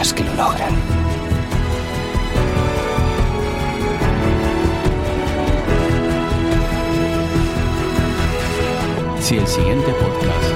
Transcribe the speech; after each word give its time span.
las 0.00 0.14
que 0.14 0.24
lo 0.24 0.34
logran. 0.34 0.74
Si 9.20 9.36
el 9.36 9.46
siguiente 9.46 9.92
podcast 9.92 10.54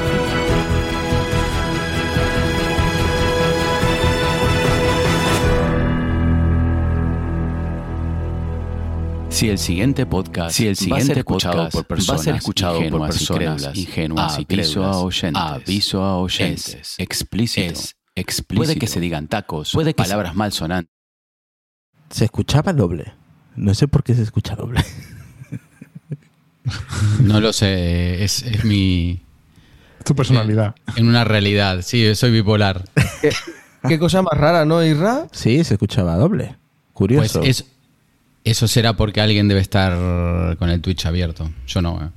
Si 9.28 9.50
el 9.50 9.58
siguiente 9.58 10.06
podcast, 10.06 10.56
si 10.56 10.68
el 10.68 10.76
siguiente 10.76 10.94
va 10.94 11.02
a 11.02 11.06
ser 11.06 11.18
escuchado 11.18 11.54
podcast 11.54 11.74
por 11.74 11.86
personas, 11.86 12.18
va 12.18 12.20
a 12.20 12.24
ser 12.24 12.34
escuchado 12.36 12.80
por 12.88 13.06
personas 13.08 13.76
ingenuas 13.76 14.38
y 14.38 14.46
aviso 14.54 14.84
a 14.84 14.98
oyentes, 15.00 15.42
aviso 15.42 16.02
a 16.02 16.16
oyentes, 16.16 16.74
es 16.74 16.94
explícito, 16.98 17.72
es 17.72 17.96
explícito. 18.14 18.64
Puede 18.64 18.78
que 18.78 18.86
se 18.86 19.00
digan 19.00 19.28
tacos, 19.28 19.72
puede 19.72 19.94
que 19.94 20.02
palabras 20.02 20.34
malsonantes. 20.34 20.92
Se 22.10 22.24
escuchaba 22.24 22.72
doble. 22.72 23.12
No 23.56 23.74
sé 23.74 23.88
por 23.88 24.02
qué 24.02 24.14
se 24.14 24.22
escucha 24.22 24.56
doble. 24.56 24.84
no 27.20 27.40
lo 27.40 27.52
sé, 27.52 28.24
es, 28.24 28.42
es 28.42 28.64
mi... 28.64 29.20
Tu 30.04 30.14
personalidad. 30.14 30.74
En 30.96 31.08
una 31.08 31.24
realidad, 31.24 31.80
sí, 31.82 32.14
soy 32.14 32.30
bipolar. 32.30 32.84
¿Qué, 33.22 33.30
qué 33.88 33.98
cosa 33.98 34.22
más 34.22 34.38
rara, 34.38 34.64
¿no, 34.64 34.82
Irra? 34.84 35.26
Sí, 35.32 35.64
se 35.64 35.74
escuchaba 35.74 36.16
doble. 36.16 36.56
Curioso. 36.92 37.40
Pues 37.40 37.60
es, 37.60 37.66
eso 38.44 38.68
será 38.68 38.94
porque 38.94 39.22
alguien 39.22 39.48
debe 39.48 39.60
estar 39.60 40.56
con 40.58 40.68
el 40.68 40.82
Twitch 40.82 41.06
abierto. 41.06 41.50
Yo 41.66 41.80
no. 41.80 42.02
¿eh? 42.02 42.08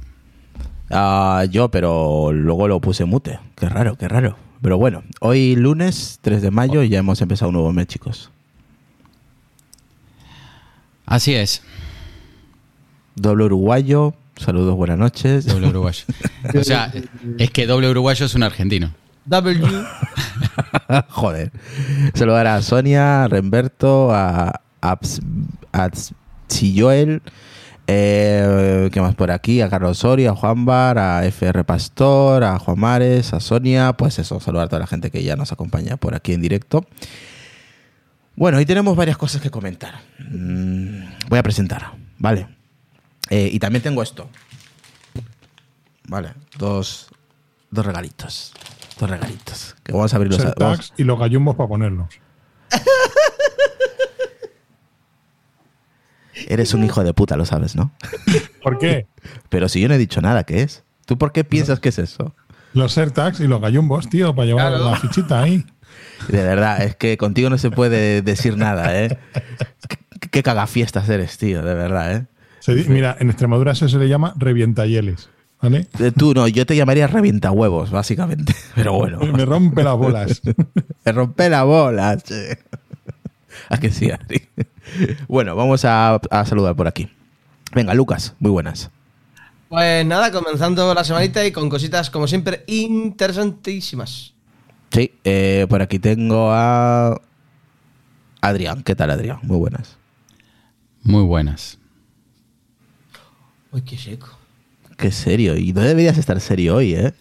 Ah, 0.90 1.46
yo, 1.50 1.70
pero 1.72 2.32
luego 2.34 2.68
lo 2.68 2.82
puse 2.82 3.06
mute. 3.06 3.40
Qué 3.56 3.70
raro, 3.70 3.98
qué 3.98 4.08
raro. 4.10 4.38
Pero 4.62 4.78
bueno, 4.78 5.04
hoy 5.20 5.56
lunes 5.56 6.20
3 6.22 6.42
de 6.42 6.52
mayo 6.52 6.84
y 6.84 6.90
ya 6.90 7.00
hemos 7.00 7.22
empezado 7.22 7.50
un 7.50 7.54
nuevo 7.54 7.74
mes, 7.74 7.88
chicos. 7.88 8.32
Así 11.06 11.34
es. 11.36 11.62
Doble 13.16 13.46
uruguayo, 13.46 14.14
saludos, 14.36 14.76
buenas 14.76 14.98
noches. 14.98 15.46
Doble 15.46 15.70
uruguayo. 15.70 16.04
o 16.60 16.64
sea, 16.64 16.92
es 17.38 17.52
que 17.52 17.66
doble 17.66 17.90
uruguayo 17.90 18.26
es 18.26 18.36
un 18.36 18.44
argentino. 18.44 18.94
W. 19.26 19.62
Joder. 21.10 21.52
Saludar 22.14 22.48
a 22.48 22.62
Sonia, 22.62 23.24
a 23.24 23.28
Remberto, 23.28 24.12
a 24.14 24.62
Abs, 24.82 25.22
Joel, 26.76 27.22
eh, 27.88 28.90
¿qué 28.92 29.02
más 29.02 29.16
por 29.16 29.32
aquí? 29.32 29.62
A 29.62 29.70
Carlos 29.70 30.00
Soria, 30.00 30.32
a 30.32 30.36
Juan 30.36 30.66
Bar, 30.66 31.00
a 31.00 31.26
FR 31.26 31.64
Pastor, 31.64 32.44
a 32.44 32.60
Juan 32.60 32.80
Mares, 32.80 33.34
a 33.34 33.40
Sonia. 33.40 33.94
Pues 33.94 34.20
eso, 34.20 34.40
saludar 34.40 34.66
a 34.66 34.70
toda 34.70 34.82
la 34.82 34.88
gente 34.88 35.10
que 35.10 35.24
ya 35.24 35.36
nos 35.36 35.52
acompaña 35.52 35.98
por 35.98 36.14
aquí 36.14 36.34
en 36.34 36.42
directo. 36.42 36.86
Bueno, 38.36 38.58
hoy 38.58 38.66
tenemos 38.66 38.96
varias 38.96 39.18
cosas 39.18 39.42
que 39.42 39.50
comentar. 39.50 40.02
Mm, 40.20 41.30
voy 41.30 41.40
a 41.40 41.44
presentar, 41.44 41.94
¿vale? 42.20 42.48
Eh, 43.30 43.50
y 43.52 43.60
también 43.60 43.82
tengo 43.82 44.04
esto. 44.04 44.30
Vale, 46.08 46.34
dos, 46.58 47.08
dos 47.72 47.86
regalitos. 47.86 48.54
Dos 49.00 49.10
regalitos. 49.10 49.76
Que 49.84 49.92
vamos 49.94 50.14
a 50.14 50.18
abrir 50.18 50.32
los 50.32 50.56
tags 50.56 50.94
y 50.98 51.04
los 51.04 51.18
gallumbos 51.18 51.56
para 51.56 51.70
ponerlos. 51.70 52.08
Eres 56.48 56.74
un 56.74 56.84
hijo 56.84 57.04
de 57.04 57.14
puta, 57.14 57.38
lo 57.38 57.46
sabes, 57.46 57.76
¿no? 57.76 57.92
¿Por 58.64 58.78
qué? 58.78 59.08
Pero 59.50 59.70
si 59.70 59.82
yo 59.82 59.88
no 59.88 59.96
he 59.96 59.98
dicho 59.98 60.22
nada, 60.22 60.44
¿qué 60.44 60.62
es? 60.62 60.84
¿Tú 61.06 61.18
por 61.18 61.32
qué 61.32 61.44
piensas 61.44 61.80
que 61.80 61.90
es 61.90 62.00
eso? 62.00 62.36
Los 62.74 62.98
AirTags 62.98 63.40
y 63.40 63.48
los 63.48 63.62
gallumbos, 63.62 64.10
tío, 64.10 64.36
para 64.36 64.46
llevar 64.46 64.72
la 64.74 64.98
fichita 64.98 65.42
ahí. 65.42 65.66
De 66.28 66.44
verdad, 66.44 66.84
es 66.84 66.96
que 66.96 67.18
contigo 67.18 67.50
no 67.50 67.58
se 67.58 67.72
puede 67.72 68.22
decir 68.22 68.58
nada, 68.58 69.02
¿eh? 69.02 69.18
¿Qué, 70.32 70.44
cagafiestas 70.44 71.08
eres, 71.10 71.38
tío, 71.38 71.62
de 71.64 71.74
verdad, 71.74 72.16
¿eh? 72.16 72.26
mira, 72.88 73.16
en 73.20 73.30
Extremadura 73.30 73.72
eso 73.72 73.88
se 73.88 73.98
le 73.98 74.10
llama 74.10 74.34
revientayeles. 74.38 75.30
¿Vale? 75.62 75.88
Eh, 76.00 76.12
tú 76.16 76.34
no, 76.34 76.48
yo 76.48 76.66
te 76.66 76.76
llamaría 76.76 77.08
revienta 77.08 77.52
huevos, 77.52 77.90
básicamente. 77.90 78.54
Pero 78.76 78.94
bueno. 78.94 79.20
Me 79.20 79.46
rompe 79.46 79.84
las 79.84 79.98
bolas. 79.98 80.42
Me 81.06 81.12
rompe 81.12 81.50
las 81.50 81.66
bolas. 81.66 82.24
¿A 83.70 83.78
que 83.80 83.90
sí, 83.90 84.12
Ari? 84.12 84.48
Bueno, 85.28 85.56
vamos 85.56 85.86
a, 85.86 86.20
saludar 86.46 86.76
por 86.76 86.88
aquí. 86.88 87.10
Venga, 87.74 87.94
Lucas, 87.94 88.36
muy 88.40 88.52
buenas. 88.52 88.90
Pues 89.70 90.06
nada, 90.06 90.32
comenzando 90.32 90.94
la 90.94 91.04
semanita 91.04 91.46
y 91.46 91.52
con 91.52 91.70
cositas, 91.70 92.10
como 92.10 92.28
siempre, 92.28 92.64
interesantísimas. 92.68 94.34
Sí, 94.92 95.12
eh, 95.26 95.66
por 95.70 95.82
aquí 95.82 96.00
tengo 96.00 96.52
a 96.52 97.20
Adrián. 98.40 98.84
¿Qué 98.84 98.96
tal, 98.96 99.12
Adrián? 99.12 99.40
Muy 99.44 99.58
buenas. 99.58 99.98
Muy 101.04 101.24
buenas. 101.24 101.78
Uy, 103.72 103.82
qué 103.82 103.98
seco. 103.98 104.38
Qué 104.98 105.12
serio. 105.12 105.58
Y 105.58 105.74
no 105.74 105.82
deberías 105.82 106.18
estar 106.18 106.40
serio 106.40 106.78
hoy, 106.78 106.94
¿eh? 106.94 107.14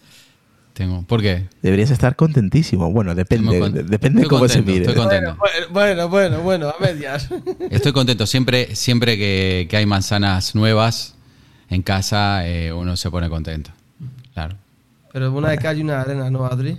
Tengo. 0.77 1.01
¿Por 1.01 1.23
qué? 1.23 1.47
Deberías 1.63 1.89
estar 1.89 2.15
contentísimo. 2.15 2.91
Bueno, 2.91 3.15
depende, 3.15 3.83
depende 3.83 4.21
de 4.21 4.27
cómo 4.27 4.47
se 4.47 4.61
mire. 4.61 4.81
Estoy 4.81 4.93
contento. 4.93 5.35
Bueno, 5.71 6.07
bueno, 6.07 6.41
bueno, 6.41 6.69
a 6.69 6.75
medias. 6.79 7.29
Estoy 7.71 7.93
contento. 7.93 8.27
Siempre, 8.27 8.75
siempre 8.75 9.17
que, 9.17 9.67
hay 9.75 9.87
manzanas 9.87 10.53
nuevas 10.53 11.15
en 11.71 11.81
casa, 11.81 12.47
eh, 12.47 12.71
uno 12.71 12.95
se 12.95 13.09
pone 13.09 13.27
contento. 13.27 13.71
Claro. 14.35 14.55
Pero 15.11 15.33
una 15.33 15.49
de 15.49 15.57
calle 15.57 15.79
y 15.79 15.83
una 15.83 15.95
de 15.95 16.01
arena, 16.11 16.29
¿no, 16.29 16.45
Adri? 16.45 16.77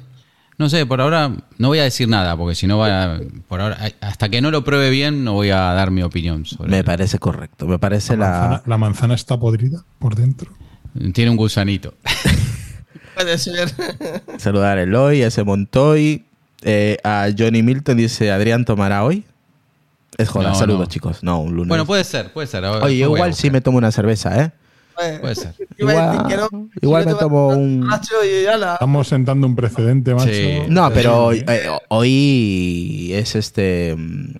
No 0.58 0.68
sé, 0.68 0.86
por 0.86 1.00
ahora 1.00 1.32
no 1.58 1.66
voy 1.66 1.80
a 1.80 1.82
decir 1.82 2.08
nada, 2.08 2.36
porque 2.36 2.54
si 2.54 2.68
no 2.68 2.78
va 2.78 3.18
por 3.48 3.60
ahora, 3.60 3.78
hasta 4.00 4.28
que 4.28 4.40
no 4.40 4.52
lo 4.52 4.62
pruebe 4.62 4.90
bien, 4.90 5.24
no 5.24 5.32
voy 5.32 5.50
a 5.50 5.58
dar 5.72 5.90
mi 5.90 6.04
opinión 6.04 6.46
sobre 6.46 6.70
Me 6.70 6.84
parece 6.84 7.18
correcto. 7.18 7.66
Me 7.66 7.80
parece 7.80 8.16
la. 8.16 8.28
Manzana, 8.28 8.62
la 8.64 8.78
manzana 8.78 9.14
está 9.16 9.36
podrida 9.40 9.84
por 9.98 10.14
dentro. 10.14 10.52
Tiene 11.12 11.32
un 11.32 11.36
gusanito. 11.36 11.94
Puede 13.18 13.38
ser. 13.38 13.70
Saludar 14.38 14.78
a 14.78 14.82
Eloy, 14.82 15.22
a 15.22 15.26
ese 15.26 15.42
Montoy. 15.44 16.24
Eh, 16.62 16.98
a 17.02 17.28
Johnny 17.36 17.62
Milton 17.62 17.96
dice: 17.96 18.30
Adrián 18.30 18.64
tomará 18.64 19.04
hoy. 19.04 19.24
Es 20.16 20.28
joder, 20.28 20.54
saludos 20.54 20.88
chicos. 20.88 21.22
No, 21.22 21.40
un 21.40 21.54
lunes. 21.54 21.68
Bueno, 21.68 21.86
puede 21.86 22.04
ser, 22.04 22.32
puede 22.32 22.46
ser. 22.46 22.64
Oye, 22.64 22.94
igual 22.94 23.34
sí 23.34 23.50
me 23.50 23.60
tomo 23.60 23.78
una 23.78 23.92
cerveza, 23.92 24.42
¿eh? 24.42 24.52
Puede 25.20 25.34
ser. 25.36 25.54
Igual, 26.82 27.06
me 27.06 27.14
tomo 27.14 27.48
un. 27.48 27.88
Estamos 28.72 29.06
sentando 29.06 29.46
un 29.46 29.54
precedente, 29.54 30.12
macho. 30.12 30.32
No, 30.68 30.92
pero 30.92 31.32
eh, 31.32 31.70
hoy 31.88 33.12
es 33.14 33.36
este. 33.36 33.94
Mm, 33.96 34.34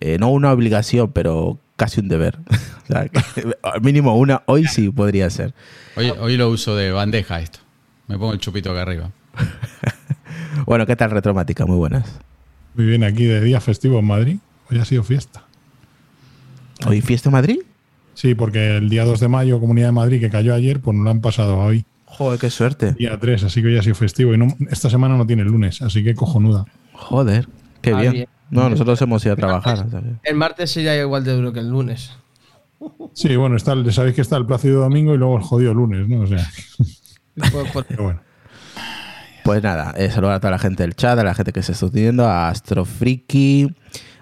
eh, 0.00 0.16
no 0.18 0.30
una 0.30 0.52
obligación, 0.52 1.12
pero 1.12 1.58
casi 1.76 2.00
un 2.00 2.08
deber. 2.08 2.38
o 2.84 2.86
sea, 2.86 3.10
mínimo 3.82 4.16
una, 4.16 4.42
hoy 4.46 4.66
sí 4.66 4.88
podría 4.88 5.28
ser. 5.28 5.52
Hoy, 5.96 6.10
hoy 6.18 6.38
lo 6.38 6.48
uso 6.48 6.74
de 6.74 6.92
bandeja 6.92 7.40
esto. 7.40 7.58
Me 8.08 8.18
pongo 8.18 8.32
el 8.32 8.38
chupito 8.38 8.72
acá 8.72 8.82
arriba. 8.82 9.10
bueno, 10.66 10.86
¿qué 10.86 10.96
tal 10.96 11.10
Retromática? 11.10 11.66
Muy 11.66 11.76
buenas. 11.76 12.18
Muy 12.74 12.86
bien, 12.86 13.04
aquí 13.04 13.24
de 13.24 13.40
día 13.42 13.60
festivo 13.60 13.98
en 13.98 14.06
Madrid. 14.06 14.38
Hoy 14.70 14.78
ha 14.78 14.84
sido 14.84 15.02
fiesta. 15.04 15.44
¿Hoy 16.86 17.02
fiesta 17.02 17.28
en 17.28 17.34
Madrid? 17.34 17.60
Sí, 18.14 18.34
porque 18.34 18.78
el 18.78 18.88
día 18.88 19.04
2 19.04 19.20
de 19.20 19.28
mayo, 19.28 19.60
Comunidad 19.60 19.88
de 19.88 19.92
Madrid, 19.92 20.20
que 20.20 20.30
cayó 20.30 20.54
ayer, 20.54 20.80
pues 20.80 20.96
no 20.96 21.04
lo 21.04 21.10
han 21.10 21.20
pasado 21.20 21.58
hoy. 21.58 21.84
Joder, 22.06 22.40
qué 22.40 22.50
suerte. 22.50 22.92
Día 22.92 23.18
3, 23.18 23.44
así 23.44 23.60
que 23.60 23.68
hoy 23.68 23.78
ha 23.78 23.82
sido 23.82 23.94
festivo. 23.94 24.34
Y 24.34 24.56
esta 24.70 24.88
semana 24.88 25.16
no 25.16 25.26
tiene 25.26 25.44
lunes, 25.44 25.82
así 25.82 26.02
que 26.02 26.14
cojonuda. 26.14 26.64
Joder, 26.94 27.46
qué 27.82 27.94
bien. 27.94 28.26
No, 28.50 28.70
nosotros 28.70 29.00
hemos 29.02 29.22
ido 29.26 29.34
a 29.34 29.36
trabajar. 29.36 29.86
El 30.22 30.34
martes 30.34 30.70
sería 30.70 30.98
igual 30.98 31.24
de 31.24 31.32
duro 31.34 31.52
que 31.52 31.60
el 31.60 31.68
lunes. 31.68 32.12
Sí, 33.12 33.36
bueno, 33.36 33.56
está, 33.56 33.74
sabéis 33.92 34.14
que 34.14 34.22
está 34.22 34.36
el 34.38 34.46
Plácido 34.46 34.80
Domingo 34.80 35.14
y 35.14 35.18
luego 35.18 35.36
el 35.36 35.42
jodido 35.42 35.74
lunes, 35.74 36.08
¿no? 36.08 36.20
O 36.20 36.26
sea. 36.26 36.48
Pero 37.88 38.02
bueno. 38.02 38.20
Pues 39.44 39.62
nada, 39.62 39.94
eh, 39.96 40.10
saludar 40.10 40.36
a 40.36 40.40
toda 40.40 40.50
la 40.50 40.58
gente 40.58 40.82
del 40.82 40.94
chat, 40.94 41.18
a 41.18 41.24
la 41.24 41.34
gente 41.34 41.52
que 41.52 41.62
se 41.62 41.72
está 41.72 41.86
uniendo, 41.86 42.26
a 42.26 42.50
Astrofriki, 42.50 43.74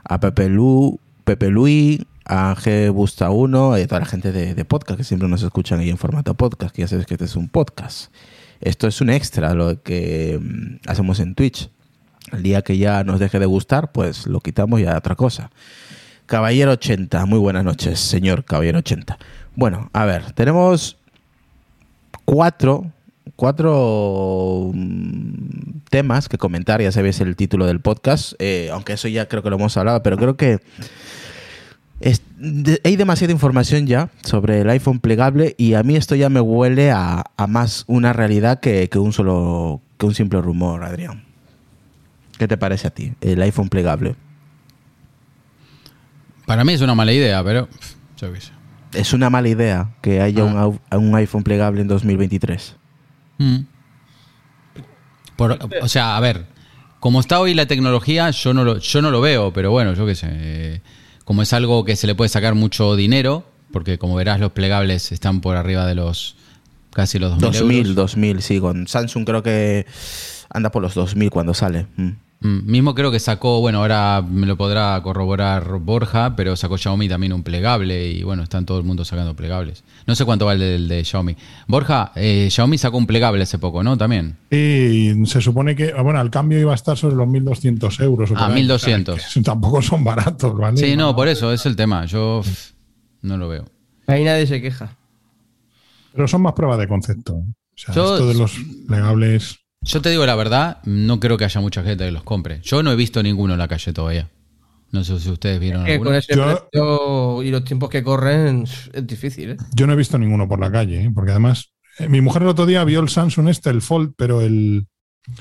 a 0.05 0.21
Pepe, 0.21 0.49
Lu, 0.49 1.01
Pepe 1.25 1.49
Luis, 1.49 2.01
a 2.25 2.55
G 2.55 2.93
Busta 2.93 3.31
1 3.31 3.79
y 3.79 3.83
a 3.83 3.87
toda 3.87 4.01
la 4.01 4.07
gente 4.07 4.33
de, 4.33 4.65
podcast 4.65 4.99
que 4.99 5.05
siempre 5.05 5.29
nos 5.29 5.43
escuchan 5.43 5.81
ahí 5.81 5.91
en 5.91 5.99
formato 5.99 6.35
podcast, 6.35 6.75
que 6.75 6.83
ya 6.83 6.89
sabes 6.89 7.07
que 7.07 7.15
este 7.15 7.25
es 7.25 7.37
un 7.37 7.49
podcast. 7.49 8.13
Esto 8.61 8.87
es 8.87 9.01
un 9.01 9.11
extra, 9.11 9.55
lo 9.55 9.83
que 9.83 10.39
mm, 10.41 10.89
hacemos 10.89 11.21
en 11.21 11.35
Twitch. 11.35 11.71
El 12.33 12.43
día 12.43 12.63
que 12.63 12.79
ya 12.79 13.05
nos 13.05 13.21
deje 13.21 13.39
de 13.39 13.47
gustar, 13.47 13.93
pues 13.93 14.27
lo 14.27 14.41
quitamos 14.41 14.81
y 14.81 14.87
a 14.87 14.97
otra 14.97 15.15
cosa. 15.15 15.51
Caballero 16.27 16.73
80, 16.73 17.25
muy 17.27 17.39
buenas 17.39 17.65
noches, 17.65 18.01
señor 18.01 18.45
Caballero 18.45 18.79
80. 18.79 19.19
Bueno, 19.55 19.91
a 19.93 20.05
ver, 20.05 20.33
tenemos 20.33 20.99
cuatro, 22.25 22.91
cuatro 23.37 24.71
mm, 24.75 25.81
temas 25.91 26.29
que 26.29 26.39
comentar, 26.39 26.83
ya 26.83 26.91
sabéis 26.91 27.21
el 27.21 27.37
título 27.37 27.67
del 27.67 27.81
podcast, 27.81 28.33
eh, 28.39 28.71
aunque 28.73 28.95
eso 28.95 29.09
ya 29.09 29.29
creo 29.29 29.43
que 29.43 29.51
lo 29.51 29.57
hemos 29.57 29.77
hablado, 29.77 30.03
pero 30.03 30.17
creo 30.17 30.37
que 30.37 30.61
hay 32.85 32.97
demasiada 32.97 33.33
información 33.33 33.87
ya 33.87 34.11
sobre 34.23 34.61
el 34.61 34.71
iPhone 34.71 35.01
plegable 35.01 35.55
y 35.57 35.75
a 35.75 35.83
mí 35.83 35.97
esto 35.97 36.15
ya 36.15 36.29
me 36.29 36.41
huele 36.41 36.91
a, 36.91 37.25
más 37.49 37.85
una 37.87 38.13
realidad 38.13 38.61
que, 38.61 38.89
un 38.95 39.13
solo 39.13 39.81
que 39.99 40.07
un 40.07 40.15
simple 40.15 40.41
rumor, 40.43 40.85
Adrián. 40.85 41.25
¿Qué 42.39 42.47
te 42.47 42.59
parece 42.59 42.89
a 42.89 42.91
ti, 42.91 43.15
el 43.23 43.41
iPhone 43.41 43.71
plegable? 43.71 44.15
Para 46.45 46.65
mí 46.65 46.75
es 46.75 46.83
una 46.83 46.95
mala 46.95 47.13
idea, 47.13 47.43
pero 47.43 47.69
Es 48.93 49.13
una 49.13 49.31
mala 49.31 49.49
idea 49.49 49.91
que 50.03 50.21
haya 50.21 50.45
ah. 50.45 50.97
un, 50.97 51.15
iPhone 51.17 51.43
plegable 51.43 51.81
en 51.81 51.89
2023. 51.89 52.77
Mm. 53.39 53.59
o 55.83 55.89
sea, 55.89 56.17
a 56.17 56.21
ver, 56.21 56.47
como 57.01 57.21
está 57.21 57.41
hoy 57.41 57.55
la 57.55 57.67
tecnología, 57.67 58.31
yo 58.31 58.55
no 58.55 58.65
lo, 58.65 58.79
yo 58.79 59.03
no 59.03 59.11
lo 59.11 59.21
veo, 59.21 59.53
pero 59.53 59.71
bueno, 59.71 59.95
yo 59.95 60.07
qué 60.07 60.15
sé 60.15 60.83
como 61.27 61.43
es 61.43 61.53
algo 61.53 61.85
que 61.85 61.97
se 61.97 62.07
le 62.07 62.15
puede 62.15 62.29
sacar 62.29 62.55
mucho 62.55 62.95
dinero, 62.95 63.45
porque 63.73 63.99
como 63.99 64.15
verás 64.15 64.39
los 64.39 64.53
plegables 64.53 65.11
están 65.11 65.41
por 65.41 65.57
arriba 65.57 65.85
de 65.85 65.97
los 65.97 66.37
casi 66.93 67.19
los 67.19 67.33
2000 67.41 67.95
2000, 67.95 67.95
2000, 67.97 68.43
sí, 68.43 68.61
con 68.61 68.87
Samsung 68.87 69.27
creo 69.27 69.43
que 69.43 69.87
anda 70.49 70.71
por 70.71 70.83
los 70.83 70.95
2000 70.95 71.31
cuando 71.31 71.53
sale. 71.53 71.89
Mm. 71.97 72.11
Mm, 72.41 72.71
mismo 72.71 72.95
creo 72.95 73.11
que 73.11 73.19
sacó, 73.19 73.61
bueno, 73.61 73.79
ahora 73.79 74.23
me 74.23 74.47
lo 74.47 74.57
podrá 74.57 75.01
corroborar 75.03 75.79
Borja, 75.79 76.37
pero 76.37 76.55
sacó 76.55 76.77
Xiaomi 76.77 77.09
también 77.09 77.33
un 77.33 77.43
plegable 77.43 78.09
y 78.11 78.23
bueno, 78.23 78.43
están 78.43 78.67
todo 78.67 78.79
el 78.79 78.85
mundo 78.85 79.05
sacando 79.05 79.35
plegables. 79.35 79.85
No 80.07 80.15
sé 80.15 80.25
cuánto 80.25 80.45
vale 80.45 80.75
el 80.75 80.89
de, 80.89 81.03
Xiaomi. 81.03 81.37
Borja, 81.67 82.13
eh, 82.15 82.49
Xiaomi 82.51 82.77
sacó 82.77 82.99
un 82.99 83.07
plegable 83.07 83.43
hace 83.43 83.59
poco, 83.59 83.83
¿no? 83.83 83.97
También. 83.97 84.37
Y 84.51 85.27
se 85.27 85.41
supone 85.41 85.75
que, 85.75 85.95
ah, 85.97 86.03
bueno, 86.03 86.21
el 86.21 86.31
cambio 86.31 86.59
iba 86.61 86.73
a 86.73 86.75
estar 86.75 86.97
sobre 86.97 87.17
los 87.17 87.27
1.200 87.27 88.03
euros. 88.03 88.31
ah, 88.37 88.51
1.200. 88.51 89.43
Tampoco 89.45 89.81
son 89.81 90.05
baratos, 90.05 90.57
¿vale? 90.57 90.77
Sí, 90.77 90.95
no, 90.95 91.17
por 91.17 91.29
eso 91.29 91.53
es 91.53 91.65
el 91.65 91.75
tema. 91.75 92.05
Yo 92.05 92.43
no 93.23 93.39
lo 93.39 93.49
veo. 93.49 93.65
Ahí 94.07 94.25
nadie 94.25 94.47
se 94.47 94.61
queja. 94.61 94.95
Pero 96.13 96.29
son 96.29 96.43
más 96.43 96.53
pruebas 96.53 96.79
de 96.79 96.87
concepto. 96.87 97.35
¿eh? 97.35 97.45
O 97.49 97.79
sea, 97.79 97.91
esto 97.91 98.29
de 98.29 98.35
los 98.35 98.57
plegables 98.87 99.59
yo 99.87 100.03
te 100.03 100.11
digo 100.11 100.27
la 100.27 100.35
verdad, 100.35 100.79
no 100.85 101.21
creo 101.21 101.39
que 101.39 101.45
haya 101.45 101.61
mucha 101.61 101.83
gente 101.83 102.05
que 102.05 102.11
los 102.11 102.25
compre. 102.25 102.61
Yo 102.63 102.83
no 102.83 102.91
he 102.91 102.97
visto 102.97 103.23
ninguno 103.23 103.55
en 103.55 103.59
la 103.59 103.69
calle 103.69 103.93
todavía. 103.93 104.29
No 104.91 105.05
sé 105.05 105.19
si 105.21 105.31
ustedes 105.31 105.61
vieron 105.61 105.87
alguno. 105.87 106.11
Con 106.11 106.15
ese 106.15 106.35
precio 106.35 107.43
y 107.43 107.51
los 107.51 107.65
tiempos 107.65 107.89
que 107.91 108.03
corren 108.03 108.65
es 108.65 109.07
difícil. 109.07 109.51
¿eh? 109.51 109.57
Yo 109.75 109.87
no 109.87 109.93
he 109.93 109.97
visto 109.97 110.19
ninguno 110.19 110.49
por 110.49 110.61
la 110.61 110.71
calle, 110.71 111.05
¿eh? 111.05 111.11
porque 111.15 111.31
además 111.31 111.73
eh, 111.99 112.09
mi 112.09 112.21
mujer 112.21 112.43
el 112.43 112.49
otro 112.49 112.67
día 112.67 112.83
vio 112.85 113.01
el 113.01 113.09
Samsung 113.09 113.49
este, 113.49 113.71
el 113.71 113.83
Fold, 113.83 114.15
pero 114.17 114.41
el 114.41 114.87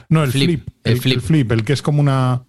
no 0.10 0.24
el 0.24 0.32
flip, 0.32 0.68
el, 0.84 1.00
flip, 1.00 1.52
el 1.52 1.64
que 1.64 1.74
es 1.74 1.82
como 1.82 2.02
una 2.02 2.44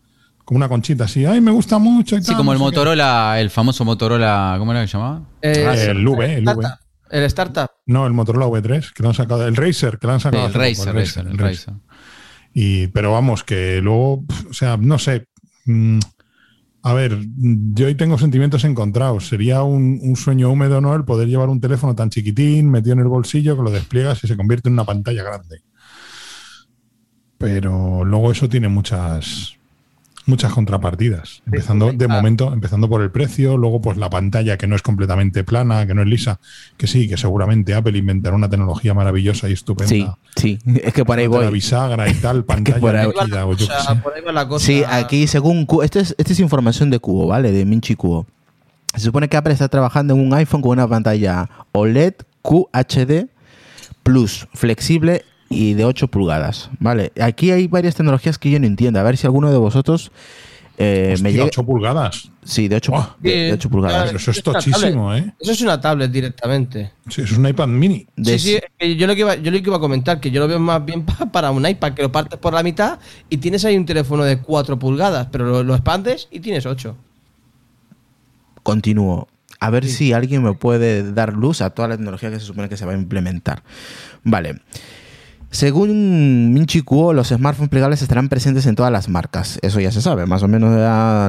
como 0.44 0.58
una 0.58 0.68
conchita 0.68 1.04
así. 1.04 1.24
Ay, 1.24 1.40
me 1.40 1.50
gusta 1.50 1.78
mucho. 1.78 2.20
sí, 2.20 2.34
como 2.34 2.52
el 2.52 2.58
Motorola, 2.58 3.40
el 3.40 3.50
famoso 3.50 3.84
Motorola, 3.84 4.56
¿cómo 4.58 4.72
era 4.72 4.82
que 4.82 4.88
se 4.88 4.96
llamaba? 4.96 5.22
Ah, 5.42 5.74
el 5.74 6.06
V, 6.06 6.34
el 6.34 6.44
V. 6.46 6.66
¿El 7.10 7.22
Startup? 7.24 7.70
No, 7.86 8.06
el 8.06 8.12
Motorola 8.12 8.46
V3, 8.46 8.92
que 8.92 9.02
lo 9.02 9.10
han 9.10 9.14
sacado. 9.14 9.46
El 9.46 9.56
Racer, 9.56 9.98
que 9.98 10.06
lo 10.06 10.12
han 10.14 10.20
sacado. 10.20 10.46
el, 10.46 10.54
Racer, 10.54 10.88
el 10.88 10.94
Racer, 10.94 11.26
el 11.26 11.38
Racer. 11.38 11.74
Y, 12.58 12.86
pero 12.86 13.12
vamos, 13.12 13.44
que 13.44 13.82
luego, 13.82 14.24
o 14.48 14.52
sea, 14.54 14.78
no 14.78 14.98
sé. 14.98 15.28
Mm, 15.66 15.98
a 16.84 16.94
ver, 16.94 17.18
yo 17.36 17.86
hoy 17.86 17.94
tengo 17.96 18.16
sentimientos 18.16 18.64
encontrados. 18.64 19.28
Sería 19.28 19.62
un, 19.62 20.16
sueño 20.16 20.50
húmedo, 20.50 20.80
¿no? 20.80 20.94
El 20.94 21.04
poder 21.04 21.28
llevar 21.28 21.50
un 21.50 21.60
teléfono 21.60 21.94
tan 21.94 22.08
chiquitín, 22.08 22.70
metido 22.70 22.94
en 22.94 23.00
el 23.00 23.08
bolsillo, 23.08 23.58
que 23.58 23.62
lo 23.62 23.70
despliegas 23.70 24.24
y 24.24 24.26
se 24.26 24.38
convierte 24.38 24.70
en 24.70 24.72
una 24.72 24.84
pantalla 24.84 25.22
grande. 25.22 25.64
Pero 27.36 28.06
luego 28.06 28.32
eso 28.32 28.48
tiene 28.48 28.68
muchas, 28.68 29.55
muchas 30.26 30.52
contrapartidas. 30.52 31.42
Empezando 31.46 31.92
de 31.92 32.08
momento, 32.08 32.52
empezando 32.52 32.88
por 32.88 33.02
el 33.02 33.10
precio, 33.10 33.56
luego 33.56 33.80
pues 33.80 33.96
la 33.96 34.10
pantalla 34.10 34.58
que 34.58 34.66
no 34.66 34.76
es 34.76 34.82
completamente 34.82 35.44
plana, 35.44 35.86
que 35.86 35.94
no 35.94 36.02
es 36.02 36.08
lisa, 36.08 36.40
que 36.76 36.86
sí, 36.86 37.08
que 37.08 37.16
seguramente 37.16 37.74
Apple 37.74 37.96
inventará 37.96 38.34
una 38.34 38.50
tecnología 38.50 38.92
maravillosa 38.92 39.48
y 39.48 39.52
estupenda. 39.52 39.88
Sí, 39.88 40.08
sí, 40.36 40.58
es 40.82 40.92
que 40.92 41.04
por 41.04 41.18
ahí 41.18 41.26
voy. 41.26 41.44
La 41.44 41.50
bisagra 41.50 42.08
y 42.08 42.14
tal, 42.20 42.44
pantalla 42.44 42.80
por 42.80 42.96
ahí, 42.96 43.08
Sí, 44.58 44.82
aquí 44.88 45.26
según 45.26 45.66
esta 45.82 46.00
es, 46.00 46.14
esta 46.18 46.32
es 46.32 46.40
información 46.40 46.90
de 46.90 46.98
Cubo, 46.98 47.28
¿vale? 47.28 47.52
De 47.52 47.64
Minchi 47.64 47.94
Cubo. 47.94 48.26
Se 48.94 49.02
supone 49.02 49.28
que 49.28 49.36
Apple 49.36 49.52
está 49.52 49.68
trabajando 49.68 50.14
en 50.14 50.20
un 50.20 50.34
iPhone 50.34 50.62
con 50.62 50.72
una 50.72 50.88
pantalla 50.88 51.48
OLED 51.72 52.14
QHD 52.42 53.26
Plus, 54.02 54.46
flexible 54.54 55.24
y 55.48 55.74
de 55.74 55.84
8 55.84 56.08
pulgadas. 56.08 56.70
Vale, 56.78 57.12
aquí 57.20 57.50
hay 57.50 57.66
varias 57.66 57.94
tecnologías 57.94 58.38
que 58.38 58.50
yo 58.50 58.58
no 58.58 58.66
entiendo. 58.66 59.00
A 59.00 59.02
ver 59.02 59.16
si 59.16 59.26
alguno 59.26 59.50
de 59.50 59.58
vosotros 59.58 60.10
eh, 60.78 61.16
me 61.22 61.32
llega. 61.32 61.44
8 61.44 61.64
pulgadas. 61.64 62.30
Sí, 62.44 62.68
de 62.68 62.76
8, 62.76 63.16
de, 63.20 63.58
pulgadas. 63.70 64.12
eso 64.12 64.30
es 64.30 64.42
tochísimo, 64.42 65.14
¿eh? 65.14 65.32
Eso 65.40 65.52
es 65.52 65.60
una 65.62 65.80
tablet 65.80 66.10
directamente. 66.10 66.92
Sí, 67.08 67.22
eso 67.22 67.32
es 67.32 67.38
un 67.38 67.48
iPad 67.48 67.68
mini. 67.68 68.06
Sí, 68.22 68.38
sí, 68.38 68.96
yo 68.96 69.06
lo, 69.06 69.14
que 69.14 69.20
iba, 69.20 69.34
yo 69.36 69.50
lo 69.50 69.58
que 69.58 69.68
iba 69.68 69.76
a 69.76 69.80
comentar, 69.80 70.20
que 70.20 70.30
yo 70.30 70.40
lo 70.40 70.48
veo 70.48 70.58
más 70.58 70.84
bien 70.84 71.04
para 71.04 71.50
un 71.50 71.66
iPad, 71.66 71.94
que 71.94 72.02
lo 72.02 72.12
partes 72.12 72.38
por 72.38 72.52
la 72.52 72.62
mitad 72.62 72.98
y 73.30 73.38
tienes 73.38 73.64
ahí 73.64 73.76
un 73.76 73.86
teléfono 73.86 74.24
de 74.24 74.38
4 74.38 74.78
pulgadas, 74.78 75.28
pero 75.32 75.46
lo, 75.46 75.62
lo 75.62 75.74
expandes 75.74 76.28
y 76.30 76.40
tienes 76.40 76.66
8. 76.66 76.96
Continúo. 78.62 79.28
A 79.58 79.70
ver 79.70 79.86
si 79.86 80.12
alguien 80.12 80.42
me 80.42 80.52
puede 80.52 81.12
dar 81.12 81.32
luz 81.32 81.62
a 81.62 81.70
toda 81.70 81.88
la 81.88 81.96
tecnología 81.96 82.30
que 82.30 82.38
se 82.38 82.44
supone 82.44 82.68
que 82.68 82.76
se 82.76 82.84
va 82.84 82.92
a 82.92 82.96
implementar. 82.96 83.62
Vale. 84.22 84.60
Según 85.50 86.52
Minchi 86.52 86.82
Kuo, 86.82 87.12
los 87.12 87.28
smartphones 87.28 87.70
plegables 87.70 88.02
estarán 88.02 88.28
presentes 88.28 88.66
en 88.66 88.74
todas 88.74 88.92
las 88.92 89.08
marcas. 89.08 89.58
Eso 89.62 89.80
ya 89.80 89.90
se 89.90 90.02
sabe, 90.02 90.26
más 90.26 90.42
o 90.42 90.48
menos 90.48 90.70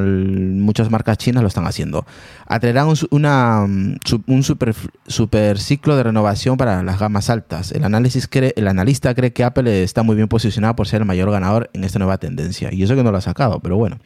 muchas 0.04 0.90
marcas 0.90 1.18
chinas 1.18 1.44
lo 1.44 1.48
están 1.48 1.68
haciendo. 1.68 2.06
Atraerán 2.48 2.88
un, 2.88 2.98
una, 3.12 3.62
un 3.62 4.44
super, 4.44 5.58
ciclo 5.58 5.96
de 5.96 6.04
renovación 6.04 6.58
para 6.58 6.84
las 6.84 7.00
gamas 7.00 7.30
altas. 7.30 7.72
El, 7.72 7.84
análisis 7.84 8.28
cree, 8.28 8.54
el 8.58 8.68
analista 8.68 9.14
cree 9.14 9.32
que 9.32 9.44
Apple 9.44 9.84
está 9.84 10.04
muy 10.04 10.16
bien 10.16 10.28
posicionado 10.28 10.76
por 10.76 10.88
ser 10.88 11.02
el 11.02 11.08
mayor 11.08 11.32
ganador 11.32 11.70
en 11.74 11.84
esta 11.84 12.00
nueva 12.00 12.18
tendencia. 12.18 12.74
Y 12.74 12.84
eso 12.84 12.96
que 12.96 13.04
no 13.04 13.12
lo 13.12 13.18
ha 13.20 13.22
sacado, 13.22 13.60
pero 13.60 13.78
bueno. 13.78 14.00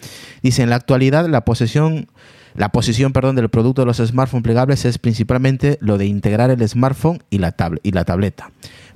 Dice, 0.43 0.61
en 0.61 0.69
la 0.69 0.75
actualidad 0.75 1.27
la 1.27 1.45
posesión... 1.45 2.07
La 2.53 2.67
posición 2.67 3.13
perdón, 3.13 3.37
del 3.37 3.47
producto 3.47 3.83
de 3.83 3.85
los 3.85 3.95
smartphones 3.95 4.43
plegables 4.43 4.83
es 4.83 4.97
principalmente 4.97 5.77
lo 5.79 5.97
de 5.97 6.05
integrar 6.05 6.49
el 6.49 6.67
smartphone 6.67 7.23
y 7.29 7.37
la, 7.37 7.55
y 7.81 7.91
la 7.91 8.03
tableta 8.03 8.51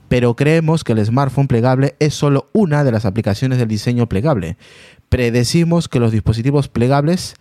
pero 0.07 0.35
creemos 0.35 0.83
que 0.83 0.93
el 0.93 1.05
smartphone 1.05 1.47
plegable 1.47 1.95
es 1.99 2.13
solo 2.13 2.47
una 2.53 2.83
de 2.83 2.91
las 2.91 3.05
aplicaciones 3.05 3.57
del 3.57 3.67
diseño 3.67 4.07
plegable. 4.07 4.57
Predecimos 5.09 5.87
que 5.87 5.99
los 5.99 6.11
dispositivos 6.11 6.67
plegables 6.67 7.35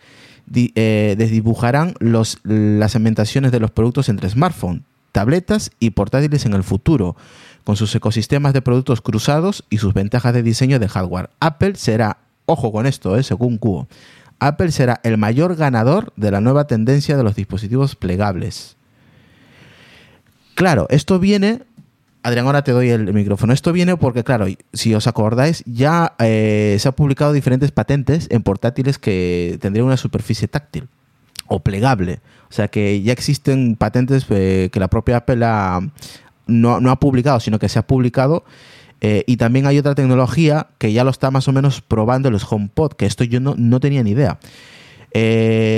eh, 0.55 1.15
desdibujarán 1.17 1.95
las 2.01 2.93
segmentaciones 2.93 3.53
de 3.53 3.61
los 3.61 3.71
productos 3.71 4.09
entre 4.09 4.29
smartphones, 4.29 4.83
tabletas 5.13 5.71
y 5.79 5.91
portátiles 5.91 6.45
en 6.47 6.55
el 6.55 6.65
futuro, 6.65 7.17
con 7.65 7.77
sus 7.77 7.95
ecosistemas 7.95 8.53
de 8.53 8.63
productos 8.63 9.01
cruzados 9.01 9.65
y 9.71 9.79
sus 9.79 9.95
ventajas 9.95 10.35
de 10.35 10.43
diseño 10.43 10.79
de 10.79 10.89
hardware. 10.89 11.31
Apple 11.41 11.75
será, 11.77 12.19
ojo 12.47 12.73
con 12.73 12.87
esto, 12.87 13.17
eh, 13.17 13.23
según 13.23 13.59
Cubo, 13.59 13.89
Apple 14.39 14.73
será 14.73 15.01
el 15.05 15.17
mayor 15.17 15.57
ganador 15.57 16.13
de 16.17 16.31
la 16.31 16.41
nueva 16.41 16.67
tendencia 16.67 17.17
de 17.17 17.23
los 17.23 17.35
dispositivos 17.35 17.97
plegables. 17.97 18.77
Claro, 20.55 20.87
esto 20.91 21.19
viene 21.19 21.63
Adrián, 22.25 22.47
ahora 22.47 22.65
te 22.65 22.73
doy 22.73 22.89
el 22.89 23.13
micrófono. 23.13 23.53
Esto 23.53 23.71
viene 23.71 23.99
porque, 23.99 24.25
claro, 24.25 24.47
si 24.73 24.95
os 24.95 25.07
acordáis, 25.07 25.63
ya 25.67 26.15
eh, 26.19 26.75
se 26.81 26.89
han 26.89 26.95
publicado 26.95 27.35
diferentes 27.35 27.71
patentes 27.71 28.29
en 28.31 28.43
portátiles 28.43 28.99
que 28.99 29.59
tendrían 29.61 29.87
una 29.87 29.99
superficie 29.99 30.49
táctil 30.49 30.89
o 31.49 31.61
plegable. 31.61 32.21
O 32.49 32.53
sea 32.55 32.69
que 32.69 33.03
ya 33.03 33.13
existen 33.13 33.77
patentes 33.77 34.25
eh, 34.31 34.71
que 34.73 34.81
la 34.81 34.89
propia 34.89 35.19
Apple 35.19 35.45
no, 36.47 36.91
ha 36.91 36.99
publicado, 36.99 37.41
sino 37.41 37.59
que 37.59 37.69
se 37.69 37.79
ha 37.79 37.87
publicado 37.87 38.45
Eh, 39.01 39.23
y 39.27 39.37
también 39.37 39.67
hay 39.67 39.77
otra 39.79 39.95
tecnología 39.95 40.69
que 40.79 40.95
ya 40.95 41.05
lo 41.05 41.11
está 41.11 41.31
más 41.31 41.47
o 41.47 41.53
menos 41.53 41.83
probando 41.83 42.31
los 42.31 42.51
HomePod, 42.51 42.93
que 42.95 43.05
esto 43.05 43.23
yo 43.25 43.39
no, 43.39 43.79
tenía 43.81 44.03
ni 44.03 44.13
idea. 44.13 44.39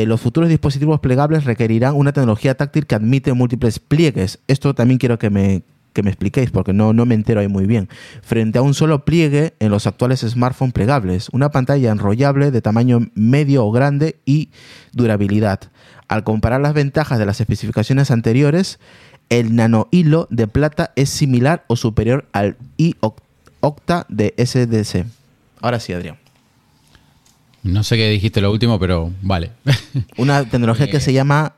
Los 0.06 0.20
futuros 0.20 0.48
dispositivos 0.48 1.00
plegables 1.00 1.44
requerirán 1.44 1.96
una 1.96 2.12
tecnología 2.12 2.54
táctil 2.54 2.86
que 2.86 2.94
admite 2.94 3.32
múltiples 3.32 3.80
pliegues. 3.80 4.38
Esto 4.46 4.74
también 4.74 4.98
quiero 4.98 5.18
que 5.18 5.30
me, 5.30 5.64
que 5.96 6.02
me 6.02 6.10
expliquéis 6.10 6.50
porque 6.50 6.74
no, 6.74 6.92
no 6.92 7.06
me 7.06 7.14
entero 7.14 7.40
ahí 7.40 7.48
muy 7.48 7.66
bien. 7.66 7.88
Frente 8.22 8.58
a 8.58 8.62
un 8.62 8.74
solo 8.74 9.06
pliegue 9.06 9.54
en 9.60 9.70
los 9.70 9.86
actuales 9.86 10.20
smartphones 10.20 10.74
plegables, 10.74 11.30
una 11.32 11.50
pantalla 11.50 11.90
enrollable 11.90 12.50
de 12.50 12.60
tamaño 12.60 13.08
medio 13.14 13.64
o 13.64 13.72
grande 13.72 14.16
y 14.26 14.50
durabilidad. 14.92 15.60
Al 16.06 16.22
comparar 16.22 16.60
las 16.60 16.74
ventajas 16.74 17.18
de 17.18 17.24
las 17.24 17.40
especificaciones 17.40 18.10
anteriores, 18.10 18.78
el 19.30 19.56
nano 19.56 19.88
hilo 19.90 20.28
de 20.30 20.46
plata 20.46 20.92
es 20.96 21.08
similar 21.08 21.64
o 21.66 21.76
superior 21.76 22.26
al 22.32 22.58
i-octa 22.76 24.04
de 24.10 24.34
SDC. 24.36 25.06
Ahora 25.62 25.80
sí, 25.80 25.94
Adrián. 25.94 26.18
No 27.62 27.82
sé 27.82 27.96
qué 27.96 28.10
dijiste 28.10 28.42
lo 28.42 28.52
último, 28.52 28.78
pero 28.78 29.12
vale. 29.22 29.52
Una 30.18 30.44
tecnología 30.50 30.88
que 30.88 31.00
se 31.00 31.14
llama 31.14 31.54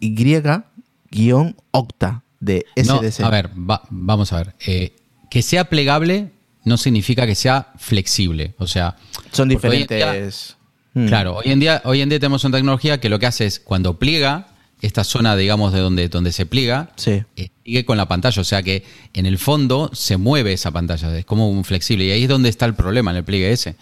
Y-octa 0.00 2.22
de 2.42 2.66
SDC. 2.76 3.20
a 3.24 3.30
ver, 3.30 3.50
vamos 3.54 4.32
a 4.32 4.36
ver. 4.36 4.54
Eh, 4.66 4.94
que 5.30 5.42
sea 5.42 5.64
plegable 5.64 6.30
no 6.64 6.76
significa 6.76 7.26
que 7.26 7.34
sea 7.34 7.72
flexible. 7.78 8.54
O 8.58 8.66
sea, 8.66 8.96
son 9.30 9.48
diferentes. 9.48 10.56
Hmm. 10.94 11.06
Claro, 11.06 11.36
hoy 11.36 11.50
en, 11.50 11.60
día, 11.60 11.80
hoy 11.84 12.02
en 12.02 12.10
día 12.10 12.20
tenemos 12.20 12.44
una 12.44 12.58
tecnología 12.58 13.00
que 13.00 13.08
lo 13.08 13.18
que 13.18 13.26
hace 13.26 13.46
es 13.46 13.58
cuando 13.58 13.98
pliega, 13.98 14.48
esta 14.82 15.04
zona, 15.04 15.36
digamos, 15.36 15.72
de 15.72 15.80
donde, 15.80 16.08
donde 16.08 16.32
se 16.32 16.44
pliega, 16.44 16.90
sí. 16.96 17.22
Eh, 17.36 17.48
sigue 17.64 17.86
con 17.86 17.96
la 17.96 18.08
pantalla. 18.08 18.42
O 18.42 18.44
sea 18.44 18.62
que 18.62 18.84
en 19.14 19.24
el 19.24 19.38
fondo 19.38 19.90
se 19.94 20.18
mueve 20.18 20.52
esa 20.52 20.70
pantalla, 20.70 21.16
es 21.16 21.24
como 21.24 21.48
un 21.48 21.64
flexible. 21.64 22.04
Y 22.04 22.10
ahí 22.10 22.24
es 22.24 22.28
donde 22.28 22.48
está 22.50 22.66
el 22.66 22.74
problema 22.74 23.10
en 23.12 23.18
el 23.18 23.24
pliegue 23.24 23.50
ese 23.52 23.76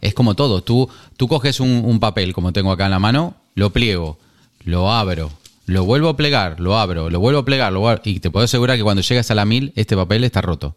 es 0.00 0.14
como 0.14 0.34
todo. 0.34 0.62
Tú, 0.62 0.88
tú 1.16 1.28
coges 1.28 1.60
un, 1.60 2.00
papel, 2.00 2.32
como 2.32 2.52
tengo 2.52 2.72
acá 2.72 2.86
en 2.86 2.92
la 2.92 2.98
mano, 2.98 3.36
lo 3.54 3.70
pliego, 3.70 4.18
lo 4.64 4.90
abro, 4.92 5.30
lo 5.70 5.84
vuelvo 5.84 6.08
a 6.08 6.16
plegar, 6.16 6.60
lo 6.60 6.78
abro, 6.78 7.10
lo 7.10 7.20
vuelvo 7.20 7.40
a 7.40 7.44
plegar, 7.44 7.72
lo 7.72 7.88
y 8.04 8.20
te 8.20 8.30
puedo 8.30 8.44
asegurar 8.44 8.76
que 8.76 8.82
cuando 8.82 9.02
llegas 9.02 9.30
a 9.30 9.34
la 9.34 9.44
1000, 9.44 9.72
este 9.76 9.96
papel 9.96 10.24
está 10.24 10.40
roto. 10.40 10.74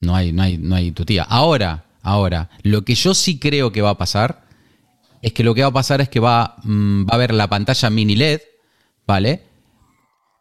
No 0.00 0.16
hay, 0.16 0.32
no 0.32 0.42
hay, 0.42 0.58
no 0.58 0.74
hay 0.74 0.90
tu 0.90 1.04
tía. 1.04 1.22
Ahora, 1.22 1.84
ahora, 2.02 2.50
lo 2.62 2.84
que 2.84 2.94
yo 2.94 3.14
sí 3.14 3.38
creo 3.38 3.70
que 3.70 3.82
va 3.82 3.90
a 3.90 3.98
pasar 3.98 4.44
es 5.20 5.32
que 5.32 5.44
lo 5.44 5.54
que 5.54 5.62
va 5.62 5.68
a 5.68 5.72
pasar 5.72 6.00
es 6.00 6.08
que 6.08 6.18
va, 6.18 6.56
mm, 6.64 7.04
va 7.04 7.10
a 7.12 7.14
haber 7.14 7.34
la 7.34 7.48
pantalla 7.48 7.90
mini 7.90 8.16
LED, 8.16 8.40
¿vale? 9.06 9.42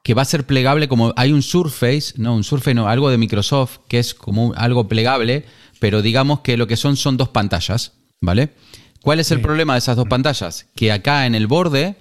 Que 0.04 0.14
va 0.14 0.24
a 0.24 0.26
ser 0.26 0.48
plegable 0.48 0.88
como 0.88 1.14
hay 1.16 1.34
un 1.34 1.44
Surface, 1.44 2.14
no, 2.18 2.34
un 2.34 2.44
Surface 2.44 2.74
no, 2.74 2.88
algo 2.88 3.10
de 3.10 3.18
Microsoft 3.18 3.80
que 3.88 4.00
es 4.00 4.16
como 4.16 4.54
algo 4.56 4.88
plegable 4.88 5.46
pero 5.82 6.04
digamos 6.04 6.42
que 6.42 6.58
lo 6.58 6.68
que 6.68 6.78
son 6.78 6.96
son 6.96 7.18
dos 7.18 7.30
pantallas, 7.30 7.94
¿vale? 8.22 8.54
¿Cuál 9.02 9.20
es 9.20 9.32
el 9.32 9.42
problema 9.42 9.74
de 9.74 9.80
esas 9.80 9.96
dos 9.98 10.08
pantallas? 10.08 10.68
Que 10.76 10.92
acá 10.92 11.26
en 11.26 11.34
el 11.34 11.48
borde 11.48 11.96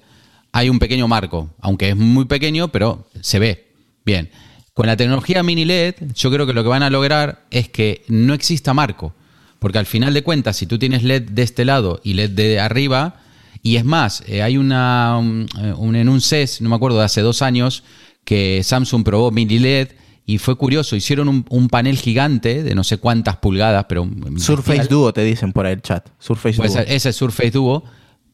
hay 0.53 0.69
un 0.69 0.79
pequeño 0.79 1.09
marco, 1.09 1.51
aunque 1.61 1.91
es 1.91 1.97
muy 1.97 2.25
pequeño, 2.25 2.69
pero 2.69 3.07
se 3.21 3.39
ve. 3.39 3.69
Bien, 4.05 4.31
con 4.75 4.87
la 4.87 4.97
tecnología 4.97 5.43
mini 5.43 5.65
LED, 5.65 5.95
yo 6.15 6.31
creo 6.31 6.47
que 6.47 6.53
lo 6.53 6.63
que 6.63 6.69
van 6.69 6.83
a 6.83 6.91
lograr 6.91 7.45
es 7.51 7.69
que 7.69 8.05
no 8.09 8.35
exista 8.35 8.75
marco, 8.75 9.15
porque 9.59 9.79
al 9.79 9.87
final 9.87 10.15
de 10.15 10.23
cuentas, 10.23 10.57
si 10.57 10.67
tú 10.67 10.79
tienes 10.79 11.03
LED 11.03 11.31
de 11.31 11.43
este 11.43 11.65
lado 11.65 12.01
y 12.03 12.15
LED 12.15 12.31
de 12.31 12.61
arriba, 12.61 13.21
y 13.63 13.77
es 13.77 13.85
más, 13.85 14.23
eh, 14.27 14.43
hay 14.43 14.57
una 14.57 15.19
un, 15.19 15.97
en 15.97 16.09
un 16.09 16.21
CES, 16.21 16.63
no 16.63 16.71
me 16.71 16.77
acuerdo, 16.77 16.99
de 16.99 17.05
hace 17.05 17.21
dos 17.21 17.43
años, 17.43 17.85
que 18.25 18.63
Samsung 18.65 19.05
probó 19.05 19.31
mini 19.31 19.59
LED 19.59 19.89
y 20.25 20.39
fue 20.39 20.57
curioso, 20.57 20.97
hicieron 20.97 21.45
un, 21.49 21.69
panel 21.69 21.99
gigante 21.99 22.63
de 22.63 22.75
no 22.75 22.85
sé 22.85 22.99
cuántas 22.99 23.37
pulgadas, 23.37 23.87
pero... 23.89 24.09
Surface 24.37 24.87
Duo 24.87 25.13
te 25.13 25.25
dicen 25.25 25.53
por 25.53 25.67
ahí 25.67 25.73
el 25.73 25.83
chat. 25.83 26.09
Surface 26.21 26.57
pues 26.57 26.73
Duo. 26.73 26.83
Ese 26.87 27.09
es 27.09 27.17
Surface 27.17 27.51
Duo. 27.51 27.83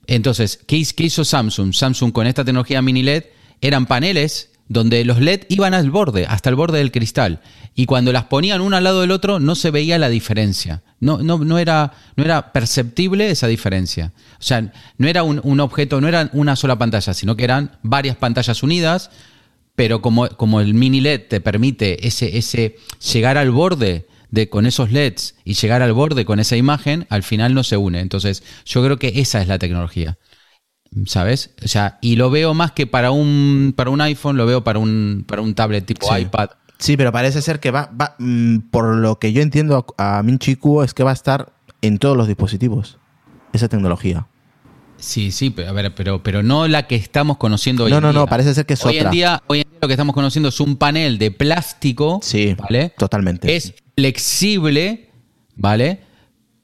Entonces, 0.07 0.59
¿qué, 0.67 0.77
hizo 0.77 1.25
Samsung? 1.25 1.73
Samsung 1.73 2.13
con 2.13 2.27
esta 2.27 2.45
tecnología 2.45 2.83
mini 2.83 3.03
LED 3.03 3.25
eran 3.61 3.87
paneles 3.87 4.51
donde 4.69 5.05
los 5.05 5.21
LED 5.21 5.43
iban 5.49 5.75
al 5.75 5.91
borde, 5.91 6.27
hasta 6.27 6.51
el 6.51 6.57
borde 6.57 6.79
del 6.79 6.91
cristal. 6.93 7.41
Y 7.75 7.87
cuando 7.87 8.13
las 8.13 8.25
ponían 8.25 8.61
uno 8.61 8.77
al 8.77 8.85
lado 8.85 9.01
del 9.01 9.13
otro, 9.13 9.39
no 9.39 9.55
se 9.55 9.71
veía 9.71 9.99
la 9.99 10.09
diferencia. 10.09 10.83
No, 10.99 11.19
no, 11.19 11.39
no, 11.39 11.59
era, 11.59 11.93
no 12.17 12.25
era 12.25 12.53
perceptible 12.53 13.31
esa 13.31 13.47
diferencia. 13.47 14.13
O 14.41 14.43
sea, 14.43 14.73
no 14.99 15.09
era 15.09 15.23
un, 15.23 15.41
un 15.45 15.61
objeto, 15.61 16.01
no 16.01 16.09
era 16.09 16.31
una 16.33 16.57
sola 16.57 16.77
pantalla, 16.77 17.15
sino 17.15 17.37
que 17.37 17.45
eran 17.45 17.79
varias 17.83 18.17
pantallas 18.17 18.63
unidas 18.63 19.11
pero 19.77 20.01
como, 20.01 20.27
como 20.31 20.61
el 20.61 20.75
mini 20.75 21.01
LED 21.01 21.29
te 21.29 21.41
permite 21.41 22.07
ese, 22.07 22.37
ese 22.39 22.77
llegar 23.13 23.37
al 23.37 23.51
borde 23.51 24.07
de, 24.31 24.49
con 24.49 24.67
esos 24.67 24.91
LEDs 24.91 25.35
y 25.45 25.55
llegar 25.55 25.83
al 25.83 25.93
borde 25.93 26.25
con 26.25 26.41
esa 26.41 26.57
imagen, 26.57 27.07
al 27.11 27.23
final 27.23 27.55
no 27.55 27.63
se 27.63 27.77
une. 27.77 28.01
Entonces, 28.01 28.43
yo 28.65 28.85
creo 28.85 28.99
que 28.99 29.21
esa 29.21 29.41
es 29.41 29.49
la 29.49 29.59
tecnología. 29.59 30.19
¿Sabes? 31.07 31.55
O 31.65 31.69
sea, 31.69 31.99
y 32.01 32.17
lo 32.17 32.31
veo 32.31 32.55
más 32.55 32.73
que 32.73 32.87
para 32.87 33.11
un, 33.11 33.75
para 33.77 33.91
un 33.91 34.01
iPhone, 34.01 34.37
lo 34.37 34.47
veo 34.47 34.65
para 34.65 34.79
un, 34.79 35.25
para 35.27 35.43
un 35.43 35.55
tablet 35.55 35.85
tipo 35.85 36.17
iPad. 36.17 36.51
Sí, 36.79 36.97
pero 36.97 37.13
parece 37.13 37.43
ser 37.43 37.61
que 37.61 37.71
va, 37.71 37.91
va 38.01 38.15
mm, 38.19 38.59
por 38.71 38.97
lo 38.97 39.19
que 39.19 39.33
yo 39.33 39.43
entiendo 39.43 39.87
a, 39.99 40.19
a 40.19 40.23
Minchiku, 40.23 40.83
es 40.83 40.95
que 40.95 41.03
va 41.03 41.11
a 41.11 41.15
estar 41.15 41.53
en 41.83 41.99
todos 41.99 42.17
los 42.17 42.29
dispositivos, 42.29 42.99
esa 43.53 43.69
tecnología. 43.69 44.27
Sí, 44.99 45.31
sí, 45.31 45.51
pero, 45.51 45.69
a 45.69 45.73
ver, 45.73 45.95
pero, 45.95 46.23
pero 46.23 46.43
no 46.43 46.69
la 46.69 46.87
que 46.87 46.97
estamos 46.97 47.37
conociendo 47.37 47.85
hoy 47.85 47.91
no, 47.91 47.99
en 47.99 48.03
no, 48.03 48.09
día. 48.09 48.15
No, 48.15 48.21
no, 48.21 48.27
parece 48.27 48.55
ser 48.55 48.67
que 48.67 48.75
es 48.75 48.85
hoy 48.85 48.97
otra. 48.97 49.09
En 49.09 49.13
día, 49.13 49.43
hoy 49.47 49.59
en 49.59 49.71
día 49.71 49.79
lo 49.81 49.89
que 49.89 49.95
estamos 49.95 50.15
conociendo 50.15 50.49
es 50.49 50.61
un 50.61 50.77
panel 50.77 51.19
de 51.19 51.31
plástico. 51.31 52.21
Sí, 52.23 52.55
¿vale? 52.59 52.95
totalmente. 52.97 53.55
Es 53.55 53.75
flexible, 53.97 55.11
¿vale? 55.55 56.01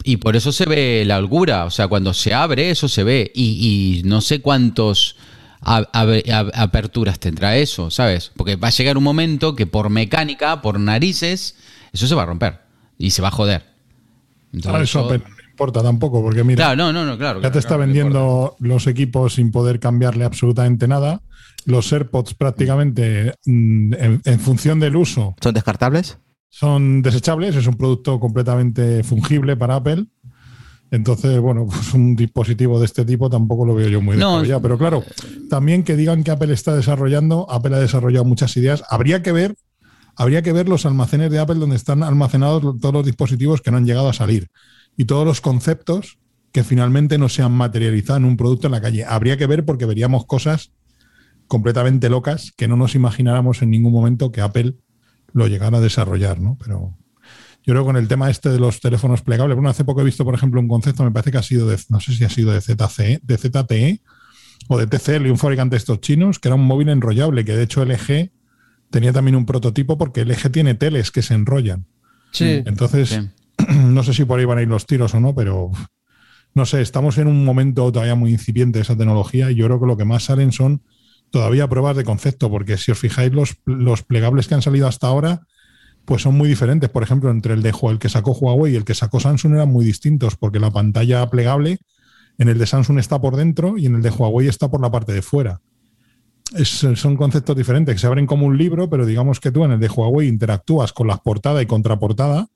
Y 0.04 0.18
por 0.18 0.36
eso 0.36 0.52
se 0.52 0.66
ve 0.66 1.04
la 1.06 1.18
holgura. 1.18 1.64
O 1.64 1.70
sea, 1.70 1.88
cuando 1.88 2.12
se 2.14 2.34
abre, 2.34 2.70
eso 2.70 2.88
se 2.88 3.04
ve. 3.04 3.30
Y, 3.34 4.02
no 4.04 4.20
sé 4.20 4.40
cuántos 4.40 5.16
aperturas 5.60 7.20
tendrá 7.20 7.56
eso, 7.56 7.90
¿sabes? 7.90 8.32
Porque 8.36 8.56
va 8.56 8.68
a 8.68 8.72
llegar 8.72 8.98
un 8.98 9.04
momento 9.04 9.54
que 9.54 9.66
por 9.66 9.90
mecánica, 9.90 10.60
por 10.60 10.80
narices, 10.80 11.56
eso 11.92 12.06
se 12.06 12.14
va 12.14 12.22
a 12.22 12.26
romper. 12.26 12.60
Y 12.98 13.10
se 13.10 13.22
va 13.22 13.28
a 13.28 13.32
joder. 13.32 13.64
Entonces, 14.52 14.90
eso, 14.90 15.08
importa 15.52 15.82
tampoco, 15.82 16.22
porque 16.22 16.44
mira, 16.44 16.74
no, 16.74 16.92
no, 16.92 17.04
no, 17.04 17.16
claro, 17.16 17.40
ya 17.40 17.50
te 17.52 17.58
está 17.58 17.76
vendiendo 17.76 18.56
los 18.58 18.86
equipos 18.86 19.34
sin 19.34 19.50
poder 19.50 19.80
cambiarle 19.80 20.24
absolutamente 20.24 20.88
nada. 20.88 21.22
Los 21.64 21.92
AirPods 21.92 22.34
prácticamente 22.34 23.34
mm, 23.46 23.94
en, 24.24 24.40
función 24.40 24.80
del 24.80 24.96
uso. 24.96 25.36
¿Son 25.40 25.54
descartables? 25.54 26.18
Son 26.54 27.00
desechables, 27.00 27.56
es 27.56 27.66
un 27.66 27.78
producto 27.78 28.20
completamente 28.20 29.02
fungible 29.04 29.56
para 29.56 29.76
Apple. 29.76 30.04
Entonces, 30.90 31.40
bueno, 31.40 31.66
pues 31.70 31.94
un 31.94 32.14
dispositivo 32.14 32.78
de 32.78 32.84
este 32.84 33.06
tipo 33.06 33.30
tampoco 33.30 33.64
lo 33.64 33.74
veo 33.74 33.88
yo 33.88 34.02
muy 34.02 34.18
no, 34.18 34.32
desarrollado. 34.32 34.60
Pero 34.60 34.78
claro, 34.78 35.04
también 35.48 35.82
que 35.82 35.96
digan 35.96 36.22
que 36.22 36.30
Apple 36.30 36.52
está 36.52 36.76
desarrollando, 36.76 37.50
Apple 37.50 37.74
ha 37.74 37.78
desarrollado 37.78 38.26
muchas 38.26 38.54
ideas. 38.58 38.84
Habría 38.90 39.22
que 39.22 39.32
ver, 39.32 39.54
habría 40.14 40.42
que 40.42 40.52
ver 40.52 40.68
los 40.68 40.84
almacenes 40.84 41.30
de 41.30 41.38
Apple 41.38 41.54
donde 41.54 41.76
están 41.76 42.02
almacenados 42.02 42.78
todos 42.78 42.92
los 42.92 43.06
dispositivos 43.06 43.62
que 43.62 43.70
no 43.70 43.78
han 43.78 43.86
llegado 43.86 44.10
a 44.10 44.12
salir 44.12 44.48
y 44.98 45.06
todos 45.06 45.24
los 45.24 45.40
conceptos 45.40 46.18
que 46.52 46.64
finalmente 46.64 47.16
no 47.16 47.30
se 47.30 47.40
han 47.40 47.52
materializado 47.52 48.18
en 48.18 48.26
un 48.26 48.36
producto 48.36 48.66
en 48.66 48.72
la 48.72 48.82
calle. 48.82 49.06
Habría 49.06 49.38
que 49.38 49.46
ver 49.46 49.64
porque 49.64 49.86
veríamos 49.86 50.26
cosas 50.26 50.72
completamente 51.46 52.10
locas 52.10 52.52
que 52.54 52.68
no 52.68 52.76
nos 52.76 52.94
imagináramos 52.94 53.62
en 53.62 53.70
ningún 53.70 53.94
momento 53.94 54.30
que 54.32 54.42
Apple 54.42 54.74
lo 55.32 55.46
llegara 55.46 55.78
a 55.78 55.80
desarrollar, 55.80 56.40
¿no? 56.40 56.56
Pero 56.62 56.96
yo 57.64 57.72
creo 57.72 57.82
que 57.82 57.86
con 57.86 57.96
el 57.96 58.08
tema 58.08 58.30
este 58.30 58.48
de 58.48 58.58
los 58.58 58.80
teléfonos 58.80 59.22
plegables, 59.22 59.54
bueno, 59.54 59.70
hace 59.70 59.84
poco 59.84 60.00
he 60.00 60.04
visto, 60.04 60.24
por 60.24 60.34
ejemplo, 60.34 60.60
un 60.60 60.68
concepto, 60.68 61.04
me 61.04 61.10
parece 61.10 61.30
que 61.30 61.38
ha 61.38 61.42
sido 61.42 61.68
de, 61.68 61.78
no 61.88 62.00
sé 62.00 62.14
si 62.14 62.24
ha 62.24 62.28
sido 62.28 62.52
de 62.52 62.60
ZCE, 62.60 63.20
de 63.22 63.38
ZTE 63.38 64.00
o 64.68 64.78
de 64.78 64.86
TCL, 64.86 65.30
un 65.30 65.38
fabricante 65.38 65.74
de 65.74 65.78
estos 65.78 66.00
chinos, 66.00 66.38
que 66.38 66.48
era 66.48 66.54
un 66.54 66.64
móvil 66.64 66.88
enrollable, 66.88 67.44
que 67.44 67.56
de 67.56 67.62
hecho 67.62 67.84
LG 67.84 68.30
tenía 68.90 69.12
también 69.12 69.36
un 69.36 69.46
prototipo 69.46 69.96
porque 69.98 70.24
LG 70.24 70.50
tiene 70.50 70.74
teles 70.74 71.10
que 71.10 71.22
se 71.22 71.34
enrollan. 71.34 71.86
Sí. 72.32 72.62
Entonces, 72.66 73.20
no 73.68 74.02
sé 74.02 74.14
si 74.14 74.24
por 74.24 74.38
ahí 74.38 74.44
van 74.44 74.58
a 74.58 74.62
ir 74.62 74.68
los 74.68 74.86
tiros 74.86 75.14
o 75.14 75.20
no, 75.20 75.34
pero 75.34 75.70
no 76.54 76.66
sé, 76.66 76.80
estamos 76.82 77.18
en 77.18 77.28
un 77.28 77.44
momento 77.44 77.90
todavía 77.90 78.14
muy 78.14 78.32
incipiente 78.32 78.78
de 78.78 78.82
esa 78.82 78.96
tecnología 78.96 79.50
y 79.50 79.54
yo 79.54 79.66
creo 79.66 79.80
que 79.80 79.86
lo 79.86 79.96
que 79.96 80.04
más 80.04 80.24
salen 80.24 80.52
son 80.52 80.82
todavía 81.32 81.68
pruebas 81.68 81.96
de 81.96 82.04
concepto, 82.04 82.50
porque 82.50 82.76
si 82.76 82.92
os 82.92 82.98
fijáis, 82.98 83.32
los, 83.32 83.56
los 83.64 84.02
plegables 84.02 84.46
que 84.46 84.54
han 84.54 84.62
salido 84.62 84.86
hasta 84.86 85.08
ahora, 85.08 85.40
pues 86.04 86.22
son 86.22 86.36
muy 86.36 86.48
diferentes. 86.48 86.90
Por 86.90 87.02
ejemplo, 87.02 87.30
entre 87.30 87.54
el 87.54 87.62
de 87.62 87.74
el 87.90 87.98
que 87.98 88.08
sacó 88.08 88.32
Huawei 88.32 88.74
y 88.74 88.76
el 88.76 88.84
que 88.84 88.94
sacó 88.94 89.18
Samsung 89.18 89.54
eran 89.54 89.72
muy 89.72 89.84
distintos, 89.84 90.36
porque 90.36 90.60
la 90.60 90.70
pantalla 90.70 91.28
plegable 91.28 91.78
en 92.38 92.48
el 92.48 92.58
de 92.58 92.66
Samsung 92.66 92.98
está 92.98 93.20
por 93.20 93.36
dentro 93.36 93.78
y 93.78 93.86
en 93.86 93.96
el 93.96 94.02
de 94.02 94.10
Huawei 94.10 94.46
está 94.46 94.70
por 94.70 94.82
la 94.82 94.90
parte 94.90 95.12
de 95.12 95.22
fuera. 95.22 95.62
son 96.54 97.16
conceptos 97.16 97.56
diferentes, 97.56 97.94
que 97.94 97.98
se 97.98 98.06
abren 98.06 98.26
como 98.26 98.46
un 98.46 98.58
libro, 98.58 98.90
pero 98.90 99.06
digamos 99.06 99.40
que 99.40 99.50
tú 99.50 99.64
en 99.64 99.72
el 99.72 99.80
de 99.80 99.88
Huawei 99.88 100.28
interactúas 100.28 100.92
con 100.92 101.06
la 101.06 101.16
portada 101.16 101.62
y 101.62 101.66
contraportada 101.66 102.48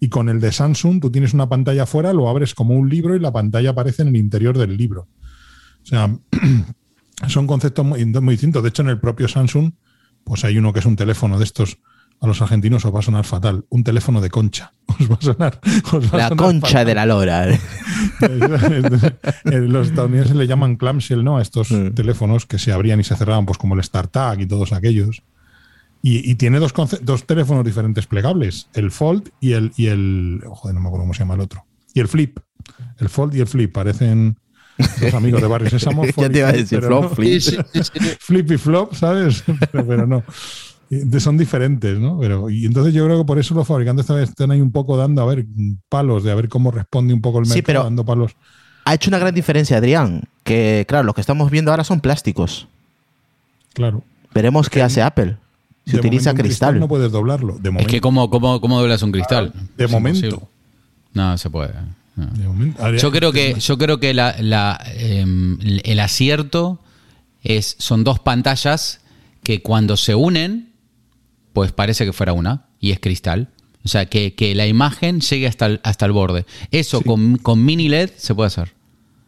y 0.00 0.10
con 0.10 0.28
el 0.28 0.40
de 0.40 0.52
Samsung, 0.52 1.00
tú 1.00 1.10
tienes 1.10 1.32
una 1.32 1.48
pantalla 1.48 1.84
afuera, 1.84 2.12
lo 2.12 2.28
abres 2.28 2.54
como 2.54 2.74
un 2.74 2.90
libro 2.90 3.16
y 3.16 3.20
la 3.20 3.32
pantalla 3.32 3.70
aparece 3.70 4.02
en 4.02 4.08
el 4.08 4.16
interior 4.16 4.56
del 4.58 4.76
libro. 4.76 5.08
O 5.82 5.86
sea, 5.86 6.14
son 7.26 7.46
conceptos 7.46 7.84
muy, 7.84 8.34
distintos. 8.34 8.62
De 8.62 8.68
hecho, 8.68 8.82
en 8.82 8.88
el 8.88 9.00
propio 9.00 9.28
Samsung, 9.28 9.72
pues 10.24 10.44
hay 10.44 10.58
uno 10.58 10.72
que 10.72 10.80
es 10.80 10.86
un 10.86 10.96
teléfono 10.96 11.38
de 11.38 11.44
estos 11.44 11.78
a 12.20 12.26
los 12.26 12.42
argentinos 12.42 12.84
os 12.84 12.92
va 12.94 12.98
a 12.98 13.02
sonar 13.02 13.24
fatal. 13.24 13.64
Un 13.68 13.84
teléfono 13.84 14.20
de 14.20 14.28
concha. 14.28 14.72
Os 14.88 15.08
va 15.08 15.14
a 15.14 15.22
sonar. 15.22 15.60
la 16.12 16.30
concha 16.34 16.84
de 16.84 16.94
la 16.94 17.06
lora. 17.06 17.46
los 19.44 19.88
estadounidenses 19.88 20.34
le 20.34 20.46
llaman 20.48 20.74
clamshell, 20.76 21.22
¿no? 21.22 21.38
A 21.38 21.42
estos 21.42 21.70
mm. 21.70 21.90
teléfonos 21.90 22.46
que 22.46 22.58
se 22.58 22.72
abrían 22.72 22.98
y 22.98 23.04
se 23.04 23.14
cerraban, 23.14 23.46
pues 23.46 23.58
como 23.58 23.76
el 23.76 23.84
StarTag 23.84 24.40
y 24.40 24.46
todos 24.46 24.72
aquellos. 24.72 25.22
Y, 26.02 26.36
tiene 26.36 26.58
dos, 26.58 26.72
dos 27.02 27.24
teléfonos 27.24 27.64
diferentes 27.64 28.06
plegables: 28.06 28.68
el 28.74 28.90
Fold 28.90 29.30
y 29.40 29.52
el, 29.52 29.72
y 29.76 29.86
el. 29.86 30.42
Joder, 30.46 30.74
no 30.74 30.80
me 30.80 30.88
acuerdo 30.88 31.04
cómo 31.04 31.14
se 31.14 31.20
llama 31.20 31.34
el 31.34 31.40
otro. 31.40 31.66
Y 31.94 32.00
el 32.00 32.08
Flip. 32.08 32.38
El 32.98 33.08
Fold 33.08 33.36
y 33.36 33.40
el 33.40 33.46
Flip 33.46 33.72
parecen 33.72 34.38
los 35.00 35.14
amigos 35.14 35.40
de 35.40 35.48
Barrio 35.48 35.70
Sésamo. 35.70 36.04
ya 36.16 36.28
te 36.28 36.38
iba 36.38 36.48
a 36.48 36.52
decir, 36.52 36.80
flop, 36.80 37.14
flip. 37.14 37.42
flip 38.20 38.52
y 38.52 38.56
flop, 38.56 38.94
¿sabes? 38.94 39.44
pero 39.72 40.06
no 40.06 40.22
son 41.18 41.36
diferentes, 41.36 41.98
¿no? 41.98 42.18
Pero, 42.18 42.48
y 42.50 42.64
entonces 42.64 42.94
yo 42.94 43.04
creo 43.04 43.18
que 43.18 43.24
por 43.24 43.38
eso 43.38 43.54
los 43.54 43.66
fabricantes 43.66 44.08
están 44.08 44.50
ahí 44.50 44.60
un 44.60 44.72
poco 44.72 44.96
dando, 44.96 45.22
a 45.22 45.26
ver, 45.26 45.44
palos, 45.88 46.24
de 46.24 46.32
a 46.32 46.34
ver 46.34 46.48
cómo 46.48 46.70
responde 46.70 47.12
un 47.12 47.20
poco 47.20 47.38
el 47.38 47.42
mercado, 47.42 47.56
sí, 47.56 47.62
pero 47.62 47.84
dando 47.84 48.04
palos. 48.04 48.32
Ha 48.84 48.94
hecho 48.94 49.10
una 49.10 49.18
gran 49.18 49.34
diferencia, 49.34 49.76
Adrián, 49.76 50.24
que 50.44 50.86
claro, 50.88 51.04
lo 51.04 51.12
que 51.12 51.20
estamos 51.20 51.50
viendo 51.50 51.70
ahora 51.70 51.84
son 51.84 52.00
plásticos. 52.00 52.68
Claro. 53.74 54.02
Veremos 54.34 54.70
qué 54.70 54.82
hace 54.82 55.02
Apple. 55.02 55.36
Si 55.84 55.96
utiliza 55.96 56.34
cristal. 56.34 56.78
No 56.78 56.88
puedes 56.88 57.12
doblarlo. 57.12 57.58
De 57.58 57.70
momento. 57.70 57.88
Es 57.88 57.94
que, 57.94 58.00
¿cómo, 58.00 58.28
cómo, 58.28 58.60
cómo 58.60 58.78
doblas 58.78 59.02
un 59.02 59.12
cristal? 59.12 59.52
De 59.76 59.88
momento. 59.88 60.48
No, 61.14 61.36
se 61.38 61.48
puede. 61.48 61.72
Yo 62.98 63.10
creo 63.10 63.32
que, 63.32 63.54
yo 63.58 63.78
creo 63.78 64.00
que 64.00 64.14
la, 64.14 64.80
em, 64.96 65.58
el 65.84 66.00
acierto 66.00 66.80
es, 67.42 67.76
son 67.78 68.04
dos 68.04 68.18
pantallas 68.18 69.00
que 69.42 69.62
cuando 69.62 69.96
se 69.96 70.14
unen 70.14 70.68
pues 71.52 71.72
parece 71.72 72.04
que 72.04 72.12
fuera 72.12 72.32
una 72.32 72.66
y 72.80 72.92
es 72.92 73.00
cristal. 73.00 73.48
O 73.84 73.88
sea, 73.88 74.06
que, 74.06 74.52
la 74.54 74.68
imagen 74.68 75.20
llegue 75.20 75.48
hasta 75.48 75.66
el, 75.66 75.80
hasta 75.82 76.06
el 76.06 76.12
borde. 76.12 76.46
Eso 76.70 77.00
con, 77.00 77.64
mini 77.64 77.88
LED 77.88 78.10
se 78.16 78.32
puede 78.32 78.46
hacer. 78.46 78.72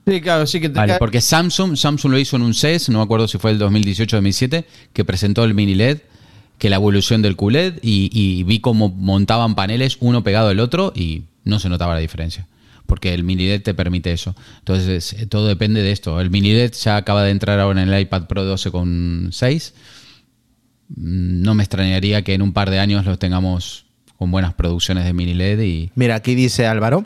Sí, 0.06 0.20
claro, 0.20 0.47
sí 0.47 0.61
que 0.61 0.68
vale, 0.68 0.94
porque 1.00 1.20
Samsung, 1.20 1.76
Samsung 1.76 2.12
lo 2.12 2.18
hizo 2.18 2.37
en 2.37 2.42
un 2.42 2.54
CES, 2.54 2.88
no 2.88 2.99
me 2.99 3.04
acuerdo 3.04 3.26
si 3.26 3.38
fue 3.38 3.50
el 3.50 3.59
2018-2007, 3.59 4.64
que 4.92 5.04
presentó 5.04 5.42
el 5.42 5.54
mini 5.54 5.75
LED, 5.75 5.99
que 6.59 6.70
la 6.70 6.76
evolución 6.76 7.20
del 7.20 7.35
QLED 7.35 7.80
y, 7.82 8.11
y 8.12 8.44
vi 8.44 8.61
cómo 8.61 8.90
montaban 8.90 9.56
paneles 9.56 9.97
uno 9.99 10.23
pegado 10.23 10.50
al 10.50 10.61
otro 10.61 10.92
y 10.94 11.25
no 11.44 11.59
se 11.59 11.68
notaba 11.68 11.94
la 11.94 12.00
diferencia 12.00 12.47
porque 12.90 13.14
el 13.14 13.23
mini 13.23 13.47
LED 13.47 13.62
te 13.62 13.73
permite 13.73 14.11
eso. 14.11 14.35
Entonces, 14.59 15.16
todo 15.28 15.47
depende 15.47 15.80
de 15.80 15.92
esto. 15.92 16.20
El 16.20 16.30
mini 16.30 16.52
LED 16.52 16.73
ya 16.73 16.97
acaba 16.97 17.23
de 17.23 17.30
entrar 17.30 17.59
ahora 17.61 17.80
en 17.82 17.88
el 17.88 18.00
iPad 18.00 18.26
Pro 18.26 18.44
12.6 18.44 19.73
Mm, 20.97 21.42
no 21.42 21.54
me 21.54 21.62
extrañaría 21.62 22.23
que 22.23 22.35
en 22.35 22.42
un 22.42 22.52
par 22.52 22.70
de 22.70 22.80
años 22.80 23.06
los 23.06 23.18
tengamos 23.18 23.87
con 24.16 24.30
buenas 24.30 24.54
producciones 24.54 25.04
de 25.04 25.12
mini 25.12 25.35
LED. 25.35 25.90
Mira, 25.94 26.16
aquí 26.16 26.35
dice 26.35 26.66
Álvaro. 26.66 27.04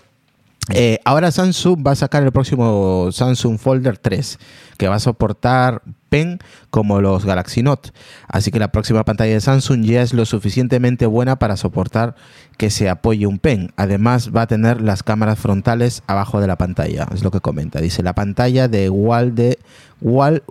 Eh, 0.73 0.99
ahora 1.04 1.30
Samsung 1.30 1.87
va 1.87 1.90
a 1.90 1.94
sacar 1.94 2.23
el 2.23 2.33
próximo 2.33 3.11
Samsung 3.12 3.59
Folder 3.59 3.99
3, 3.99 4.38
que 4.78 4.88
va 4.88 4.94
a 4.94 5.00
soportar 5.00 5.83
pen 6.09 6.38
como 6.71 7.02
los 7.02 7.26
Galaxy 7.26 7.62
Note. 7.62 7.90
Así 8.28 8.50
que 8.50 8.59
la 8.59 8.73
próxima 8.73 9.04
pantalla 9.04 9.35
de 9.35 9.40
Samsung 9.40 9.85
ya 9.85 10.00
es 10.00 10.14
lo 10.14 10.25
suficientemente 10.25 11.04
buena 11.04 11.37
para 11.37 11.59
soportar 11.59 12.14
que 12.56 12.71
se 12.71 12.88
apoye 12.88 13.26
un 13.26 13.38
pen. 13.38 13.73
Además 13.76 14.30
va 14.35 14.42
a 14.42 14.47
tener 14.47 14.80
las 14.80 15.02
cámaras 15.02 15.38
frontales 15.38 16.02
abajo 16.06 16.40
de 16.40 16.47
la 16.47 16.56
pantalla, 16.56 17.09
es 17.12 17.23
lo 17.23 17.30
que 17.30 17.40
comenta. 17.40 17.80
Dice 17.80 18.02
la 18.02 18.14
pantalla 18.14 18.66
de 18.66 18.88
Wall 18.88 19.35
de, 19.35 19.59
Wall 20.00 20.42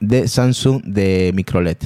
de 0.00 0.28
Samsung 0.28 0.82
de 0.84 1.32
microLED. 1.34 1.78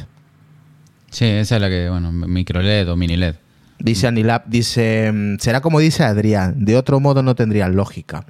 Sí, 1.10 1.24
esa 1.24 1.56
es 1.56 1.62
la 1.62 1.68
que, 1.68 1.90
bueno, 1.90 2.12
micro 2.12 2.62
LED 2.62 2.90
o 2.90 2.96
mini 2.96 3.16
LED. 3.16 3.34
Dice 3.82 4.06
Anilab, 4.06 4.44
dice, 4.46 5.10
mm, 5.12 5.38
será 5.40 5.60
como 5.60 5.80
dice 5.80 6.04
Adrián, 6.04 6.64
de 6.64 6.76
otro 6.76 7.00
modo 7.00 7.22
no 7.22 7.34
tendría 7.34 7.68
lógica. 7.68 8.24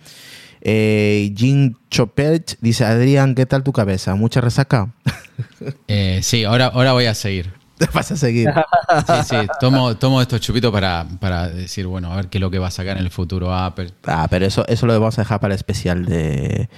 Eh, 0.63 1.31
Jean 1.35 1.77
Chopet 1.91 2.57
dice, 2.63 2.87
Adrián, 2.87 3.35
¿qué 3.35 3.45
tal 3.45 3.63
tu 3.63 3.73
cabeza? 3.73 4.15
¿Mucha 4.15 4.41
resaca? 4.41 4.93
Eh, 5.89 6.21
sí, 6.23 6.45
ahora, 6.45 6.67
ahora 6.67 6.93
voy 6.93 7.07
a 7.07 7.15
seguir. 7.15 7.53
Te 7.79 7.87
vas 7.93 8.11
a 8.13 8.17
seguir. 8.17 8.49
Sí, 9.07 9.13
sí, 9.31 9.37
tomo, 9.61 9.97
tomo 9.97 10.21
estos 10.21 10.41
chupitos 10.41 10.71
para, 10.71 11.07
para, 11.19 11.49
decir, 11.49 11.87
bueno, 11.87 12.13
a 12.13 12.17
ver 12.17 12.29
qué 12.29 12.39
es 12.39 12.43
lo 12.43 12.51
que 12.51 12.59
va 12.59 12.69
a 12.69 12.71
sacar 12.71 12.99
en 12.99 13.05
el 13.05 13.11
futuro 13.11 13.55
Apple. 13.55 13.91
Ah, 14.05 14.27
pero 14.31 14.45
eso, 14.45 14.67
eso 14.69 14.87
lo 14.87 14.93
vamos 14.93 15.19
a 15.19 15.23
dejar 15.23 15.41
para 15.41 15.55
el 15.55 15.57
especial 15.57 16.05
de 16.05 16.69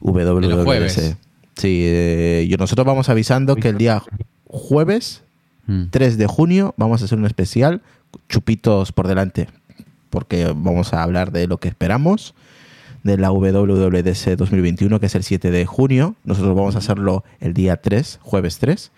WWDC. 0.00 1.16
Sí, 1.56 1.82
eh, 1.84 2.56
nosotros 2.58 2.86
vamos 2.86 3.08
avisando 3.08 3.56
que 3.56 3.70
el 3.70 3.78
día 3.78 4.02
jueves 4.46 5.24
3 5.66 6.14
mm. 6.14 6.18
de 6.18 6.26
junio 6.26 6.74
vamos 6.76 7.02
a 7.02 7.06
hacer 7.06 7.18
un 7.18 7.26
especial, 7.26 7.82
chupitos 8.28 8.92
por 8.92 9.08
delante, 9.08 9.48
porque 10.10 10.46
vamos 10.46 10.92
a 10.92 11.02
hablar 11.02 11.32
de 11.32 11.46
lo 11.46 11.58
que 11.58 11.68
esperamos 11.68 12.34
de 13.04 13.18
la 13.18 13.30
WWDC 13.30 14.36
2021, 14.36 14.98
que 14.98 15.06
es 15.06 15.14
el 15.14 15.22
7 15.22 15.50
de 15.50 15.66
junio. 15.66 16.16
Nosotros 16.24 16.56
vamos 16.56 16.74
a 16.74 16.78
hacerlo 16.78 17.22
el 17.38 17.54
día 17.54 17.76
3, 17.76 18.18
jueves 18.22 18.58
3, 18.58 18.90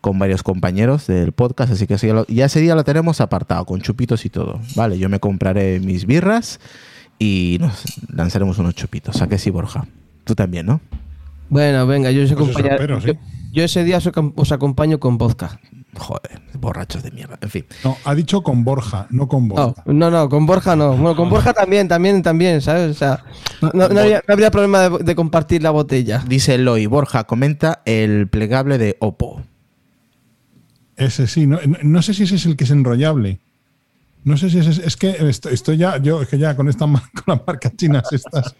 con 0.00 0.18
varios 0.18 0.42
compañeros 0.42 1.06
del 1.08 1.32
podcast, 1.32 1.72
así 1.72 1.86
que 1.86 1.96
ya, 2.28 2.44
ese 2.44 2.60
día 2.60 2.74
lo 2.74 2.84
tenemos 2.84 3.20
apartado, 3.20 3.66
con 3.66 3.80
chupitos 3.80 4.24
y 4.24 4.30
todo. 4.30 4.60
Vale, 4.76 4.98
yo 4.98 5.08
me 5.08 5.20
compraré 5.20 5.80
mis 5.80 6.06
birras 6.06 6.60
y 7.18 7.58
nos 7.60 7.84
lanzaremos 8.08 8.58
unos 8.58 8.74
chupitos. 8.74 9.20
¿A 9.20 9.28
que 9.28 9.38
sí, 9.38 9.50
Borja? 9.50 9.86
Tú 10.24 10.34
también, 10.34 10.66
¿no? 10.66 10.80
Bueno, 11.48 11.86
venga, 11.86 12.10
yo 12.10 12.22
os, 12.22 12.32
pues 12.32 12.56
yo, 13.52 13.62
ese 13.62 13.84
día 13.84 13.98
os 13.98 14.52
acompaño 14.52 14.98
con 15.00 15.18
vodka. 15.18 15.60
Joder, 15.94 16.40
borrachos 16.54 17.02
de 17.02 17.10
mierda. 17.10 17.38
En 17.42 17.50
fin. 17.50 17.66
No, 17.84 17.96
ha 18.04 18.14
dicho 18.14 18.42
con 18.42 18.64
Borja, 18.64 19.06
no 19.10 19.28
con 19.28 19.48
Borja. 19.48 19.82
No, 19.84 20.10
no, 20.10 20.28
con 20.28 20.46
Borja 20.46 20.74
no. 20.74 20.92
Bueno, 20.92 21.14
con 21.14 21.28
Borja 21.28 21.52
también, 21.52 21.86
también, 21.86 22.22
también, 22.22 22.62
¿sabes? 22.62 22.90
O 22.90 22.94
sea, 22.94 23.22
no, 23.74 23.84
habría, 23.84 24.50
problema 24.50 24.88
de, 24.88 25.14
compartir 25.14 25.62
la 25.62 25.70
botella. 25.70 26.22
Dice 26.26 26.54
Eloy, 26.54 26.86
Borja 26.86 27.24
comenta 27.24 27.82
el 27.84 28.26
plegable 28.28 28.78
de 28.78 28.96
Oppo. 29.00 29.42
Ese 30.96 31.26
sí, 31.26 31.46
no, 31.46 31.58
no 31.82 32.00
sé 32.00 32.14
si 32.14 32.22
ese 32.22 32.36
es 32.36 32.46
el 32.46 32.56
que 32.56 32.64
es 32.64 32.70
enrollable. 32.70 33.40
No 34.24 34.36
sé 34.36 34.50
si 34.50 34.58
es, 34.58 34.78
es 34.78 34.96
que 34.96 35.16
estoy, 35.50 35.76
ya, 35.76 35.98
yo 35.98 36.22
es 36.22 36.28
que 36.28 36.38
ya 36.38 36.54
con 36.54 36.68
esta 36.68 36.86
con 36.86 37.24
las 37.26 37.40
marcas 37.46 37.76
chinas 37.76 38.04
estas, 38.12 38.54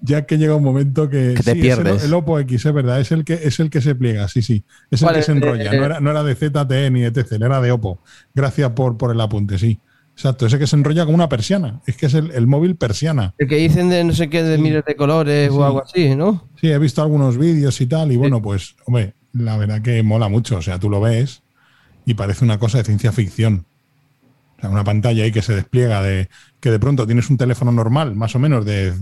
ya 0.00 0.24
que 0.26 0.38
llega 0.38 0.54
un 0.54 0.62
momento 0.62 1.08
que, 1.08 1.34
te 1.44 1.56
pierdes. 1.56 2.04
el, 2.04 2.14
Oppo 2.14 2.38
X, 2.38 2.66
es 2.66 2.72
verdad, 2.72 3.00
es 3.00 3.10
el 3.10 3.24
que 3.24 3.34
es 3.34 3.58
el 3.58 3.68
que 3.68 3.80
se 3.80 3.94
pliega, 3.96 4.28
sí, 4.28 4.42
sí, 4.42 4.64
es 4.90 5.02
el 5.02 5.12
que 5.12 5.22
se 5.22 5.32
enrolla, 5.32 5.72
no, 5.72 5.84
era, 5.84 6.00
no 6.00 6.10
era 6.10 6.22
de 6.22 6.34
ZTE 6.36 6.90
ni 6.90 7.00
de 7.00 7.10
TCL, 7.10 7.42
era 7.42 7.60
de 7.60 7.72
Oppo. 7.72 8.00
Gracias 8.34 8.70
por, 8.72 8.96
por 8.96 9.10
el 9.10 9.20
apunte, 9.20 9.58
sí. 9.58 9.80
Exacto, 10.12 10.46
ese 10.46 10.58
que 10.58 10.66
se 10.66 10.74
enrolla 10.74 11.04
como 11.04 11.14
una 11.14 11.28
persiana. 11.28 11.80
Es 11.86 11.96
que 11.96 12.06
es 12.06 12.14
el, 12.14 12.46
móvil 12.48 12.74
persiana. 12.74 13.34
El 13.38 13.46
que 13.46 13.54
dicen 13.54 13.88
de 13.88 14.02
no 14.02 14.12
sé 14.12 14.28
qué, 14.28 14.42
de 14.42 14.58
miles 14.58 14.84
de 14.84 14.96
colores 14.96 15.48
o 15.52 15.64
algo 15.64 15.84
así, 15.84 16.16
¿no? 16.16 16.48
Sí, 16.60 16.72
he 16.72 16.78
visto 16.80 17.02
algunos 17.02 17.38
vídeos 17.38 17.80
y 17.80 17.86
tal. 17.86 18.10
Y 18.10 18.16
bueno, 18.16 18.42
pues, 18.42 18.74
hombre, 18.84 19.14
la 19.32 19.56
verdad 19.56 19.80
que 19.80 20.02
mola 20.02 20.28
mucho. 20.28 20.56
O 20.56 20.62
sea, 20.62 20.80
tú 20.80 20.90
lo 20.90 21.00
ves 21.00 21.44
y 22.04 22.14
parece 22.14 22.44
una 22.44 22.58
cosa 22.58 22.78
de 22.78 22.84
ciencia 22.84 23.12
ficción 23.12 23.64
una 24.62 24.84
pantalla 24.84 25.24
ahí 25.24 25.32
que 25.32 25.42
se 25.42 25.54
despliega 25.54 26.02
de 26.02 26.28
que 26.60 26.70
de 26.70 26.78
pronto 26.78 27.06
tienes 27.06 27.30
un 27.30 27.36
teléfono 27.36 27.70
normal, 27.72 28.14
más 28.16 28.34
o 28.34 28.38
menos 28.38 28.64
de 28.64 28.92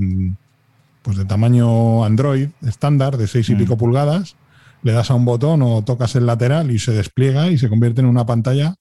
pues 1.02 1.16
de 1.16 1.24
tamaño 1.24 2.04
Android 2.04 2.48
estándar 2.66 3.16
de 3.16 3.28
6 3.28 3.50
y 3.50 3.54
mm. 3.54 3.58
pico 3.58 3.76
pulgadas, 3.76 4.36
le 4.82 4.92
das 4.92 5.10
a 5.10 5.14
un 5.14 5.24
botón 5.24 5.62
o 5.62 5.82
tocas 5.82 6.16
el 6.16 6.26
lateral 6.26 6.70
y 6.70 6.78
se 6.78 6.92
despliega 6.92 7.48
y 7.48 7.58
se 7.58 7.68
convierte 7.68 8.00
en 8.00 8.06
una 8.06 8.26
pantalla 8.26 8.74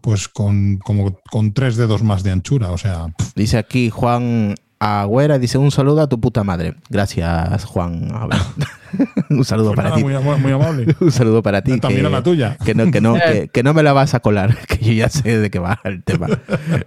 pues 0.00 0.28
con 0.28 0.78
como 0.78 1.18
con 1.30 1.52
tres 1.52 1.76
dedos 1.76 2.02
más 2.02 2.22
de 2.22 2.30
anchura, 2.30 2.70
o 2.70 2.78
sea, 2.78 3.06
dice 3.34 3.58
aquí 3.58 3.90
Juan 3.90 4.54
Agüera 4.78 5.38
dice 5.38 5.56
un 5.56 5.70
saludo 5.70 6.02
a 6.02 6.08
tu 6.08 6.20
puta 6.20 6.44
madre. 6.44 6.74
Gracias, 6.90 7.64
Juan. 7.64 8.10
un 9.30 9.44
saludo 9.44 9.72
pues 9.72 9.76
para 9.76 9.96
ti. 9.96 10.04
Muy, 10.04 10.14
amable. 10.14 10.94
un 11.00 11.10
saludo 11.10 11.42
para 11.42 11.62
ti. 11.62 11.80
También 11.80 12.04
a 12.04 12.10
la 12.10 12.22
tuya. 12.22 12.58
Que 12.62 12.74
no, 12.74 12.90
que, 12.90 13.00
no, 13.00 13.14
que, 13.52 13.62
no 13.62 13.72
me 13.72 13.82
la 13.82 13.94
vas 13.94 14.14
a 14.14 14.20
colar, 14.20 14.56
que 14.66 14.78
yo 14.78 14.92
ya 14.92 15.08
sé 15.08 15.38
de 15.38 15.50
qué 15.50 15.58
va 15.58 15.80
el 15.84 16.02
tema. 16.02 16.26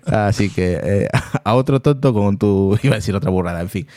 Así 0.05 0.49
que 0.51 0.79
eh, 0.83 1.07
a 1.43 1.55
otro 1.55 1.79
tonto 1.81 2.13
con 2.13 2.37
tu. 2.37 2.77
Iba 2.83 2.93
a 2.93 2.97
decir 2.97 3.15
otra 3.15 3.31
burrada, 3.31 3.61
en 3.61 3.69
fin. 3.69 3.87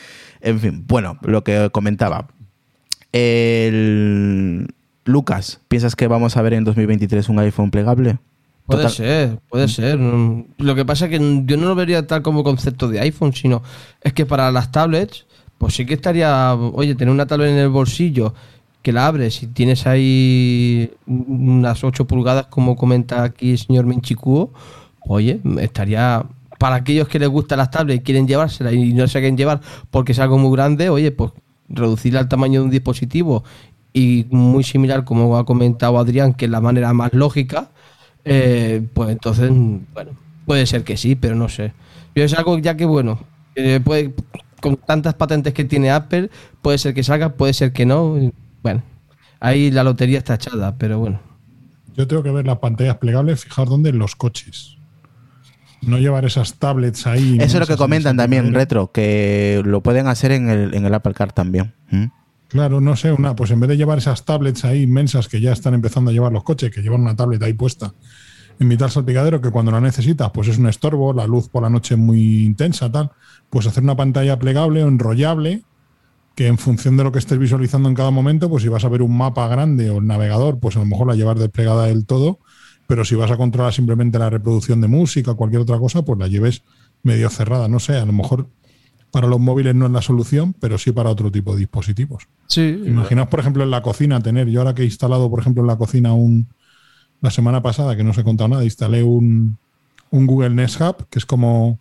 En 0.41 0.59
fin, 0.59 0.85
bueno, 0.87 1.19
lo 1.21 1.43
que 1.43 1.69
comentaba. 1.71 2.27
El. 3.11 4.73
Lucas, 5.05 5.59
¿piensas 5.67 5.95
que 5.95 6.07
vamos 6.07 6.37
a 6.37 6.41
ver 6.41 6.53
en 6.53 6.63
2023 6.63 7.29
un 7.29 7.39
iPhone 7.39 7.69
plegable? 7.69 8.17
Puede 8.65 8.89
ser, 8.89 9.39
puede 9.49 9.67
ser. 9.67 9.99
Lo 9.99 10.75
que 10.75 10.85
pasa 10.85 11.05
es 11.05 11.11
que 11.11 11.43
yo 11.45 11.57
no 11.57 11.67
lo 11.67 11.75
vería 11.75 12.07
tal 12.07 12.21
como 12.21 12.43
concepto 12.43 12.87
de 12.87 13.01
iPhone, 13.01 13.33
sino 13.33 13.61
es 14.01 14.13
que 14.13 14.25
para 14.25 14.51
las 14.51 14.71
tablets, 14.71 15.25
pues 15.57 15.75
sí 15.75 15.85
que 15.85 15.95
estaría, 15.95 16.53
oye, 16.55 16.95
tener 16.95 17.13
una 17.13 17.25
tablet 17.25 17.49
en 17.49 17.57
el 17.57 17.69
bolsillo 17.69 18.33
que 18.81 18.91
la 18.91 19.07
abres 19.07 19.43
y 19.43 19.47
tienes 19.47 19.87
ahí 19.87 20.91
unas 21.07 21.83
8 21.83 22.05
pulgadas, 22.05 22.47
como 22.47 22.75
comenta 22.75 23.23
aquí 23.23 23.51
el 23.51 23.57
señor 23.57 23.85
Minchikuo, 23.85 24.51
oye, 25.01 25.39
estaría 25.59 26.25
para 26.59 26.75
aquellos 26.75 27.07
que 27.07 27.19
les 27.19 27.29
gustan 27.29 27.57
las 27.57 27.71
tablets 27.71 28.01
y 28.01 28.03
quieren 28.03 28.27
llevársela 28.27 28.71
y 28.71 28.93
no 28.93 29.07
se 29.07 29.19
quieren 29.19 29.37
llevar 29.37 29.61
porque 29.91 30.13
es 30.13 30.19
algo 30.19 30.37
muy 30.37 30.51
grande, 30.51 30.89
oye, 30.89 31.11
pues 31.11 31.31
reducir 31.69 32.17
al 32.17 32.27
tamaño 32.27 32.59
de 32.61 32.65
un 32.65 32.71
dispositivo 32.71 33.43
y 33.93 34.25
muy 34.31 34.63
similar 34.63 35.03
como 35.03 35.37
ha 35.37 35.45
comentado 35.45 35.97
Adrián, 35.97 36.33
que 36.33 36.45
es 36.45 36.51
la 36.51 36.61
manera 36.61 36.93
más 36.93 37.13
lógica, 37.13 37.69
eh, 38.25 38.85
pues 38.93 39.09
entonces, 39.09 39.49
bueno, 39.93 40.11
puede 40.45 40.65
ser 40.65 40.83
que 40.83 40.97
sí, 40.97 41.15
pero 41.15 41.35
no 41.35 41.49
sé. 41.49 41.73
Yo 42.15 42.23
es 42.23 42.33
algo 42.33 42.57
ya 42.59 42.77
que, 42.77 42.85
bueno, 42.85 43.19
puede, 43.83 44.13
con 44.61 44.77
tantas 44.77 45.13
patentes 45.15 45.53
que 45.53 45.65
tiene 45.65 45.91
Apple, 45.91 46.29
puede 46.61 46.77
ser 46.77 46.93
que 46.93 47.03
salga, 47.03 47.29
puede 47.29 47.53
ser 47.53 47.73
que 47.73 47.85
no. 47.85 48.31
Bueno, 48.61 48.81
ahí 49.39 49.71
la 49.71 49.83
lotería 49.83 50.19
está 50.19 50.35
echada, 50.35 50.75
pero 50.77 50.99
bueno. 50.99 51.19
Yo 51.95 52.07
tengo 52.07 52.23
que 52.23 52.31
ver 52.31 52.45
las 52.45 52.57
pantallas 52.59 52.97
plegables, 52.97 53.43
fijar 53.43 53.67
dónde 53.67 53.89
en 53.89 53.99
los 53.99 54.15
coches. 54.15 54.77
No 55.81 55.97
llevar 55.97 56.23
esas 56.23 56.55
tablets 56.55 57.05
ahí. 57.07 57.37
Eso 57.41 57.57
es 57.57 57.59
lo 57.59 57.67
que 57.67 57.75
comentan 57.75 58.15
también, 58.15 58.53
Retro, 58.53 58.91
que 58.91 59.61
lo 59.65 59.81
pueden 59.81 60.07
hacer 60.07 60.31
en 60.31 60.49
el, 60.49 60.73
en 60.73 60.85
el 60.85 60.93
Apple 60.93 61.13
Car 61.13 61.33
también. 61.33 61.73
¿Mm? 61.91 62.05
Claro, 62.53 62.79
no 62.79 62.95
sé, 62.95 63.11
una, 63.11 63.35
pues 63.35 63.49
en 63.49 63.59
vez 63.59 63.67
de 63.67 63.77
llevar 63.77 63.97
esas 63.97 64.25
tablets 64.25 64.63
ahí 64.63 64.83
inmensas 64.83 65.27
que 65.27 65.41
ya 65.41 65.51
están 65.51 65.73
empezando 65.73 66.11
a 66.11 66.13
llevar 66.13 66.31
los 66.31 66.43
coches, 66.43 66.69
que 66.69 66.83
llevan 66.83 67.01
una 67.01 67.15
tablet 67.15 67.41
ahí 67.41 67.53
puesta 67.53 67.95
en 68.59 68.67
mitad 68.67 68.85
del 68.85 68.91
salpicadero, 68.91 69.41
que 69.41 69.49
cuando 69.49 69.71
la 69.71 69.81
necesitas, 69.81 70.29
pues 70.29 70.49
es 70.49 70.59
un 70.59 70.67
estorbo, 70.67 71.13
la 71.13 71.25
luz 71.25 71.49
por 71.49 71.63
la 71.63 71.71
noche 71.71 71.95
muy 71.95 72.43
intensa, 72.45 72.91
tal, 72.91 73.09
pues 73.49 73.65
hacer 73.65 73.81
una 73.81 73.95
pantalla 73.95 74.37
plegable 74.37 74.83
o 74.83 74.87
enrollable, 74.87 75.63
que 76.35 76.45
en 76.45 76.59
función 76.59 76.95
de 76.95 77.03
lo 77.03 77.11
que 77.11 77.17
estés 77.17 77.39
visualizando 77.39 77.89
en 77.89 77.95
cada 77.95 78.11
momento, 78.11 78.47
pues 78.51 78.61
si 78.61 78.69
vas 78.69 78.85
a 78.85 78.89
ver 78.89 79.01
un 79.01 79.17
mapa 79.17 79.47
grande 79.47 79.89
o 79.89 79.97
el 79.97 80.05
navegador, 80.05 80.59
pues 80.59 80.75
a 80.75 80.79
lo 80.79 80.85
mejor 80.85 81.07
la 81.07 81.15
llevar 81.15 81.39
desplegada 81.39 81.87
del 81.87 82.05
todo, 82.05 82.37
pero 82.85 83.03
si 83.03 83.15
vas 83.15 83.31
a 83.31 83.37
controlar 83.37 83.73
simplemente 83.73 84.19
la 84.19 84.29
reproducción 84.29 84.79
de 84.79 84.87
música 84.87 85.31
o 85.31 85.37
cualquier 85.37 85.63
otra 85.63 85.79
cosa, 85.79 86.05
pues 86.05 86.19
la 86.19 86.27
lleves 86.27 86.61
medio 87.01 87.31
cerrada, 87.31 87.67
no 87.67 87.79
sé, 87.79 87.97
a 87.97 88.05
lo 88.05 88.13
mejor 88.13 88.47
para 89.13 89.27
los 89.27 89.39
móviles 89.39 89.75
no 89.75 89.85
es 89.85 89.91
la 89.91 90.01
solución, 90.01 90.55
pero 90.59 90.79
sí 90.79 90.91
para 90.91 91.11
otro 91.11 91.31
tipo 91.31 91.53
de 91.53 91.59
dispositivos. 91.59 92.23
Sí. 92.47 92.81
Imaginaos, 92.83 93.27
por 93.27 93.39
ejemplo, 93.39 93.63
en 93.63 93.69
la 93.69 93.83
cocina 93.83 94.19
tener, 94.21 94.47
yo 94.47 94.61
ahora 94.61 94.73
que 94.73 94.81
he 94.81 94.85
instalado, 94.85 95.29
por 95.29 95.39
ejemplo, 95.39 95.61
en 95.61 95.67
la 95.67 95.75
cocina 95.75 96.15
un, 96.15 96.47
la 97.21 97.29
semana 97.29 97.61
pasada, 97.61 97.95
que 97.95 98.03
no 98.03 98.09
os 98.09 98.17
he 98.17 98.23
contado 98.23 98.47
nada, 98.47 98.63
instalé 98.63 99.03
un, 99.03 99.59
Google 100.09 100.49
Nest 100.49 100.81
Hub, 100.81 101.05
que 101.11 101.19
es 101.19 101.27
como, 101.27 101.77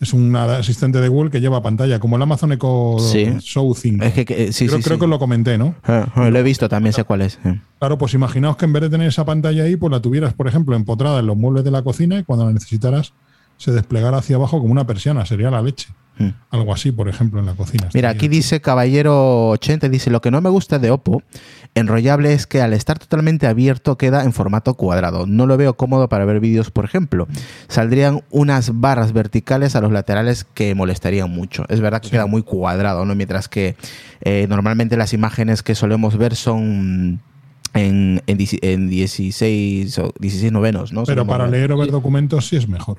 es 0.00 0.14
un 0.14 0.34
asistente 0.34 0.98
de 0.98 1.08
Google 1.08 1.30
que 1.30 1.42
lleva 1.42 1.62
pantalla, 1.62 2.00
como 2.00 2.16
el 2.16 2.22
Amazon 2.22 2.52
Echo 2.52 2.96
Show 3.40 3.74
5. 3.74 4.02
Es 4.02 4.14
que, 4.14 4.24
creo, 4.24 4.80
creo 4.80 4.98
que 4.98 5.06
lo 5.06 5.18
comenté, 5.18 5.58
¿no? 5.58 5.74
Ah, 5.84 6.06
ah, 6.14 6.30
lo 6.30 6.38
he 6.38 6.42
visto, 6.42 6.70
también 6.70 6.94
sé 6.94 7.04
cuál 7.04 7.20
es. 7.20 7.38
Claro, 7.80 7.98
pues 7.98 8.14
imaginaos 8.14 8.56
que 8.56 8.64
en 8.64 8.72
vez 8.72 8.80
de 8.84 8.88
tener 8.88 9.08
esa 9.08 9.26
pantalla 9.26 9.64
ahí, 9.64 9.76
pues 9.76 9.90
la 9.90 10.00
tuvieras, 10.00 10.32
por 10.32 10.48
ejemplo, 10.48 10.74
empotrada 10.74 11.20
en 11.20 11.26
los 11.26 11.36
muebles 11.36 11.64
de 11.64 11.70
la 11.70 11.82
cocina 11.82 12.18
y 12.18 12.24
cuando 12.24 12.46
la 12.46 12.52
necesitaras 12.54 13.12
se 13.58 13.72
desplegara 13.72 14.16
hacia 14.16 14.36
abajo 14.36 14.58
como 14.58 14.72
una 14.72 14.86
persiana, 14.86 15.26
sería 15.26 15.50
la 15.50 15.60
leche. 15.60 15.88
Hmm. 16.18 16.30
Algo 16.50 16.74
así, 16.74 16.92
por 16.92 17.08
ejemplo, 17.08 17.40
en 17.40 17.46
la 17.46 17.54
cocina. 17.54 17.88
Mira, 17.94 18.10
aquí 18.10 18.28
dice 18.28 18.60
Caballero 18.60 19.48
80, 19.50 19.88
dice, 19.88 20.10
lo 20.10 20.20
que 20.20 20.30
no 20.30 20.40
me 20.40 20.50
gusta 20.50 20.78
de 20.78 20.90
Oppo 20.90 21.22
enrollable 21.74 22.34
es 22.34 22.46
que 22.46 22.60
al 22.60 22.74
estar 22.74 22.98
totalmente 22.98 23.46
abierto 23.46 23.96
queda 23.96 24.24
en 24.24 24.32
formato 24.32 24.74
cuadrado. 24.74 25.26
No 25.26 25.46
lo 25.46 25.56
veo 25.56 25.74
cómodo 25.74 26.08
para 26.08 26.24
ver 26.24 26.40
vídeos, 26.40 26.70
por 26.70 26.84
ejemplo. 26.84 27.26
Saldrían 27.68 28.22
unas 28.30 28.80
barras 28.80 29.12
verticales 29.12 29.74
a 29.74 29.80
los 29.80 29.90
laterales 29.90 30.44
que 30.44 30.74
molestarían 30.74 31.30
muo 31.30 31.46
Es 31.68 31.80
verdad 31.80 32.02
que 32.02 32.10
queda 32.10 32.26
muy 32.26 32.42
cuadrado, 32.42 33.04
¿no? 33.04 33.14
Mientras 33.14 33.48
que 33.48 33.76
eh, 34.20 34.46
normalmente 34.48 34.96
las 34.96 35.12
imágenes 35.12 35.62
que 35.62 35.74
solemos 35.74 36.16
ver 36.16 36.36
son... 36.36 37.20
En, 37.74 38.22
en, 38.26 38.90
16 38.90 39.98
o 39.98 40.12
16 40.20 40.52
novenos, 40.52 40.92
¿no? 40.92 41.04
Pero 41.04 41.26
para 41.26 41.46
leer 41.46 41.72
o 41.72 41.78
ver 41.78 41.90
documentos 41.90 42.46
sí 42.46 42.56
es 42.56 42.68
mejor. 42.68 42.98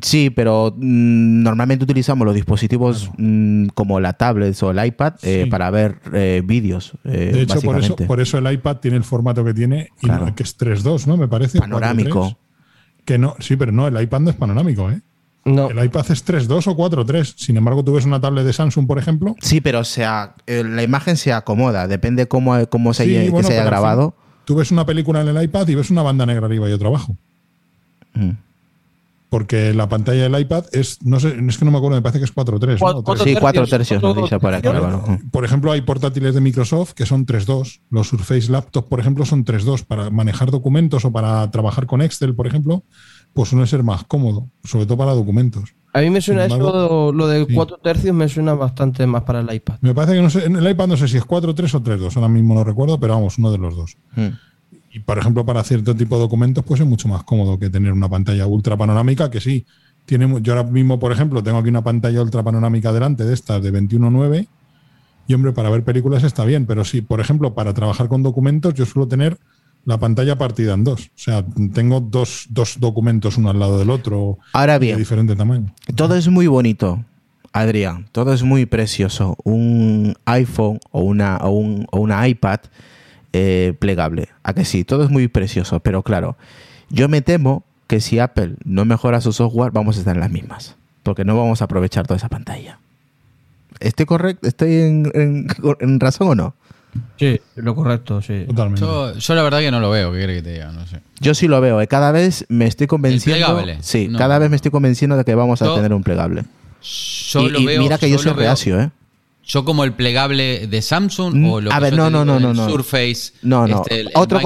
Sí, 0.00 0.30
pero 0.30 0.74
mm, 0.74 1.42
normalmente 1.42 1.84
utilizamos 1.84 2.24
los 2.24 2.34
dispositivos 2.34 3.10
mm, 3.18 3.66
como 3.68 4.00
la 4.00 4.14
tablet 4.14 4.60
o 4.62 4.70
el 4.70 4.84
iPad 4.84 5.14
eh, 5.22 5.46
para 5.50 5.70
ver 5.70 5.98
eh, 6.12 6.42
vídeos. 6.44 6.92
Eh, 7.04 7.30
de 7.34 7.42
hecho, 7.42 7.60
por 7.60 7.78
eso, 7.78 7.96
por 7.96 8.20
eso 8.20 8.38
el 8.38 8.50
iPad 8.50 8.76
tiene 8.76 8.96
el 8.96 9.04
formato 9.04 9.44
que 9.44 9.52
tiene, 9.52 9.90
y 10.00 10.08
que 10.32 10.42
es 10.42 10.58
3.2, 10.58 11.06
¿no? 11.06 11.16
Me 11.16 11.28
parece. 11.28 11.58
Panorámico. 11.58 12.38
Que 13.04 13.18
no, 13.18 13.34
sí, 13.40 13.56
pero 13.56 13.72
no, 13.72 13.86
el 13.86 14.00
iPad 14.00 14.20
no 14.20 14.30
es 14.30 14.36
panorámico, 14.36 14.90
¿eh? 14.90 15.00
No. 15.44 15.68
El 15.68 15.84
iPad 15.84 16.06
es 16.10 16.24
3.2 16.24 16.68
o 16.68 16.76
4.3. 16.76 17.34
Sin 17.36 17.56
embargo, 17.56 17.84
tú 17.84 17.92
ves 17.94 18.04
una 18.04 18.20
tablet 18.20 18.44
de 18.44 18.52
Samsung, 18.52 18.86
por 18.86 18.98
ejemplo. 18.98 19.34
Sí, 19.40 19.60
pero 19.60 19.82
sea, 19.82 20.36
la 20.46 20.82
imagen 20.84 21.16
se 21.16 21.32
acomoda, 21.32 21.88
depende 21.88 22.28
cómo, 22.28 22.64
cómo 22.68 22.94
se, 22.94 23.02
haya, 23.02 23.42
se 23.42 23.52
haya 23.52 23.64
grabado. 23.64 24.14
tú 24.44 24.54
ves 24.54 24.70
una 24.70 24.86
película 24.86 25.20
en 25.20 25.28
el 25.28 25.42
iPad 25.42 25.66
y 25.68 25.74
ves 25.74 25.90
una 25.90 26.02
banda 26.02 26.24
negra 26.24 26.46
arriba 26.46 26.70
y 26.70 26.72
otra 26.72 26.88
abajo. 26.88 27.16
Mm 28.14 28.30
porque 29.32 29.72
la 29.72 29.88
pantalla 29.88 30.24
del 30.28 30.38
iPad 30.38 30.66
es, 30.72 31.02
no 31.06 31.18
sé, 31.18 31.34
es 31.48 31.56
que 31.56 31.64
no 31.64 31.70
me 31.70 31.78
acuerdo, 31.78 31.96
me 31.96 32.02
parece 32.02 32.18
que 32.18 32.26
es 32.26 32.34
4.3. 32.34 33.24
Sí, 33.24 33.34
4 33.34 33.66
tercios, 33.66 34.02
nos 34.02 34.14
dice 34.14 34.38
por 34.38 34.52
aquí. 34.52 34.68
Por 35.30 35.46
ejemplo, 35.46 35.72
hay 35.72 35.80
portátiles 35.80 36.34
de 36.34 36.42
Microsoft 36.42 36.92
que 36.92 37.06
son 37.06 37.24
3.2. 37.24 37.80
Los 37.88 38.08
Surface 38.08 38.52
Laptop, 38.52 38.90
por 38.90 39.00
ejemplo, 39.00 39.24
son 39.24 39.46
3.2. 39.46 39.86
Para 39.86 40.10
manejar 40.10 40.50
documentos 40.50 41.06
o 41.06 41.12
para 41.12 41.50
trabajar 41.50 41.86
con 41.86 42.02
Excel, 42.02 42.34
por 42.34 42.46
ejemplo, 42.46 42.84
pues 43.32 43.48
suele 43.48 43.66
ser 43.66 43.82
más 43.82 44.04
cómodo, 44.04 44.50
sobre 44.64 44.84
todo 44.84 44.98
para 44.98 45.14
documentos. 45.14 45.74
A 45.94 46.02
mí 46.02 46.10
me 46.10 46.20
suena 46.20 46.44
eso, 46.44 47.10
lo 47.10 47.26
de 47.26 47.46
4 47.46 47.78
tercios 47.78 48.14
me 48.14 48.28
suena 48.28 48.52
bastante 48.52 49.06
más 49.06 49.22
para 49.22 49.40
el 49.40 49.50
iPad. 49.50 49.78
Me 49.80 49.94
parece 49.94 50.12
que 50.12 50.20
no 50.20 50.28
sé, 50.28 50.44
en 50.44 50.56
el 50.56 50.70
iPad 50.70 50.88
no 50.88 50.96
sé 50.98 51.08
si 51.08 51.16
es 51.16 51.24
4.3 51.24 51.74
o 51.74 51.82
3.2, 51.82 52.16
ahora 52.16 52.28
mismo 52.28 52.52
no 52.52 52.64
recuerdo, 52.64 53.00
pero 53.00 53.14
vamos, 53.14 53.38
uno 53.38 53.50
de 53.50 53.56
los 53.56 53.76
dos. 53.76 53.96
Hmm. 54.14 54.28
Y, 54.92 55.00
por 55.00 55.18
ejemplo, 55.18 55.44
para 55.46 55.64
cierto 55.64 55.94
tipo 55.96 56.16
de 56.16 56.22
documentos, 56.22 56.62
pues 56.64 56.80
es 56.80 56.86
mucho 56.86 57.08
más 57.08 57.24
cómodo 57.24 57.58
que 57.58 57.70
tener 57.70 57.92
una 57.92 58.08
pantalla 58.08 58.46
ultra 58.46 58.76
panorámica, 58.76 59.30
que 59.30 59.40
sí, 59.40 59.64
tiene, 60.04 60.40
yo 60.42 60.54
ahora 60.54 60.68
mismo, 60.68 60.98
por 60.98 61.12
ejemplo, 61.12 61.42
tengo 61.42 61.58
aquí 61.58 61.70
una 61.70 61.82
pantalla 61.82 62.20
ultra 62.20 62.42
panorámica 62.42 62.92
delante 62.92 63.24
de 63.24 63.32
estas 63.32 63.62
de 63.62 63.72
21.9 63.72 64.46
y, 65.28 65.34
hombre, 65.34 65.52
para 65.52 65.70
ver 65.70 65.82
películas 65.82 66.24
está 66.24 66.44
bien, 66.44 66.66
pero 66.66 66.84
sí, 66.84 67.00
por 67.00 67.20
ejemplo, 67.20 67.54
para 67.54 67.72
trabajar 67.72 68.08
con 68.08 68.22
documentos 68.22 68.74
yo 68.74 68.84
suelo 68.84 69.08
tener 69.08 69.38
la 69.84 69.98
pantalla 69.98 70.36
partida 70.36 70.74
en 70.74 70.84
dos. 70.84 71.06
O 71.06 71.10
sea, 71.18 71.44
tengo 71.72 72.00
dos, 72.00 72.48
documentos 72.78 73.38
uno 73.38 73.50
al 73.50 73.58
lado 73.58 73.78
del 73.78 73.90
otro 73.90 74.38
ahora 74.52 74.78
bien, 74.78 74.96
de 74.96 75.00
diferente 75.00 75.34
tamaño. 75.36 75.72
Todo 75.96 76.16
es 76.16 76.28
muy 76.28 76.46
bonito, 76.46 77.04
Adrián, 77.52 78.06
todo 78.12 78.32
es 78.32 78.42
muy 78.42 78.66
precioso. 78.66 79.36
Un 79.44 80.14
iPhone 80.26 80.80
o 80.90 81.02
una, 81.02 81.38
o, 81.38 81.50
un, 81.50 81.86
o 81.90 82.00
una 82.00 82.28
iPad 82.28 82.60
eh, 83.32 83.74
plegable. 83.78 84.28
A 84.42 84.54
que 84.54 84.64
sí, 84.64 84.84
todo 84.84 85.04
es 85.04 85.10
muy 85.10 85.28
precioso, 85.28 85.80
pero 85.80 86.02
claro, 86.02 86.36
yo 86.90 87.08
me 87.08 87.22
temo 87.22 87.64
que 87.86 88.00
si 88.00 88.18
Apple 88.18 88.54
no 88.64 88.84
mejora 88.84 89.20
su 89.20 89.32
software, 89.32 89.72
vamos 89.72 89.96
a 89.96 90.00
estar 90.00 90.16
en 90.16 90.20
las 90.20 90.30
mismas, 90.30 90.76
porque 91.02 91.24
no 91.24 91.36
vamos 91.36 91.60
a 91.60 91.66
aprovechar 91.66 92.06
toda 92.06 92.16
esa 92.16 92.28
pantalla. 92.28 92.78
¿Estoy 93.80 94.06
correcto? 94.06 94.46
¿Estoy 94.46 94.74
en, 94.74 95.48
razón 96.00 96.28
o 96.28 96.34
no? 96.34 96.54
Sí, 97.18 97.40
lo 97.56 97.74
correcto, 97.74 98.20
sí. 98.20 98.44
Totalmente. 98.46 98.80
Yo, 98.80 99.34
la 99.34 99.42
verdad 99.42 99.60
que 99.60 99.70
no 99.70 99.80
lo 99.80 99.90
veo, 99.90 100.12
¿qué 100.12 100.18
quiere 100.18 100.34
que 100.36 100.42
te 100.42 100.52
diga? 100.52 100.72
No 100.72 100.86
sé. 100.86 101.00
Yo 101.20 101.34
sí 101.34 101.48
lo 101.48 101.60
veo, 101.60 101.80
eh. 101.80 101.86
cada 101.86 102.12
vez 102.12 102.44
me 102.48 102.66
estoy 102.66 102.86
convenciendo. 102.86 103.46
plegable? 103.46 103.78
Sí, 103.80 104.10
cada 104.16 104.38
vez 104.38 104.50
me 104.50 104.56
estoy 104.56 104.70
convenciendo 104.70 105.16
de 105.16 105.24
que 105.24 105.34
vamos 105.34 105.62
a 105.62 105.74
tener 105.74 105.94
un 105.94 106.02
plegable. 106.02 106.44
Yo 106.82 107.48
y, 107.48 107.78
mira 107.78 107.96
que 107.96 108.10
yo, 108.10 108.18
soy 108.18 108.32
reacio, 108.32 108.80
¿eh? 108.80 108.90
Yo 109.44 109.64
como 109.64 109.84
el 109.84 109.92
plegable 109.92 110.66
de 110.68 110.82
Samsung 110.82 111.34
mm, 111.34 111.50
o 111.50 111.60
lo 111.60 111.72
a 111.72 111.80
ver, 111.80 111.94
no, 111.94 112.10
no, 112.10 112.24
no, 112.24 112.38
no, 112.38 112.54
no, 112.54 112.68
Surface, 112.68 113.32
no, 113.42 113.66
no. 113.66 113.82
Este, 113.82 114.06
otro, 114.14 114.40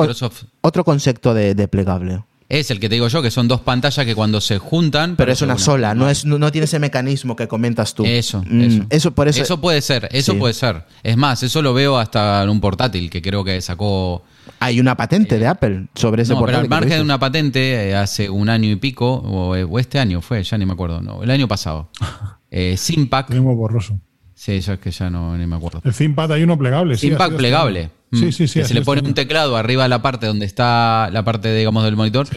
otro 0.63 0.85
concepto 0.85 1.35
de, 1.35 1.69
plegable. 1.69 2.23
Es 2.49 2.71
el 2.71 2.79
que 2.79 2.89
te 2.89 2.95
digo 2.95 3.09
yo, 3.09 3.23
que 3.23 3.31
son 3.31 3.49
dos 3.49 3.61
pantallas 3.61 4.07
que 4.07 4.15
cuando 4.15 4.41
se 4.41 4.59
juntan. 4.59 5.17
Pero 5.17 5.33
es 5.33 5.43
una, 5.43 5.59
sola, 5.59 5.95
no, 5.95 6.09
es, 6.09 6.25
no, 6.25 6.53
tiene 6.53 6.67
ese 6.67 6.79
mecanismo 6.79 7.35
que 7.35 7.49
comentas 7.49 7.93
tú. 7.93 8.05
Eso, 8.07 8.43
mm, 8.49 8.61
eso. 8.61 8.87
eso, 8.89 9.11
por 9.11 9.29
eso. 9.29 9.43
eso 9.43 9.61
puede 9.61 9.83
ser, 9.83 10.09
eso 10.13 10.39
puede 10.39 10.55
ser. 10.55 10.85
Es 11.03 11.17
más, 11.17 11.43
eso 11.43 11.61
lo 11.61 11.75
veo 11.75 11.99
hasta 11.99 12.45
en 12.45 12.49
un 12.49 12.61
portátil 12.61 13.11
que 13.11 13.21
creo 13.21 13.43
que 13.43 13.61
sacó. 13.61 14.23
Hay 14.61 14.79
una 14.79 14.97
patente 14.97 15.39
de 15.39 15.45
eh, 15.45 15.49
Apple 15.49 15.89
sobre 15.95 16.23
ese 16.23 16.33
no, 16.35 16.39
portátil. 16.39 16.69
Pero 16.69 16.75
al 16.77 16.83
margen 16.83 16.99
de 16.99 17.05
una 17.05 17.19
patente, 17.19 17.91
eh, 17.91 17.97
hace 17.97 18.31
un 18.31 18.49
año 18.49 18.71
y 18.71 18.77
pico, 18.77 19.13
o, 19.13 19.79
este 19.79 19.99
año 19.99 20.23
fue, 20.23 20.43
ya 20.45 20.57
ni 20.57 20.65
me 20.65 20.73
acuerdo, 20.73 21.03
no, 21.03 21.23
el 21.23 21.31
año 21.31 21.47
pasado. 21.49 21.91
Eh, 22.49 22.77
Simpac. 22.77 23.35
borroso. 23.35 24.01
Sí, 24.37 24.53
eso 24.53 24.75
es 24.75 24.79
que 24.79 24.91
ya 24.91 25.09
no 25.09 25.37
ni 25.37 25.47
me 25.47 25.57
acuerdo. 25.57 25.81
El 25.83 25.95
ThinkPad 25.95 26.33
hay 26.33 26.43
uno 26.43 26.59
plegable. 26.59 26.97
ThinkPad 26.97 27.37
plegable. 27.37 27.91
Sí, 28.13 28.31
sí, 28.33 28.47
sí. 28.47 28.63
se 28.63 28.75
le 28.75 28.83
pone 28.83 29.01
un 29.01 29.15
teclado 29.15 29.57
arriba 29.57 29.87
a 29.87 29.89
la 29.89 30.03
parte 30.03 30.27
donde 30.27 30.45
está 30.45 31.09
la 31.11 31.25
parte, 31.25 31.53
digamos, 31.55 31.85
del 31.85 31.97
monitor. 31.97 32.29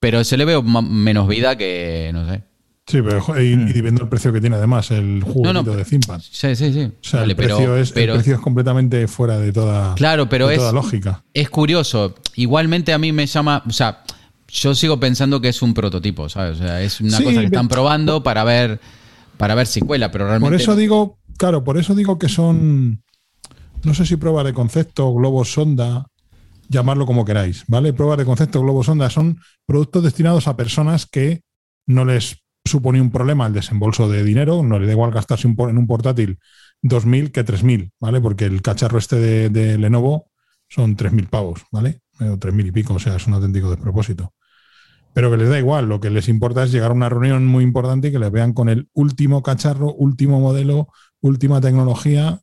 Pero 0.00 0.24
se 0.24 0.36
le 0.36 0.44
ve 0.44 0.60
menos 0.62 1.28
vida 1.28 1.56
que, 1.56 2.10
no 2.12 2.28
sé. 2.28 2.42
Sí, 2.86 2.98
pero 3.02 3.24
y, 3.40 3.56
mm. 3.56 3.72
viendo 3.72 4.02
el 4.02 4.08
precio 4.08 4.32
que 4.32 4.40
tiene 4.40 4.56
además 4.56 4.90
el 4.90 5.22
juego 5.22 5.62
de 5.62 5.84
ThinkPad. 5.84 6.20
Sí, 6.20 6.56
sí, 6.56 6.72
sí. 6.72 6.82
O 6.84 6.92
sea, 7.00 7.22
el, 7.22 7.34
precio 7.36 7.76
es, 7.76 7.96
el, 7.96 8.14
precio 8.14 8.34
es, 8.34 8.40
completamente 8.40 9.06
fuera 9.06 9.38
de 9.38 9.52
toda, 9.52 9.94
claro, 9.94 10.28
pero 10.28 10.52
toda 10.52 10.72
lógica. 10.72 11.22
Es 11.32 11.48
curioso. 11.48 12.16
Igualmente 12.34 12.92
a 12.92 12.98
mí 12.98 13.12
me 13.12 13.26
llama, 13.26 13.62
o 13.66 13.72
sea, 13.72 14.02
yo 14.48 14.74
sigo 14.74 14.98
pensando 14.98 15.40
que 15.40 15.48
es 15.48 15.62
un 15.62 15.72
prototipo, 15.72 16.28
¿sabes? 16.28 16.60
O 16.60 16.62
sea, 16.62 16.82
es 16.82 17.00
una 17.00 17.22
cosa 17.22 17.40
que 17.40 17.46
están 17.46 17.68
probando 17.68 18.22
para 18.24 18.42
ver 18.42 18.80
para 19.36 19.54
ver 19.54 19.66
si 19.66 19.80
cuela, 19.80 20.10
pero 20.10 20.26
realmente... 20.26 20.54
Por 20.54 20.60
eso 20.60 20.76
digo, 20.76 21.18
Claro, 21.36 21.64
por 21.64 21.78
eso 21.78 21.94
digo 21.94 22.18
que 22.18 22.28
son, 22.28 23.02
no 23.82 23.94
sé 23.94 24.06
si 24.06 24.16
pruebas 24.16 24.44
de 24.44 24.54
concepto, 24.54 25.12
globos 25.12 25.52
sonda, 25.52 26.06
llamarlo 26.68 27.06
como 27.06 27.24
queráis, 27.24 27.64
¿vale? 27.66 27.92
Pruebas 27.92 28.18
de 28.18 28.24
concepto, 28.24 28.60
globos 28.60 28.86
sonda 28.86 29.10
son 29.10 29.38
productos 29.66 30.02
destinados 30.02 30.48
a 30.48 30.56
personas 30.56 31.06
que 31.06 31.42
no 31.86 32.04
les 32.04 32.42
supone 32.64 33.00
un 33.00 33.10
problema 33.10 33.46
el 33.46 33.52
desembolso 33.52 34.08
de 34.08 34.24
dinero, 34.24 34.62
no 34.62 34.78
les 34.78 34.86
da 34.86 34.92
igual 34.94 35.10
gastarse 35.10 35.46
en 35.46 35.78
un 35.78 35.86
portátil 35.86 36.38
2.000 36.82 37.30
que 37.30 37.44
3.000, 37.44 37.90
¿vale? 38.00 38.20
Porque 38.20 38.46
el 38.46 38.62
cacharro 38.62 38.98
este 38.98 39.16
de, 39.50 39.78
Lenovo 39.78 40.30
son 40.68 40.96
3.000 40.96 41.28
pavos, 41.28 41.64
¿vale? 41.70 42.00
O 42.20 42.38
3.000 42.38 42.68
y 42.68 42.72
pico, 42.72 42.94
o 42.94 42.98
sea, 42.98 43.16
es 43.16 43.26
un 43.26 43.34
auténtico 43.34 43.70
despropósito. 43.70 44.32
pero 45.12 45.30
que 45.30 45.36
les 45.36 45.48
da 45.48 45.58
igual. 45.58 45.88
Lo 45.88 46.00
que 46.00 46.10
les 46.10 46.28
importa 46.28 46.64
es 46.64 46.72
llegar 46.72 46.90
a 46.90 46.94
una 46.94 47.08
reunión 47.08 47.46
muy 47.46 47.64
importante 47.64 48.08
y 48.08 48.12
que 48.12 48.18
les 48.18 48.32
vean 48.32 48.52
con 48.52 48.68
el 48.68 48.88
último 48.94 49.42
cacharro, 49.42 49.92
último 49.94 50.40
modelo, 50.40 50.88
última 51.24 51.60
tecnología, 51.60 52.40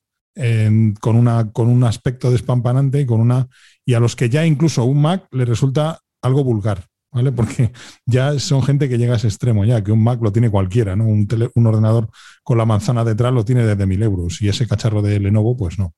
con, 1.00 1.16
una, 1.16 1.52
con 1.52 1.68
un 1.70 1.84
aspecto 1.84 2.32
despampanante 2.32 3.02
y 3.02 3.06
con 3.06 3.22
una. 3.22 3.48
Y 3.86 3.94
a 3.94 4.00
los 4.00 4.16
que 4.16 4.30
ya 4.30 4.46
incluso 4.46 4.84
un 4.86 5.02
Mac 5.02 5.28
les 5.32 5.48
resulta 5.48 6.00
algo 6.22 6.44
vulgar. 6.44 6.86
¿Vale? 7.14 7.32
Porque 7.34 7.72
ya 8.06 8.40
son 8.40 8.64
gente 8.64 8.88
que 8.88 8.98
llega 8.98 9.14
a 9.14 9.18
ese 9.18 9.28
extremo, 9.28 9.66
ya 9.66 9.84
que 9.84 9.92
un 9.92 10.04
Mac 10.04 10.20
lo 10.22 10.32
tiene 10.32 10.50
cualquiera, 10.50 10.96
¿no? 10.96 11.06
Un, 11.06 11.28
un 11.56 11.68
ordenador 11.68 12.10
con 12.44 12.58
la 12.58 12.66
manzana 12.66 13.04
detrás 13.04 13.34
lo 13.34 13.44
tiene 13.44 13.66
desde 13.66 13.86
mil 13.86 14.02
euros 14.02 14.42
y 14.42 14.50
ese 14.50 14.68
cacharro 14.68 15.02
de 15.02 15.20
Lenovo, 15.20 15.56
pues 15.58 15.78
no. 15.78 15.94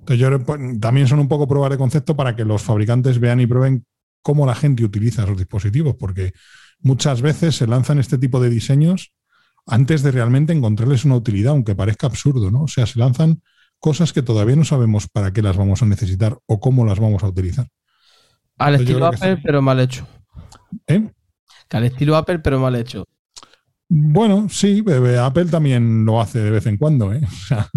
Entonces, 0.00 0.18
yo, 0.18 0.42
pues, 0.42 0.80
también 0.80 1.06
son 1.06 1.18
un 1.18 1.28
poco 1.28 1.46
pruebas 1.46 1.70
de 1.70 1.76
concepto 1.76 2.16
para 2.16 2.34
que 2.34 2.44
los 2.46 2.62
fabricantes 2.62 3.20
vean 3.20 3.40
y 3.40 3.46
prueben 3.46 3.84
cómo 4.22 4.46
la 4.46 4.54
gente 4.54 4.82
utiliza 4.82 5.24
esos 5.24 5.36
dispositivos, 5.36 5.96
porque 5.96 6.32
muchas 6.80 7.20
veces 7.20 7.56
se 7.56 7.66
lanzan 7.66 7.98
este 7.98 8.16
tipo 8.16 8.40
de 8.40 8.48
diseños 8.48 9.12
antes 9.68 10.02
de 10.02 10.10
realmente 10.10 10.52
encontrarles 10.52 11.04
una 11.04 11.16
utilidad, 11.16 11.52
aunque 11.52 11.74
parezca 11.74 12.06
absurdo, 12.06 12.50
¿no? 12.50 12.62
O 12.62 12.68
sea, 12.68 12.86
se 12.86 12.98
lanzan 12.98 13.42
cosas 13.78 14.12
que 14.12 14.22
todavía 14.22 14.56
no 14.56 14.64
sabemos 14.64 15.08
para 15.08 15.32
qué 15.32 15.42
las 15.42 15.56
vamos 15.56 15.82
a 15.82 15.86
necesitar 15.86 16.38
o 16.46 16.58
cómo 16.58 16.84
las 16.84 16.98
vamos 16.98 17.22
a 17.22 17.28
utilizar. 17.28 17.68
Al 18.56 18.74
estilo 18.76 19.06
Apple, 19.06 19.40
pero 19.42 19.62
mal 19.62 19.78
hecho. 19.78 20.06
¿Eh? 20.86 21.08
al 21.70 21.84
estilo 21.84 22.16
Apple, 22.16 22.38
pero 22.38 22.58
mal 22.58 22.74
hecho. 22.74 23.04
Bueno, 23.90 24.48
sí, 24.50 24.84
Apple 25.20 25.46
también 25.46 26.04
lo 26.04 26.20
hace 26.20 26.40
de 26.40 26.50
vez 26.50 26.66
en 26.66 26.76
cuando. 26.76 27.12
¿eh? 27.12 27.22
O 27.24 27.30
sea, 27.30 27.70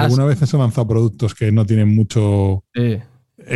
algunas 0.00 0.26
veces 0.26 0.48
se 0.48 0.56
han 0.56 0.62
lanzado 0.62 0.88
productos 0.88 1.34
que 1.34 1.50
no 1.50 1.66
tienen 1.66 1.94
mucho. 1.94 2.64
Eh, 2.74 3.02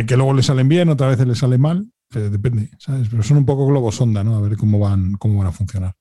que 0.05 0.17
luego 0.17 0.33
le 0.33 0.43
salen 0.43 0.67
bien, 0.67 0.89
otras 0.89 1.11
veces 1.11 1.27
le 1.27 1.35
salen 1.35 1.61
mal. 1.61 1.87
depende, 2.09 2.69
¿sabes? 2.77 3.07
Pero 3.09 3.23
son 3.23 3.37
un 3.37 3.45
poco 3.45 3.67
globos 3.67 3.95
sonda, 3.95 4.23
¿no? 4.23 4.35
A 4.35 4.41
ver 4.41 4.57
cómo 4.57 4.79
van, 4.79 5.13
cómo 5.13 5.39
van 5.39 5.47
a 5.47 5.51
funcionar. 5.51 5.93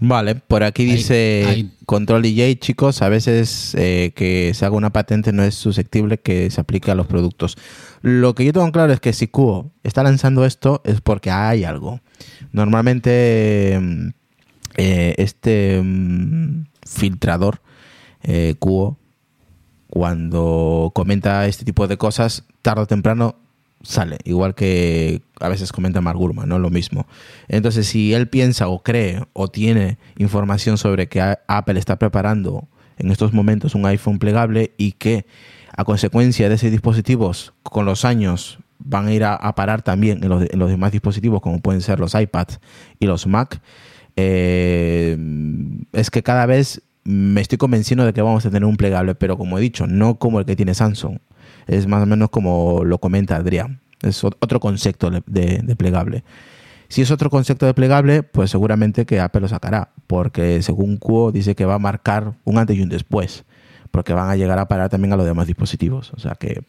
Vale, 0.00 0.36
por 0.36 0.62
aquí 0.62 0.84
dice 0.84 1.66
Control 1.84 2.22
DJ, 2.22 2.56
chicos, 2.60 3.02
a 3.02 3.08
veces 3.08 3.74
eh, 3.76 4.12
que 4.14 4.52
se 4.54 4.64
haga 4.64 4.76
una 4.76 4.92
patente 4.92 5.32
no 5.32 5.42
es 5.42 5.56
susceptible 5.56 6.18
que 6.18 6.50
se 6.50 6.60
aplique 6.60 6.92
a 6.92 6.94
los 6.94 7.08
productos. 7.08 7.56
Lo 8.02 8.34
que 8.36 8.44
yo 8.44 8.52
tengo 8.52 8.70
claro 8.70 8.92
es 8.92 9.00
que 9.00 9.12
si 9.12 9.26
Cubo 9.26 9.72
está 9.82 10.04
lanzando 10.04 10.44
esto 10.44 10.82
es 10.84 11.00
porque 11.00 11.32
hay 11.32 11.64
algo. 11.64 12.00
Normalmente 12.52 13.76
mm, 13.80 14.08
eh, 14.76 15.14
este 15.18 15.80
mm, 15.82 16.66
filtrador 16.86 17.60
eh, 18.22 18.54
cuando 19.88 20.92
comenta 20.94 21.46
este 21.48 21.64
tipo 21.64 21.88
de 21.88 21.96
cosas, 21.96 22.44
tarde 22.62 22.82
o 22.82 22.86
temprano 22.86 23.34
sale, 23.88 24.18
igual 24.24 24.54
que 24.54 25.22
a 25.40 25.48
veces 25.48 25.72
comenta 25.72 26.02
Mark 26.02 26.18
Gurman, 26.18 26.46
¿no? 26.46 26.58
Lo 26.58 26.68
mismo. 26.68 27.06
Entonces, 27.48 27.86
si 27.86 28.12
él 28.12 28.28
piensa 28.28 28.68
o 28.68 28.82
cree 28.82 29.22
o 29.32 29.48
tiene 29.48 29.96
información 30.18 30.76
sobre 30.76 31.08
que 31.08 31.22
Apple 31.46 31.78
está 31.78 31.98
preparando 31.98 32.68
en 32.98 33.10
estos 33.10 33.32
momentos 33.32 33.74
un 33.74 33.86
iPhone 33.86 34.18
plegable 34.18 34.72
y 34.76 34.92
que 34.92 35.24
a 35.74 35.84
consecuencia 35.84 36.50
de 36.50 36.56
esos 36.56 36.70
dispositivos 36.70 37.54
con 37.62 37.86
los 37.86 38.04
años 38.04 38.58
van 38.78 39.06
a 39.06 39.12
ir 39.14 39.24
a, 39.24 39.54
parar 39.54 39.80
también 39.80 40.22
en 40.22 40.28
los, 40.28 40.70
demás 40.70 40.92
dispositivos 40.92 41.40
como 41.40 41.60
pueden 41.60 41.80
ser 41.80 41.98
los 41.98 42.14
iPads 42.14 42.60
y 43.00 43.06
los 43.06 43.26
Mac, 43.26 43.60
eh, 44.16 45.16
es 45.92 46.10
que 46.10 46.22
cada 46.22 46.44
vez 46.44 46.82
me 47.04 47.40
estoy 47.40 47.56
convenciendo 47.56 48.04
de 48.04 48.12
que 48.12 48.20
vamos 48.20 48.44
a 48.44 48.50
tener 48.50 48.66
un 48.66 48.76
plegable, 48.76 49.14
pero 49.14 49.38
como 49.38 49.56
he 49.56 49.62
dicho, 49.62 49.86
no 49.86 50.18
como 50.18 50.40
el 50.40 50.46
que 50.46 50.56
tiene 50.56 50.74
Samsung 50.74 51.18
es 51.68 51.86
más 51.86 52.02
o 52.02 52.06
menos 52.06 52.30
como 52.30 52.82
lo 52.84 52.98
comenta 52.98 53.36
Adrián. 53.36 53.80
Es 54.00 54.24
otro 54.24 54.58
concepto 54.58 55.10
de, 55.10 55.76
plegable. 55.76 56.24
Si 56.88 57.02
es 57.02 57.10
otro 57.10 57.30
concepto 57.30 57.66
de 57.66 57.74
plegable, 57.74 58.22
pues 58.22 58.50
seguramente 58.50 59.04
que 59.04 59.20
Apple 59.20 59.42
lo 59.42 59.48
sacará, 59.48 59.90
porque 60.06 60.62
según 60.62 60.96
Cuo 60.96 61.30
dice 61.30 61.54
que 61.54 61.66
va 61.66 61.74
a 61.74 61.78
marcar 61.78 62.34
un 62.44 62.58
antes 62.58 62.76
y 62.76 62.80
un 62.80 62.88
después, 62.88 63.44
porque 63.90 64.14
van 64.14 64.30
a 64.30 64.36
llegar 64.36 64.58
a 64.58 64.68
parar 64.68 64.88
también 64.88 65.12
a 65.12 65.16
los 65.16 65.26
demás 65.26 65.46
dispositivos. 65.46 66.12
O 66.16 66.20
sea 66.20 66.36
que 66.36 66.62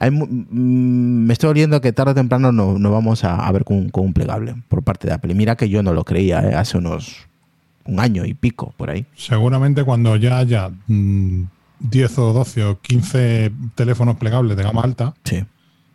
mm, 0.00 1.26
me 1.26 1.32
estoy 1.32 1.50
oliendo 1.50 1.80
que 1.80 1.92
tarde 1.92 2.12
o 2.12 2.14
temprano 2.14 2.50
no 2.50 2.90
vamos 2.90 3.22
a, 3.22 3.50
ver 3.52 3.64
con, 3.64 3.90
un 3.92 4.12
plegable 4.12 4.56
por 4.68 4.82
parte 4.82 5.06
de 5.06 5.14
Apple. 5.14 5.32
Y 5.32 5.36
mira 5.36 5.54
que 5.54 5.68
yo 5.68 5.82
no 5.82 5.92
lo 5.92 6.04
creía 6.04 6.40
¿eh? 6.40 6.54
hace 6.54 6.78
unos 6.78 7.28
un 7.86 8.00
año 8.00 8.24
y 8.24 8.34
pico 8.34 8.72
por 8.76 8.90
ahí. 8.90 9.06
Seguramente 9.14 9.84
cuando 9.84 10.16
ya 10.16 10.38
haya 10.38 10.70
mm, 10.86 11.44
10 11.80 12.18
o 12.18 12.32
12 12.32 12.64
o 12.64 12.80
15 12.80 13.52
teléfonos 13.74 14.16
plegables 14.16 14.56
de 14.56 14.62
gama 14.62 14.82
alta, 14.82 15.14
sí. 15.24 15.44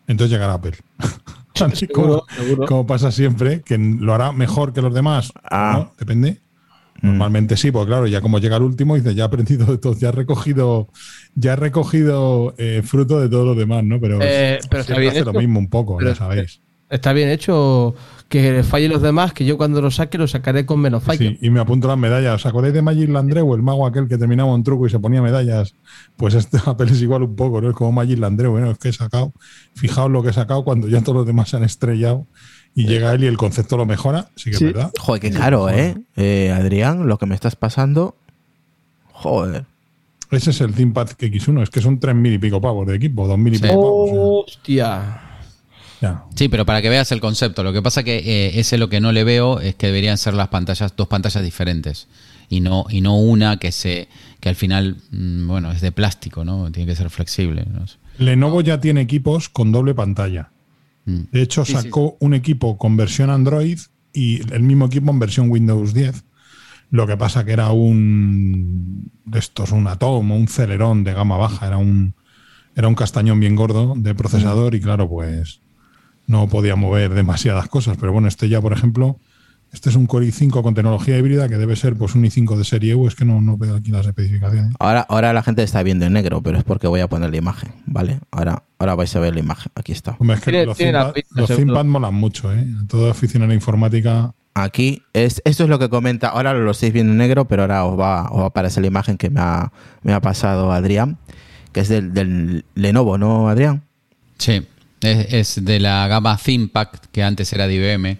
entonces 0.08 0.32
llegará 0.32 0.54
Apple. 0.54 0.74
como, 2.68 2.88
pasa 2.88 3.12
siempre, 3.12 3.62
que 3.62 3.78
lo 3.78 4.14
hará 4.14 4.32
mejor 4.32 4.74
que 4.74 4.82
los 4.82 4.94
demás. 4.94 5.34
Ah. 5.44 5.90
Depende. 5.98 6.40
Mm. 7.02 7.08
Normalmente 7.08 7.58
sí, 7.58 7.72
porque 7.72 7.88
claro, 7.88 8.08
ya 8.08 8.22
como 8.22 8.40
llega 8.40 8.58
el 8.58 8.64
último, 8.64 8.96
dice, 8.96 9.16
ya 9.16 9.24
he 9.24 9.26
aprendido 9.26 9.66
de 9.66 9.78
todo, 9.78 9.96
ya 9.98 10.10
he 10.10 10.12
recogido, 10.12 10.90
ya 11.36 11.54
he 11.54 11.56
recogido 11.56 12.56
eh, 12.58 12.82
fruto 12.84 13.20
de 13.20 13.30
todos 13.30 13.46
los 13.46 13.58
demás, 13.58 13.84
¿no? 13.84 14.00
Pero, 14.00 14.20
eh, 14.22 14.60
pero 14.70 14.82
hace 14.82 15.24
lo 15.24 15.34
mismo 15.34 15.60
un 15.60 15.70
poco, 15.70 16.02
ya 16.02 16.16
sabéis. 16.16 16.62
Está 16.90 17.14
bien 17.14 17.30
hecho 17.30 17.96
que 18.30 18.64
fallen 18.64 18.92
los 18.92 19.02
demás, 19.02 19.34
que 19.34 19.44
yo 19.44 19.58
cuando 19.58 19.82
lo 19.82 19.90
saque 19.90 20.18
lo 20.18 20.28
sacaré 20.28 20.66
con 20.66 20.80
menos 20.80 21.04
fallo. 21.04 21.32
Sí, 21.32 21.38
y 21.42 21.50
me 21.50 21.60
apunto 21.60 21.88
las 21.88 21.98
medallas. 21.98 22.36
¿Os 22.36 22.46
acordáis 22.46 22.74
de 22.74 22.84
Magic 22.84 23.10
Landreu, 23.10 23.56
el 23.56 23.64
mago 23.64 23.88
aquel 23.88 24.08
que 24.08 24.18
terminaba 24.18 24.54
un 24.54 24.64
truco 24.64 24.86
y 24.86 24.90
se 24.90 25.00
ponía 25.00 25.22
medallas? 25.22 25.74
Pues 26.16 26.36
este 26.36 26.60
papel 26.66 26.90
es 26.90 27.02
igual 27.02 27.24
un 27.24 27.36
poco, 27.36 27.60
¿no? 27.60 27.70
Es 27.70 27.76
como 27.76 27.92
Magic 27.92 28.20
Landreu. 28.20 28.52
Bueno, 28.52 28.72
es 28.72 28.78
que 28.78 28.90
he 28.90 28.94
sacado, 28.94 29.34
fijaos 29.76 30.12
lo 30.12 30.22
que 30.22 30.30
he 30.30 30.34
sacado 30.34 30.64
cuando 30.64 30.88
ya 30.88 31.02
todos 31.02 31.18
los 31.18 31.28
demás 31.28 31.50
se 31.50 31.58
han 31.58 31.64
estrellado 31.64 32.28
y 32.76 32.86
llega 32.86 33.14
él 33.14 33.24
y 33.24 33.28
el 33.28 33.38
concepto 33.38 33.78
lo 33.78 33.86
mejora. 33.86 34.30
Sí 34.36 34.52
que 34.52 34.58
es 34.58 34.64
verdad. 34.64 34.92
Joder, 35.00 35.22
qué 35.22 35.32
caro, 35.32 35.70
¿eh? 35.70 35.96
¿eh? 36.16 36.52
Adrián, 36.52 37.08
lo 37.08 37.18
que 37.18 37.26
me 37.26 37.36
estás 37.36 37.56
pasando. 37.56 38.16
Joder. 39.12 39.66
Ese 40.30 40.52
es 40.52 40.62
el 40.62 40.74
ThinkPad 40.74 41.10
X1, 41.10 41.64
es 41.64 41.70
que 41.72 41.82
son 41.82 42.00
tres 42.00 42.16
mil 42.16 42.34
y 42.34 42.38
pico 42.38 42.62
pavos 42.62 42.86
de 42.86 42.96
equipo, 42.96 43.28
dos 43.28 43.40
mil 43.40 43.56
y 43.56 43.58
pico 43.58 43.74
pavos. 43.74 44.46
Hostia. 44.48 45.29
Sí, 46.36 46.48
pero 46.48 46.66
para 46.66 46.82
que 46.82 46.90
veas 46.90 47.12
el 47.12 47.20
concepto, 47.20 47.64
lo 47.64 47.74
que 47.74 47.82
pasa 47.82 48.04
que 48.04 48.18
eh, 48.18 48.60
ese 48.60 48.78
lo 48.78 48.90
que 48.90 49.02
no 49.02 49.12
le 49.12 49.24
veo 49.24 49.60
es 49.60 49.76
que 49.76 49.88
deberían 49.88 50.18
ser 50.18 50.34
las 50.34 50.48
pantallas, 50.48 50.96
dos 50.96 51.08
pantallas 51.08 51.44
diferentes 51.44 52.08
y 52.50 52.62
no, 52.62 52.86
y 52.90 53.02
no 53.02 53.18
una 53.18 53.58
que 53.58 53.72
se 53.72 54.08
que 54.40 54.50
al 54.50 54.56
final, 54.56 54.98
mm, 55.12 55.48
bueno, 55.48 55.72
es 55.72 55.82
de 55.82 55.92
plástico, 55.92 56.46
¿no? 56.46 56.72
Tiene 56.72 56.90
que 56.90 56.96
ser 56.96 57.10
flexible. 57.10 57.66
Lenovo 58.18 58.62
ya 58.62 58.80
tiene 58.80 59.02
equipos 59.02 59.50
con 59.50 59.72
doble 59.72 59.94
pantalla. 59.94 60.52
Mm. 61.06 61.24
De 61.32 61.42
hecho, 61.42 61.66
sacó 61.66 62.18
un 62.20 62.34
equipo 62.34 62.78
con 62.78 62.96
versión 62.96 63.30
Android 63.30 63.80
y 64.14 64.42
el 64.54 64.64
mismo 64.64 64.86
equipo 64.86 65.12
en 65.12 65.20
versión 65.20 65.50
Windows 65.50 65.94
10. 65.94 66.24
Lo 66.92 67.06
que 67.06 67.18
pasa 67.18 67.46
que 67.46 67.52
era 67.52 67.72
un 67.72 69.12
de 69.26 69.40
estos, 69.40 69.72
un 69.72 69.88
Atom, 69.88 70.32
un 70.32 70.48
Celerón 70.48 71.04
de 71.04 71.14
gama 71.14 71.38
baja, 71.38 71.68
era 71.68 71.78
un 71.78 72.16
era 72.76 72.88
un 72.88 72.96
castañón 72.96 73.40
bien 73.40 73.56
gordo 73.56 73.94
de 73.98 74.16
procesador 74.16 74.74
y 74.74 74.80
claro, 74.80 75.10
pues 75.10 75.60
no 76.30 76.48
podía 76.48 76.76
mover 76.76 77.14
demasiadas 77.14 77.68
cosas. 77.68 77.98
Pero 78.00 78.14
bueno, 78.14 78.28
este 78.28 78.48
ya, 78.48 78.62
por 78.62 78.72
ejemplo, 78.72 79.18
este 79.74 79.90
es 79.90 79.96
un 79.96 80.06
Core 80.06 80.28
i5 80.28 80.62
con 80.62 80.76
tecnología 80.76 81.18
híbrida 81.18 81.50
que 81.50 81.58
debe 81.58 81.76
ser 81.76 81.96
pues 81.96 82.14
un 82.14 82.24
i5 82.24 82.56
de 82.56 82.64
serie 82.64 82.94
U, 82.94 83.08
es 83.08 83.16
que 83.16 83.26
no, 83.26 83.42
no 83.42 83.58
veo 83.58 83.76
aquí 83.76 83.90
las 83.90 84.06
especificaciones. 84.06 84.74
Ahora, 84.80 85.02
ahora 85.10 85.34
la 85.34 85.42
gente 85.42 85.64
está 85.64 85.82
viendo 85.82 86.06
en 86.06 86.14
negro, 86.14 86.42
pero 86.42 86.60
es 86.60 86.64
porque 86.64 86.88
voy 86.88 87.02
a 87.02 87.08
poner 87.08 87.32
la 87.32 87.38
imagen, 87.38 87.72
¿vale? 87.88 88.20
Ahora, 88.30 88.64
ahora 88.78 88.94
vais 88.96 89.16
a 89.16 89.20
ver 89.20 89.34
la 89.34 89.40
imagen, 89.40 89.72
aquí 89.74 89.92
está. 89.92 90.18
los 90.20 90.78
ThinkPad 90.78 91.86
molan 91.86 92.14
mucho, 92.14 92.54
¿eh? 92.54 92.66
Todo 92.88 93.10
aficionado 93.10 93.46
a 93.46 93.50
la 93.50 93.56
informática. 93.56 94.34
Aquí, 94.54 95.02
es, 95.14 95.42
esto 95.46 95.64
es 95.64 95.70
lo 95.70 95.80
que 95.80 95.90
comenta, 95.90 96.30
ahora 96.30 96.54
lo 96.54 96.70
estáis 96.70 96.94
viendo 96.94 97.12
en 97.12 97.18
negro, 97.18 97.48
pero 97.48 97.64
ahora 97.64 97.86
os 97.86 98.00
va, 98.00 98.22
a 98.22 98.46
aparecer 98.46 98.82
la 98.82 98.88
imagen 98.88 99.18
que 99.18 99.32
me 99.32 99.40
ha, 99.40 99.72
me 100.04 100.14
ha 100.14 100.22
pasado 100.22 100.72
Adrián, 100.72 101.18
que 101.72 101.80
es 101.80 101.90
del, 101.90 102.14
del 102.14 102.66
Lenovo, 102.76 103.18
¿no, 103.18 103.50
Adrián? 103.50 103.84
Sí. 104.38 104.64
Es, 105.02 105.64
de 105.64 105.80
la 105.80 106.08
gama 106.08 106.38
ThinkPad, 106.38 106.88
que 107.12 107.24
antes 107.24 107.52
era 107.54 107.68
de 107.68 107.76
IBM. 107.76 108.18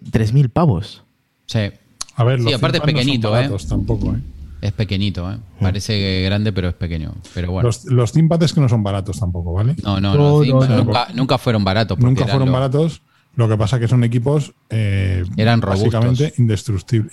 3.000 0.00 0.50
pavos. 0.50 1.02
Sí. 1.46 1.70
A 2.16 2.24
ver, 2.24 2.40
sí, 2.40 2.52
aparte 2.52 2.78
es 2.78 2.84
pequeñito, 2.84 3.38
¿eh? 3.38 3.50
Tampoco, 3.68 4.14
¿eh? 4.14 4.20
Es 4.60 4.72
pequeñito, 4.72 5.30
¿eh? 5.30 5.36
Mm. 5.36 5.62
Parece 5.62 6.22
grande, 6.22 6.52
pero 6.52 6.68
es 6.68 6.74
pequeño. 6.74 7.14
Pero 7.34 7.50
bueno. 7.52 7.66
Los, 7.66 7.84
los 7.84 8.12
ThinkPads 8.12 8.54
que 8.54 8.60
no 8.60 8.68
son 8.68 8.82
baratos 8.82 9.20
tampoco, 9.20 9.52
¿vale? 9.52 9.74
No, 9.82 10.00
no, 10.00 10.14
no, 10.14 10.44
nunca, 10.44 11.08
nunca, 11.12 11.38
fueron 11.38 11.64
baratos. 11.64 11.98
Nunca 11.98 12.26
fueron 12.26 12.50
baratos. 12.50 13.02
Lo 13.36 13.48
que 13.48 13.56
pasa 13.56 13.80
que 13.80 13.88
son 13.88 14.04
equipos 14.04 14.54
eh, 14.70 15.24
eran 15.36 15.60
básicamente 15.60 16.34
indestructibles. 16.38 17.12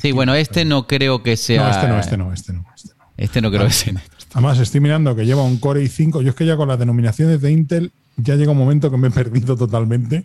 Sí, 0.00 0.10
bueno, 0.12 0.34
este 0.34 0.64
no 0.64 0.86
creo 0.86 1.22
que 1.22 1.36
sea. 1.36 1.62
No, 1.62 1.70
este 1.70 1.88
no, 1.88 2.00
este 2.00 2.16
no, 2.16 2.32
este 2.32 2.52
no. 2.52 2.66
Este 2.76 2.94
no, 2.94 3.04
este 3.16 3.40
no 3.40 3.50
creo 3.50 3.66
que 3.66 3.72
sea. 3.72 3.94
Además, 4.32 4.58
estoy 4.58 4.80
mirando 4.80 5.14
que 5.16 5.26
lleva 5.26 5.42
un 5.42 5.58
Core 5.58 5.82
i5. 5.82 6.22
Yo 6.22 6.30
es 6.30 6.34
que 6.34 6.46
ya 6.46 6.56
con 6.56 6.68
las 6.68 6.78
denominaciones 6.78 7.40
de 7.40 7.50
Intel 7.50 7.92
ya 8.16 8.36
llega 8.36 8.52
un 8.52 8.58
momento 8.58 8.90
que 8.90 8.96
me 8.96 9.08
he 9.08 9.10
perdido 9.10 9.56
totalmente, 9.56 10.24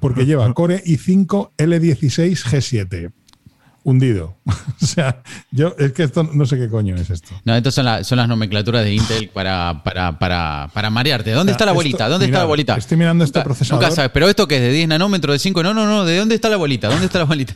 porque 0.00 0.26
lleva 0.26 0.52
Core 0.54 0.82
i5 0.84 1.50
L16 1.56 2.44
G7, 2.44 3.12
hundido. 3.82 4.36
o 4.46 4.86
sea, 4.86 5.22
yo 5.50 5.74
es 5.78 5.92
que 5.92 6.04
esto 6.04 6.28
no 6.32 6.46
sé 6.46 6.56
qué 6.56 6.68
coño 6.68 6.96
es 6.96 7.10
esto. 7.10 7.34
No, 7.44 7.54
estas 7.54 7.74
son, 7.74 8.04
son 8.04 8.18
las 8.18 8.28
nomenclaturas 8.28 8.82
de 8.84 8.94
Intel 8.94 9.28
para, 9.28 9.82
para, 9.84 10.18
para, 10.18 10.70
para 10.72 10.90
marearte. 10.90 11.32
¿Dónde 11.32 11.52
está 11.52 11.66
la 11.66 11.72
bolita? 11.72 12.08
¿Dónde 12.08 12.26
está 12.26 12.38
la 12.38 12.44
bolita? 12.44 12.76
Estoy 12.76 12.96
mirando 12.96 13.24
este 13.24 13.40
procesador. 13.42 13.82
Nunca 13.82 13.94
sabes, 13.94 14.10
pero 14.12 14.28
esto 14.28 14.48
que 14.48 14.56
es 14.56 14.62
de 14.62 14.72
10 14.72 14.88
nanómetros, 14.88 15.34
de 15.34 15.38
5, 15.38 15.62
no, 15.62 15.74
no, 15.74 15.86
no, 15.86 16.04
¿de 16.04 16.18
dónde 16.18 16.34
está 16.34 16.48
la 16.48 16.56
bolita? 16.56 16.88
¿Dónde 16.88 17.06
está 17.06 17.18
la 17.18 17.24
bolita? 17.26 17.54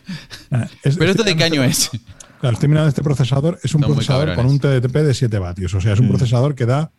Ah, 0.51 0.67
pero 0.83 1.11
esto 1.11 1.25
de 1.25 1.37
qué 1.37 1.45
año 1.45 1.63
es. 1.65 1.91
Claro, 2.41 2.55
estoy 2.55 2.69
mirando 2.69 2.89
este 2.89 3.03
procesador, 3.03 3.59
es 3.63 3.75
un 3.75 3.83
procesador 3.83 4.35
con 4.35 4.47
un 4.47 4.59
TDP 4.59 4.99
de 4.99 5.15
7 5.15 5.39
vatios, 5.39 5.75
o 5.75 5.81
sea, 5.81 5.93
es 5.93 6.01
un 6.01 6.07
mm. 6.07 6.11
procesador 6.11 6.55
que 6.55 6.67
da 6.67 6.93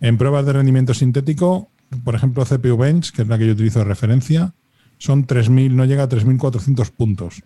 en 0.00 0.18
pruebas 0.18 0.44
de 0.44 0.52
rendimiento 0.52 0.92
sintético, 0.92 1.70
por 2.04 2.14
ejemplo, 2.14 2.44
CPU 2.44 2.76
Bench, 2.76 3.12
que 3.12 3.22
es 3.22 3.28
la 3.28 3.38
que 3.38 3.46
yo 3.46 3.52
utilizo 3.52 3.78
de 3.78 3.86
referencia, 3.86 4.52
son 4.98 5.26
3.000, 5.26 5.72
no 5.72 5.84
llega 5.84 6.04
a 6.04 6.08
3.400 6.08 6.90
puntos. 6.90 7.42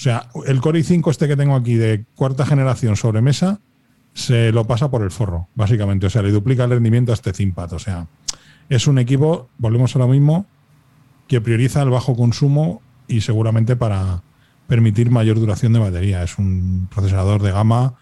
O 0.00 0.02
sea, 0.02 0.28
el 0.46 0.60
Core 0.60 0.80
i5 0.80 1.10
este 1.10 1.28
que 1.28 1.36
tengo 1.36 1.54
aquí 1.54 1.74
de 1.74 2.04
cuarta 2.14 2.46
generación 2.46 2.96
sobre 2.96 3.20
mesa 3.20 3.60
se 4.14 4.50
lo 4.50 4.66
pasa 4.66 4.90
por 4.90 5.02
el 5.02 5.10
forro, 5.10 5.48
básicamente. 5.54 6.06
O 6.06 6.10
sea, 6.10 6.22
le 6.22 6.30
duplica 6.30 6.64
el 6.64 6.70
rendimiento 6.70 7.12
a 7.12 7.14
este 7.14 7.32
ThinkPad. 7.32 7.74
O 7.74 7.78
sea, 7.78 8.06
es 8.68 8.86
un 8.86 8.98
equipo, 8.98 9.48
volvemos 9.58 9.94
a 9.96 9.98
lo 9.98 10.08
mismo, 10.08 10.46
que 11.28 11.40
prioriza 11.40 11.82
el 11.82 11.90
bajo 11.90 12.16
consumo 12.16 12.82
y 13.08 13.20
seguramente 13.20 13.76
para 13.76 14.22
permitir 14.70 15.10
mayor 15.10 15.40
duración 15.40 15.72
de 15.72 15.80
batería. 15.80 16.22
Es 16.22 16.38
un 16.38 16.88
procesador 16.94 17.42
de 17.42 17.50
gama 17.50 17.94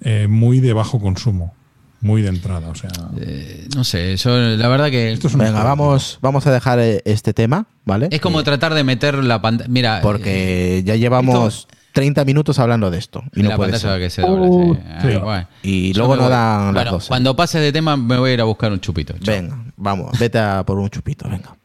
eh, 0.00 0.26
muy 0.28 0.60
de 0.60 0.72
bajo 0.72 0.98
consumo 0.98 1.54
muy 2.00 2.22
de 2.22 2.28
entrada. 2.28 2.68
O 2.68 2.74
sea, 2.74 2.90
eh, 3.20 3.68
no 3.74 3.84
sé, 3.84 4.16
yo 4.16 4.36
la 4.36 4.68
verdad 4.68 4.90
que. 4.90 5.12
Esto 5.12 5.28
es 5.28 5.36
Venga, 5.36 5.62
vamos, 5.62 6.18
vamos 6.22 6.46
a 6.46 6.52
dejar 6.52 6.78
eh, 6.78 7.02
este 7.04 7.34
tema, 7.34 7.66
¿vale? 7.84 8.08
Es 8.10 8.20
como 8.20 8.42
tratar 8.44 8.74
de 8.74 8.84
meter 8.84 9.14
la 9.24 9.42
pantalla. 9.42 9.68
Mira. 9.68 10.00
Porque 10.02 10.82
ya 10.84 10.96
llevamos. 10.96 11.68
30 11.92 12.26
minutos 12.26 12.58
hablando 12.58 12.90
de 12.90 12.98
esto. 12.98 13.24
Y 13.34 13.42
no 13.42 13.48
la 13.48 13.56
puede 13.56 13.78
ser. 13.78 13.98
que 13.98 14.10
se 14.10 14.20
doble, 14.20 14.78
ah, 14.86 15.48
Y 15.62 15.94
luego 15.94 16.14
no 16.14 16.28
dan 16.28 16.74
las 16.74 16.90
bueno, 16.90 16.98
Cuando 17.08 17.34
pases 17.34 17.62
de 17.62 17.72
tema 17.72 17.96
me 17.96 18.18
voy 18.18 18.32
a 18.32 18.34
ir 18.34 18.40
a 18.42 18.44
buscar 18.44 18.70
un 18.70 18.80
chupito. 18.80 19.14
Venga, 19.24 19.72
vamos, 19.78 20.18
vete 20.18 20.38
a 20.38 20.62
por 20.66 20.78
un 20.78 20.90
chupito, 20.90 21.26
venga. 21.26 21.55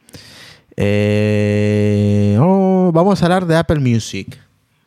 Eh, 0.84 2.36
oh, 2.40 2.90
vamos 2.92 3.22
a 3.22 3.26
hablar 3.26 3.46
de 3.46 3.56
Apple 3.56 3.78
Music. 3.78 4.36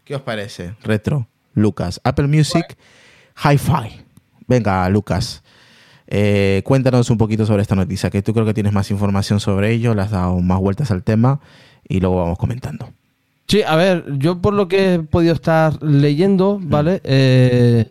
¿Qué 0.03 0.13
os 0.13 0.21
parece? 0.21 0.73
Retro, 0.83 1.25
Lucas. 1.53 2.01
Apple 2.03 2.27
Music 2.27 2.75
Hi-Fi. 3.41 4.03
Venga, 4.45 4.89
Lucas. 4.89 5.41
Eh, 6.07 6.61
cuéntanos 6.65 7.09
un 7.09 7.17
poquito 7.17 7.45
sobre 7.45 7.61
esta 7.61 7.75
noticia, 7.75 8.09
que 8.09 8.21
tú 8.21 8.33
creo 8.33 8.45
que 8.45 8.53
tienes 8.53 8.73
más 8.73 8.91
información 8.91 9.39
sobre 9.39 9.71
ello, 9.71 9.95
le 9.95 10.01
has 10.01 10.11
dado 10.11 10.37
más 10.41 10.59
vueltas 10.59 10.91
al 10.91 11.01
tema 11.01 11.39
y 11.87 12.01
luego 12.01 12.17
vamos 12.17 12.37
comentando. 12.37 12.91
Sí, 13.47 13.61
a 13.65 13.77
ver, 13.77 14.03
yo 14.17 14.41
por 14.41 14.53
lo 14.53 14.67
que 14.67 14.95
he 14.95 14.99
podido 14.99 15.33
estar 15.33 15.81
leyendo, 15.81 16.59
mm. 16.59 16.69
¿vale? 16.69 17.01
Eh, 17.05 17.89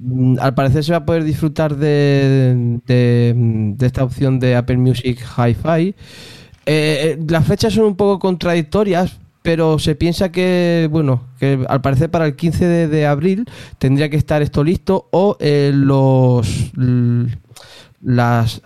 mm, 0.00 0.36
al 0.38 0.52
parecer 0.52 0.84
se 0.84 0.92
va 0.92 0.98
a 0.98 1.06
poder 1.06 1.24
disfrutar 1.24 1.76
de, 1.76 2.78
de, 2.86 3.86
esta 3.86 4.04
opción 4.04 4.38
de 4.38 4.54
Apple 4.54 4.76
Music 4.76 5.18
Hi-Fi. 5.18 5.94
Eh, 6.66 7.18
las 7.28 7.46
fechas 7.46 7.72
son 7.72 7.84
un 7.84 7.96
poco 7.96 8.18
contradictorias 8.18 9.18
pero 9.42 9.78
se 9.80 9.96
piensa 9.96 10.30
que, 10.30 10.88
bueno, 10.90 11.24
que 11.38 11.64
al 11.68 11.80
parecer 11.80 12.10
para 12.10 12.26
el 12.26 12.36
15 12.36 12.86
de, 12.88 13.06
abril 13.06 13.44
tendría 13.78 14.08
que 14.08 14.16
estar 14.16 14.40
esto 14.40 14.62
listo 14.62 15.08
o 15.10 15.36
eh, 15.40 15.72
los 15.74 16.72
las 18.00 18.60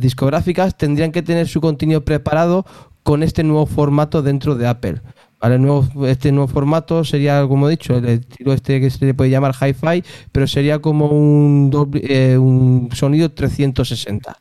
discográficas 0.00 0.76
tendrían 0.76 1.12
que 1.12 1.22
tener 1.22 1.48
su 1.48 1.60
contenido 1.60 2.04
preparado 2.04 2.66
con 3.02 3.22
este 3.22 3.42
nuevo 3.42 3.66
formato 3.66 4.22
dentro 4.22 4.54
de 4.54 4.66
Apple. 4.66 5.00
¿Vale? 5.40 5.58
nuevo, 5.58 6.06
este 6.06 6.30
nuevo 6.30 6.46
formato 6.46 7.02
sería, 7.02 7.44
como 7.48 7.66
he 7.66 7.72
dicho, 7.72 7.96
el 7.96 8.04
estilo 8.04 8.52
este 8.52 8.80
que 8.80 8.90
se 8.90 9.04
le 9.04 9.12
puede 9.12 9.28
llamar 9.28 9.52
hi-fi, 9.60 10.04
pero 10.30 10.46
sería 10.46 10.78
como 10.78 11.06
un, 11.06 11.90
eh, 11.94 12.38
un 12.38 12.90
sonido 12.92 13.32
360. 13.32 14.36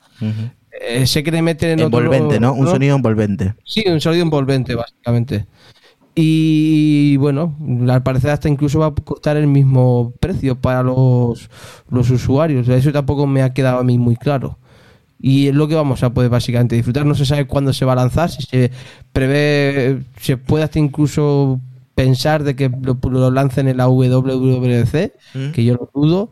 Eh, 0.83 1.05
se 1.05 1.21
quiere 1.21 1.41
meter 1.41 1.71
en 1.71 1.79
envolvente, 1.81 2.39
¿no? 2.39 2.53
Un 2.53 2.67
sonido 2.67 2.95
envolvente. 2.95 3.53
Sí, 3.63 3.83
un 3.87 4.01
sonido 4.01 4.23
envolvente, 4.23 4.75
básicamente. 4.75 5.45
Y 6.15 7.15
bueno, 7.17 7.55
al 7.87 8.03
parecer 8.03 8.31
hasta 8.31 8.49
incluso 8.49 8.79
va 8.79 8.87
a 8.87 8.91
costar 8.91 9.37
el 9.37 9.47
mismo 9.47 10.13
precio 10.19 10.55
para 10.55 10.83
los, 10.83 11.49
los 11.89 12.09
usuarios. 12.09 12.67
Eso 12.67 12.91
tampoco 12.91 13.27
me 13.27 13.43
ha 13.43 13.53
quedado 13.53 13.79
a 13.79 13.83
mí 13.83 13.97
muy 13.97 14.15
claro. 14.15 14.57
Y 15.19 15.47
es 15.47 15.55
lo 15.55 15.67
que 15.67 15.75
vamos 15.75 16.03
a 16.03 16.09
poder 16.13 16.29
básicamente 16.29 16.75
disfrutar. 16.75 17.05
No 17.05 17.15
se 17.15 17.25
sabe 17.25 17.45
cuándo 17.45 17.73
se 17.73 17.85
va 17.85 17.93
a 17.93 17.97
lanzar, 17.97 18.29
si 18.31 18.41
se 18.41 18.71
prevé, 19.13 20.01
se 20.19 20.35
puede 20.37 20.63
hasta 20.63 20.79
incluso 20.79 21.59
pensar 21.93 22.43
de 22.43 22.55
que 22.55 22.71
lo, 22.81 23.31
lancen 23.31 23.67
en 23.67 23.77
la 23.77 23.87
WWDC, 23.87 25.13
mm. 25.35 25.51
que 25.51 25.63
yo 25.63 25.75
lo 25.75 25.89
dudo, 25.93 26.31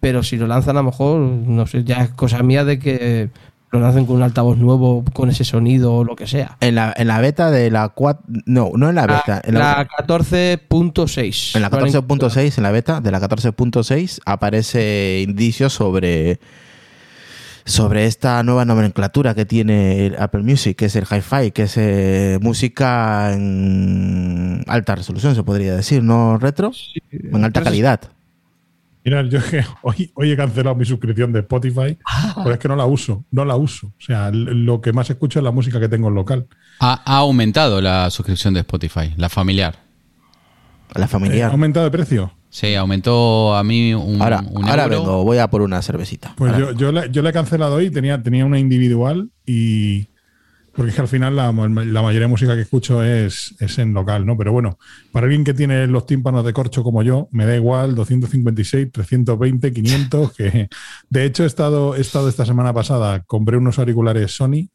pero 0.00 0.22
si 0.22 0.36
lo 0.36 0.46
lanzan 0.46 0.76
a 0.76 0.80
lo 0.80 0.90
mejor, 0.90 1.20
no 1.20 1.66
sé, 1.66 1.82
ya 1.82 2.04
es 2.04 2.10
cosa 2.10 2.42
mía 2.44 2.64
de 2.64 2.78
que 2.78 3.30
lo 3.70 3.86
hacen 3.86 4.06
con 4.06 4.16
un 4.16 4.22
altavoz 4.22 4.56
nuevo, 4.56 5.04
con 5.12 5.28
ese 5.28 5.44
sonido 5.44 5.94
o 5.94 6.04
lo 6.04 6.16
que 6.16 6.26
sea. 6.26 6.56
En 6.60 6.74
la, 6.74 6.94
en 6.96 7.06
la 7.06 7.20
beta 7.20 7.50
de 7.50 7.70
la 7.70 7.90
4. 7.90 8.24
No, 8.46 8.70
no 8.74 8.88
en 8.88 8.94
la 8.94 9.06
beta. 9.06 9.42
En 9.44 9.54
la, 9.54 9.86
14.6. 9.86 11.56
En 11.56 11.62
la 11.62 11.70
14.6, 11.70 12.56
en 12.56 12.62
la 12.62 12.70
beta 12.70 13.00
de 13.00 13.10
la 13.10 13.20
14.6, 13.20 14.20
aparece 14.24 15.24
indicios 15.26 15.72
sobre. 15.72 16.40
Sobre 17.64 18.06
esta 18.06 18.42
nueva 18.44 18.64
nomenclatura 18.64 19.34
que 19.34 19.44
tiene 19.44 20.14
Apple 20.18 20.42
Music, 20.42 20.74
que 20.74 20.86
es 20.86 20.96
el 20.96 21.04
hi-fi, 21.04 21.50
que 21.50 21.64
es 21.64 21.74
eh, 21.76 22.38
música 22.40 23.34
en 23.34 24.64
alta 24.66 24.94
resolución, 24.94 25.34
se 25.34 25.42
podría 25.42 25.76
decir, 25.76 26.02
¿no? 26.02 26.38
Retro, 26.38 26.72
en 27.12 27.44
alta 27.44 27.62
calidad. 27.62 28.00
Mira, 29.08 29.22
yo 29.22 29.40
que 29.42 29.64
hoy, 29.82 30.12
hoy 30.14 30.32
he 30.32 30.36
cancelado 30.36 30.76
mi 30.76 30.84
suscripción 30.84 31.32
de 31.32 31.40
Spotify, 31.40 31.96
pero 32.36 32.52
es 32.52 32.58
que 32.58 32.68
no 32.68 32.76
la 32.76 32.84
uso, 32.84 33.24
no 33.30 33.46
la 33.46 33.56
uso. 33.56 33.86
O 33.86 34.00
sea, 34.00 34.30
lo 34.30 34.82
que 34.82 34.92
más 34.92 35.08
escucho 35.08 35.38
es 35.38 35.44
la 35.44 35.50
música 35.50 35.80
que 35.80 35.88
tengo 35.88 36.08
en 36.08 36.14
local. 36.14 36.46
Ha, 36.80 37.00
aumentado 37.16 37.80
la 37.80 38.10
suscripción 38.10 38.52
de 38.52 38.60
Spotify, 38.60 39.14
la 39.16 39.30
familiar. 39.30 39.76
La 40.94 41.08
familiar. 41.08 41.48
¿Ha 41.48 41.52
aumentado 41.52 41.84
de 41.84 41.90
precio? 41.90 42.32
Sí, 42.50 42.74
aumentó 42.74 43.54
a 43.56 43.64
mí 43.64 43.94
un, 43.94 44.20
ahora, 44.20 44.44
ahora 44.64 44.88
vengo, 44.88 45.24
voy 45.24 45.38
a 45.38 45.48
por 45.48 45.62
una 45.62 45.80
cervecita. 45.80 46.34
Pues 46.36 46.56
yo, 46.58 46.72
yo, 46.72 46.92
la, 46.92 47.06
yo, 47.06 47.26
he 47.26 47.32
cancelado 47.32 47.76
hoy, 47.76 47.90
tenía, 47.90 48.22
tenía 48.22 48.44
una 48.44 48.58
individual 48.58 49.30
y, 49.46 50.08
porque 50.78 50.90
es 50.90 50.94
que 50.94 51.02
al 51.02 51.08
final 51.08 51.34
la, 51.34 51.50
mayoría 51.50 52.20
de 52.20 52.26
música 52.28 52.54
que 52.54 52.60
escucho 52.60 53.02
es, 53.02 53.52
en 53.78 53.92
local, 53.92 54.24
¿no? 54.24 54.36
Pero 54.38 54.52
bueno, 54.52 54.78
para 55.10 55.24
alguien 55.24 55.42
que 55.42 55.52
tiene 55.52 55.88
los 55.88 56.06
tímpanos 56.06 56.44
de 56.44 56.52
corcho 56.52 56.84
como 56.84 57.02
yo, 57.02 57.28
me 57.32 57.46
da 57.46 57.56
igual 57.56 57.96
256, 57.96 58.92
320, 58.92 59.72
500, 59.72 60.32
que 60.34 60.68
de 61.10 61.24
hecho 61.24 61.42
he 61.42 61.48
estado, 61.48 61.96
he 61.96 62.00
estado 62.00 62.28
esta 62.28 62.46
semana 62.46 62.72
pasada, 62.72 63.24
compré 63.26 63.56
unos 63.56 63.80
auriculares 63.80 64.30
Sony 64.30 64.70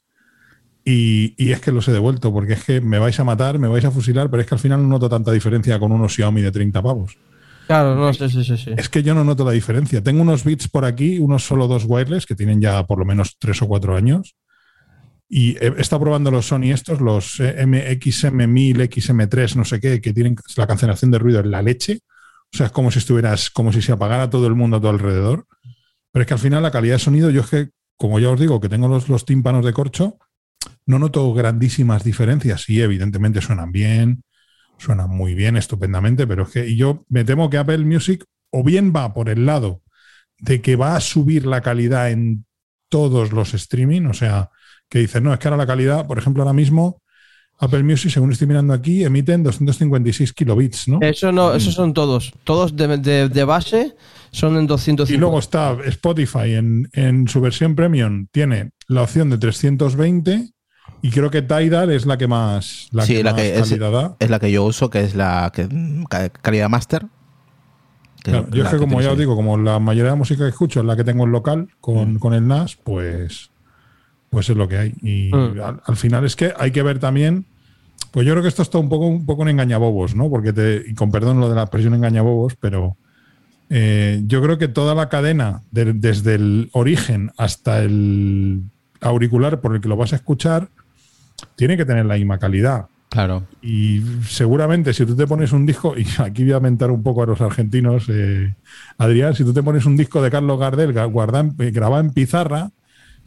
y, 0.84 1.36
y, 1.38 1.54
es 1.54 1.62
que 1.62 1.72
los 1.72 1.88
he 1.88 1.94
devuelto, 1.94 2.34
porque 2.34 2.52
es 2.52 2.66
que 2.66 2.82
me 2.82 3.00
vais 3.00 3.18
a 3.22 3.24
matar, 3.24 3.58
me 3.58 3.70
vais 3.70 3.86
a 3.86 3.92
fusilar, 3.92 4.30
pero 4.30 4.42
es 4.42 4.48
que 4.50 4.56
al 4.56 4.60
final 4.60 4.82
no 4.82 4.90
noto 4.90 5.08
tanta 5.08 5.32
diferencia 5.32 5.80
con 5.80 5.94
unos 5.94 6.14
Xiaomi 6.16 6.42
de 6.42 6.52
30 6.52 6.84
pavos. 6.84 7.18
Claro, 7.68 7.96
no, 7.96 8.14
sí, 8.14 8.28
sí, 8.28 8.44
sí. 8.44 8.72
Es 8.76 8.90
que 8.90 9.04
yo 9.04 9.16
no 9.16 9.24
noto 9.24 9.46
la 9.46 9.52
diferencia. 9.52 10.04
Tengo 10.04 10.22
unos 10.22 10.44
bits 10.44 10.68
por 10.68 10.84
aquí, 10.84 11.18
unos 11.20 11.46
solo 11.46 11.70
dos 11.70 11.86
wireless, 11.88 12.26
que 12.26 12.36
tienen 12.36 12.60
ya 12.60 12.86
por 12.86 13.00
lo 13.00 13.06
menos 13.06 13.38
tres 13.40 13.62
o 13.62 13.70
cuatro 13.70 13.96
años 13.96 14.36
y 15.36 15.58
he 15.60 15.82
estado 15.82 16.02
probando 16.02 16.30
los 16.30 16.46
Sony 16.46 16.72
estos, 16.72 17.02
los 17.02 17.40
MXM1000, 17.40 18.88
XM3, 18.88 19.56
no 19.56 19.66
sé 19.66 19.80
qué, 19.80 20.00
que 20.00 20.14
tienen 20.14 20.36
la 20.58 20.68
cancelación 20.68 21.10
de 21.10 21.18
ruido 21.18 21.40
en 21.40 21.50
la 21.50 21.64
leche. 21.64 22.02
O 22.54 22.56
sea, 22.56 22.68
es 22.68 22.72
como 22.72 22.92
si 22.92 23.00
estuvieras, 23.00 23.50
como 23.50 23.74
si 23.74 23.82
se 23.82 23.92
apagara 23.92 24.30
todo 24.30 24.46
el 24.46 24.54
mundo 24.54 24.78
a 24.78 24.82
tu 24.82 24.90
alrededor. 24.90 25.48
Pero 26.12 26.22
es 26.22 26.28
que 26.28 26.36
al 26.36 26.40
final 26.40 26.62
la 26.62 26.70
calidad 26.70 26.96
de 26.96 27.00
sonido, 27.00 27.32
yo 27.32 27.42
es 27.42 27.50
que, 27.50 27.70
como 27.98 28.20
ya 28.20 28.30
os 28.30 28.40
digo, 28.40 28.62
que 28.62 28.70
tengo 28.70 28.88
los, 28.88 29.10
los 29.10 29.26
tímpanos 29.26 29.66
de 29.66 29.74
corcho, 29.74 30.20
no 30.86 31.00
noto 31.00 31.34
grandísimas 31.34 32.04
diferencias. 32.04 32.62
Sí, 32.62 32.80
evidentemente 32.80 33.42
suenan 33.42 33.72
bien, 33.72 34.24
suenan 34.78 35.10
muy 35.10 35.34
bien, 35.34 35.58
estupendamente, 35.58 36.28
pero 36.28 36.44
es 36.44 36.50
que 36.50 36.68
y 36.68 36.78
yo 36.78 37.06
me 37.10 37.24
temo 37.24 37.50
que 37.50 37.58
Apple 37.58 37.80
Music 37.80 38.24
o 38.52 38.64
bien 38.64 38.94
va 38.96 39.16
por 39.16 39.30
el 39.30 39.48
lado 39.48 39.82
de 40.38 40.62
que 40.62 40.76
va 40.76 40.96
a 40.96 41.02
subir 41.02 41.48
la 41.48 41.62
calidad 41.62 42.12
en 42.12 42.46
todos 42.88 43.32
los 43.32 43.56
streaming, 43.56 44.06
o 44.06 44.14
sea, 44.14 44.52
que 44.94 45.00
dicen, 45.00 45.24
no, 45.24 45.34
es 45.34 45.40
que 45.40 45.48
ahora 45.48 45.58
la 45.58 45.66
calidad, 45.66 46.06
por 46.06 46.20
ejemplo, 46.20 46.44
ahora 46.44 46.54
mismo 46.54 47.02
Apple 47.58 47.82
Music, 47.82 48.12
según 48.12 48.32
estoy 48.32 48.46
mirando 48.46 48.76
aquí, 48.76 49.04
emiten 49.04 49.42
256 49.42 50.34
kilobits, 50.34 50.88
¿no? 50.88 51.00
Eso 51.02 51.32
no, 51.32 51.56
esos 51.56 51.74
son 51.74 51.96
todos. 51.96 52.32
Todos 52.44 52.76
de, 52.76 53.44
base 53.44 53.96
son 54.30 54.56
en 54.56 54.68
250. 54.68 55.12
Y 55.12 55.18
luego 55.18 55.40
está 55.40 55.76
Spotify 55.86 56.54
en, 56.54 57.28
su 57.28 57.42
versión 57.42 57.76
premium, 57.76 58.28
tiene 58.32 58.70
la 58.88 59.02
opción 59.02 59.32
de 59.32 59.40
320 59.40 60.52
y 61.02 61.10
creo 61.10 61.32
que 61.32 61.42
Tidal 61.42 61.90
es 61.90 62.06
la 62.06 62.20
que 62.20 62.28
más, 62.28 62.88
la 62.92 63.08
que, 63.08 63.24
la 63.24 63.36
que 63.36 63.52
calidad 63.52 63.74
es, 63.74 63.80
da. 63.80 64.16
Es 64.20 64.30
la 64.30 64.40
que 64.40 64.52
yo 64.52 64.64
uso, 64.64 64.92
que 64.92 65.00
es 65.00 65.16
la 65.16 65.52
que, 65.52 65.68
calidad 66.44 66.70
master. 66.70 67.08
yo 68.26 68.64
es 68.64 68.70
que, 68.70 68.78
como 68.78 69.02
ya 69.02 69.14
os 69.14 69.18
digo, 69.18 69.36
como 69.36 69.58
la 69.58 69.80
mayoría 69.80 70.04
de 70.04 70.10
la 70.12 70.18
música 70.18 70.44
que 70.44 70.52
escucho 70.52 70.82
es 70.82 70.86
la 70.86 70.96
que 70.96 71.04
tengo 71.04 71.24
en 71.24 71.32
local 71.32 71.70
con, 71.82 72.14
mm. 72.14 72.20
con 72.20 72.36
el 72.36 72.48
NAS, 72.48 72.76
pues 72.76 73.50
pues 74.34 74.50
es 74.50 74.58
lo 74.58 74.68
que 74.68 74.78
hay. 74.78 74.94
Y 75.02 75.30
mm. 75.32 75.60
al, 75.86 75.96
final 75.96 76.26
es 76.26 76.36
que 76.36 76.54
hay 76.58 76.72
que 76.72 76.82
ver 76.82 76.98
también 76.98 77.46
Pues 78.12 78.26
yo 78.26 78.34
creo 78.34 78.42
que 78.42 78.50
esto 78.50 78.64
está 78.64 78.80
un 78.80 78.90
poco, 78.90 79.06
un 79.06 79.26
poco 79.26 79.44
en 79.44 79.50
engañabobos, 79.50 80.16
¿no? 80.16 80.30
Porque 80.30 80.52
te, 80.52 80.84
y 80.88 80.96
con 80.96 81.12
perdón 81.12 81.40
lo 81.40 81.50
de 81.50 81.56
la 81.56 81.62
expresión 81.62 81.94
engañabobos, 81.94 82.56
pero 82.60 82.98
eh, 83.70 84.24
yo 84.26 84.42
creo 84.42 84.58
que 84.58 84.68
toda 84.68 84.96
la 84.96 85.08
cadena, 85.08 85.62
desde 85.72 86.36
el 86.36 86.70
origen 86.74 87.32
hasta 87.38 87.80
el 87.80 88.64
auricular 89.02 89.62
por 89.62 89.76
el 89.76 89.82
que 89.82 89.88
lo 89.88 89.98
vas 89.98 90.14
a 90.14 90.16
escuchar, 90.16 90.70
tiene 91.56 91.78
que 91.78 91.86
tener 91.86 92.06
la 92.06 92.16
misma 92.16 92.40
calidad. 92.40 92.88
Claro. 93.10 93.44
Y 93.62 94.02
seguramente 94.28 94.94
si 94.94 95.06
tú 95.06 95.16
te 95.16 95.28
pones 95.28 95.52
un 95.52 95.68
disco, 95.68 95.94
y 95.96 96.08
aquí 96.18 96.44
voy 96.44 96.54
a 96.54 96.60
mentar 96.60 96.90
un 96.90 97.04
poco 97.04 97.22
a 97.22 97.28
los 97.28 97.40
argentinos, 97.40 98.06
eh, 98.10 98.56
Adrián, 98.98 99.36
si 99.36 99.44
tú 99.44 99.54
te 99.54 99.62
pones 99.62 99.86
un 99.86 99.96
disco 99.96 100.24
de 100.24 100.32
Carlos 100.32 100.60
Gardel 100.60 100.90
eh, 100.90 101.72
grabado 101.72 102.00
en 102.00 102.10
pizarra, 102.12 102.72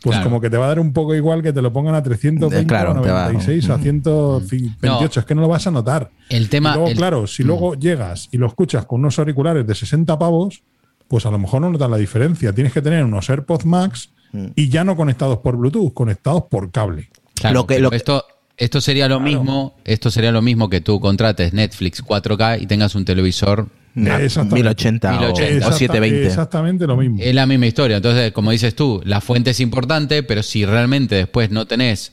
pues 0.02 0.18
como 0.20 0.40
que 0.40 0.50
te 0.50 0.56
va 0.56 0.66
a 0.66 0.68
dar 0.68 0.80
un 0.80 0.92
poco 0.92 1.14
igual 1.14 1.42
que 1.42 1.52
te 1.52 1.62
lo 1.62 1.72
pongan 1.72 1.94
a 1.94 2.02
320 2.02 2.66
claro, 2.66 2.94
96 2.94 3.70
a 3.70 3.78
128. 3.78 5.20
Es 5.20 5.26
que 5.26 5.34
no 5.34 5.40
lo 5.40 5.48
vas 5.48 5.66
a 5.66 5.70
notar. 5.70 6.10
El 6.28 6.48
tema. 6.48 6.76
luego, 6.76 6.94
claro, 6.94 7.26
si 7.26 7.42
luego 7.42 7.74
llegas 7.74 8.28
y 8.30 8.38
lo 8.38 8.46
escuchas 8.46 8.86
con 8.86 9.00
unos 9.00 9.18
auriculares 9.18 9.66
de 9.66 9.74
60 9.74 10.18
pavos, 10.18 10.62
pues 11.08 11.26
a 11.26 11.30
lo 11.30 11.38
mejor 11.38 11.60
no 11.60 11.70
notas 11.70 11.90
la 11.90 11.96
diferencia. 11.96 12.52
Tienes 12.52 12.72
que 12.72 12.82
tener 12.82 13.04
unos 13.04 13.28
AirPods 13.30 13.64
Max 13.64 14.10
y 14.54 14.68
ya 14.68 14.84
no 14.84 14.96
conectados 14.96 15.38
por 15.38 15.56
Bluetooth, 15.56 15.94
conectados 15.94 16.44
por 16.50 16.70
cable. 16.70 17.08
Claro, 17.34 17.66
que, 17.66 17.86
esto, 17.92 18.24
esto 18.56 18.80
sería 18.80 19.08
lo 19.08 19.20
mismo, 19.20 19.74
esto 19.84 20.10
sería 20.10 20.32
lo 20.32 20.42
mismo 20.42 20.68
que 20.68 20.80
tú 20.80 21.00
contrates 21.00 21.52
Netflix 21.52 22.04
4K 22.04 22.60
y 22.62 22.66
tengas 22.66 22.94
un 22.94 23.04
televisor 23.04 23.68
1080, 23.96 25.30
o, 25.30 25.34
720. 25.34 26.26
Exactamente 26.26 26.86
lo 26.86 26.96
mismo. 26.96 27.18
Es 27.20 27.34
la 27.34 27.46
misma 27.46 27.66
historia. 27.66 27.96
Entonces, 27.96 28.32
como 28.32 28.50
dices 28.50 28.74
tú, 28.74 29.00
la 29.04 29.20
fuente 29.20 29.50
es 29.50 29.60
importante, 29.60 30.22
pero 30.22 30.42
si 30.42 30.66
realmente 30.66 31.14
después 31.14 31.50
no 31.50 31.66
tenés 31.66 32.12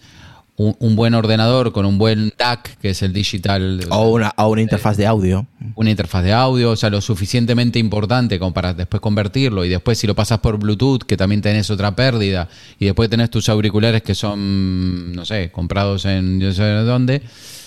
un, 0.56 0.96
buen 0.96 1.14
ordenador 1.14 1.74
con 1.74 1.86
un 1.86 1.98
buen 1.98 2.32
DAC, 2.38 2.78
que 2.78 2.92
es 2.92 3.02
el 3.02 3.12
digital. 3.12 3.82
O 3.90 4.12
una, 4.12 4.34
una 4.38 4.62
interfaz 4.62 4.96
de 4.96 5.08
audio. 5.08 5.46
Una 5.76 5.90
interfaz 5.90 6.24
de 6.24 6.32
audio, 6.32 6.72
o 6.72 6.76
sea, 6.76 6.90
lo 6.90 7.02
suficientemente 7.02 7.80
importante 7.80 8.40
como 8.40 8.54
para 8.54 8.74
después 8.74 9.02
convertirlo. 9.02 9.66
Y 9.66 9.70
después, 9.70 9.98
si 9.98 10.08
lo 10.08 10.16
pasas 10.16 10.40
por 10.40 10.58
Bluetooth, 10.58 11.04
que 11.04 11.18
también 11.18 11.42
tenés 11.42 11.70
otra 11.70 11.96
pérdida. 11.96 12.48
Y 12.80 12.86
después 12.86 13.10
tenés 13.10 13.30
tus 13.30 13.50
auriculares 13.50 14.04
que 14.04 14.16
son, 14.16 15.12
no 15.14 15.26
sé, 15.26 15.52
comprados 15.52 16.06
en 16.06 16.40
yo 16.40 16.54
sé 16.54 16.64
dónde, 16.64 17.24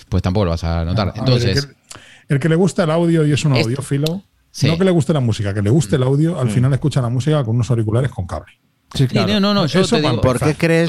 pues 0.09 0.23
tampoco 0.23 0.47
lo 0.47 0.51
vas 0.53 0.65
a 0.65 0.85
notar. 0.85 1.13
Entonces. 1.17 1.69
El, 2.29 2.41
que, 2.41 2.49
le 2.49 2.57
gusta 2.57 2.85
el 2.85 2.91
audio 2.91 3.27
y 3.27 3.33
es 3.33 3.45
un 3.45 3.53
audiófilo, 3.53 4.23
no 4.63 4.79
que 4.79 4.85
le 4.85 4.91
guste 4.91 5.13
la 5.13 5.21
música, 5.21 5.53
que 5.53 5.63
le 5.63 5.71
guste 5.71 5.97
el 5.97 6.03
audio, 6.03 6.39
al 6.39 6.47
mm. 6.47 6.51
final 6.51 6.73
escucha 6.73 7.01
la 7.01 7.09
música 7.09 7.45
con 7.45 7.57
unos 7.57 7.71
auriculares 7.71 8.11
con 8.11 8.27
cable. 8.27 8.53
Sí, 8.95 9.07
claro. 9.07 9.41
no, 9.41 9.53
no, 9.53 9.67
yo 9.67 9.87
te 9.87 10.01
digo, 10.01 10.21
¿por 10.21 10.39
qué 10.39 10.55
crees, 10.55 10.89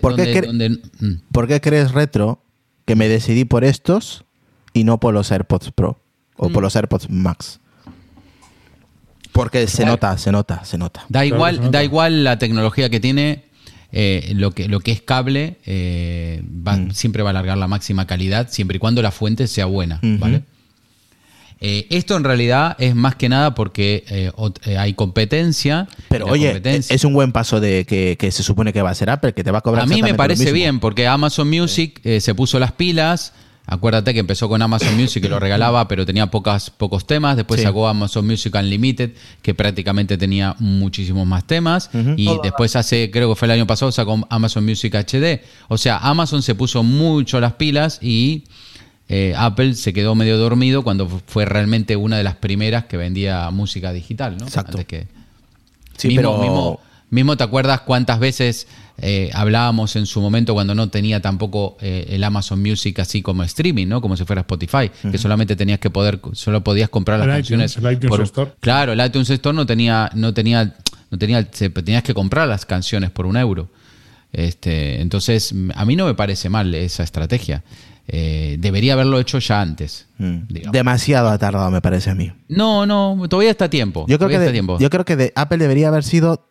por, 0.00 0.16
qué 0.16 0.80
mm. 1.00 1.14
¿por 1.32 1.48
qué 1.48 1.60
crees 1.60 1.92
retro 1.92 2.42
que 2.84 2.96
me 2.96 3.08
decidí 3.08 3.44
por 3.44 3.64
estos 3.64 4.24
y 4.72 4.84
no 4.84 4.98
por 4.98 5.12
los 5.12 5.30
AirPods 5.30 5.72
Pro 5.72 6.00
o 6.36 6.48
por 6.48 6.62
mm. 6.62 6.64
los 6.64 6.76
AirPods 6.76 7.10
Max? 7.10 7.60
Porque 9.32 9.66
se 9.66 9.84
nota, 9.84 10.16
se 10.18 10.30
nota, 10.30 10.64
se 10.64 10.78
nota. 10.78 11.04
Da 11.08 11.24
igual, 11.24 11.70
da 11.70 11.82
igual 11.82 12.22
la 12.22 12.38
tecnología 12.38 12.90
que 12.90 13.00
tiene, 13.00 13.46
eh, 13.90 14.32
lo, 14.34 14.52
que, 14.52 14.68
lo 14.68 14.80
que 14.80 14.92
es 14.92 15.00
cable 15.00 15.58
eh, 15.64 16.42
mm. 16.44 16.90
siempre 16.90 17.22
va 17.22 17.30
a 17.30 17.32
alargar 17.32 17.58
la 17.58 17.68
máxima 17.68 18.06
calidad, 18.06 18.48
siempre 18.50 18.76
y 18.76 18.80
cuando 18.80 19.02
la 19.02 19.10
fuente 19.10 19.46
sea 19.46 19.66
buena, 19.66 20.00
¿vale? 20.02 20.44
Eh, 21.64 21.86
esto 21.90 22.16
en 22.16 22.24
realidad 22.24 22.74
es 22.80 22.96
más 22.96 23.14
que 23.14 23.28
nada 23.28 23.54
porque 23.54 24.04
eh, 24.10 24.32
eh, 24.64 24.76
hay 24.76 24.94
competencia. 24.94 25.86
Pero 26.08 26.26
oye, 26.26 26.60
es 26.64 27.04
un 27.04 27.14
buen 27.14 27.30
paso 27.30 27.60
de 27.60 27.86
que, 27.86 28.30
se 28.32 28.42
supone 28.42 28.72
que 28.72 28.82
va 28.82 28.90
a 28.90 28.94
ser 28.96 29.10
Apple, 29.10 29.32
que 29.32 29.44
te 29.44 29.52
va 29.52 29.58
a 29.58 29.60
cobrar. 29.60 29.84
A 29.84 29.86
mí 29.86 30.02
me 30.02 30.14
parece 30.14 30.50
bien, 30.50 30.80
porque 30.80 31.06
Amazon 31.06 31.48
Music 31.48 32.00
se 32.20 32.34
puso 32.34 32.58
las 32.58 32.72
pilas. 32.72 33.32
Acuérdate 33.64 34.12
que 34.12 34.18
empezó 34.18 34.48
con 34.48 34.60
Amazon 34.60 34.96
Music 35.00 35.22
que 35.22 35.28
lo 35.28 35.38
regalaba, 35.38 35.86
pero 35.86 36.04
tenía 36.04 36.26
pocas, 36.26 36.68
pocos 36.70 37.06
temas. 37.06 37.36
Después 37.36 37.62
sacó 37.62 37.86
Amazon 37.86 38.26
Music 38.26 38.52
Unlimited, 38.56 39.12
que 39.40 39.54
prácticamente 39.54 40.18
tenía 40.18 40.56
muchísimos 40.58 41.28
más 41.28 41.46
temas. 41.46 41.90
Y 42.16 42.28
después 42.42 42.74
hace, 42.74 43.12
creo 43.12 43.30
que 43.30 43.36
fue 43.36 43.46
el 43.46 43.52
año 43.52 43.68
pasado, 43.68 43.92
sacó 43.92 44.26
Amazon 44.30 44.64
Music 44.64 44.92
HD. 44.96 45.42
O 45.68 45.78
sea, 45.78 45.98
Amazon 45.98 46.42
se 46.42 46.56
puso 46.56 46.82
mucho 46.82 47.38
las 47.38 47.52
pilas 47.52 48.00
y 48.02 48.42
eh, 49.14 49.34
Apple 49.36 49.74
se 49.74 49.92
quedó 49.92 50.14
medio 50.14 50.38
dormido 50.38 50.82
cuando 50.82 51.06
fue 51.06 51.44
realmente 51.44 51.96
una 51.96 52.16
de 52.16 52.24
las 52.24 52.36
primeras 52.36 52.86
que 52.86 52.96
vendía 52.96 53.50
música 53.50 53.92
digital, 53.92 54.38
¿no? 54.38 54.46
Exacto. 54.46 54.78
que, 54.86 55.06
sí, 55.98 56.16
pero... 56.16 56.78
mismo, 57.10 57.36
te 57.36 57.44
acuerdas 57.44 57.82
cuántas 57.82 58.18
veces 58.18 58.66
eh, 58.96 59.28
hablábamos 59.34 59.96
en 59.96 60.06
su 60.06 60.22
momento 60.22 60.54
cuando 60.54 60.74
no 60.74 60.88
tenía 60.88 61.20
tampoco 61.20 61.76
eh, 61.82 62.06
el 62.08 62.24
Amazon 62.24 62.62
Music 62.62 63.00
así 63.00 63.20
como 63.20 63.42
streaming, 63.42 63.86
¿no? 63.86 64.00
Como 64.00 64.16
si 64.16 64.24
fuera 64.24 64.40
Spotify, 64.40 64.90
que 65.10 65.18
solamente 65.18 65.56
tenías 65.56 65.78
que 65.78 65.90
poder, 65.90 66.18
solo 66.32 66.64
podías 66.64 66.88
comprar 66.88 67.18
las 67.18 67.28
canciones. 67.28 67.76
el 67.76 67.92
iTunes 67.92 68.20
Store. 68.20 68.52
Claro, 68.60 68.92
el 68.92 69.04
iTunes 69.04 69.28
Store 69.28 69.54
no 69.54 69.66
tenía, 69.66 70.10
no 70.14 70.32
tenía, 70.32 70.74
no 71.10 71.18
tenía, 71.18 71.44
tenías 71.50 72.02
que 72.02 72.14
comprar 72.14 72.48
las 72.48 72.64
canciones 72.64 73.10
por 73.10 73.26
un 73.26 73.36
euro. 73.36 73.68
Este, 74.32 75.02
entonces, 75.02 75.54
a 75.74 75.84
mí 75.84 75.96
no 75.96 76.06
me 76.06 76.14
parece 76.14 76.48
mal 76.48 76.74
esa 76.74 77.02
estrategia. 77.02 77.62
Eh, 78.14 78.56
debería 78.58 78.92
haberlo 78.92 79.18
hecho 79.18 79.38
ya 79.38 79.62
antes. 79.62 80.06
Mm. 80.18 80.70
Demasiado 80.70 81.30
ha 81.30 81.38
tardado, 81.38 81.70
me 81.70 81.80
parece 81.80 82.10
a 82.10 82.14
mí. 82.14 82.30
No, 82.46 82.84
no, 82.84 83.18
todavía 83.26 83.50
está 83.50 83.64
a 83.64 83.70
tiempo. 83.70 84.04
Yo 84.06 84.18
creo, 84.18 84.28
que, 84.28 84.62
yo 84.78 84.90
creo 84.90 85.04
que 85.06 85.32
Apple 85.34 85.56
debería 85.56 85.88
haber 85.88 86.04
sido 86.04 86.46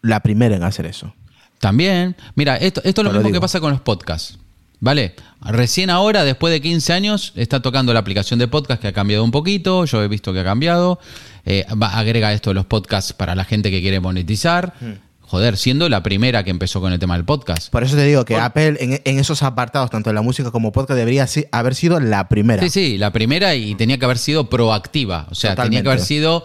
la 0.00 0.20
primera 0.20 0.56
en 0.56 0.62
hacer 0.62 0.86
eso. 0.86 1.14
También. 1.60 2.16
Mira, 2.36 2.56
esto, 2.56 2.80
esto 2.84 3.02
es 3.02 3.04
lo 3.04 3.12
mismo 3.12 3.30
que 3.30 3.40
pasa 3.40 3.60
con 3.60 3.70
los 3.70 3.82
podcasts. 3.82 4.38
¿Vale? 4.80 5.14
Recién 5.42 5.90
ahora, 5.90 6.24
después 6.24 6.50
de 6.50 6.62
15 6.62 6.92
años, 6.94 7.32
está 7.36 7.60
tocando 7.60 7.92
la 7.92 8.00
aplicación 8.00 8.38
de 8.38 8.48
podcast 8.48 8.80
que 8.80 8.88
ha 8.88 8.92
cambiado 8.92 9.24
un 9.24 9.30
poquito. 9.30 9.84
Yo 9.84 10.02
he 10.02 10.08
visto 10.08 10.32
que 10.32 10.40
ha 10.40 10.44
cambiado. 10.44 10.98
Eh, 11.44 11.66
agrega 11.68 12.32
esto 12.32 12.48
de 12.50 12.54
los 12.54 12.64
podcasts 12.64 13.12
para 13.12 13.34
la 13.34 13.44
gente 13.44 13.70
que 13.70 13.82
quiere 13.82 14.00
monetizar. 14.00 14.72
Mm 14.80 15.11
joder, 15.32 15.56
siendo 15.56 15.88
la 15.88 16.02
primera 16.02 16.44
que 16.44 16.50
empezó 16.50 16.82
con 16.82 16.92
el 16.92 16.98
tema 16.98 17.14
del 17.14 17.24
podcast. 17.24 17.70
Por 17.70 17.82
eso 17.82 17.96
te 17.96 18.04
digo 18.04 18.26
que 18.26 18.36
Apple 18.36 18.76
en, 18.78 19.18
esos 19.18 19.42
apartados, 19.42 19.88
tanto 19.88 20.10
en 20.10 20.14
la 20.14 20.20
música 20.20 20.50
como 20.50 20.72
podcast, 20.72 20.98
debería 20.98 21.26
haber 21.52 21.74
sido 21.74 22.00
la 22.00 22.28
primera. 22.28 22.62
Sí, 22.62 22.68
sí, 22.68 22.98
la 22.98 23.14
primera 23.14 23.54
y 23.54 23.74
tenía 23.74 23.96
que 23.96 24.04
haber 24.04 24.18
sido 24.18 24.50
proactiva. 24.50 25.26
O 25.30 25.34
sea, 25.34 25.56
tenía 25.56 25.82
que 25.82 25.88
haber 25.88 26.02
sido 26.02 26.44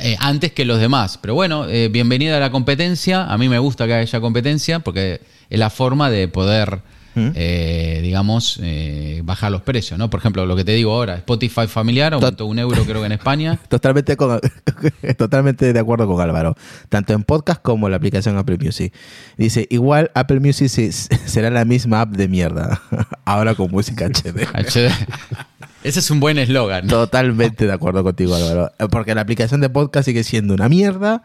eh, 0.00 0.16
antes 0.20 0.52
que 0.52 0.64
los 0.64 0.78
demás. 0.78 1.18
Pero 1.20 1.34
bueno, 1.34 1.68
eh, 1.68 1.88
bienvenida 1.88 2.36
a 2.36 2.40
la 2.40 2.52
competencia. 2.52 3.24
A 3.24 3.36
mí 3.36 3.48
me 3.48 3.58
gusta 3.58 3.88
que 3.88 3.94
haya 3.94 4.20
competencia 4.20 4.78
porque 4.78 5.20
es 5.50 5.58
la 5.58 5.70
forma 5.70 6.08
de 6.08 6.28
poder 6.28 6.82
eh, 7.16 8.00
digamos, 8.02 8.58
eh, 8.62 9.22
bajar 9.24 9.52
los 9.52 9.62
precios, 9.62 9.98
¿no? 9.98 10.10
Por 10.10 10.20
ejemplo, 10.20 10.46
lo 10.46 10.56
que 10.56 10.64
te 10.64 10.72
digo 10.72 10.92
ahora, 10.92 11.16
Spotify 11.16 11.66
familiar 11.66 12.14
aumentó 12.14 12.46
un 12.46 12.58
euro 12.58 12.84
creo 12.84 13.00
que 13.00 13.06
en 13.06 13.12
España. 13.12 13.58
Totalmente, 13.68 14.16
totalmente 15.16 15.72
de 15.72 15.78
acuerdo 15.78 16.06
con 16.06 16.20
Álvaro, 16.20 16.56
tanto 16.88 17.12
en 17.12 17.22
podcast 17.22 17.62
como 17.62 17.86
en 17.86 17.92
la 17.92 17.96
aplicación 17.96 18.36
Apple 18.36 18.58
Music. 18.60 18.92
Dice, 19.36 19.66
igual 19.70 20.10
Apple 20.14 20.40
Music 20.40 20.68
será 21.26 21.50
la 21.50 21.64
misma 21.64 22.02
app 22.02 22.10
de 22.10 22.28
mierda, 22.28 22.80
ahora 23.24 23.54
con 23.54 23.70
música 23.70 24.06
HD. 24.06 24.46
Ese 25.84 25.98
es 26.00 26.10
un 26.10 26.18
buen 26.18 26.38
eslogan. 26.38 26.86
Totalmente 26.86 27.66
de 27.66 27.72
acuerdo 27.72 28.02
contigo, 28.02 28.34
Álvaro. 28.34 28.72
Porque 28.90 29.14
la 29.14 29.20
aplicación 29.20 29.60
de 29.60 29.68
podcast 29.68 30.06
sigue 30.06 30.24
siendo 30.24 30.54
una 30.54 30.70
mierda 30.70 31.22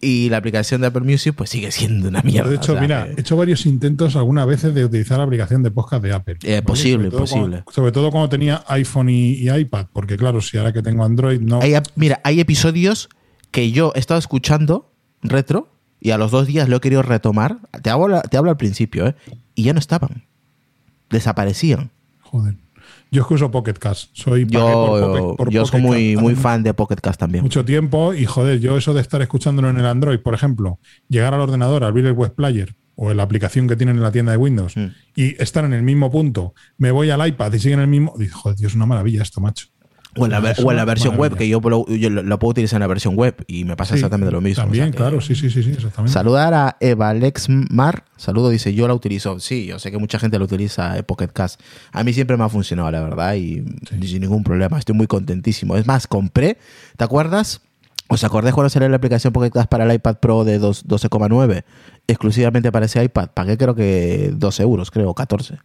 y 0.00 0.28
la 0.28 0.36
aplicación 0.36 0.80
de 0.80 0.88
Apple 0.88 1.02
Music 1.02 1.34
pues 1.36 1.50
sigue 1.50 1.70
siendo 1.72 2.08
una 2.08 2.22
mierda. 2.22 2.50
De 2.50 2.56
hecho, 2.56 2.78
mira, 2.80 3.08
he 3.08 3.20
hecho 3.20 3.36
varios 3.36 3.66
intentos 3.66 4.16
algunas 4.16 4.46
veces 4.46 4.74
de 4.74 4.84
utilizar 4.84 5.18
la 5.18 5.24
aplicación 5.24 5.62
de 5.62 5.70
podcast 5.70 6.02
de 6.02 6.12
Apple. 6.12 6.38
Eh, 6.42 6.62
posible, 6.62 7.10
posible. 7.10 7.64
sobre 7.70 7.92
todo 7.92 8.10
cuando 8.10 8.28
tenía 8.28 8.64
iPhone 8.68 9.08
y, 9.08 9.50
iPad, 9.50 9.86
porque 9.92 10.16
claro, 10.16 10.40
si 10.40 10.56
ahora 10.56 10.72
que 10.72 10.82
tengo 10.82 11.04
Android 11.04 11.40
no... 11.40 11.60
mira, 11.96 12.20
hay 12.24 12.40
episodios 12.40 13.08
que 13.50 13.72
yo 13.72 13.92
he 13.94 13.98
estado 13.98 14.18
escuchando 14.18 14.92
retro 15.22 15.72
y 16.00 16.10
a 16.10 16.18
los 16.18 16.30
dos 16.30 16.46
días 16.46 16.68
lo 16.68 16.76
he 16.76 16.80
querido 16.80 17.02
retomar. 17.02 17.58
Te 17.82 17.90
hablo, 17.90 18.20
te 18.22 18.36
hablo 18.36 18.50
al 18.50 18.56
principio, 18.56 19.06
¿eh? 19.08 19.16
Y 19.54 19.64
ya 19.64 19.72
no 19.72 19.80
estaban. 19.80 20.24
Desaparecían. 21.10 21.90
Joder. 22.20 22.54
Yo 23.10 23.22
es 23.22 23.28
que 23.28 23.34
uso 23.34 23.50
Pocket 23.50 23.74
Cast. 23.74 24.10
Soy 24.12 24.46
yo, 24.46 25.36
yo 25.48 25.66
soy 25.66 25.80
muy, 25.80 26.16
muy 26.16 26.34
fan 26.34 26.62
de 26.62 26.74
Pocket 26.74 26.96
Cast 26.96 27.20
también. 27.20 27.42
Mucho 27.42 27.64
tiempo 27.64 28.14
y 28.14 28.26
joder, 28.26 28.60
yo 28.60 28.76
eso 28.76 28.94
de 28.94 29.00
estar 29.00 29.22
escuchándolo 29.22 29.70
en 29.70 29.78
el 29.78 29.86
Android, 29.86 30.18
por 30.20 30.34
ejemplo, 30.34 30.78
llegar 31.08 31.34
al 31.34 31.40
ordenador, 31.40 31.84
abrir 31.84 32.06
el 32.06 32.12
web 32.12 32.34
player 32.34 32.74
o 32.96 33.14
la 33.14 33.22
aplicación 33.22 33.68
que 33.68 33.76
tienen 33.76 33.96
en 33.96 34.02
la 34.02 34.10
tienda 34.10 34.32
de 34.32 34.38
Windows 34.38 34.76
mm. 34.76 34.86
y 35.14 35.40
estar 35.40 35.64
en 35.64 35.72
el 35.72 35.82
mismo 35.82 36.10
punto, 36.10 36.54
me 36.78 36.90
voy 36.90 37.10
al 37.10 37.26
iPad 37.26 37.52
y 37.52 37.58
sigue 37.60 37.74
en 37.74 37.80
el 37.80 37.86
mismo. 37.86 38.12
Digo, 38.18 38.36
joder, 38.36 38.58
Dios, 38.58 38.72
es 38.72 38.76
una 38.76 38.86
maravilla 38.86 39.22
esto, 39.22 39.40
macho. 39.40 39.68
O 40.16 40.24
en 40.24 40.32
la, 40.32 40.40
versión 40.84 41.16
web, 41.16 41.36
que 41.36 41.48
yo, 41.48 41.60
lo, 41.60 42.38
puedo 42.38 42.50
utilizar 42.50 42.78
en 42.78 42.80
la 42.80 42.86
versión 42.86 43.14
web 43.14 43.44
y 43.46 43.64
me 43.64 43.76
pasa 43.76 43.94
exactamente 43.94 44.32
lo 44.32 44.40
mismo. 44.40 44.64
También, 44.64 44.90
claro, 44.90 45.20
sí, 45.20 45.34
sí, 45.34 45.50
sí, 45.50 45.62
sí, 45.62 45.70
exactamente. 45.70 46.12
Saludar 46.12 46.54
a 46.54 46.76
Eva 46.80 47.12
Lexmar. 47.12 48.04
Saludo, 48.16 48.48
dice, 48.48 48.74
yo 48.74 48.88
la 48.88 48.94
utilizo. 48.94 49.38
Sí, 49.38 49.66
yo 49.66 49.78
sé 49.78 49.90
que 49.90 49.98
mucha 49.98 50.18
gente 50.18 50.38
la 50.38 50.44
utiliza, 50.44 50.96
eh, 50.98 51.02
Pocket 51.02 51.28
Cast. 51.28 51.60
A 51.92 52.02
mí 52.04 52.12
siempre 52.12 52.36
me 52.36 52.44
ha 52.44 52.48
funcionado, 52.48 52.90
la 52.90 53.02
verdad, 53.02 53.34
y 53.34 53.64
sin 54.02 54.22
ningún 54.22 54.42
problema. 54.42 54.78
Estoy 54.78 54.94
muy 54.94 55.06
contentísimo. 55.06 55.76
Es 55.76 55.86
más, 55.86 56.06
compré, 56.06 56.58
¿te 56.96 57.04
acuerdas? 57.04 57.60
¿Os 58.08 58.24
acordáis 58.24 58.54
cuando 58.54 58.70
salió 58.70 58.88
la 58.88 58.96
aplicación 58.96 59.34
Pocket 59.34 59.50
Cast 59.50 59.68
para 59.68 59.84
el 59.84 59.92
iPad 59.92 60.16
Pro 60.16 60.44
de 60.44 60.58
12,9? 60.58 61.64
Exclusivamente 62.06 62.72
para 62.72 62.86
ese 62.86 63.04
iPad. 63.04 63.28
Pagué 63.34 63.58
creo 63.58 63.74
que 63.74 64.32
2 64.34 64.60
euros, 64.60 64.90
creo, 64.90 65.12
14 65.12 65.58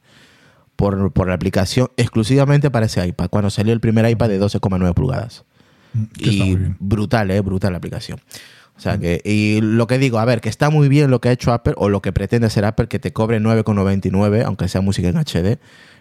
por, 0.76 1.12
por 1.12 1.28
la 1.28 1.34
aplicación 1.36 1.90
exclusivamente 1.98 2.72
para 2.72 2.86
ese 2.88 3.06
iPad, 3.06 3.30
cuando 3.30 3.50
salió 3.50 3.74
el 3.74 3.80
primer 3.80 4.10
iPad 4.10 4.30
de 4.30 4.40
12,9 4.42 4.94
pulgadas. 4.94 5.46
Mm, 5.94 6.04
que 6.06 6.30
Y 6.30 6.58
brutal, 6.80 7.32
¿eh? 7.32 7.42
Brutal 7.42 7.72
la 7.74 7.78
aplicación. 7.78 8.20
O 8.76 8.80
sea 8.80 8.98
que, 8.98 9.22
y 9.24 9.62
lo 9.62 9.86
que 9.86 10.00
digo, 10.00 10.18
a 10.18 10.26
ver, 10.26 10.42
que 10.42 10.50
está 10.50 10.72
muy 10.72 10.90
bien 10.90 11.12
lo 11.12 11.22
que 11.22 11.30
ha 11.30 11.32
hecho 11.32 11.54
Apple 11.54 11.74
o 11.78 11.90
lo 11.90 12.02
que 12.02 12.12
pretende 12.12 12.48
hacer 12.48 12.66
Apple, 12.66 12.88
que 12.88 12.98
te 12.98 13.14
cobre 13.14 13.40
9,99, 13.40 14.44
aunque 14.46 14.68
sea 14.68 14.82
música 14.82 15.08
en 15.10 15.18
HD, 15.18 15.60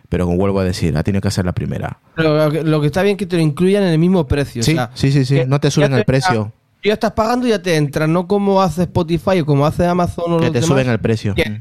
pero 0.09 0.25
como 0.25 0.39
vuelvo 0.39 0.61
a 0.61 0.65
decir, 0.65 0.97
ha 0.97 1.03
tenido 1.03 1.21
que 1.21 1.31
ser 1.31 1.45
la 1.45 1.53
primera. 1.53 1.99
Pero 2.17 2.37
lo 2.37 2.51
que, 2.51 2.63
lo 2.65 2.81
que 2.81 2.87
está 2.87 3.03
bien 3.03 3.17
es 3.17 3.19
que 3.19 3.27
te 3.27 3.37
lo 3.37 3.43
incluyan 3.43 3.83
en 3.83 3.91
el 3.91 3.99
mismo 3.99 4.27
precio. 4.27 4.61
o 4.61 4.65
Sí, 4.65 4.73
sea, 4.75 4.91
sí, 4.95 5.13
sí, 5.13 5.27
sí, 5.27 5.35
que 5.37 5.47
no 5.47 5.61
te 5.61 5.69
ya 5.69 5.71
suben 5.71 5.93
el 5.93 6.05
precio, 6.05 6.53
Tú 6.81 6.89
ya 6.89 6.95
estás 6.95 7.13
pagando 7.13 7.47
y 7.47 7.51
ya 7.51 7.63
te 7.63 7.77
entran, 7.77 8.13
no 8.13 8.27
como 8.27 8.61
hace 8.61 8.83
Spotify 8.83 9.41
o 9.41 9.47
como 9.47 9.65
hace 9.67 9.87
Amazon 9.87 10.33
o 10.33 10.37
que 10.39 10.45
los 10.47 10.53
te 10.53 10.61
demás, 10.61 10.67
suben 10.69 10.89
el 10.89 10.99
precio. 10.99 11.35
que 11.35 11.61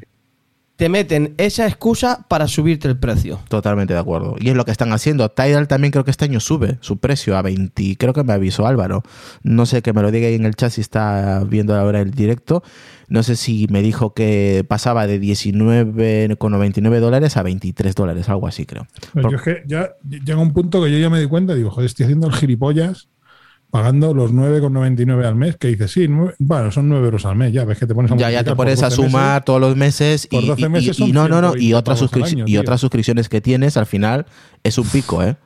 te 0.82 0.90
meten 0.90 1.36
esa 1.38 1.68
excusa 1.68 2.26
para 2.28 2.48
subirte 2.48 2.88
el 2.88 2.98
precio. 2.98 3.40
Totalmente 3.50 3.94
de 3.94 4.00
acuerdo. 4.00 4.36
Y 4.40 4.50
es 4.50 4.56
lo 4.56 4.66
que 4.66 4.72
están 4.72 4.92
haciendo. 4.94 5.30
Tidal 5.30 5.68
también 5.68 5.92
creo 5.92 6.04
que 6.04 6.10
este 6.10 6.26
año 6.26 6.40
sube 6.40 6.80
su 6.82 6.98
precio 6.98 7.38
a 7.38 7.44
20. 7.44 7.98
Creo 8.00 8.14
que 8.14 8.24
me 8.24 8.34
avisó 8.34 8.66
Álvaro. 8.66 9.04
No 9.44 9.68
sé 9.68 9.84
que 9.84 9.94
me 9.94 10.02
lo 10.02 10.10
diga 10.10 10.28
ahí 10.28 10.34
en 10.34 10.46
el 10.46 10.56
chat 10.56 10.72
si 10.72 10.82
está 10.82 11.44
viendo 11.48 11.76
ahora 11.76 12.02
el 12.02 12.10
directo. 12.10 12.64
No 13.10 13.22
sé 13.22 13.36
si 13.36 13.68
me 13.70 13.84
dijo 13.84 14.16
que 14.16 14.66
pasaba 14.68 15.06
de 15.06 15.22
19,99 15.22 17.00
dólares 17.00 17.38
a 17.38 17.44
23 17.44 17.94
dólares, 17.94 18.28
algo 18.30 18.48
así 18.48 18.66
creo. 18.66 18.88
Pues 19.14 19.22
Por- 19.22 19.32
yo 19.34 19.38
es 19.38 19.44
que 19.44 19.64
ya 19.68 19.92
llega 20.10 20.38
un 20.40 20.52
punto 20.52 20.84
que 20.84 20.92
yo 20.92 20.98
ya 20.98 21.12
me 21.12 21.20
di 21.20 21.28
cuenta, 21.28 21.54
digo, 21.54 21.70
joder, 21.70 21.86
estoy 21.86 22.06
haciendo 22.06 22.26
el 22.26 22.34
gilipollas 22.34 23.08
pagando 23.72 24.14
los 24.14 24.32
9,99 24.34 25.26
al 25.26 25.36
mes, 25.36 25.56
que 25.58 25.70
dices, 25.70 25.92
sí, 25.92 26.08
nueve- 26.08 26.36
bueno, 26.40 26.72
son 26.72 26.90
9 26.90 27.06
euros 27.06 27.26
al 27.26 27.36
mes, 27.38 27.54
ya 27.54 27.64
ves 27.66 27.78
que 27.80 27.88
te 27.88 27.96
pones 27.96 28.12
a 28.12 28.18
Ya, 28.18 28.30
ya 28.30 28.44
te 28.44 28.54
pones 28.56 28.84
a 28.84 28.90
12 28.90 28.98
meses. 29.02 29.12
sumar 29.12 29.44
todos 29.46 29.62
los 29.62 29.76
meses 29.78 30.28
y, 30.30 30.36
Por 30.36 30.46
12 30.46 30.62
y- 30.62 30.70
meses 30.70 30.88
y- 31.00 31.04
y 31.04 31.06
son 31.08 31.12
no, 31.14 31.28
no, 31.30 31.42
no, 31.42 31.56
y 31.56 31.68
120 31.70 31.76
otras, 31.76 32.00
pavos 32.00 32.14
al 32.14 32.22
suscrip- 32.22 32.32
año, 32.34 32.44
y 32.44 32.52
tío. 32.52 32.62
otras 32.62 32.82
suscripciones 32.82 33.30
que 33.30 33.40
tienes 33.42 33.78
al 33.78 33.86
final 33.86 34.26
es 34.64 34.78
un 34.78 34.88
pico, 34.88 35.24
¿eh? 35.24 35.38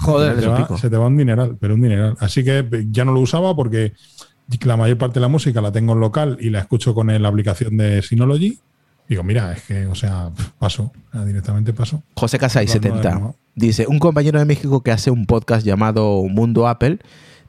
Joder, 0.00 0.34
se, 0.36 0.40
te 0.42 0.46
un 0.48 0.52
va, 0.54 0.58
pico. 0.58 0.78
se 0.78 0.90
te 0.90 0.96
va 0.96 1.06
un 1.06 1.16
dineral, 1.16 1.56
pero 1.60 1.74
un 1.74 1.82
dineral. 1.82 2.16
Así 2.20 2.44
que 2.44 2.58
eh, 2.58 2.86
ya 2.90 3.04
no 3.04 3.12
lo 3.12 3.20
usaba 3.20 3.54
porque 3.56 3.92
la 4.64 4.76
mayor 4.76 4.98
parte 4.98 5.14
de 5.14 5.20
la 5.20 5.28
música 5.28 5.60
la 5.60 5.72
tengo 5.72 5.92
en 5.92 6.00
local 6.00 6.36
y 6.40 6.50
la 6.50 6.58
escucho 6.60 6.94
con 6.94 7.06
la 7.20 7.28
aplicación 7.28 7.76
de 7.76 8.02
Synology. 8.02 8.58
Digo, 9.08 9.22
mira, 9.22 9.52
es 9.52 9.62
que, 9.62 9.86
o 9.86 9.94
sea, 9.94 10.30
paso, 10.58 10.92
directamente 11.24 11.72
paso. 11.72 12.02
José 12.14 12.38
Casay, 12.38 12.66
No, 12.66 12.68
no, 12.68 12.72
70. 12.72 13.14
no. 13.14 13.34
Dice, 13.54 13.86
un 13.88 13.98
compañero 13.98 14.38
de 14.38 14.44
México 14.44 14.82
que 14.82 14.90
hace 14.92 15.10
un 15.10 15.26
podcast 15.26 15.64
llamado 15.66 16.22
Mundo 16.28 16.68
Apple, 16.68 16.98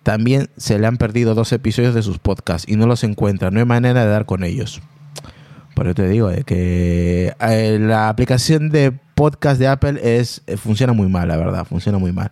también 0.03 0.49
se 0.57 0.79
le 0.79 0.87
han 0.87 0.97
perdido 0.97 1.35
dos 1.35 1.51
episodios 1.51 1.93
de 1.93 2.01
sus 2.01 2.19
podcasts 2.19 2.69
y 2.69 2.75
no 2.75 2.87
los 2.87 3.03
encuentra. 3.03 3.51
No 3.51 3.59
hay 3.59 3.65
manera 3.65 4.03
de 4.03 4.09
dar 4.09 4.25
con 4.25 4.43
ellos. 4.43 4.81
Por 5.75 5.87
eso 5.87 5.95
te 5.95 6.09
digo 6.09 6.29
eh, 6.29 6.43
que 6.45 7.33
eh, 7.39 7.77
la 7.79 8.09
aplicación 8.09 8.69
de 8.69 8.93
podcast 9.15 9.59
de 9.59 9.67
Apple 9.67 9.99
es 10.01 10.41
eh, 10.47 10.57
funciona 10.57 10.93
muy 10.93 11.07
mal, 11.07 11.27
la 11.27 11.37
verdad, 11.37 11.65
funciona 11.65 11.97
muy 11.97 12.11
mal. 12.11 12.31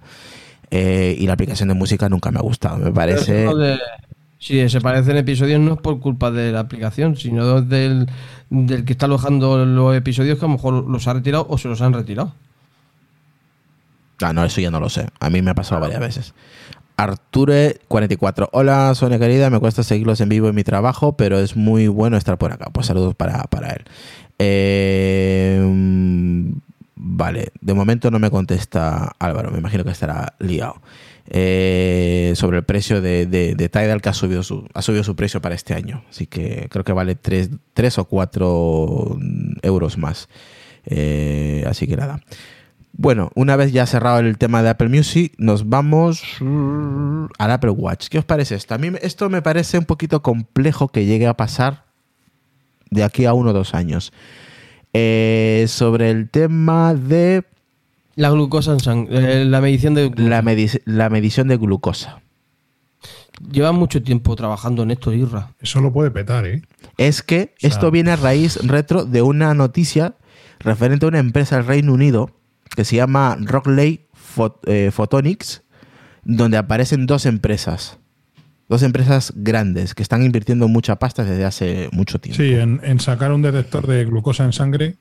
Eh, 0.69 1.15
y 1.17 1.27
la 1.27 1.33
aplicación 1.33 1.69
de 1.69 1.75
música 1.75 2.09
nunca 2.09 2.31
me 2.31 2.39
ha 2.39 2.41
gustado. 2.41 2.77
Me 2.77 2.91
parece... 2.91 3.47
Si 4.39 4.69
se 4.69 4.81
parecen 4.81 5.17
episodios 5.17 5.59
no 5.59 5.73
es 5.73 5.79
por 5.79 5.99
culpa 5.99 6.29
de 6.29 6.51
la 6.51 6.59
aplicación, 6.59 7.15
sino 7.15 7.61
del, 7.61 8.07
del 8.51 8.85
que 8.85 8.93
está 8.93 9.07
alojando 9.07 9.65
los 9.65 9.95
episodios 9.95 10.37
que 10.37 10.45
a 10.45 10.47
lo 10.47 10.53
mejor 10.53 10.87
los 10.87 11.07
ha 11.07 11.13
retirado 11.13 11.47
o 11.49 11.57
se 11.57 11.67
los 11.67 11.81
han 11.81 11.93
retirado. 11.93 12.33
Ah, 14.21 14.33
no, 14.33 14.43
eso 14.43 14.61
ya 14.61 14.69
no 14.69 14.79
lo 14.79 14.89
sé. 14.89 15.07
A 15.19 15.29
mí 15.29 15.41
me 15.41 15.51
ha 15.51 15.55
pasado 15.55 15.81
varias 15.81 15.99
veces. 15.99 16.33
Arture44. 16.97 18.49
Hola, 18.51 18.93
Sonia 18.95 19.19
querida. 19.19 19.49
Me 19.49 19.59
cuesta 19.59 19.83
seguirlos 19.83 20.19
en 20.19 20.29
vivo 20.29 20.49
en 20.49 20.55
mi 20.55 20.63
trabajo, 20.63 21.15
pero 21.15 21.39
es 21.39 21.55
muy 21.55 21.87
bueno 21.87 22.17
estar 22.17 22.37
por 22.37 22.51
acá. 22.51 22.69
Pues 22.73 22.87
saludos 22.87 23.15
para, 23.15 23.43
para 23.43 23.69
él. 23.69 23.85
Eh, 24.39 25.61
vale, 26.95 27.51
de 27.61 27.73
momento 27.73 28.09
no 28.09 28.19
me 28.19 28.31
contesta 28.31 29.15
Álvaro. 29.19 29.51
Me 29.51 29.59
imagino 29.59 29.83
que 29.83 29.91
estará 29.91 30.33
liado. 30.39 30.81
Eh, 31.29 32.33
sobre 32.35 32.57
el 32.57 32.63
precio 32.63 33.01
de, 33.01 33.25
de, 33.25 33.53
de 33.53 33.69
Tidal 33.69 34.01
que 34.01 34.09
ha 34.09 34.13
subido, 34.13 34.43
su, 34.43 34.65
ha 34.73 34.81
subido 34.81 35.03
su 35.03 35.15
precio 35.15 35.41
para 35.41 35.55
este 35.55 35.75
año. 35.75 36.03
Así 36.09 36.25
que 36.25 36.67
creo 36.71 36.83
que 36.83 36.93
vale 36.93 37.15
3, 37.15 37.49
o 37.97 38.05
4 38.05 39.17
euros 39.61 39.97
más. 39.97 40.29
Eh, 40.85 41.63
así 41.67 41.85
que 41.85 41.95
nada. 41.95 42.21
Bueno, 42.99 43.29
una 43.35 43.55
vez 43.55 43.71
ya 43.71 43.85
cerrado 43.85 44.19
el 44.19 44.37
tema 44.39 44.63
de 44.63 44.69
Apple 44.69 44.89
Music, 44.89 45.33
nos 45.37 45.69
vamos 45.69 46.23
al 47.37 47.51
Apple 47.51 47.69
Watch. 47.69 48.07
¿Qué 48.07 48.17
os 48.17 48.25
parece 48.25 48.55
esto? 48.55 48.73
A 48.73 48.79
mí 48.79 48.89
me- 48.89 48.99
esto 49.03 49.29
me 49.29 49.43
parece 49.43 49.77
un 49.77 49.85
poquito 49.85 50.23
complejo 50.23 50.87
que 50.87 51.05
llegue 51.05 51.27
a 51.27 51.35
pasar 51.35 51.85
de 52.89 53.03
aquí 53.03 53.25
a 53.25 53.33
uno 53.33 53.51
o 53.51 53.53
dos 53.53 53.75
años. 53.75 54.13
Eh, 54.93 55.65
sobre 55.67 56.09
el 56.09 56.29
tema 56.29 56.95
de 56.95 57.43
La 58.15 58.31
glucosa 58.31 58.71
en 58.71 58.79
sangre, 58.79 59.41
eh, 59.41 59.45
la 59.45 59.61
medición 59.61 59.93
de 59.93 60.09
la, 60.17 60.41
medi- 60.41 60.81
la 60.85 61.07
medición 61.11 61.49
de 61.49 61.57
glucosa. 61.57 62.21
Lleva 63.51 63.71
mucho 63.73 64.01
tiempo 64.01 64.35
trabajando 64.35 64.81
en 64.81 64.89
esto, 64.89 65.13
Irra. 65.13 65.51
Eso 65.61 65.81
lo 65.81 65.93
puede 65.93 66.09
petar, 66.09 66.47
¿eh? 66.47 66.63
Es 66.97 67.21
que 67.21 67.53
sea- 67.59 67.69
esto 67.69 67.91
viene 67.91 68.09
a 68.09 68.15
raíz 68.15 68.57
retro 68.65 69.05
de 69.05 69.21
una 69.21 69.53
noticia 69.53 70.15
referente 70.57 71.05
a 71.05 71.09
una 71.09 71.19
empresa 71.19 71.57
del 71.57 71.67
Reino 71.67 71.93
Unido 71.93 72.31
que 72.77 72.85
se 72.85 72.95
llama 72.95 73.35
Rockley 73.41 74.05
Phot- 74.35 74.59
eh, 74.67 74.91
Photonics, 74.93 75.63
donde 76.23 76.57
aparecen 76.57 77.07
dos 77.07 77.25
empresas. 77.25 77.97
Dos 78.69 78.83
empresas 78.83 79.33
grandes 79.35 79.95
que 79.95 80.03
están 80.03 80.21
invirtiendo 80.23 80.67
mucha 80.67 80.97
pasta 80.97 81.23
desde 81.23 81.43
hace 81.43 81.89
mucho 81.91 82.19
tiempo. 82.19 82.37
Sí, 82.43 82.53
en, 82.53 82.79
en 82.83 82.99
sacar 82.99 83.31
un 83.31 83.41
detector 83.41 83.87
de 83.87 84.05
glucosa 84.05 84.43
en 84.45 84.53
sangre 84.53 84.97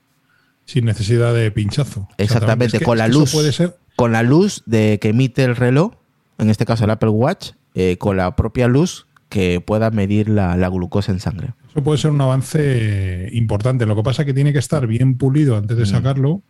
sin 0.65 0.87
necesidad 0.87 1.35
de 1.35 1.51
pinchazo. 1.51 2.09
Exactamente, 2.17 2.79
Es 2.79 2.81
que- 2.81 2.85
con 2.87 2.97
la 2.97 3.09
luz. 3.09 3.31
puede 3.33 3.53
ser 3.53 3.77
Con 3.95 4.13
la 4.13 4.23
luz 4.23 4.63
de 4.67 4.99
que 4.99 5.11
emite 5.11 5.45
el 5.45 5.55
reloj, 5.55 5.93
en 6.39 6.49
este 6.49 6.65
caso 6.65 6.85
el 6.85 6.91
Apple 6.91 7.11
Watch, 7.11 7.51
eh, 7.75 7.99
con 7.99 8.17
la 8.17 8.35
propia 8.37 8.69
luz 8.69 9.07
que 9.29 9.61
pueda 9.61 9.91
medir 9.91 10.31
la, 10.31 10.57
la 10.57 10.69
glucosa 10.71 11.13
en 11.13 11.21
sangre. 11.21 11.49
Eso 11.71 11.83
puede 11.83 11.99
ser 11.99 12.11
un 12.11 12.21
avance 12.23 13.29
importante. 13.33 13.85
Lo 13.85 13.97
que 13.97 14.03
pasa 14.03 14.23
es 14.23 14.27
que 14.27 14.33
tiene 14.35 14.53
que 14.55 14.61
estar 14.61 14.87
bien 14.87 15.19
pulido 15.19 15.57
antes 15.59 15.77
de 15.77 15.83
Mm. 15.83 15.87
sacarlo, 15.87 16.41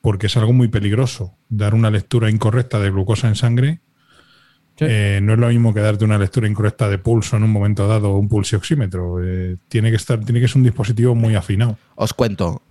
porque 0.00 0.26
es 0.26 0.36
algo 0.36 0.52
muy 0.52 0.68
peligroso. 0.68 1.34
Dar 1.48 1.74
una 1.74 1.90
lectura 1.90 2.30
incorrecta 2.30 2.78
de 2.78 2.90
glucosa 2.90 3.28
en 3.28 3.34
sangre 3.36 3.80
Sí. 4.78 4.86
eh, 4.88 5.20
no 5.22 5.34
es 5.34 5.38
lo 5.38 5.48
mismo 5.48 5.74
que 5.74 5.80
darte 5.80 6.06
una 6.06 6.16
lectura 6.16 6.48
incorrecta 6.48 6.88
de 6.88 6.96
pulso 6.96 7.36
en 7.36 7.42
un 7.42 7.50
momento 7.50 7.86
dado 7.86 8.12
o 8.12 8.18
un 8.18 8.28
pulsioxímetro. 8.30 9.22
Eh, 9.22 9.56
tiene 9.68 9.90
que 9.90 9.96
estar, 9.96 10.18
tiene 10.24 10.40
que 10.40 10.48
ser 10.48 10.56
un 10.56 10.62
dispositivo 10.62 11.14
muy 11.14 11.34
afinado. 11.34 11.76
Os 11.96 12.14
cuento. 12.14 12.62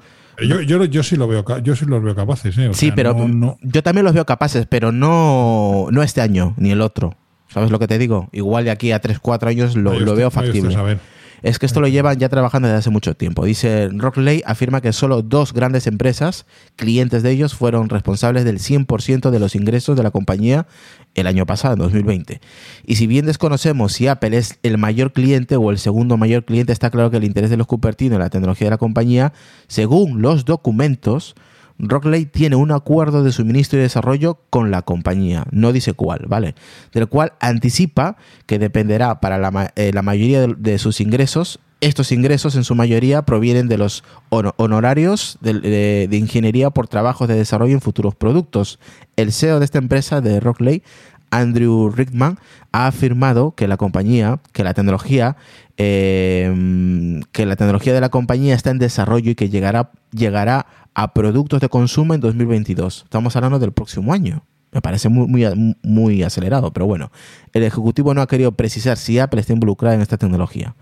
Yo, 0.42 0.62
yo, 0.62 0.86
yo 0.86 1.04
sí 1.04 1.18
lo 1.18 1.28
veo, 1.28 1.46
yo 1.62 1.76
sí 1.76 1.86
los 1.86 2.02
veo 2.02 2.16
capaces. 2.16 2.58
¿eh? 2.58 2.70
O 2.70 2.74
sí, 2.74 2.88
sea, 2.88 2.96
pero 2.96 3.14
no- 3.14 3.28
no- 3.28 3.58
yo 3.62 3.84
también 3.84 4.06
los 4.06 4.14
veo 4.16 4.26
capaces, 4.26 4.66
pero 4.68 4.92
no, 4.92 5.88
no 5.92 6.02
este 6.02 6.22
año 6.22 6.56
ni 6.58 6.72
el 6.72 6.82
otro. 6.82 7.16
¿Sabes 7.50 7.70
lo 7.70 7.78
que 7.78 7.88
te 7.88 8.00
digo? 8.00 8.30
Igual 8.32 8.64
de 8.66 8.72
aquí 8.72 8.92
a 8.92 9.00
3, 9.02 9.20
4 9.20 9.50
años 9.50 9.76
lo, 9.76 10.00
lo 10.00 10.16
veo 10.16 10.30
usted 10.30 10.42
factible. 10.46 10.70
a 10.74 10.78
saber. 10.78 11.00
Es 11.42 11.60
que 11.60 11.66
esto 11.66 11.82
lo 11.82 11.88
llevan 11.88 12.18
ya 12.18 12.30
trabajando 12.30 12.68
desde 12.68 12.80
hace 12.80 12.90
mucho 12.90 13.16
tiempo. 13.16 13.46
Dice 13.46 13.90
Rockley 13.92 14.44
afirma 14.46 14.82
que 14.82 14.94
solo 14.94 15.22
dos 15.22 15.54
grandes 15.54 15.88
empresas, 15.88 16.46
clientes 16.76 17.24
de 17.24 17.32
ellos, 17.32 17.56
fueron 17.56 17.90
responsables 17.90 18.44
del 18.44 18.60
100% 18.60 19.30
de 19.30 19.40
los 19.40 19.56
ingresos 19.56 19.96
de 19.96 20.04
la 20.04 20.12
compañía 20.12 20.68
el 21.16 21.28
año 21.28 21.46
pasado, 21.46 21.74
en 21.74 21.80
2020. 21.80 22.42
Y 22.86 22.96
si 22.96 23.08
bien 23.08 23.26
desconocemos 23.26 23.94
si 23.94 24.08
Apple 24.08 24.38
es 24.38 24.60
el 24.64 24.78
mayor 24.78 25.14
cliente 25.14 25.56
o 25.56 25.72
el 25.72 25.78
segundo 25.78 26.18
mayor 26.18 26.46
cliente, 26.46 26.74
está 26.74 26.90
claro 26.90 27.12
que 27.12 27.18
el 27.18 27.24
interés 27.24 27.50
de 27.50 27.58
los 27.58 27.68
Cupertino 27.68 28.16
en 28.16 28.22
la 28.22 28.30
tecnología 28.30 28.68
de 28.68 28.72
la 28.72 28.78
compañía, 28.78 29.34
según 29.68 30.22
los 30.22 30.46
documentos, 30.46 31.36
Rockley 31.80 32.26
tiene 32.26 32.56
un 32.58 32.72
acuerdo 32.72 33.24
de 33.24 33.32
suministro 33.32 33.80
y 33.80 33.82
desarrollo 33.82 34.40
con 34.50 34.70
la 34.70 34.82
compañía, 34.82 35.46
no 35.52 35.72
dice 35.72 35.94
cuál, 35.94 36.26
¿vale? 36.28 36.56
Del 36.94 37.08
cual 37.08 37.34
anticipa 37.40 38.18
que 38.46 38.60
dependerá 38.60 39.22
para 39.22 39.38
la, 39.38 39.72
eh, 39.76 39.92
mayoría 40.02 40.46
de, 40.46 40.78
sus 40.78 41.00
ingresos. 41.02 41.60
Estos 41.82 42.12
ingresos 42.12 42.56
en 42.56 42.66
su 42.66 42.76
mayoría 42.76 43.22
provienen 43.22 43.70
de 43.70 43.78
los 43.78 44.04
hono- 44.30 44.54
honorarios 44.58 45.38
de 45.42 46.10
ingeniería 46.12 46.70
por 46.72 46.90
trabajos 46.90 47.30
de 47.30 47.36
desarrollo 47.36 47.74
en 47.74 47.82
futuros 47.82 48.16
productos. 48.16 48.80
El 49.16 49.32
CEO 49.32 49.60
de 49.60 49.66
esta 49.66 49.78
empresa, 49.78 50.20
de 50.20 50.42
Rockley, 50.42 50.84
Andrew 51.32 51.90
Rickman, 51.90 52.40
ha 52.72 52.88
afirmado 52.88 53.54
que 53.56 53.68
la 53.68 53.78
compañía, 53.78 54.40
que 54.52 54.64
la 54.64 54.74
tecnología, 54.74 55.38
eh, 55.78 57.22
que 57.32 57.46
la 57.46 57.56
tecnología 57.56 57.94
de 57.94 58.02
la 58.02 58.10
compañía 58.10 58.56
está 58.56 58.72
en 58.72 58.80
desarrollo 58.80 59.32
y 59.32 59.36
que 59.36 59.50
llegará, 59.50 59.92
llegará 60.12 60.66
a 61.02 61.14
productos 61.14 61.62
de 61.62 61.70
consumo 61.70 62.14
en 62.14 62.20
2022. 62.20 63.04
Estamos 63.06 63.34
hablando 63.38 63.58
del 63.58 63.72
próximo 63.72 64.12
año. 64.12 64.44
Me 64.74 64.82
parece 64.82 65.08
muy, 65.08 65.28
muy, 65.28 65.76
muy 65.82 66.24
acelerado, 66.24 66.74
pero 66.74 66.88
bueno. 66.88 67.10
El 67.54 67.64
ejecutivo 67.64 68.14
no 68.14 68.22
ha 68.22 68.28
querido 68.28 68.52
precisar 68.52 68.98
si 68.98 69.18
Apple 69.18 69.40
está 69.40 69.54
involucrada 69.54 69.96
en 69.96 70.02
esta 70.02 70.18
tecnología. 70.18 70.76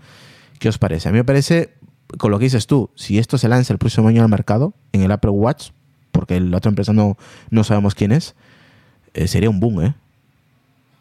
¿Qué 0.58 0.68
os 0.68 0.76
parece? 0.76 1.08
A 1.08 1.12
mí 1.12 1.18
me 1.18 1.24
parece, 1.24 1.74
con 2.18 2.32
lo 2.32 2.38
que 2.40 2.46
dices 2.46 2.66
tú, 2.66 2.90
si 2.96 3.18
esto 3.18 3.38
se 3.38 3.48
lanza 3.48 3.72
el 3.72 3.78
próximo 3.78 4.08
año 4.08 4.22
al 4.24 4.28
mercado, 4.28 4.74
en 4.92 5.02
el 5.02 5.12
Apple 5.12 5.30
Watch, 5.30 5.68
porque 6.10 6.40
la 6.40 6.56
otra 6.56 6.70
empresa 6.70 6.92
no, 6.92 7.16
no 7.50 7.62
sabemos 7.62 7.94
quién 7.94 8.10
es, 8.10 8.34
eh, 9.14 9.28
sería 9.28 9.50
un 9.50 9.60
boom, 9.60 9.82
¿eh? 9.82 9.94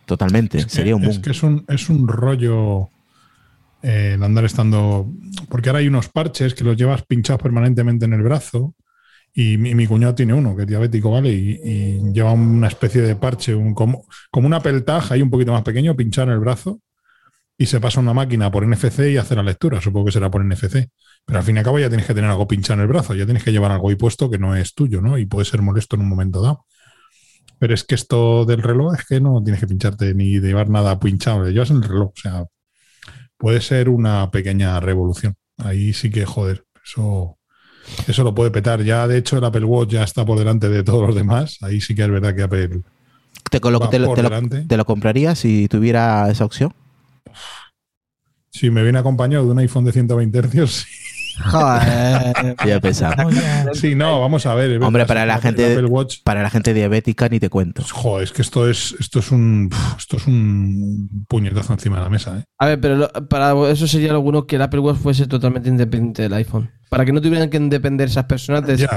Totalmente, 0.06 0.60
Es 0.60 0.66
que- 0.66 0.72
sería 0.72 0.96
un 0.96 1.02
boom. 1.02 1.12
Es 1.12 1.20
que 1.20 1.32
es 1.32 1.42
un, 1.42 1.66
es 1.68 1.90
un 1.90 2.08
rollo 2.08 2.90
eh, 3.82 4.12
el 4.14 4.22
andar 4.22 4.46
estando. 4.46 5.08
Porque 5.50 5.70
ahora 5.70 5.80
hay 5.80 5.88
unos 5.88 6.08
parches 6.08 6.54
que 6.54 6.64
los 6.64 6.78
llevas 6.78 7.02
pinchados 7.04 7.42
permanentemente 7.42 8.06
en 8.06 8.14
el 8.14 8.22
brazo 8.22 8.76
Y 9.40 9.56
mi, 9.60 9.86
cuñado 9.86 10.16
tiene 10.16 10.34
uno 10.34 10.56
que 10.56 10.64
es 10.64 10.68
diabético, 10.68 11.12
¿vale? 11.12 11.32
Y, 11.32 12.02
lleva 12.12 12.32
una 12.32 12.68
especie 12.68 13.04
de 13.04 13.16
parche, 13.16 13.54
como, 13.76 14.08
como 14.32 14.48
una 14.48 14.62
peltaja 14.62 15.14
ahí 15.14 15.22
un 15.22 15.30
poquito 15.30 15.52
más 15.52 15.62
pequeño, 15.62 15.96
pinchar 15.96 16.28
en 16.28 16.34
el 16.34 16.40
brazo 16.40 16.82
y 17.56 17.68
se 17.68 17.80
pasa 17.80 18.00
una 18.00 18.16
máquina 18.16 18.50
por 18.50 18.66
NFC 18.68 19.12
y 19.12 19.18
hace 19.18 19.36
la 19.36 19.44
lectura. 19.44 19.80
Supongo 19.80 20.08
que 20.08 20.12
será 20.14 20.32
por 20.32 20.44
NFC. 20.44 20.90
Pero 21.24 21.38
al 21.38 21.46
fin 21.46 21.56
y 21.56 21.60
al 21.60 21.66
cabo 21.66 21.78
ya 21.78 21.88
tienes 21.88 22.08
que 22.08 22.16
tener 22.16 22.32
algo 22.32 22.48
pinchado 22.48 22.80
en 22.80 22.82
el 22.82 22.88
brazo, 22.88 23.14
ya 23.14 23.26
tienes 23.26 23.44
que 23.44 23.52
llevar 23.52 23.72
algo 23.72 23.90
ahí 23.90 23.96
puesto 23.96 24.28
que 24.28 24.40
no 24.40 24.56
es 24.56 24.74
tuyo, 24.74 25.02
¿no? 25.02 25.20
Y 25.20 25.28
puede 25.28 25.46
ser 25.46 25.62
molesto 25.62 25.96
en 25.98 26.02
un 26.02 26.10
momento 26.10 26.42
dado. 26.42 26.66
Pero 27.60 27.76
es 27.76 27.84
que 27.84 27.94
esto 27.94 28.44
del 28.46 28.64
reloj 28.64 28.96
es 28.96 29.06
que 29.06 29.22
no 29.22 29.44
tienes 29.44 29.60
que 29.60 29.68
pincharte 29.68 30.16
ni 30.16 30.40
llevar 30.40 30.70
nada 30.70 31.00
pinchado, 31.00 31.48
llevas 31.48 31.70
en 31.70 31.78
el 31.78 31.84
reloj. 31.84 32.10
O 32.10 32.20
sea, 32.20 32.46
puede 33.38 33.62
ser 33.62 33.90
una 33.90 34.32
pequeña 34.32 34.80
revolución. 34.80 35.36
Ahí 35.58 35.94
sí 35.94 36.10
que, 36.10 36.26
joder, 36.26 36.66
eso, 36.84 37.37
eso 38.08 38.24
lo 38.24 38.34
puede 38.34 38.52
petar. 38.52 38.84
Ya, 38.84 39.08
de 39.08 39.18
hecho, 39.18 39.38
el 39.38 39.44
Apple 39.44 39.66
Watch 39.66 39.92
ya 39.92 40.04
está 40.04 40.26
por 40.26 40.38
delante 40.38 40.70
de 40.70 40.84
todos 40.84 41.08
los 41.08 41.16
demás. 41.16 41.58
Ahí 41.62 41.82
sí 41.82 41.96
que 41.96 42.04
es 42.04 42.10
verdad 42.10 42.36
que 42.36 42.44
Apple. 42.44 42.82
¿Te, 43.50 43.60
te 43.60 44.78
lo 44.78 44.86
comprarías 44.86 45.40
si 45.40 45.68
tuviera 45.68 46.30
esa 46.30 46.46
opción? 46.46 46.74
Si 48.50 48.70
me 48.70 48.84
viene 48.84 49.00
acompañado 49.00 49.46
de 49.46 49.52
un 49.52 49.60
iPhone 49.60 49.86
de 49.86 49.92
120 49.92 50.42
Hz, 50.42 50.86
Joder. 51.46 52.56
ya 52.66 52.80
pensaba. 52.80 53.28
Sí, 53.74 53.96
no, 53.96 54.20
vamos 54.20 54.46
a 54.46 54.56
ver. 54.56 54.82
Hombre, 54.82 55.06
para 55.06 55.26
la 55.26 55.40
gente 55.40 55.82
para 56.24 56.44
la 56.44 56.50
gente 56.50 56.74
diabética 56.74 57.30
ni 57.30 57.40
te 57.40 57.50
cuento. 57.50 57.84
Joder, 57.92 58.24
es 58.24 58.32
que 58.32 58.42
esto 58.42 58.70
es 58.70 58.96
esto 59.00 59.20
es 59.20 59.32
un 59.32 59.70
esto 59.98 60.18
es 60.18 60.28
un 60.28 61.26
puñetazo 61.28 61.74
encima 61.74 61.98
de 61.98 62.04
la 62.04 62.10
mesa, 62.10 62.40
¿eh? 62.40 62.44
A 62.60 62.68
ver, 62.68 62.80
pero 62.80 63.10
para 63.30 63.54
eso 63.70 63.88
sería 63.88 64.14
lo 64.14 64.22
bueno 64.22 64.48
que 64.48 64.56
el 64.56 64.62
Apple 64.62 64.80
Watch 64.80 64.98
fuese 64.98 65.28
totalmente 65.28 65.70
independiente 65.70 66.24
del 66.24 66.34
iPhone. 66.34 66.72
Para 66.90 67.06
que 67.06 67.12
no 67.12 67.22
tuvieran 67.22 67.50
que 67.50 67.60
depender 67.60 68.08
esas 68.08 68.26
personas 68.26 68.66
de 68.66 68.88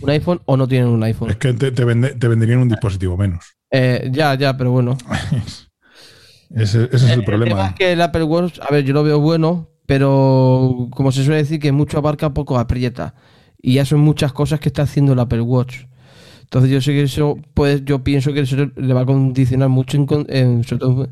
un 0.00 0.10
iPhone 0.10 0.40
o 0.44 0.56
no 0.56 0.68
tienen 0.68 0.88
un 0.88 1.02
iPhone. 1.02 1.30
Es 1.30 1.36
que 1.36 1.52
te, 1.52 1.72
te, 1.72 1.84
venderían 1.84 2.60
un 2.60 2.68
dispositivo 2.68 3.16
menos. 3.16 3.56
Eh, 3.70 4.08
ya, 4.12 4.34
ya, 4.34 4.56
pero 4.56 4.70
bueno. 4.70 4.96
ese, 6.54 6.88
es 6.92 7.02
el, 7.02 7.24
problema. 7.24 7.50
El 7.50 7.56
tema 7.56 7.68
es 7.68 7.74
que 7.74 7.92
el 7.92 8.00
Apple 8.00 8.22
Watch, 8.22 8.60
a 8.60 8.72
ver, 8.72 8.84
yo 8.84 8.94
lo 8.94 9.02
veo 9.02 9.18
bueno, 9.18 9.70
pero 9.86 10.88
como 10.90 11.12
se 11.12 11.24
suele 11.24 11.38
decir 11.38 11.60
que 11.60 11.72
mucho 11.72 11.98
abarca, 11.98 12.34
poco 12.34 12.58
aprieta. 12.58 13.14
Y 13.60 13.74
ya 13.74 13.84
son 13.84 14.00
muchas 14.00 14.32
cosas 14.32 14.60
que 14.60 14.68
está 14.68 14.82
haciendo 14.82 15.12
el 15.14 15.18
Apple 15.20 15.40
Watch. 15.40 15.84
Entonces 16.42 16.70
yo 16.70 16.80
sé 16.80 16.92
que 16.92 17.02
eso, 17.02 17.36
pues 17.54 17.84
yo 17.84 18.04
pienso 18.04 18.32
que 18.32 18.40
eso 18.40 18.56
le 18.76 18.94
va 18.94 19.00
a 19.02 19.06
condicionar 19.06 19.68
mucho 19.68 19.96
en, 19.96 20.06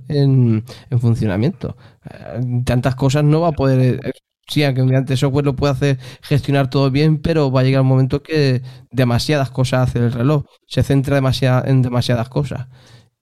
en, 0.08 0.64
en 0.90 1.00
funcionamiento. 1.00 1.76
Eh, 2.08 2.40
tantas 2.64 2.94
cosas 2.94 3.24
no 3.24 3.40
va 3.40 3.48
a 3.48 3.52
poder... 3.52 4.00
Eh, 4.04 4.12
sí, 4.46 4.62
aunque 4.62 4.82
mediante 4.84 5.16
software 5.16 5.44
lo 5.44 5.56
puede 5.56 5.72
hacer 5.72 5.98
gestionar 6.22 6.70
todo 6.70 6.90
bien, 6.90 7.18
pero 7.20 7.50
va 7.50 7.60
a 7.60 7.64
llegar 7.64 7.82
un 7.82 7.88
momento 7.88 8.22
que 8.22 8.62
demasiadas 8.92 9.50
cosas 9.50 9.88
hace 9.88 9.98
el 9.98 10.12
reloj. 10.12 10.44
Se 10.66 10.82
centra 10.84 11.18
en 11.18 11.82
demasiadas 11.82 12.28
cosas. 12.28 12.68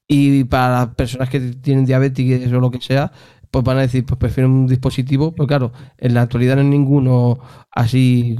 Y 0.08 0.44
para 0.44 0.70
las 0.86 0.94
personas 0.94 1.28
que 1.30 1.40
tienen 1.40 1.86
diabetes 1.86 2.52
o 2.52 2.60
lo 2.60 2.70
que 2.70 2.80
sea, 2.80 3.12
pues 3.52 3.64
van 3.64 3.76
a 3.76 3.82
decir, 3.82 4.04
pues 4.06 4.18
prefiero 4.18 4.48
un 4.48 4.66
dispositivo, 4.66 5.32
pero 5.32 5.46
claro, 5.46 5.72
en 5.98 6.14
la 6.14 6.22
actualidad 6.22 6.56
no 6.56 6.62
hay 6.62 6.68
ninguno 6.68 7.38
así 7.70 8.36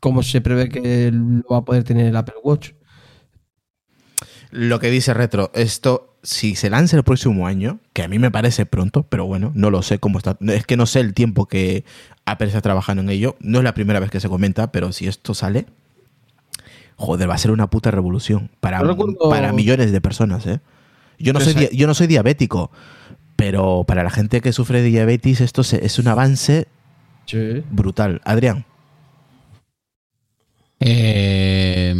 como 0.00 0.22
se 0.22 0.40
prevé 0.40 0.68
que 0.68 1.10
lo 1.12 1.42
va 1.50 1.58
a 1.58 1.64
poder 1.64 1.82
tener 1.82 2.06
el 2.06 2.16
Apple 2.16 2.36
Watch. 2.44 2.70
Lo 4.52 4.78
que 4.78 4.88
dice 4.90 5.12
Retro, 5.14 5.50
esto, 5.52 6.16
si 6.22 6.54
se 6.54 6.70
lanza 6.70 6.96
el 6.96 7.02
próximo 7.02 7.48
año, 7.48 7.80
que 7.92 8.04
a 8.04 8.08
mí 8.08 8.20
me 8.20 8.30
parece 8.30 8.66
pronto, 8.66 9.02
pero 9.02 9.26
bueno, 9.26 9.50
no 9.56 9.68
lo 9.68 9.82
sé 9.82 9.98
cómo 9.98 10.18
está. 10.18 10.38
Es 10.42 10.64
que 10.64 10.76
no 10.76 10.86
sé 10.86 11.00
el 11.00 11.12
tiempo 11.12 11.46
que 11.46 11.84
Apple 12.24 12.46
está 12.46 12.60
trabajando 12.60 13.02
en 13.02 13.10
ello. 13.10 13.36
No 13.40 13.58
es 13.58 13.64
la 13.64 13.74
primera 13.74 13.98
vez 13.98 14.12
que 14.12 14.20
se 14.20 14.28
comenta, 14.28 14.70
pero 14.70 14.92
si 14.92 15.08
esto 15.08 15.34
sale, 15.34 15.66
joder, 16.94 17.28
va 17.28 17.34
a 17.34 17.38
ser 17.38 17.50
una 17.50 17.68
puta 17.68 17.90
revolución 17.90 18.48
para, 18.60 18.80
para 19.28 19.52
millones 19.52 19.90
de 19.90 20.00
personas, 20.00 20.46
¿eh? 20.46 20.60
Yo 21.18 21.32
no, 21.32 21.40
soy, 21.40 21.68
yo 21.72 21.88
no 21.88 21.94
soy 21.94 22.06
diabético, 22.06 22.70
pero 23.38 23.84
para 23.86 24.02
la 24.02 24.10
gente 24.10 24.40
que 24.40 24.52
sufre 24.52 24.82
de 24.82 24.88
diabetes, 24.88 25.40
esto 25.40 25.62
es 25.62 25.98
un 26.00 26.08
avance 26.08 26.66
brutal. 27.70 28.20
Adrián. 28.24 28.64
Eh, 30.80 31.94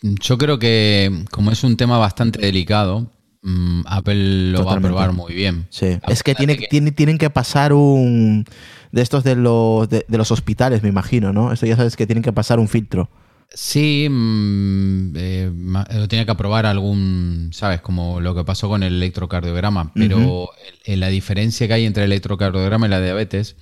yo 0.00 0.38
creo 0.38 0.58
que 0.58 1.26
como 1.30 1.50
es 1.50 1.64
un 1.64 1.76
tema 1.76 1.98
bastante 1.98 2.38
delicado, 2.38 3.10
mm, 3.42 3.82
Apple 3.84 4.52
lo 4.52 4.64
va 4.64 4.76
a 4.76 4.80
probar 4.80 5.12
muy 5.12 5.34
bien. 5.34 5.66
Sí. 5.68 5.98
Es 6.08 6.22
que, 6.22 6.34
tiene, 6.34 6.56
tienen 6.92 7.18
que 7.18 7.28
pasar 7.28 7.74
un... 7.74 8.46
De 8.90 9.02
estos 9.02 9.22
de 9.22 9.36
los, 9.36 9.90
de 9.90 10.04
los 10.08 10.30
hospitales, 10.30 10.82
me 10.82 10.88
imagino, 10.88 11.34
¿no? 11.34 11.52
Esto 11.52 11.66
ya 11.66 11.76
sabes 11.76 11.94
que 11.94 12.06
tienen 12.06 12.22
que 12.22 12.32
pasar 12.32 12.58
un 12.58 12.68
filtro. 12.68 13.10
Sí, 13.52 14.08
mm, 14.10 15.16
eh, 15.16 15.52
lo 15.94 16.08
tenía 16.08 16.24
que 16.24 16.30
aprobar 16.30 16.66
algún, 16.66 17.50
¿sabes? 17.52 17.80
Como 17.80 18.20
lo 18.20 18.34
que 18.34 18.44
pasó 18.44 18.68
con 18.68 18.82
el 18.82 18.94
electrocardiograma. 18.94 19.92
Pero 19.94 20.50
la 20.86 21.08
diferencia 21.08 21.66
que 21.66 21.74
hay 21.74 21.84
entre 21.84 22.04
el 22.04 22.12
electrocardiograma 22.12 22.86
y 22.86 22.90
la 22.90 23.00
diabetes 23.00 23.56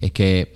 es 0.00 0.12
que, 0.12 0.54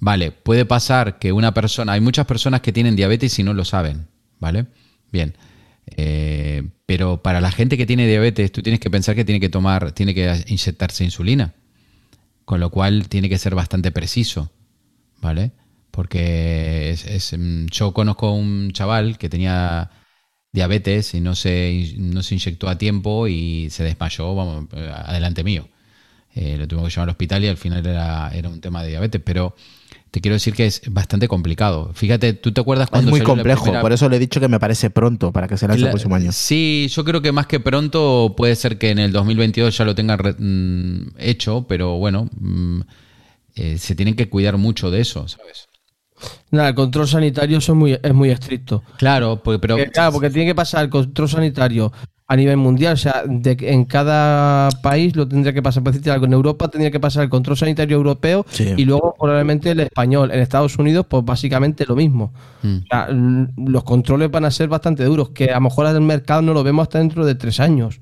vale, 0.00 0.32
puede 0.32 0.64
pasar 0.64 1.18
que 1.18 1.32
una 1.32 1.54
persona, 1.54 1.92
hay 1.92 2.00
muchas 2.00 2.26
personas 2.26 2.60
que 2.60 2.72
tienen 2.72 2.96
diabetes 2.96 3.38
y 3.38 3.42
no 3.42 3.54
lo 3.54 3.64
saben, 3.64 4.08
¿vale? 4.40 4.66
Bien. 5.12 5.36
Eh, 5.96 6.68
pero 6.86 7.22
para 7.22 7.40
la 7.40 7.50
gente 7.50 7.76
que 7.76 7.86
tiene 7.86 8.06
diabetes, 8.06 8.52
tú 8.52 8.62
tienes 8.62 8.80
que 8.80 8.90
pensar 8.90 9.14
que 9.14 9.24
tiene 9.24 9.40
que 9.40 9.48
tomar, 9.48 9.92
tiene 9.92 10.14
que 10.14 10.44
inyectarse 10.46 11.04
insulina. 11.04 11.54
Con 12.44 12.60
lo 12.60 12.70
cual 12.70 13.08
tiene 13.08 13.28
que 13.28 13.38
ser 13.38 13.54
bastante 13.54 13.90
preciso, 13.90 14.50
¿vale? 15.22 15.52
Porque 15.94 16.90
es, 16.90 17.32
mm, 17.38 17.66
yo 17.66 17.92
conozco 17.92 18.28
a 18.28 18.34
un 18.34 18.72
chaval 18.72 19.16
que 19.16 19.28
tenía 19.28 19.90
diabetes 20.52 21.14
y 21.14 21.20
no 21.20 21.34
se, 21.34 21.94
no 21.98 22.22
se 22.22 22.34
inyectó 22.34 22.68
a 22.68 22.78
tiempo 22.78 23.28
y 23.28 23.68
se 23.70 23.84
desmayó 23.84 24.34
vamos, 24.34 24.66
adelante 24.72 25.44
mío. 25.44 25.68
Eh, 26.34 26.56
lo 26.58 26.66
tuvimos 26.66 26.88
que 26.88 26.94
llevar 26.94 27.08
al 27.08 27.12
hospital 27.12 27.44
y 27.44 27.48
al 27.48 27.56
final 27.56 27.86
era, 27.86 28.28
era 28.34 28.48
un 28.48 28.60
tema 28.60 28.82
de 28.82 28.88
diabetes, 28.88 29.20
pero 29.24 29.54
te 30.10 30.20
quiero 30.20 30.34
decir 30.34 30.54
que 30.54 30.66
es 30.66 30.82
bastante 30.88 31.28
complicado. 31.28 31.92
Fíjate, 31.94 32.32
¿tú 32.32 32.52
te 32.52 32.60
acuerdas 32.60 32.90
cuando... 32.90 33.08
Es 33.08 33.10
muy 33.10 33.20
complejo, 33.20 33.72
por 33.80 33.92
eso 33.92 34.08
le 34.08 34.16
he 34.16 34.18
dicho 34.18 34.40
que 34.40 34.48
me 34.48 34.58
parece 34.58 34.90
pronto 34.90 35.32
para 35.32 35.46
que 35.46 35.56
se 35.56 35.68
lance 35.68 35.84
el 35.84 35.90
próximo 35.90 36.16
año. 36.16 36.32
Sí, 36.32 36.88
yo 36.90 37.04
creo 37.04 37.22
que 37.22 37.30
más 37.30 37.46
que 37.46 37.60
pronto 37.60 38.34
puede 38.36 38.56
ser 38.56 38.78
que 38.78 38.90
en 38.90 38.98
el 38.98 39.12
2022 39.12 39.76
ya 39.76 39.84
lo 39.84 39.94
tengan 39.94 40.18
mm, 40.38 41.14
hecho, 41.18 41.66
pero 41.68 41.98
bueno, 41.98 42.28
mm, 42.36 42.80
eh, 43.54 43.78
se 43.78 43.94
tienen 43.94 44.16
que 44.16 44.28
cuidar 44.28 44.56
mucho 44.56 44.90
de 44.90 45.00
eso, 45.00 45.28
¿sabes? 45.28 45.68
Nada, 46.50 46.68
el 46.68 46.74
control 46.74 47.08
sanitario 47.08 47.58
es 47.58 47.68
muy, 47.70 47.98
es 48.00 48.14
muy 48.14 48.30
estricto. 48.30 48.82
Claro, 48.96 49.40
porque, 49.42 49.58
pero... 49.58 49.78
Eh, 49.78 49.90
claro, 49.90 50.12
porque 50.12 50.30
tiene 50.30 50.46
que 50.46 50.54
pasar 50.54 50.84
el 50.84 50.90
control 50.90 51.28
sanitario 51.28 51.92
a 52.26 52.36
nivel 52.36 52.56
mundial. 52.56 52.94
O 52.94 52.96
sea, 52.96 53.22
de, 53.26 53.56
en 53.60 53.84
cada 53.84 54.68
país 54.82 55.16
lo 55.16 55.26
tendría 55.28 55.52
que 55.52 55.62
pasar. 55.62 55.82
Por 55.82 55.92
decirte 55.92 56.10
algo, 56.10 56.26
en 56.26 56.32
Europa 56.32 56.68
tendría 56.68 56.90
que 56.90 57.00
pasar 57.00 57.24
el 57.24 57.30
control 57.30 57.56
sanitario 57.56 57.96
europeo 57.96 58.46
y 58.58 58.84
luego 58.84 59.14
probablemente 59.18 59.70
el 59.70 59.80
español. 59.80 60.30
En 60.30 60.40
Estados 60.40 60.78
Unidos, 60.78 61.06
pues 61.08 61.24
básicamente 61.24 61.84
lo 61.86 61.96
mismo. 61.96 62.32
Hmm. 62.62 63.46
los 63.66 63.84
controles 63.84 64.30
van 64.30 64.44
a 64.44 64.50
ser 64.50 64.68
bastante 64.68 65.04
duros, 65.04 65.30
que 65.30 65.50
a 65.50 65.54
lo 65.54 65.62
mejor 65.62 65.86
el 65.86 66.00
mercado 66.00 66.42
no 66.42 66.54
lo 66.54 66.62
vemos 66.62 66.84
hasta 66.84 66.98
dentro 66.98 67.26
de 67.26 67.34
tres 67.34 67.60
años. 67.60 68.00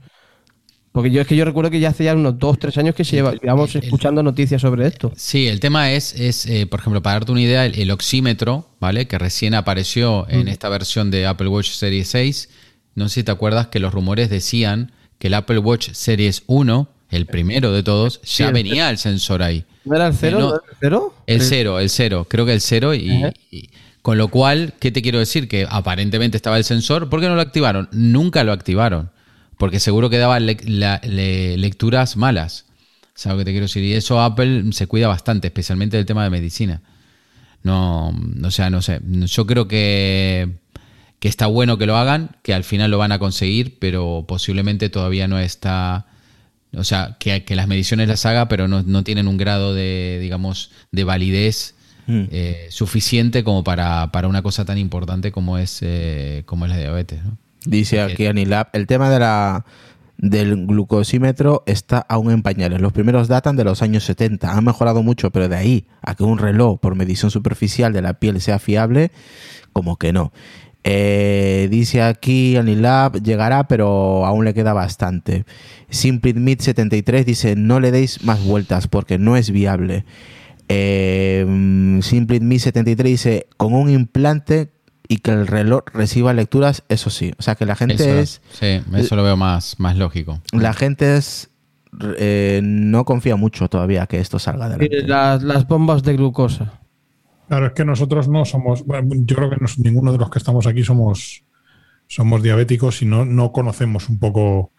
Porque 0.92 1.10
yo 1.10 1.22
es 1.22 1.26
que 1.26 1.34
yo 1.34 1.46
recuerdo 1.46 1.70
que 1.70 1.80
ya 1.80 1.88
hace 1.88 2.04
ya 2.04 2.14
unos 2.14 2.38
dos, 2.38 2.58
tres 2.58 2.76
años 2.76 2.94
que 2.94 3.02
se 3.02 3.16
lleva, 3.16 3.32
llevamos 3.32 3.74
escuchando 3.74 4.22
noticias 4.22 4.60
sobre 4.60 4.86
esto. 4.86 5.10
Sí, 5.16 5.48
el 5.48 5.58
tema 5.58 5.90
es, 5.90 6.14
es 6.14 6.44
eh, 6.44 6.66
por 6.66 6.80
ejemplo, 6.80 7.02
para 7.02 7.14
darte 7.14 7.32
una 7.32 7.40
idea, 7.40 7.64
el, 7.64 7.90
oxímetro, 7.90 8.68
¿vale? 8.78 9.08
Que 9.08 9.18
recién 9.18 9.54
apareció 9.54 10.28
en 10.28 10.44
mm. 10.44 10.48
esta 10.48 10.68
versión 10.68 11.10
de 11.10 11.26
Apple 11.26 11.48
Watch 11.48 11.70
Series 11.70 12.08
6. 12.08 12.50
No 12.94 13.08
sé 13.08 13.14
si 13.14 13.22
te 13.24 13.32
acuerdas 13.32 13.68
que 13.68 13.80
los 13.80 13.94
rumores 13.94 14.28
decían 14.28 14.92
que 15.18 15.28
el 15.28 15.34
Apple 15.34 15.58
Watch 15.58 15.92
Series 15.92 16.42
1, 16.46 16.88
el 17.08 17.24
primero 17.24 17.72
de 17.72 17.82
todos, 17.82 18.20
ya 18.22 18.50
venía 18.50 18.90
el 18.90 18.98
sensor 18.98 19.42
ahí. 19.42 19.64
¿No 19.86 19.96
era 19.96 20.08
el 20.08 20.14
cero? 20.14 20.60
¿El 20.68 20.76
cero? 20.78 21.14
El 21.26 21.40
cero, 21.40 21.80
el 21.80 21.88
cero. 21.88 22.26
Creo 22.28 22.44
que 22.44 22.52
el 22.52 22.60
cero 22.60 22.94
y, 22.94 23.32
con 24.02 24.18
lo 24.18 24.28
cual, 24.28 24.74
¿qué 24.78 24.90
te 24.90 25.00
quiero 25.00 25.20
decir? 25.20 25.48
Que 25.48 25.66
aparentemente 25.70 26.36
estaba 26.36 26.58
el 26.58 26.64
sensor. 26.64 27.08
¿Por 27.08 27.20
qué 27.20 27.28
no 27.28 27.34
lo 27.34 27.40
activaron? 27.40 27.88
Nunca 27.92 28.44
lo 28.44 28.52
activaron 28.52 29.10
porque 29.62 29.78
seguro 29.78 30.10
que 30.10 30.18
daba 30.18 30.40
lecturas 30.40 32.16
malas. 32.16 32.66
¿Sabes 33.14 33.34
lo 33.34 33.38
que 33.38 33.44
te 33.44 33.50
quiero 33.52 33.66
decir? 33.66 33.84
Y 33.84 33.92
eso 33.92 34.20
Apple 34.20 34.72
se 34.72 34.88
cuida 34.88 35.06
bastante, 35.06 35.46
especialmente 35.46 35.96
del 35.96 36.04
tema 36.04 36.24
de 36.24 36.30
medicina. 36.30 36.82
No, 37.62 38.12
o 38.42 38.50
sea, 38.50 38.70
no 38.70 38.82
sé. 38.82 39.00
Yo 39.04 39.46
creo 39.46 39.68
que, 39.68 40.48
que 41.20 41.28
está 41.28 41.46
bueno 41.46 41.78
que 41.78 41.86
lo 41.86 41.96
hagan, 41.96 42.34
que 42.42 42.54
al 42.54 42.64
final 42.64 42.90
lo 42.90 42.98
van 42.98 43.12
a 43.12 43.20
conseguir, 43.20 43.78
pero 43.78 44.24
posiblemente 44.26 44.88
todavía 44.88 45.28
no 45.28 45.38
está. 45.38 46.06
O 46.74 46.82
sea, 46.82 47.16
que, 47.20 47.44
las 47.50 47.68
mediciones 47.68 48.08
las 48.08 48.26
haga, 48.26 48.48
pero 48.48 48.66
no, 48.66 49.04
tienen 49.04 49.28
un 49.28 49.36
grado 49.36 49.74
de, 49.74 50.18
digamos, 50.20 50.72
de 50.90 51.04
validez 51.04 51.76
mm. 52.08 52.24
eh, 52.32 52.66
suficiente 52.70 53.44
como 53.44 53.62
para, 53.62 54.10
una 54.26 54.42
cosa 54.42 54.64
tan 54.64 54.78
importante 54.78 55.30
como 55.30 55.56
es, 55.56 55.78
eh, 55.82 56.42
como 56.46 56.64
es 56.64 56.72
la 56.72 56.78
diabetes. 56.78 57.22
¿no? 57.22 57.38
Dice 57.66 58.00
aquí 58.00 58.26
Anilab, 58.26 58.68
el 58.72 58.86
tema 58.86 59.10
de 59.10 59.18
la 59.18 59.64
del 60.18 60.66
glucosímetro 60.66 61.64
está 61.66 61.98
aún 61.98 62.30
en 62.30 62.42
pañales. 62.42 62.80
Los 62.80 62.92
primeros 62.92 63.26
datan 63.26 63.56
de 63.56 63.64
los 63.64 63.82
años 63.82 64.04
70. 64.04 64.52
Han 64.52 64.64
mejorado 64.64 65.02
mucho, 65.02 65.30
pero 65.30 65.48
de 65.48 65.56
ahí 65.56 65.86
a 66.00 66.14
que 66.14 66.22
un 66.22 66.38
reloj 66.38 66.78
por 66.78 66.94
medición 66.94 67.30
superficial 67.30 67.92
de 67.92 68.02
la 68.02 68.14
piel 68.14 68.40
sea 68.40 68.58
fiable, 68.58 69.10
como 69.72 69.96
que 69.96 70.12
no. 70.12 70.32
Eh, 70.84 71.68
dice 71.70 72.02
aquí 72.02 72.56
Anilab 72.56 73.22
llegará, 73.22 73.68
pero 73.68 74.24
aún 74.26 74.44
le 74.44 74.54
queda 74.54 74.72
bastante. 74.72 75.44
Simply 75.90 76.56
73 76.58 77.26
dice 77.26 77.56
no 77.56 77.80
le 77.80 77.90
deis 77.90 78.24
más 78.24 78.44
vueltas 78.44 78.88
porque 78.88 79.18
no 79.18 79.36
es 79.36 79.50
viable. 79.50 80.04
Eh, 80.68 81.98
Simply 82.02 82.58
73 82.58 83.10
dice 83.10 83.46
con 83.56 83.74
un 83.74 83.90
implante 83.90 84.70
y 85.12 85.18
que 85.18 85.30
el 85.30 85.46
reloj 85.46 85.84
reciba 85.92 86.32
lecturas, 86.32 86.84
eso 86.88 87.10
sí. 87.10 87.34
O 87.38 87.42
sea 87.42 87.54
que 87.54 87.66
la 87.66 87.76
gente 87.76 88.20
es. 88.20 88.40
Sí, 88.52 88.80
eso 88.94 89.14
lo 89.14 89.22
veo 89.22 89.36
más, 89.36 89.78
más 89.78 89.94
lógico. 89.98 90.40
La 90.52 90.72
gente 90.72 91.18
es. 91.18 91.50
Eh, 92.16 92.60
no 92.64 93.04
confía 93.04 93.36
mucho 93.36 93.68
todavía 93.68 94.06
que 94.06 94.20
esto 94.20 94.38
salga 94.38 94.70
de 94.70 95.02
Las, 95.02 95.42
las 95.42 95.68
bombas 95.68 96.02
de 96.02 96.16
glucosa. 96.16 96.80
Claro, 97.46 97.66
es 97.66 97.72
que 97.72 97.84
nosotros 97.84 98.26
no 98.28 98.46
somos. 98.46 98.84
yo 98.86 99.36
creo 99.36 99.50
que 99.50 99.58
ninguno 99.76 100.12
de 100.12 100.18
los 100.18 100.30
que 100.30 100.38
estamos 100.38 100.66
aquí 100.66 100.82
somos, 100.82 101.44
somos 102.06 102.42
diabéticos 102.42 103.02
y 103.02 103.04
no, 103.04 103.26
no 103.26 103.52
conocemos 103.52 104.08
un 104.08 104.18
poco. 104.18 104.72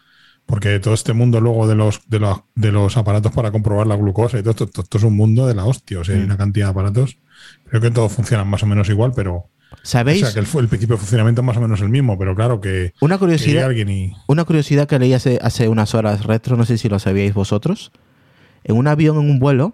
Porque 0.47 0.79
todo 0.79 0.95
este 0.95 1.13
mundo 1.13 1.39
luego 1.39 1.67
de 1.67 1.75
los, 1.75 2.01
de 2.09 2.19
los, 2.19 2.39
de 2.55 2.71
los 2.71 2.97
aparatos 2.97 3.31
para 3.31 3.51
comprobar 3.51 3.85
la 3.85 3.95
glucosa 3.95 4.39
y 4.39 4.43
todo 4.43 4.65
esto, 4.65 4.97
es 4.97 5.03
un 5.03 5.15
mundo 5.15 5.45
de 5.45 5.53
la 5.53 5.65
hostia. 5.65 5.99
O 5.99 6.03
sea, 6.03 6.15
hay 6.15 6.21
mm. 6.21 6.25
una 6.25 6.37
cantidad 6.37 6.65
de 6.65 6.71
aparatos. 6.71 7.19
Creo 7.65 7.81
que 7.81 7.91
todos 7.91 8.11
funcionan 8.11 8.47
más 8.47 8.63
o 8.63 8.65
menos 8.65 8.89
igual, 8.89 9.11
pero 9.15 9.51
¿Sabéis? 9.81 10.23
O 10.23 10.25
sea, 10.25 10.33
que 10.33 10.39
el, 10.39 10.67
principio 10.67 10.95
de 10.95 10.99
funcionamiento 10.99 11.41
es 11.41 11.45
más 11.45 11.57
o 11.57 11.61
menos 11.61 11.81
el 11.81 11.89
mismo, 11.89 12.17
pero 12.17 12.35
claro 12.35 12.61
que. 12.61 12.93
Una 13.01 13.17
curiosidad. 13.17 13.69
Una 14.27 14.45
curiosidad 14.45 14.87
que 14.87 14.99
leí 14.99 15.13
hace, 15.13 15.39
hace 15.41 15.67
unas 15.67 15.95
horas 15.95 16.25
retro, 16.25 16.55
no 16.55 16.65
sé 16.65 16.77
si 16.77 16.89
lo 16.89 16.99
sabíais 16.99 17.33
vosotros. 17.33 17.91
En 18.63 18.77
un 18.77 18.87
avión, 18.87 19.17
en 19.17 19.29
un 19.29 19.39
vuelo. 19.39 19.73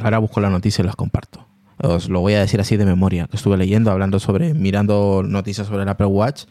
Ahora 0.00 0.18
busco 0.18 0.40
la 0.40 0.50
noticia 0.50 0.82
y 0.82 0.86
las 0.86 0.96
comparto. 0.96 1.46
Os 1.78 2.08
lo 2.08 2.20
voy 2.20 2.34
a 2.34 2.40
decir 2.40 2.60
así 2.60 2.76
de 2.76 2.84
memoria, 2.84 3.26
que 3.26 3.36
estuve 3.36 3.56
leyendo, 3.56 3.90
hablando 3.90 4.18
sobre, 4.18 4.54
mirando 4.54 5.22
noticias 5.26 5.66
sobre 5.66 5.82
el 5.82 5.88
Apple 5.88 6.06
Watch. 6.06 6.44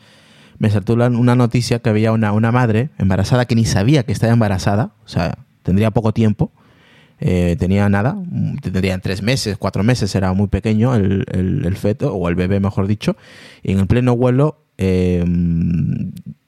Me 0.59 0.69
saltó 0.69 0.93
una 0.93 1.35
noticia 1.35 1.79
que 1.79 1.89
había 1.89 2.11
una, 2.11 2.31
una 2.31 2.51
madre 2.51 2.89
embarazada 2.97 3.45
que 3.45 3.55
ni 3.55 3.65
sabía 3.65 4.03
que 4.03 4.11
estaba 4.11 4.31
embarazada, 4.31 4.93
o 5.03 5.07
sea, 5.07 5.39
tendría 5.63 5.91
poco 5.91 6.13
tiempo 6.13 6.51
eh, 7.25 7.55
tenía 7.57 7.87
nada, 7.87 8.17
tendrían 8.61 8.99
tres 8.99 9.21
meses, 9.21 9.55
cuatro 9.57 9.81
meses, 9.81 10.13
era 10.13 10.33
muy 10.33 10.47
pequeño 10.47 10.93
el, 10.93 11.77
feto, 11.77 12.13
o 12.13 12.27
el 12.27 12.35
bebé 12.35 12.59
mejor 12.59 12.85
dicho, 12.85 13.15
y 13.61 13.71
en 13.71 13.79
el 13.79 13.87
pleno 13.87 14.17
vuelo 14.17 14.65
eh, 14.77 15.23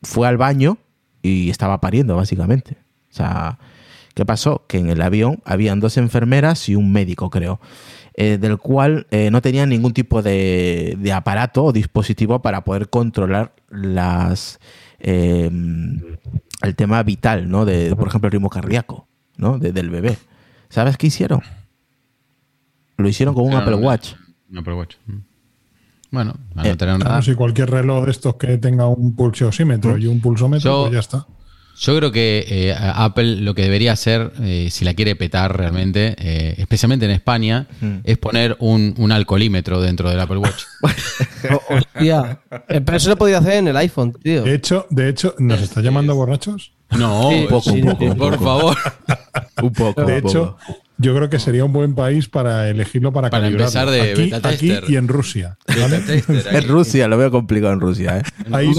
fue 0.03 0.27
al 0.27 0.35
baño 0.35 0.77
y 1.21 1.49
estaba 1.49 1.79
pariendo 1.79 2.17
básicamente. 2.17 2.75
O 3.09 3.15
sea, 3.15 3.57
¿qué 4.15 4.25
pasó? 4.25 4.65
Que 4.67 4.77
en 4.79 4.89
el 4.89 5.01
avión 5.01 5.39
habían 5.45 5.79
dos 5.79 5.95
enfermeras 5.95 6.67
y 6.67 6.75
un 6.75 6.91
médico, 6.91 7.29
creo. 7.29 7.61
Eh, 8.17 8.37
del 8.37 8.57
cual 8.57 9.07
no 9.31 9.41
tenían 9.41 9.69
ningún 9.69 9.93
tipo 9.93 10.21
de, 10.21 10.97
aparato 11.13 11.63
o 11.63 11.71
dispositivo 11.71 12.41
para 12.41 12.65
poder 12.65 12.89
controlar 12.89 13.53
las 13.69 14.59
el 14.99 16.75
tema 16.75 17.01
vital, 17.03 17.49
¿no? 17.49 17.63
De, 17.63 17.95
por 17.95 18.09
ejemplo, 18.09 18.27
el 18.27 18.33
ritmo 18.33 18.49
cardíaco, 18.49 19.07
¿no? 19.37 19.57
del 19.57 19.89
bebé. 19.89 20.17
¿Sabes 20.69 20.97
qué 20.97 21.07
hicieron? 21.07 21.41
Lo 22.97 23.07
hicieron 23.07 23.35
con 23.35 23.45
un 23.45 23.53
Apple 23.53 23.75
Watch. 23.75 24.13
Un 24.49 24.57
Apple 24.57 24.73
Watch. 24.73 24.95
Mm. 25.05 25.17
Bueno, 26.11 26.35
a 26.55 26.63
no 26.63 26.77
tener 26.77 26.99
nada. 26.99 27.21
si 27.21 27.35
cualquier 27.35 27.69
reloj 27.69 28.05
de 28.05 28.11
estos 28.11 28.35
que 28.35 28.57
tenga 28.57 28.87
un 28.87 29.15
pulsómetro 29.15 29.97
y 29.97 30.07
un 30.07 30.21
pulsómetro, 30.21 30.83
pues 30.83 30.93
ya 30.93 30.99
está. 30.99 31.27
Yo 31.77 31.97
creo 31.97 32.11
que 32.11 32.45
eh, 32.47 32.75
Apple 32.77 33.41
lo 33.41 33.53
que 33.53 33.63
debería 33.63 33.91
hacer, 33.91 34.31
eh, 34.41 34.69
si 34.71 34.85
la 34.85 34.93
quiere 34.93 35.17
petar 35.17 35.57
realmente, 35.57 36.15
eh, 36.17 36.55
especialmente 36.57 37.05
en 37.05 37.11
España, 37.11 37.67
es 38.05 38.17
poner 38.17 38.55
un, 38.59 39.11
alcoholímetro 39.11 39.81
dentro 39.81 40.09
del 40.09 40.19
Apple 40.21 40.37
Watch. 40.37 40.63
hostia. 41.69 42.39
Pero 42.67 42.95
eso 42.97 43.09
lo 43.09 43.17
podía 43.17 43.39
hacer 43.39 43.55
en 43.55 43.67
el 43.67 43.75
iPhone, 43.75 44.13
tío. 44.23 44.43
De 44.43 44.53
hecho, 44.53 44.87
de 44.89 45.09
hecho 45.09 45.35
¿nos 45.37 45.61
está 45.61 45.81
llamando 45.81 46.15
borrachos? 46.15 46.74
No, 46.91 47.29
un 47.29 47.47
poco, 47.47 47.71
un 47.71 47.81
poco, 47.81 48.15
por 48.15 48.39
favor. 48.39 48.77
un 49.61 49.73
poco. 49.73 50.05
De 50.05 50.17
hecho, 50.17 50.57
yo 50.97 51.13
creo 51.15 51.29
que 51.29 51.39
sería 51.39 51.65
un 51.65 51.73
buen 51.73 51.93
país 51.93 52.29
para 52.29 52.69
elegirlo 52.69 53.11
para, 53.11 53.29
para 53.29 53.47
empezar 53.47 53.89
de 53.89 54.01
aquí, 54.01 54.31
aquí, 54.33 54.73
y 54.87 54.95
en 54.95 55.07
Rusia. 55.07 55.57
en 55.67 56.67
Rusia, 56.67 57.07
lo 57.07 57.17
veo 57.17 57.31
complicado 57.31 57.73
en 57.73 57.81
Rusia. 57.81 58.19
¿eh? 58.19 58.23
Ahí, 58.51 58.71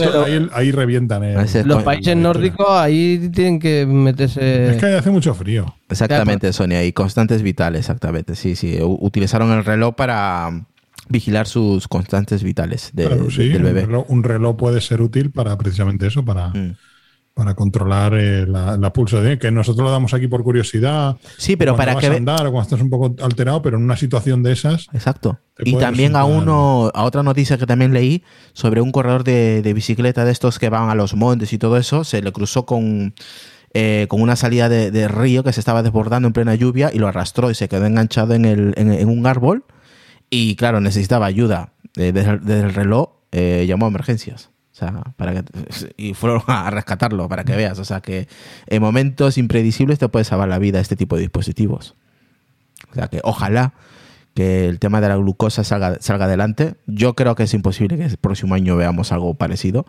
ahí, 0.52 0.72
revientan. 0.72 1.24
Eh. 1.24 1.64
Los 1.64 1.82
países 1.82 2.16
nórdicos 2.16 2.70
ahí 2.70 3.30
tienen 3.34 3.59
que 3.59 3.84
meterse. 3.86 4.70
Es 4.70 4.76
que 4.78 4.86
hace 4.86 5.11
mucho 5.11 5.34
frío. 5.34 5.74
Exactamente, 5.90 6.52
Sonia. 6.52 6.84
Y 6.84 6.92
constantes 6.92 7.42
vitales, 7.42 7.80
exactamente. 7.80 8.34
Sí, 8.34 8.57
sí. 8.57 8.78
Utilizaron 8.80 9.52
el 9.52 9.64
reloj 9.64 9.94
para 9.94 10.64
vigilar 11.09 11.46
sus 11.46 11.86
constantes 11.86 12.42
vitales 12.42 12.90
de, 12.94 13.09
del 13.09 13.62
bebé. 13.62 13.86
Un 14.09 14.24
reloj, 14.24 14.57
puede 14.57 14.80
ser 14.80 15.02
útil 15.02 15.30
para 15.30 15.59
precisamente 15.59 16.07
eso, 16.07 16.24
para. 16.24 16.48
Mm 16.48 16.76
para 17.37 17.55
controlar 17.55 18.14
eh, 18.14 18.47
la, 18.47 18.93
pulso 18.95 19.20
de 19.20 19.39
que 19.39 19.51
nosotros 19.51 19.84
lo 19.84 19.91
damos 19.91 20.14
aquí 20.14 20.26
por 20.26 20.43
curiosidad. 20.43 21.18
Sí, 21.37 21.55
pero 21.55 21.76
para 21.76 21.95
que 21.97 22.07
andar 22.07 22.47
o 22.47 22.51
cuando 22.51 22.62
estás 22.62 22.80
un 22.80 22.89
poco 22.89 23.14
alterado, 23.22 23.61
pero 23.61 23.76
en 23.76 23.84
una 23.84 23.99
situación 23.99 24.43
de 24.43 24.53
esas. 24.53 24.87
Exacto. 24.95 25.39
Y 25.59 25.76
también 25.76 26.16
a 26.16 26.24
uno, 26.24 26.91
a 26.95 27.05
otra 27.05 27.22
noticia 27.22 27.59
que 27.59 27.66
también 27.66 27.93
leí 27.93 28.24
sobre 28.55 28.80
un 28.80 28.91
corredor 28.91 29.22
de, 29.22 29.70
bicicleta 29.74 30.24
de 30.24 30.32
estos 30.32 30.59
que 30.59 30.70
van 30.70 30.89
a 30.89 30.95
los 30.95 31.14
montes 31.14 31.53
y 31.53 31.59
todo 31.59 31.76
eso, 31.76 32.05
se 32.05 32.22
le 32.22 32.32
cruzó 32.32 32.64
con, 32.64 33.12
eh, 33.74 34.07
con 34.09 34.22
una 34.22 34.34
salida 34.34 34.70
de, 34.70 35.07
río 35.07 35.45
que 35.45 35.53
se 35.53 35.61
estaba 35.61 35.82
desbordando 35.82 36.28
en 36.28 36.32
plena 36.32 36.55
lluvia 36.55 36.91
y 36.91 36.99
lo 36.99 37.07
arrastró 37.07 37.51
y 37.51 37.55
se 37.55 37.68
quedó 37.68 37.84
enganchado 37.84 38.32
en, 38.32 38.47
el, 38.47 38.72
en, 38.78 39.11
un 39.11 39.26
árbol. 39.26 39.66
Y 40.30 40.57
claro, 40.57 40.80
necesitaba 40.80 41.26
ayuda. 41.26 41.74
Eh, 41.97 42.12
desde, 42.12 42.61
el 42.61 42.72
reloj 42.72 43.11
llamó 43.30 43.84
a 43.84 43.89
emergencias. 43.91 44.55
O 44.77 44.79
sea, 44.79 44.93
para 45.16 45.33
que, 45.33 45.45
y 45.97 46.12
fueron 46.12 46.43
a 46.49 46.68
rescatarlo 46.68 47.31
para 47.31 47.45
que 47.45 47.57
veas. 47.57 47.79
O 47.79 47.85
sea, 47.85 48.03
que 48.03 48.29
en 48.66 48.83
momentos 48.83 49.39
impredecibles 49.39 49.99
te 49.99 50.09
puede 50.11 50.27
salvar 50.27 50.49
la 50.49 50.59
vida 50.59 50.81
este 50.81 50.97
tipo 50.97 51.16
de 51.16 51.22
dispositivos. 51.22 51.95
O 52.91 52.95
sea, 52.95 53.09
que 53.09 53.20
ojalá 53.24 53.72
que 54.35 54.68
el 54.68 54.79
tema 54.79 55.01
de 55.01 55.09
la 55.09 55.16
glucosa 55.16 55.64
salga, 55.64 55.97
salga 56.01 56.27
adelante. 56.27 56.74
Yo 56.87 57.14
creo 57.14 57.35
que 57.35 57.45
es 57.45 57.55
imposible 57.55 57.97
que 57.97 58.05
el 58.05 58.18
próximo 58.18 58.55
año 58.55 58.77
veamos 58.77 59.12
algo 59.12 59.33
parecido. 59.33 59.87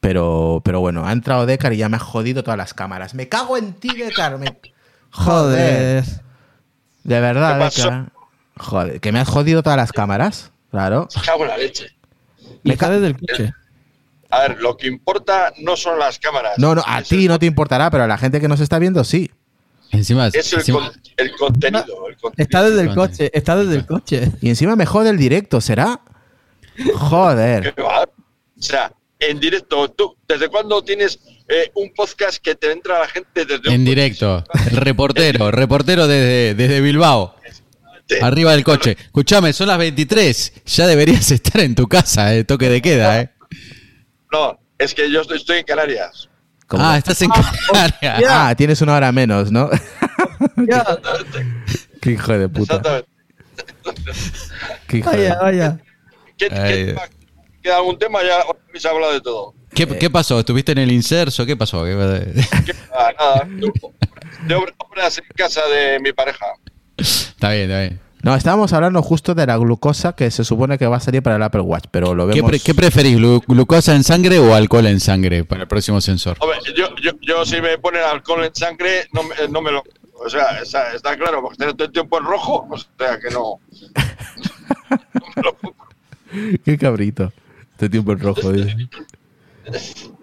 Pero, 0.00 0.62
pero 0.64 0.80
bueno, 0.80 1.06
ha 1.06 1.12
entrado 1.12 1.44
Decar 1.44 1.74
y 1.74 1.76
ya 1.76 1.90
me 1.90 1.96
ha 1.96 2.00
jodido 2.00 2.42
todas 2.42 2.56
las 2.56 2.72
cámaras. 2.72 3.14
Me 3.14 3.28
cago 3.28 3.58
en 3.58 3.74
ti, 3.74 3.94
Decar. 3.94 4.40
Joder. 5.10 6.04
De 7.04 7.20
verdad, 7.20 7.70
Decar. 7.70 8.12
Joder, 8.56 8.98
que 9.00 9.12
me 9.12 9.20
has 9.20 9.28
jodido 9.28 9.62
todas 9.62 9.76
las 9.76 9.92
cámaras. 9.92 10.52
Claro. 10.70 11.06
Me 11.14 11.22
cago 11.22 11.42
en 11.42 11.48
la 11.48 11.58
leche. 11.58 11.94
Me 12.62 12.78
cae 12.78 12.98
del 12.98 13.18
coche. 13.18 13.52
A 14.32 14.48
ver, 14.48 14.62
lo 14.62 14.78
que 14.78 14.86
importa 14.86 15.52
no 15.58 15.76
son 15.76 15.98
las 15.98 16.18
cámaras. 16.18 16.54
No, 16.56 16.74
no, 16.74 16.82
a 16.86 17.02
ti 17.02 17.28
no 17.28 17.38
te 17.38 17.44
importará, 17.44 17.90
pero 17.90 18.04
a 18.04 18.06
la 18.06 18.16
gente 18.16 18.40
que 18.40 18.48
nos 18.48 18.60
está 18.60 18.78
viendo 18.78 19.04
sí. 19.04 19.30
Encima 19.90 20.28
es 20.28 20.54
el, 21.18 21.36
contenido, 21.36 21.84
Está 22.38 22.62
desde 22.62 22.80
el 22.80 22.94
coche, 22.94 23.30
está 23.34 23.56
desde 23.56 23.74
el 23.74 23.84
coche. 23.84 24.32
Y 24.40 24.48
encima 24.48 24.74
me 24.74 24.86
jode 24.86 25.10
el 25.10 25.18
directo, 25.18 25.60
¿será? 25.60 26.00
Joder. 26.94 27.74
O 27.78 28.62
sea, 28.62 28.90
en 29.18 29.38
directo, 29.38 29.90
¿tú 29.90 30.16
desde 30.26 30.48
cuándo 30.48 30.82
tienes 30.82 31.20
eh, 31.46 31.70
un 31.74 31.92
podcast 31.92 32.42
que 32.42 32.54
te 32.54 32.72
entra 32.72 33.00
la 33.00 33.08
gente 33.08 33.44
desde 33.44 33.70
En 33.70 33.84
directo, 33.84 34.42
el 34.70 34.78
reportero, 34.78 35.50
reportero 35.50 36.06
desde, 36.06 36.54
desde 36.54 36.80
Bilbao. 36.80 37.36
Arriba 38.22 38.52
del 38.52 38.64
coche. 38.64 38.96
Escúchame, 38.98 39.52
son 39.52 39.68
las 39.68 39.76
23. 39.76 40.52
Ya 40.64 40.86
deberías 40.86 41.30
estar 41.30 41.60
en 41.60 41.74
tu 41.74 41.86
casa, 41.86 42.34
eh, 42.34 42.44
toque 42.44 42.70
de 42.70 42.80
queda, 42.80 43.20
¿eh? 43.20 43.30
No, 44.32 44.58
es 44.78 44.94
que 44.94 45.10
yo 45.10 45.20
estoy, 45.20 45.58
en 45.58 45.64
Canarias. 45.64 46.28
Ah, 46.70 46.96
estás 46.96 47.20
en 47.20 47.30
Canarias. 47.30 48.24
Ah, 48.28 48.54
tienes 48.56 48.80
una 48.80 48.96
hora 48.96 49.12
menos, 49.12 49.52
¿no? 49.52 49.68
Qué 52.00 52.12
hijo 52.12 52.32
de 52.32 52.48
puta. 52.48 52.76
Exactamente. 52.76 53.08
Qué 54.88 54.98
hijo 54.98 55.10
vaya, 55.10 55.38
vaya. 55.40 55.78
¿Qué, 56.38 56.96
¿Queda 57.62 57.76
algún 57.76 57.98
tema? 57.98 58.20
Ya 58.22 58.42
se 58.74 58.88
ha 58.88 58.90
hablado 58.90 59.12
de 59.12 59.20
todo. 59.20 59.54
¿Qué, 59.74 59.86
¿Qué, 59.86 60.10
pasó? 60.10 60.40
¿Estuviste 60.40 60.72
en 60.72 60.78
el 60.78 60.90
inserso? 60.90 61.46
¿Qué 61.46 61.56
pasó? 61.56 61.84
¿Qué, 61.84 61.92
ah, 62.92 63.12
nada. 63.18 63.48
De 64.46 64.54
obras 64.54 65.18
en 65.18 65.24
casa 65.36 65.66
de 65.68 66.00
mi 66.00 66.12
pareja. 66.12 66.46
Está 66.96 67.50
bien, 67.50 67.70
está 67.70 67.80
bien. 67.80 68.00
No, 68.22 68.36
estábamos 68.36 68.72
hablando 68.72 69.02
justo 69.02 69.34
de 69.34 69.46
la 69.46 69.56
glucosa 69.56 70.14
que 70.14 70.30
se 70.30 70.44
supone 70.44 70.78
que 70.78 70.86
va 70.86 70.98
a 70.98 71.00
salir 71.00 71.22
para 71.22 71.34
el 71.36 71.42
Apple 71.42 71.62
Watch, 71.62 71.86
pero 71.90 72.14
lo 72.14 72.26
vemos... 72.26 72.62
¿Qué, 72.62 72.72
preferís, 72.72 73.18
glucosa 73.18 73.96
en 73.96 74.04
sangre 74.04 74.38
o 74.38 74.54
alcohol 74.54 74.86
en 74.86 75.00
sangre 75.00 75.42
para 75.44 75.62
el 75.62 75.68
próximo 75.68 76.00
sensor? 76.00 76.38
yo, 76.76 76.94
yo, 77.02 77.10
yo, 77.20 77.44
si 77.44 77.60
me 77.60 77.78
ponen 77.78 78.02
alcohol 78.02 78.44
en 78.44 78.54
sangre, 78.54 79.08
no, 79.12 79.22
no 79.50 79.60
me 79.60 79.72
lo... 79.72 79.82
O 80.24 80.30
sea, 80.30 80.60
está, 80.62 81.16
claro, 81.16 81.42
porque 81.42 81.58
tener 81.58 81.74
todo 81.74 81.86
el 81.86 81.92
tiempo 81.92 82.16
en 82.18 82.24
rojo, 82.24 82.68
o 82.70 82.78
sea, 82.78 83.18
que 83.18 83.30
no... 83.30 83.58
Qué 86.64 86.78
cabrito. 86.78 87.32
Este 87.72 87.88
tiempo 87.88 88.12
en 88.12 88.20
rojo. 88.20 88.52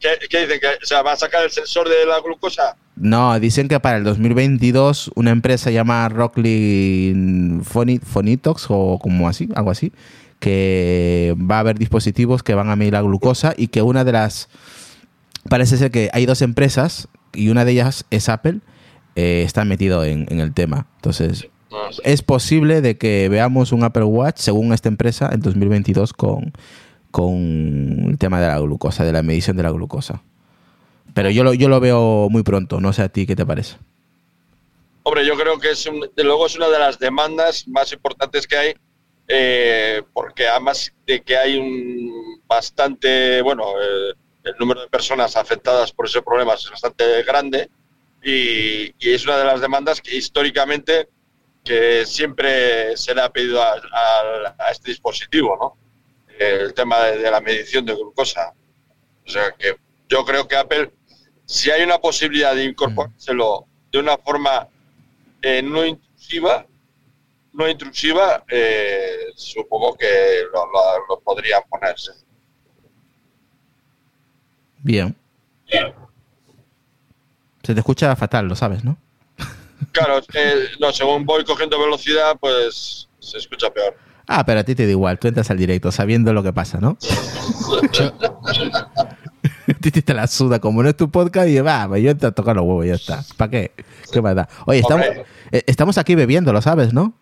¿Qué, 0.00 0.40
dicen? 0.40 0.60
¿Que 0.60 0.86
se 0.86 0.94
va 1.02 1.12
a 1.12 1.16
sacar 1.16 1.44
el 1.44 1.50
sensor 1.50 1.88
de 1.88 2.04
la 2.06 2.20
glucosa? 2.20 2.76
No, 2.96 3.38
dicen 3.40 3.68
que 3.68 3.80
para 3.80 3.96
el 3.96 4.04
2022 4.04 5.12
una 5.14 5.30
empresa 5.30 5.70
llamada 5.70 6.08
Rockley 6.10 7.14
Phonitox 7.62 8.66
o 8.68 8.98
como 9.00 9.28
así, 9.28 9.48
algo 9.54 9.70
así, 9.70 9.92
que 10.38 11.34
va 11.38 11.56
a 11.56 11.60
haber 11.60 11.78
dispositivos 11.78 12.42
que 12.42 12.54
van 12.54 12.68
a 12.68 12.76
medir 12.76 12.92
la 12.92 13.02
glucosa 13.02 13.54
y 13.56 13.68
que 13.68 13.82
una 13.82 14.04
de 14.04 14.12
las... 14.12 14.48
Parece 15.48 15.78
ser 15.78 15.90
que 15.90 16.10
hay 16.12 16.26
dos 16.26 16.42
empresas 16.42 17.08
y 17.32 17.48
una 17.48 17.64
de 17.64 17.72
ellas 17.72 18.04
es 18.10 18.28
Apple, 18.28 18.60
eh, 19.16 19.42
está 19.46 19.64
metido 19.64 20.04
en, 20.04 20.26
el 20.28 20.52
tema. 20.52 20.86
Entonces, 20.96 21.48
ah, 21.72 21.88
es 22.04 22.20
posible 22.20 22.82
de 22.82 22.98
que 22.98 23.30
veamos 23.30 23.72
un 23.72 23.84
Apple 23.84 24.04
Watch, 24.04 24.36
según 24.38 24.74
esta 24.74 24.90
empresa, 24.90 25.30
en 25.32 25.40
2022 25.40 26.12
con, 26.12 26.52
con 27.10 28.06
el 28.10 28.18
tema 28.18 28.40
de 28.40 28.48
la 28.48 28.58
glucosa, 28.58 29.04
de 29.04 29.12
la 29.12 29.22
medición 29.22 29.56
de 29.56 29.62
la 29.62 29.70
glucosa. 29.70 30.22
Pero 31.14 31.30
yo 31.30 31.44
lo, 31.44 31.54
yo 31.54 31.68
lo 31.68 31.80
veo 31.80 32.28
muy 32.30 32.42
pronto, 32.42 32.80
no 32.80 32.92
sé 32.92 33.02
a 33.02 33.08
ti 33.08 33.26
qué 33.26 33.34
te 33.34 33.46
parece. 33.46 33.76
Hombre, 35.02 35.26
yo 35.26 35.36
creo 35.36 35.58
que 35.58 35.70
es 35.70 35.88
de 36.14 36.24
luego 36.24 36.46
es 36.46 36.56
una 36.56 36.68
de 36.68 36.78
las 36.78 36.98
demandas 36.98 37.66
más 37.66 37.92
importantes 37.92 38.46
que 38.46 38.56
hay, 38.56 38.74
eh, 39.26 40.02
porque 40.12 40.46
además 40.46 40.92
de 41.06 41.22
que 41.22 41.36
hay 41.36 41.56
un 41.56 42.42
bastante, 42.46 43.40
bueno, 43.42 43.64
eh, 43.80 44.12
el 44.44 44.54
número 44.58 44.82
de 44.82 44.88
personas 44.88 45.36
afectadas 45.36 45.92
por 45.92 46.06
ese 46.06 46.22
problema 46.22 46.54
es 46.54 46.68
bastante 46.70 47.22
grande 47.22 47.70
y, 48.22 48.92
es 49.00 49.24
una 49.24 49.38
de 49.38 49.44
las 49.44 49.60
demandas 49.60 50.00
que 50.00 50.16
históricamente 50.16 51.08
que 51.64 52.04
siempre 52.06 52.96
se 52.96 53.14
le 53.14 53.22
ha 53.22 53.30
pedido 53.30 53.62
a, 53.62 54.70
este 54.70 54.90
dispositivo, 54.90 55.56
¿no? 55.60 55.76
El 56.40 56.72
tema 56.72 56.98
de, 57.04 57.30
la 57.30 57.40
medición 57.40 57.84
de 57.84 57.94
glucosa. 57.94 58.54
O 59.26 59.30
sea 59.30 59.52
que 59.52 59.76
yo 60.08 60.24
creo 60.24 60.48
que 60.48 60.56
Apple, 60.56 60.90
si 61.44 61.70
hay 61.70 61.82
una 61.82 61.98
posibilidad 61.98 62.54
de 62.54 62.64
incorporárselo 62.64 63.66
de 63.92 63.98
una 63.98 64.16
forma 64.16 64.66
eh, 65.42 65.60
no 65.62 65.84
intrusiva, 65.84 66.66
no 67.52 67.68
intrusiva, 67.68 68.42
eh, 68.48 69.26
supongo 69.36 69.94
que 69.96 70.44
lo, 70.50 70.66
lo 71.08 71.20
podrían 71.20 71.62
ponerse. 71.68 72.12
Bien. 74.78 75.14
Se 77.62 77.74
te 77.74 77.80
escucha 77.80 78.16
fatal, 78.16 78.48
lo 78.48 78.56
sabes, 78.56 78.82
¿no? 78.82 78.96
Claro, 79.92 80.20
no, 80.78 80.92
según 80.92 81.24
voy 81.26 81.44
cogiendo 81.44 81.78
velocidad, 81.78 82.36
pues 82.40 83.08
se 83.18 83.38
escucha 83.38 83.70
peor. 83.70 83.96
Ah, 84.32 84.46
pero 84.46 84.60
a 84.60 84.64
ti 84.64 84.76
te 84.76 84.84
da 84.84 84.90
igual, 84.92 85.18
tú 85.18 85.26
entras 85.26 85.50
al 85.50 85.58
directo 85.58 85.90
sabiendo 85.90 86.32
lo 86.32 86.44
que 86.44 86.52
pasa, 86.52 86.78
¿no? 86.78 86.96
a 89.66 89.74
ti 89.74 89.90
te 89.90 90.14
la 90.14 90.28
suda, 90.28 90.60
como 90.60 90.84
no 90.84 90.88
es 90.88 90.96
tu 90.96 91.10
podcast, 91.10 91.48
y 91.48 91.58
va, 91.58 91.98
yo 91.98 92.12
entro 92.12 92.28
a 92.28 92.32
tocar 92.32 92.54
los 92.54 92.64
huevos, 92.64 92.84
y 92.84 92.88
ya 92.90 92.94
está. 92.94 93.24
¿Para 93.36 93.50
qué? 93.50 93.72
¿Qué 94.12 94.22
más 94.22 94.36
da? 94.36 94.48
Oye, 94.66 94.78
estamos, 94.78 95.04
eh, 95.50 95.64
estamos 95.66 95.98
aquí 95.98 96.14
bebiendo, 96.14 96.52
lo 96.52 96.62
sabes, 96.62 96.92
¿no? 96.92 97.12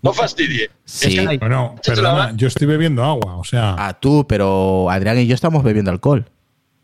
No 0.00 0.12
fastidie. 0.12 0.70
Sí. 0.84 1.26
bueno, 1.40 1.74
perdona, 1.84 2.30
yo 2.36 2.46
estoy 2.46 2.68
bebiendo 2.68 3.02
agua, 3.02 3.34
o 3.34 3.42
sea. 3.42 3.74
Ah, 3.76 3.98
tú, 3.98 4.24
pero 4.28 4.92
Adrián 4.92 5.18
y 5.18 5.26
yo 5.26 5.34
estamos 5.34 5.64
bebiendo 5.64 5.90
alcohol. 5.90 6.24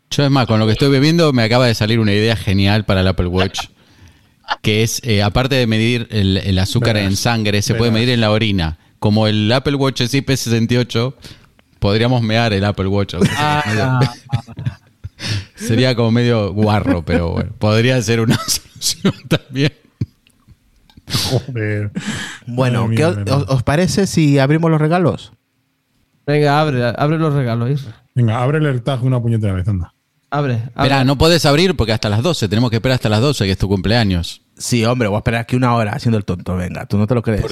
Yo 0.09 0.25
es 0.25 0.31
más, 0.31 0.47
con 0.47 0.59
lo 0.59 0.65
que 0.65 0.73
estoy 0.73 0.89
bebiendo 0.89 1.31
me 1.31 1.43
acaba 1.43 1.65
de 1.65 1.75
salir 1.75 2.01
una 2.01 2.11
idea 2.11 2.35
genial 2.35 2.83
para 2.83 2.99
el 2.99 3.07
Apple 3.07 3.27
Watch. 3.27 3.67
Que 4.61 4.83
es, 4.83 5.01
eh, 5.05 5.23
aparte 5.23 5.55
de 5.55 5.65
medir 5.65 6.09
el, 6.11 6.59
azúcar 6.59 6.97
en 6.97 7.15
sangre, 7.15 7.61
se 7.61 7.73
puede 7.73 7.91
medir 7.91 8.09
en 8.09 8.19
la 8.19 8.31
orina. 8.31 8.79
Como 9.05 9.27
el 9.27 9.51
Apple 9.51 9.75
Watch 9.75 10.01
es 10.01 10.15
IP68, 10.15 11.13
podríamos 11.77 12.23
mear 12.23 12.53
el 12.53 12.65
Apple 12.65 12.87
Watch. 12.87 13.13
Ah. 13.37 13.99
sería 15.55 15.95
como 15.95 16.09
medio 16.09 16.51
guarro, 16.53 17.05
pero 17.05 17.29
bueno, 17.29 17.51
podría 17.59 18.01
ser 18.01 18.19
una 18.19 18.35
solución 18.47 19.13
también. 19.27 19.73
Joder. 21.29 21.91
Bueno, 22.47 22.89
¿qué 22.89 23.05
os, 23.05 23.61
parece 23.61 24.07
si 24.07 24.39
abrimos 24.39 24.71
los 24.71 24.81
regalos? 24.81 25.33
Venga, 26.25 26.59
abre, 26.59 26.83
abre 26.97 27.19
los 27.19 27.31
regalos, 27.31 27.85
Venga, 28.15 28.41
abre 28.41 28.57
el 28.57 28.65
AirTag 28.65 29.03
una 29.03 29.21
puñetera 29.21 29.53
vez, 29.53 29.67
anda. 29.67 29.93
Abre, 30.31 30.55
Espera, 30.55 31.03
no 31.03 31.15
puedes 31.15 31.45
abrir 31.45 31.75
porque 31.75 31.93
hasta 31.93 32.09
las 32.09 32.23
12. 32.23 32.49
Tenemos 32.49 32.71
que 32.71 32.77
esperar 32.77 32.95
hasta 32.95 33.09
las 33.09 33.21
12, 33.21 33.45
que 33.45 33.51
es 33.51 33.57
tu 33.59 33.67
cumpleaños. 33.67 34.41
Sí, 34.57 34.83
hombre, 34.83 35.07
voy 35.09 35.17
a 35.17 35.19
esperar 35.19 35.41
aquí 35.41 35.55
una 35.55 35.75
hora 35.75 35.91
haciendo 35.91 36.17
el 36.17 36.25
tonto. 36.25 36.55
Venga, 36.55 36.87
tú 36.87 36.97
no 36.97 37.05
te 37.05 37.13
lo 37.13 37.21
crees. 37.21 37.45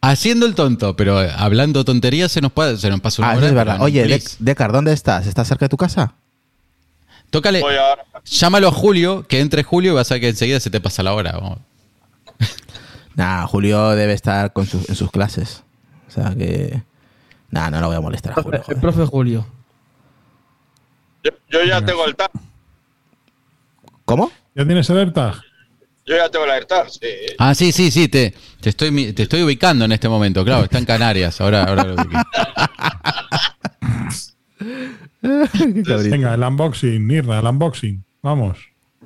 Haciendo 0.00 0.46
el 0.46 0.54
tonto, 0.54 0.96
pero 0.96 1.18
hablando 1.18 1.84
tonterías 1.84 2.32
se 2.32 2.40
nos, 2.40 2.52
puede, 2.52 2.76
se 2.78 2.90
nos 2.90 3.00
pasa 3.00 3.22
una 3.22 3.32
ah, 3.32 3.36
hora. 3.36 3.46
es 3.46 3.54
verdad. 3.54 3.80
Oye, 3.80 4.22
Decar, 4.38 4.72
¿dónde 4.72 4.92
estás? 4.92 5.26
¿Estás 5.26 5.48
cerca 5.48 5.66
de 5.66 5.68
tu 5.68 5.76
casa? 5.76 6.14
Tócale. 7.30 7.62
Llámalo 8.24 8.68
a 8.68 8.72
Julio, 8.72 9.24
que 9.28 9.40
entre 9.40 9.62
Julio 9.62 9.92
y 9.92 9.94
vas 9.94 10.10
a 10.10 10.14
ver 10.14 10.20
que 10.22 10.28
enseguida 10.28 10.60
se 10.60 10.70
te 10.70 10.80
pasa 10.80 11.02
la 11.02 11.14
hora. 11.14 11.38
nah, 13.14 13.46
Julio 13.46 13.90
debe 13.90 14.12
estar 14.12 14.52
con 14.52 14.66
en 14.88 14.94
sus 14.94 15.10
clases. 15.10 15.62
O 16.08 16.10
sea 16.10 16.34
que. 16.34 16.82
Nah, 17.50 17.70
no 17.70 17.80
lo 17.80 17.88
voy 17.88 17.96
a 17.96 18.00
molestar 18.00 18.38
a 18.38 18.42
Julio. 18.42 18.62
El 18.66 18.76
profe 18.76 19.04
Julio. 19.04 19.46
Yo, 21.22 21.62
ya 21.64 21.84
tengo 21.84 22.04
el 22.04 22.16
tag. 22.16 22.30
¿Cómo? 24.04 24.32
¿Ya 24.54 24.64
tienes 24.64 24.88
el 24.90 24.98
AirTag? 24.98 25.40
Yo 26.10 26.16
ya 26.16 26.28
tengo 26.28 26.44
el 26.44 26.50
AirTag, 26.50 26.90
sí. 26.90 27.06
Ah, 27.38 27.54
sí, 27.54 27.70
sí, 27.70 27.92
sí, 27.92 28.08
te, 28.08 28.34
te, 28.60 28.70
estoy, 28.70 29.12
te 29.12 29.22
estoy 29.22 29.42
ubicando 29.42 29.84
en 29.84 29.92
este 29.92 30.08
momento, 30.08 30.44
claro, 30.44 30.64
está 30.64 30.78
en 30.78 30.84
Canarias, 30.84 31.40
ahora, 31.40 31.62
ahora 31.62 31.84
lo 31.84 31.94
Venga, 36.10 36.34
el 36.34 36.42
unboxing, 36.42 37.06
Mirna, 37.06 37.38
el 37.38 37.46
unboxing, 37.46 38.04
vamos. 38.22 38.58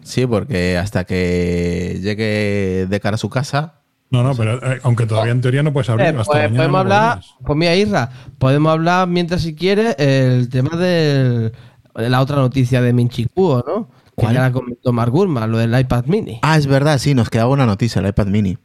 Sí, 0.03 0.27
porque 0.27 0.79
hasta 0.79 1.05
que 1.05 2.01
llegue 2.01 2.87
de 2.89 3.01
cara 3.01 3.17
a 3.17 3.19
su 3.19 3.29
casa. 3.29 3.83
No, 4.09 4.23
no, 4.23 4.35
pero 4.35 4.55
eh, 4.73 4.81
aunque 4.83 5.05
todavía 5.05 5.33
en 5.33 5.43
teoría 5.43 5.63
no 5.63 5.75
puedes 5.75 5.91
abrir. 5.91 6.07
Eh, 6.07 6.13
pues, 6.15 6.27
podemos 6.27 6.75
hablar, 6.75 7.21
pues 7.45 7.59
mira, 7.59 7.77
Irra, 7.77 8.09
podemos 8.39 8.73
hablar 8.73 9.09
mientras 9.09 9.43
si 9.43 9.55
quieres 9.55 9.95
el 9.99 10.49
tema 10.49 10.75
del 10.79 11.53
la 11.95 12.21
otra 12.23 12.37
noticia 12.37 12.81
de 12.81 12.95
Minchikuo, 12.95 13.63
¿no? 13.67 13.91
Ya 14.17 14.33
la 14.33 14.53
comentó 14.53 14.93
Mark 14.93 15.11
Gurman, 15.11 15.51
lo 15.51 15.59
del 15.59 15.79
iPad 15.79 16.05
mini. 16.07 16.39
Ah, 16.43 16.57
es 16.57 16.67
verdad, 16.67 16.99
sí, 16.99 17.15
nos 17.15 17.31
quedaba 17.31 17.51
una 17.51 17.67
noticia, 17.67 18.01
el 18.01 18.09
iPad 18.09 18.27
mini. 18.27 18.59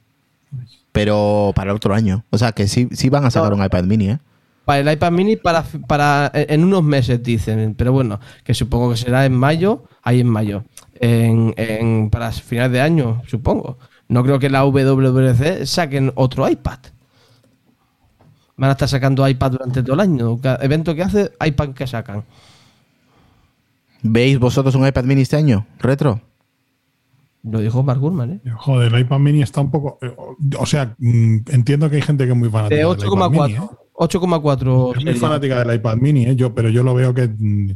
Pero 0.92 1.52
para 1.56 1.72
el 1.72 1.78
otro 1.78 1.94
año. 1.94 2.26
O 2.30 2.38
sea, 2.38 2.52
que 2.52 2.68
sí, 2.68 2.88
sí 2.92 3.10
van 3.10 3.26
a 3.26 3.32
sacar 3.32 3.54
un 3.54 3.64
iPad 3.64 3.84
mini, 3.84 4.10
¿eh? 4.12 4.20
Para 4.66 4.80
el 4.80 4.92
iPad 4.92 5.12
mini 5.12 5.36
para, 5.36 5.64
para 5.88 6.32
en 6.34 6.64
unos 6.64 6.84
meses, 6.84 7.24
dicen. 7.24 7.74
Pero 7.76 7.92
bueno, 7.92 8.20
que 8.44 8.54
supongo 8.54 8.92
que 8.92 8.98
será 8.98 9.26
en 9.26 9.34
mayo, 9.34 9.86
ahí 10.04 10.20
en 10.20 10.28
mayo. 10.28 10.64
En, 11.00 11.54
en, 11.58 12.10
para 12.10 12.32
finales 12.32 12.72
de 12.72 12.82
año, 12.82 13.22
supongo. 13.28 13.78
No 14.08 14.24
creo 14.24 14.40
que 14.40 14.50
la 14.50 14.66
WWDC 14.66 15.66
saquen 15.66 16.12
otro 16.16 16.48
iPad. 16.48 16.80
Van 18.58 18.70
a 18.70 18.74
estar 18.74 18.90
sacando 18.90 19.28
iPad 19.28 19.52
durante 19.52 19.82
todo 19.82 19.94
el 19.94 20.02
año. 20.02 20.40
Cada 20.42 20.64
evento 20.64 20.94
que 20.94 21.04
hace, 21.04 21.32
iPad 21.44 21.70
que 21.70 21.88
sacan. 21.88 22.24
¿Veis 24.02 24.40
vosotros 24.40 24.76
un 24.76 24.88
iPad 24.88 25.04
mini 25.04 25.22
este 25.22 25.36
año? 25.36 25.66
¿Retro? 25.80 26.22
Lo 27.44 27.60
dijo 27.60 27.84
Mark 27.84 28.00
Gurman, 28.00 28.32
¿eh? 28.32 28.52
Joder, 28.58 28.94
el 28.94 29.02
iPad 29.02 29.20
mini 29.20 29.42
está 29.42 29.62
un 29.62 29.72
poco. 29.72 29.98
Eh, 30.02 30.14
o 30.58 30.66
sea, 30.66 30.96
mm, 30.98 31.38
entiendo 31.50 31.90
que 31.90 31.98
hay 31.98 32.02
gente 32.02 32.26
que 32.26 32.32
es 32.32 32.38
muy 32.38 32.50
fanática. 32.50 32.76
De 32.76 32.86
8,4. 32.86 33.70
8,4. 33.94 34.96
¿eh? 34.96 34.98
Es 34.98 35.06
muy 35.06 35.14
fanática 35.16 35.64
del 35.64 35.76
iPad 35.76 35.98
mini, 35.98 36.26
¿eh? 36.26 36.36
Yo, 36.36 36.54
pero 36.54 36.70
yo 36.70 36.84
lo 36.84 36.94
veo 36.94 37.14
que 37.14 37.28
mm, 37.28 37.72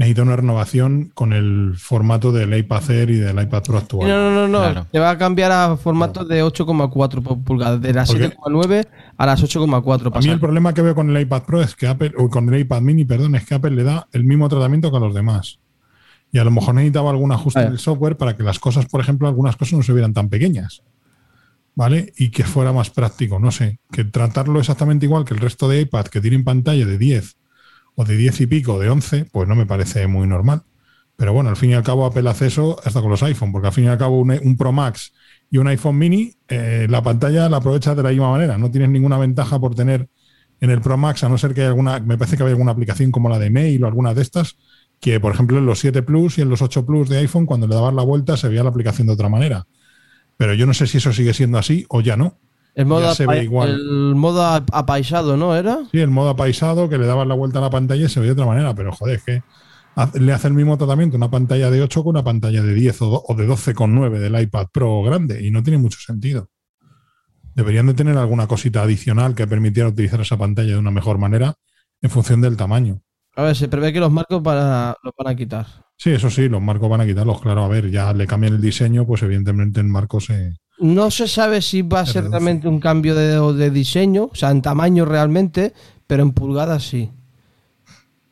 necesita 0.00 0.22
una 0.22 0.36
renovación 0.36 1.10
con 1.12 1.34
el 1.34 1.74
formato 1.76 2.32
del 2.32 2.56
iPad 2.56 2.90
Air 2.90 3.10
y 3.10 3.16
del 3.16 3.38
iPad 3.38 3.62
Pro 3.62 3.76
actual. 3.76 4.08
No, 4.08 4.30
no, 4.30 4.48
no, 4.48 4.72
no. 4.72 4.86
Te 4.86 4.98
va 4.98 5.10
a 5.10 5.18
cambiar 5.18 5.52
a 5.52 5.76
formato 5.76 6.24
de 6.24 6.42
8,4 6.42 7.44
pulgadas, 7.44 7.82
de 7.82 7.92
las 7.92 8.10
7,9 8.10 8.86
a 9.18 9.26
las 9.26 9.44
8,4. 9.44 10.10
A 10.16 10.20
mí 10.20 10.30
el 10.30 10.40
problema 10.40 10.72
que 10.72 10.80
veo 10.80 10.94
con 10.94 11.14
el 11.14 11.20
iPad 11.20 11.42
Pro 11.42 11.60
es 11.60 11.74
que 11.74 11.86
Apple, 11.86 12.14
o 12.16 12.30
con 12.30 12.48
el 12.48 12.60
iPad 12.60 12.80
mini, 12.80 13.04
perdón, 13.04 13.34
es 13.34 13.44
que 13.44 13.56
Apple 13.56 13.72
le 13.72 13.84
da 13.84 14.08
el 14.12 14.24
mismo 14.24 14.48
tratamiento 14.48 14.90
que 14.90 14.96
a 14.96 15.00
los 15.00 15.14
demás. 15.14 15.58
Y 16.32 16.38
a 16.38 16.44
lo 16.44 16.50
mejor 16.50 16.76
necesitaba 16.76 17.10
algún 17.10 17.32
ajuste 17.32 17.60
en 17.60 17.72
el 17.72 17.78
software 17.78 18.16
para 18.16 18.38
que 18.38 18.42
las 18.42 18.58
cosas, 18.58 18.86
por 18.86 19.02
ejemplo, 19.02 19.28
algunas 19.28 19.56
cosas 19.56 19.74
no 19.74 19.82
se 19.82 19.92
vieran 19.92 20.14
tan 20.14 20.30
pequeñas. 20.30 20.82
¿Vale? 21.74 22.14
Y 22.16 22.30
que 22.30 22.44
fuera 22.44 22.72
más 22.72 22.88
práctico, 22.88 23.38
no 23.38 23.50
sé, 23.50 23.80
que 23.92 24.04
tratarlo 24.04 24.60
exactamente 24.60 25.04
igual 25.04 25.26
que 25.26 25.34
el 25.34 25.40
resto 25.40 25.68
de 25.68 25.82
iPad 25.82 26.06
que 26.06 26.22
tienen 26.22 26.42
pantalla 26.42 26.86
de 26.86 26.96
10 26.96 27.36
o 28.00 28.04
de 28.06 28.16
10 28.16 28.40
y 28.40 28.46
pico, 28.46 28.78
de 28.78 28.88
11, 28.88 29.26
pues 29.26 29.46
no 29.46 29.54
me 29.54 29.66
parece 29.66 30.06
muy 30.06 30.26
normal. 30.26 30.62
Pero 31.16 31.34
bueno, 31.34 31.50
al 31.50 31.56
fin 31.56 31.68
y 31.68 31.74
al 31.74 31.82
cabo 31.82 32.06
Apple 32.06 32.30
hace 32.30 32.46
eso 32.46 32.80
hasta 32.82 33.02
con 33.02 33.10
los 33.10 33.22
iPhone, 33.22 33.52
porque 33.52 33.66
al 33.66 33.74
fin 33.74 33.84
y 33.84 33.88
al 33.88 33.98
cabo 33.98 34.20
un, 34.20 34.56
Pro 34.56 34.72
Max 34.72 35.12
y 35.50 35.58
un 35.58 35.66
iPhone 35.66 35.98
mini, 35.98 36.34
eh, 36.48 36.86
la 36.88 37.02
pantalla 37.02 37.50
la 37.50 37.58
aprovechas 37.58 37.94
de 37.94 38.02
la 38.02 38.08
misma 38.08 38.30
manera. 38.30 38.56
No 38.56 38.70
tienes 38.70 38.88
ninguna 38.88 39.18
ventaja 39.18 39.60
por 39.60 39.74
tener 39.74 40.08
en 40.60 40.70
el 40.70 40.80
Pro 40.80 40.96
Max, 40.96 41.22
a 41.24 41.28
no 41.28 41.36
ser 41.36 41.52
que 41.52 41.60
hay 41.60 41.66
alguna, 41.66 42.00
me 42.00 42.16
parece 42.16 42.38
que 42.38 42.42
hay 42.42 42.48
alguna 42.48 42.72
aplicación 42.72 43.10
como 43.10 43.28
la 43.28 43.38
de 43.38 43.50
Mail 43.50 43.84
o 43.84 43.86
alguna 43.86 44.14
de 44.14 44.22
estas, 44.22 44.56
que 44.98 45.20
por 45.20 45.34
ejemplo 45.34 45.58
en 45.58 45.66
los 45.66 45.80
7 45.80 46.02
Plus 46.02 46.38
y 46.38 46.40
en 46.40 46.48
los 46.48 46.62
8 46.62 46.86
Plus 46.86 47.10
de 47.10 47.18
iPhone, 47.18 47.44
cuando 47.44 47.66
le 47.66 47.74
dabas 47.74 47.92
la 47.92 48.02
vuelta 48.02 48.38
se 48.38 48.48
veía 48.48 48.62
la 48.62 48.70
aplicación 48.70 49.08
de 49.08 49.12
otra 49.12 49.28
manera. 49.28 49.66
Pero 50.38 50.54
yo 50.54 50.64
no 50.64 50.72
sé 50.72 50.86
si 50.86 50.96
eso 50.96 51.12
sigue 51.12 51.34
siendo 51.34 51.58
así 51.58 51.84
o 51.90 52.00
ya 52.00 52.16
no. 52.16 52.38
El 52.80 52.86
modo, 52.86 53.12
el 53.64 54.14
modo 54.14 54.42
apaisado, 54.42 55.36
¿no? 55.36 55.54
¿Era? 55.54 55.80
Sí, 55.92 55.98
el 55.98 56.08
modo 56.08 56.30
apaisado 56.30 56.88
que 56.88 56.96
le 56.96 57.06
dabas 57.06 57.26
la 57.26 57.34
vuelta 57.34 57.58
a 57.58 57.62
la 57.62 57.68
pantalla 57.68 58.06
y 58.06 58.08
se 58.08 58.20
veía 58.20 58.34
de 58.34 58.40
otra 58.40 58.46
manera, 58.46 58.74
pero 58.74 58.90
joder, 58.90 59.16
es 59.16 59.22
que 59.22 59.42
le 60.18 60.32
hace 60.32 60.48
el 60.48 60.54
mismo 60.54 60.78
tratamiento 60.78 61.18
una 61.18 61.30
pantalla 61.30 61.70
de 61.70 61.82
8 61.82 62.02
con 62.02 62.16
una 62.16 62.24
pantalla 62.24 62.62
de 62.62 62.72
10 62.72 63.02
o, 63.02 63.34
de 63.36 63.46
12,9 63.46 64.18
del 64.18 64.40
iPad 64.40 64.68
Pro 64.72 65.02
grande 65.02 65.46
y 65.46 65.50
no 65.50 65.62
tiene 65.62 65.76
mucho 65.76 65.98
sentido. 66.00 66.48
Deberían 67.54 67.86
de 67.86 67.92
tener 67.92 68.16
alguna 68.16 68.46
cosita 68.46 68.82
adicional 68.82 69.34
que 69.34 69.46
permitiera 69.46 69.90
utilizar 69.90 70.22
esa 70.22 70.38
pantalla 70.38 70.72
de 70.72 70.78
una 70.78 70.90
mejor 70.90 71.18
manera 71.18 71.56
en 72.00 72.08
función 72.08 72.40
del 72.40 72.56
tamaño. 72.56 73.02
A 73.36 73.42
ver, 73.42 73.56
se 73.56 73.68
prevé 73.68 73.92
que 73.92 74.00
los 74.00 74.10
marcos 74.10 74.42
para, 74.42 74.96
los 75.02 75.12
van 75.18 75.34
a 75.34 75.36
quitar. 75.36 75.66
Sí, 75.98 76.10
eso 76.12 76.30
sí, 76.30 76.48
los 76.48 76.62
marcos 76.62 76.88
van 76.88 77.02
a 77.02 77.06
quitarlos, 77.06 77.42
claro. 77.42 77.62
A 77.62 77.68
ver, 77.68 77.90
ya 77.90 78.14
le 78.14 78.26
cambian 78.26 78.54
el 78.54 78.60
diseño, 78.62 79.06
pues 79.06 79.22
evidentemente 79.22 79.80
el 79.80 79.86
marco 79.86 80.18
se... 80.18 80.56
No 80.80 81.10
se 81.10 81.28
sabe 81.28 81.62
si 81.62 81.82
va 81.82 82.00
a 82.00 82.06
ser 82.06 82.28
realmente 82.30 82.66
un 82.66 82.80
cambio 82.80 83.14
de, 83.14 83.38
de 83.54 83.70
diseño, 83.70 84.30
o 84.32 84.34
sea, 84.34 84.50
en 84.50 84.62
tamaño 84.62 85.04
realmente, 85.04 85.74
pero 86.06 86.22
en 86.22 86.32
pulgadas 86.32 86.82
sí. 86.84 87.10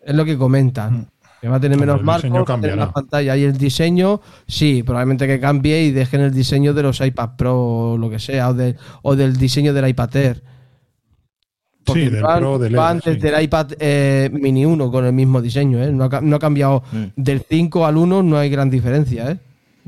Es 0.02 0.14
lo 0.14 0.24
que 0.24 0.38
comentan. 0.38 1.00
Mm. 1.00 1.06
Que 1.40 1.48
va 1.48 1.56
a 1.56 1.60
tener 1.60 1.78
menos 1.78 2.02
marcos, 2.02 2.32
va 2.32 2.54
a 2.54 2.60
tener 2.60 2.76
la 2.76 2.90
pantalla 2.90 3.36
y 3.36 3.44
el 3.44 3.56
diseño, 3.56 4.20
sí, 4.48 4.82
probablemente 4.82 5.26
que 5.28 5.38
cambie 5.38 5.84
y 5.84 5.92
dejen 5.92 6.22
el 6.22 6.34
diseño 6.34 6.74
de 6.74 6.82
los 6.82 7.00
iPad 7.00 7.36
Pro 7.36 7.92
o 7.92 7.98
lo 7.98 8.10
que 8.10 8.18
sea, 8.18 8.50
o, 8.50 8.56
o 9.02 9.14
del 9.14 9.36
diseño 9.36 9.72
del 9.72 9.88
iPad 9.88 10.16
Air. 10.16 10.42
sí, 11.86 12.08
del 12.08 12.22
Pro, 12.22 12.58
del 12.58 12.76
antes 12.76 13.20
del 13.20 13.40
iPad 13.40 13.72
eh, 13.78 14.30
Mini 14.32 14.64
1 14.64 14.90
con 14.90 15.06
el 15.06 15.12
mismo 15.12 15.40
diseño, 15.40 15.80
¿eh? 15.80 15.92
no, 15.92 16.08
ha, 16.10 16.20
no 16.20 16.34
ha 16.34 16.40
cambiado 16.40 16.82
mm. 16.90 17.04
del 17.14 17.42
5 17.48 17.86
al 17.86 17.98
1, 17.98 18.22
no 18.24 18.36
hay 18.36 18.50
gran 18.50 18.68
diferencia, 18.68 19.30
¿eh? 19.30 19.38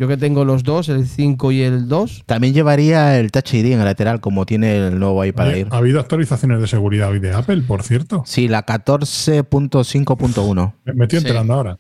Yo 0.00 0.08
que 0.08 0.16
tengo 0.16 0.44
los 0.46 0.62
dos, 0.62 0.88
el 0.88 1.06
5 1.06 1.52
y 1.52 1.60
el 1.60 1.86
2. 1.86 2.22
También 2.24 2.54
llevaría 2.54 3.20
el 3.20 3.30
Touch 3.30 3.52
ID 3.52 3.66
en 3.66 3.80
el 3.80 3.84
lateral, 3.84 4.22
como 4.22 4.46
tiene 4.46 4.78
el 4.78 4.98
nuevo 4.98 5.22
iPad 5.22 5.50
Air. 5.50 5.66
¿Ha 5.70 5.76
habido 5.76 6.00
actualizaciones 6.00 6.58
de 6.58 6.66
seguridad 6.68 7.10
hoy 7.10 7.18
de 7.18 7.34
Apple, 7.34 7.60
por 7.60 7.82
cierto? 7.82 8.22
Sí, 8.24 8.48
la 8.48 8.64
14.5.1. 8.64 10.72
Me 10.94 11.04
estoy 11.04 11.18
enterando 11.18 11.52
ahora. 11.52 11.78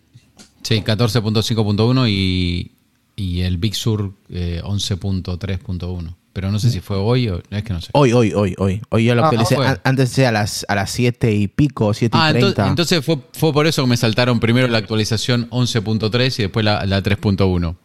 Sí, 0.60 0.82
14.5.1 0.82 2.10
y, 2.10 2.72
y, 3.16 3.40
el 3.40 3.56
Big 3.56 3.74
Sur 3.74 4.12
11.3.1. 4.28 6.06
Eh, 6.06 6.10
Pero 6.34 6.50
no 6.50 6.58
sé 6.58 6.70
si 6.70 6.80
fue 6.80 6.98
hoy 6.98 7.30
o 7.30 7.40
es 7.48 7.62
que 7.62 7.72
no 7.72 7.80
sé. 7.80 7.88
Hoy, 7.94 8.12
hoy, 8.12 8.34
hoy, 8.34 8.54
hoy. 8.58 8.82
Hoy 8.90 9.06
yo 9.06 9.14
lo 9.14 9.24
ah, 9.24 9.30
que 9.30 9.38
antes 9.82 10.14
de 10.14 10.26
a 10.26 10.32
las, 10.32 10.66
a 10.68 10.74
las 10.74 10.90
7 10.90 11.32
y 11.32 11.48
pico, 11.48 11.94
7 11.94 12.14
y 12.14 12.20
30. 12.32 12.66
Ah, 12.66 12.68
entonces, 12.68 13.02
fue, 13.02 13.16
fue 13.32 13.54
por 13.54 13.66
eso 13.66 13.82
que 13.82 13.88
me 13.88 13.96
saltaron 13.96 14.40
primero 14.40 14.68
la 14.68 14.76
actualización 14.76 15.48
11.3 15.48 16.38
y 16.38 16.42
después 16.42 16.66
la, 16.66 16.84
la 16.84 17.02
3.1. 17.02 17.76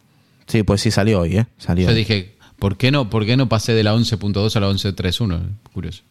Sí, 0.46 0.62
pues 0.62 0.80
sí 0.80 0.90
salió 0.90 1.20
hoy, 1.20 1.38
¿eh? 1.38 1.46
Salió 1.58 1.88
Yo 1.88 1.94
dije, 1.94 2.36
¿por 2.58 2.76
qué 2.76 2.90
no, 2.90 3.10
por 3.10 3.26
qué 3.26 3.36
no 3.36 3.48
pasé 3.48 3.74
de 3.74 3.82
la 3.82 3.94
11.2 3.94 4.54
a 4.54 4.60
la 4.60 4.68
11.3.1? 4.68 5.40
Curioso. 5.72 6.02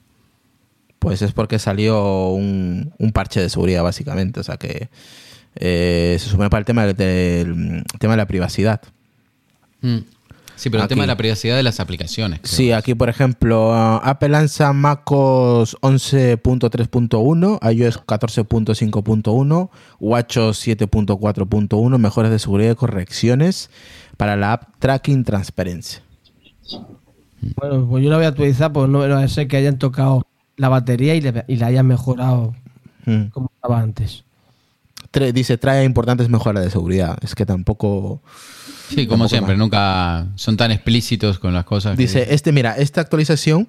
Pues 0.99 1.21
es 1.21 1.33
porque 1.33 1.59
salió 1.59 2.29
un, 2.29 2.93
parche 3.13 3.39
de 3.39 3.49
seguridad, 3.49 3.83
básicamente. 3.83 4.39
O 4.39 4.43
sea 4.43 4.57
que 4.57 4.89
eh, 5.55 6.17
se 6.19 6.29
supone 6.29 6.49
para 6.49 6.59
el 6.59 6.65
tema, 6.65 6.85
del, 6.85 7.83
tema 7.99 8.13
de 8.13 8.17
la 8.17 8.27
privacidad. 8.27 8.81
Mm. 9.81 9.99
Sí, 10.55 10.69
pero 10.69 10.83
el 10.83 10.89
tema 10.89 11.03
de 11.03 11.07
la 11.07 11.17
privacidad 11.17 11.57
de 11.57 11.63
las 11.63 11.79
aplicaciones. 11.81 12.39
Sí, 12.43 12.71
aquí 12.71 12.95
por 12.95 13.09
ejemplo, 13.09 13.75
Apple 13.75 14.29
lanza 14.29 14.71
MacOS 14.71 15.75
11.3.1, 15.81 17.73
iOS 17.73 17.99
14.5.1, 18.05 19.69
WatchOS 19.99 20.67
7.4.1, 20.67 21.97
mejoras 21.97 22.31
de 22.31 22.39
seguridad 22.39 22.71
y 22.71 22.75
correcciones 22.75 23.69
para 24.17 24.35
la 24.35 24.53
app 24.53 24.79
Tracking 24.79 25.23
Transparencia. 25.23 26.01
Bueno, 27.55 27.87
pues 27.87 28.03
yo 28.03 28.09
la 28.09 28.17
voy 28.17 28.25
a 28.25 28.29
actualizar, 28.29 28.71
pues 28.73 28.89
no 28.89 29.01
a 29.01 29.27
ser 29.27 29.47
que 29.47 29.57
hayan 29.57 29.77
tocado 29.77 30.25
la 30.57 30.69
batería 30.69 31.15
y, 31.15 31.21
la 31.21 31.67
hayan 31.67 31.85
mejorado 31.85 32.55
hmm. 33.05 33.25
como 33.25 33.51
estaba 33.55 33.79
antes. 33.79 34.23
dice, 35.33 35.57
trae 35.57 35.83
importantes 35.83 36.29
mejoras 36.29 36.63
de 36.63 36.71
seguridad. 36.71 37.17
Es 37.21 37.35
que 37.35 37.45
tampoco... 37.45 38.21
Sí, 38.89 39.07
como 39.07 39.27
siempre, 39.27 39.57
nunca 39.57 40.27
son 40.35 40.57
tan 40.57 40.71
explícitos 40.71 41.39
con 41.39 41.53
las 41.53 41.65
cosas. 41.65 41.97
Dice, 41.97 42.33
este, 42.33 42.51
mira, 42.51 42.73
esta 42.77 43.01
actualización 43.01 43.67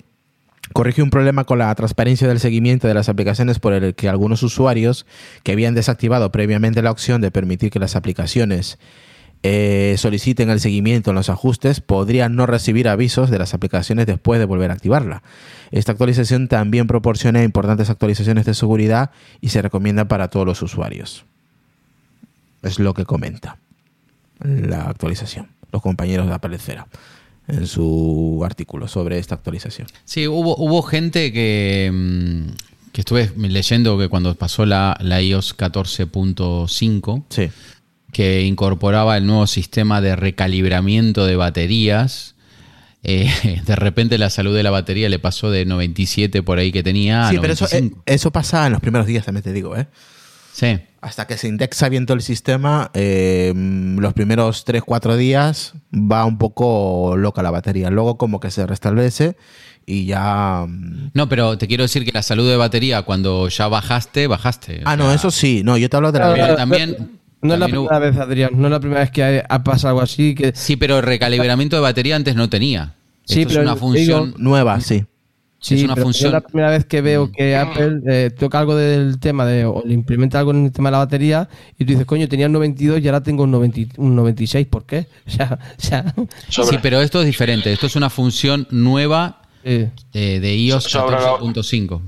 corrige 0.73 1.03
un 1.03 1.11
problema 1.11 1.45
con 1.45 1.59
la 1.59 1.75
transparencia 1.75 2.29
del 2.29 2.41
seguimiento 2.41 2.87
de 2.87 2.95
las 2.95 3.09
aplicaciones 3.09 3.59
por 3.59 3.73
el 3.73 3.95
que 3.95 4.09
algunos 4.09 4.43
usuarios 4.43 5.07
que 5.43 5.53
habían 5.53 5.75
desactivado 5.75 6.31
previamente 6.33 6.83
la 6.83 6.91
opción 6.91 7.21
de 7.21 7.31
permitir 7.31 7.71
que 7.71 7.79
las 7.79 7.97
aplicaciones 7.97 8.79
eh, 9.43 9.95
soliciten 9.99 10.51
el 10.51 10.61
seguimiento 10.61 11.11
en 11.11 11.17
los 11.17 11.31
ajustes, 11.31 11.81
podrían 11.81 12.35
no 12.37 12.47
recibir 12.47 12.89
avisos 12.89 13.31
de 13.31 13.39
las 13.39 13.55
aplicaciones 13.55 14.07
después 14.07 14.39
de 14.41 14.45
volver 14.45 14.71
a 14.71 14.75
activarla. 14.75 15.23
Esta 15.71 15.93
actualización 15.93 16.49
también 16.49 16.87
proporciona 16.87 17.43
importantes 17.43 17.91
actualizaciones 17.91 18.47
de 18.47 18.55
seguridad 18.55 19.11
y 19.41 19.51
se 19.51 19.63
recomienda 19.63 20.07
para 20.07 20.29
todos 20.29 20.47
los 20.47 20.63
usuarios. 20.63 21.25
Es 22.63 22.79
lo 22.79 22.95
que 22.95 23.05
comenta 23.05 23.59
la 24.41 24.83
actualización, 24.83 25.49
los 25.73 25.83
compañeros 25.83 26.27
de 26.27 26.35
Aparecera 26.35 26.87
en 27.49 27.67
su 27.69 28.43
artículo 28.45 28.89
sobre 28.89 29.19
esta 29.19 29.37
actualización. 29.37 29.87
Sí, 30.05 30.27
hubo, 30.27 30.57
hubo 30.57 30.83
gente 30.83 31.33
que, 31.33 31.91
mm, 31.93 32.91
que 32.91 33.03
estuve 33.03 33.31
leyendo 33.37 33.97
que 33.99 34.09
cuando 34.09 34.35
pasó 34.35 34.67
la, 34.67 34.97
la 35.01 35.23
iOS 35.23 35.57
14.5, 35.57 37.25
sí 37.29 37.51
que 38.13 38.43
incorporaba 38.43 39.17
el 39.17 39.27
nuevo 39.27 39.47
sistema 39.47 40.01
de 40.01 40.17
recalibramiento 40.17 41.27
de 41.27 41.37
baterías. 41.37 42.35
Eh, 43.03 43.31
de 43.67 43.77
repente 43.77 44.19
la 44.19 44.31
salud 44.31 44.55
de 44.55 44.63
la 44.63 44.71
batería 44.71 45.09
le 45.09 45.19
pasó 45.19 45.51
de 45.51 45.65
97 45.65 46.43
por 46.43 46.59
ahí 46.59 46.73
que 46.73 46.83
tenía. 46.83 47.29
Sí, 47.31 47.39
pero 47.41 47.53
eso, 47.53 47.67
eh, 47.71 47.91
eso 48.07 48.31
pasa 48.31 48.67
en 48.67 48.73
los 48.73 48.81
primeros 48.81 49.07
días, 49.07 49.25
también 49.25 49.45
te 49.45 49.53
digo, 49.53 49.77
¿eh? 49.77 49.87
Sí. 50.57 50.79
Hasta 51.03 51.27
que 51.27 51.37
se 51.37 51.49
indexa 51.49 51.91
bien 51.91 52.07
todo 52.07 52.17
el 52.17 52.23
sistema, 52.23 52.91
eh, 52.95 53.53
los 53.55 54.15
primeros 54.15 54.67
3-4 54.67 55.17
días 55.17 55.75
va 55.93 56.25
un 56.25 56.39
poco 56.39 57.15
loca 57.19 57.43
la 57.43 57.51
batería. 57.51 57.91
Luego 57.91 58.17
como 58.17 58.41
que 58.41 58.51
se 58.51 58.67
restablece 58.67 59.37
y 59.85 60.07
ya... 60.07 60.65
Mm, 60.67 61.11
no, 61.13 61.29
pero 61.29 61.59
te 61.59 61.69
quiero 61.69 61.83
decir 61.85 62.07
que 62.07 62.13
la 62.13 62.23
salud 62.23 62.49
de 62.49 62.57
batería 62.57 63.03
cuando 63.03 63.49
ya 63.49 63.69
bajaste, 63.69 64.27
bajaste. 64.29 64.81
Ah, 64.87 64.97
no, 64.97 65.13
eso 65.13 65.31
sí. 65.31 65.61
No, 65.63 65.77
yo 65.77 65.91
te 65.91 65.97
hablo 65.97 66.11
de 66.11 66.21
la... 66.21 66.33
Pero 66.33 66.57
también 66.57 67.21
no 67.47 67.55
es 67.55 67.61
la 67.61 67.67
primera 67.67 67.99
vez, 67.99 68.17
Adrián, 68.17 68.51
no 68.55 68.67
es 68.67 68.71
la 68.71 68.81
primera 68.81 69.01
vez 69.01 69.11
que 69.11 69.43
ha, 69.49 69.65
pasado 69.65 69.91
algo 69.91 70.03
así. 70.03 70.35
Que... 70.35 70.53
Sí, 70.55 70.77
pero 70.77 70.99
el 70.99 71.03
recalibramiento 71.03 71.77
de 71.77 71.83
batería 71.83 72.17
antes 72.17 72.35
no 72.35 72.49
tenía. 72.49 72.95
Sí, 73.25 73.45
pero 73.47 73.61
es 73.61 73.67
una 73.67 73.77
función 73.77 74.35
nueva, 74.39 74.81
sí. 74.81 75.05
Sí, 75.59 75.75
es 75.77 75.85
una 75.85 75.97
función. 75.97 76.29
Es 76.29 76.33
la 76.33 76.41
primera 76.41 76.71
vez 76.71 76.85
que 76.85 77.01
veo 77.01 77.33
que 77.33 77.57
Apple 77.57 78.01
eh, 78.07 78.31
toca 78.31 78.59
algo 78.61 78.77
del 78.77 79.19
tema 79.19 79.47
de, 79.47 79.65
o 79.65 79.83
le 79.85 79.95
implementa 79.95 80.39
algo 80.39 80.53
en 80.53 80.67
el 80.67 80.73
tema 80.73 80.91
de 80.91 80.93
la 80.93 80.99
batería 80.99 81.49
y 81.79 81.85
tú 81.85 81.93
dices, 81.93 82.07
coño, 82.07 82.29
tenía 82.29 82.47
un 82.47 82.53
92 82.53 83.01
y 83.01 83.09
ahora 83.09 83.23
tengo 83.23 83.45
un, 83.45 83.51
96, 83.51 84.67
¿por 84.69 84.85
qué? 84.85 85.07
Sí, 86.49 86.79
pero 86.83 87.01
esto 87.01 87.21
es 87.21 87.27
diferente. 87.27 87.73
Esto 87.73 87.87
es 87.87 87.97
una 87.97 88.11
función 88.11 88.69
nueva 88.71 89.43
eh, 89.65 89.91
de 90.13 90.57
iOS 90.57 90.95
14.5. 90.95 92.01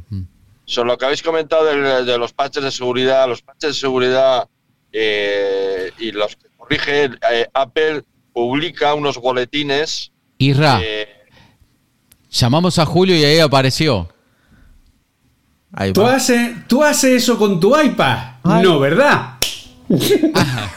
Sobre 0.64 0.90
lo 0.90 0.98
que 0.98 1.06
habéis 1.06 1.22
comentado 1.22 1.64
de, 1.64 2.04
de, 2.04 2.18
los 2.18 2.32
patches 2.32 2.62
de 2.62 2.70
seguridad, 2.70 3.26
los 3.26 3.42
patches 3.42 3.70
de 3.70 3.74
seguridad 3.74 4.46
eh, 4.92 5.90
y 5.98 6.12
los 6.12 6.36
que 6.36 6.48
corrige 6.56 7.10
eh, 7.30 7.46
Apple 7.52 8.04
publica 8.32 8.94
unos 8.94 9.18
boletines. 9.18 10.12
Irra, 10.38 10.80
eh, 10.82 11.08
llamamos 12.30 12.78
a 12.78 12.86
Julio 12.86 13.16
y 13.16 13.24
ahí 13.24 13.38
apareció. 13.38 14.08
¿Tú 15.92 16.06
haces, 16.06 16.66
¿Tú 16.66 16.82
haces 16.82 17.22
eso 17.22 17.38
con 17.38 17.60
tu 17.60 17.78
iPad? 17.78 18.36
No, 18.44 18.80
¿verdad? 18.80 19.34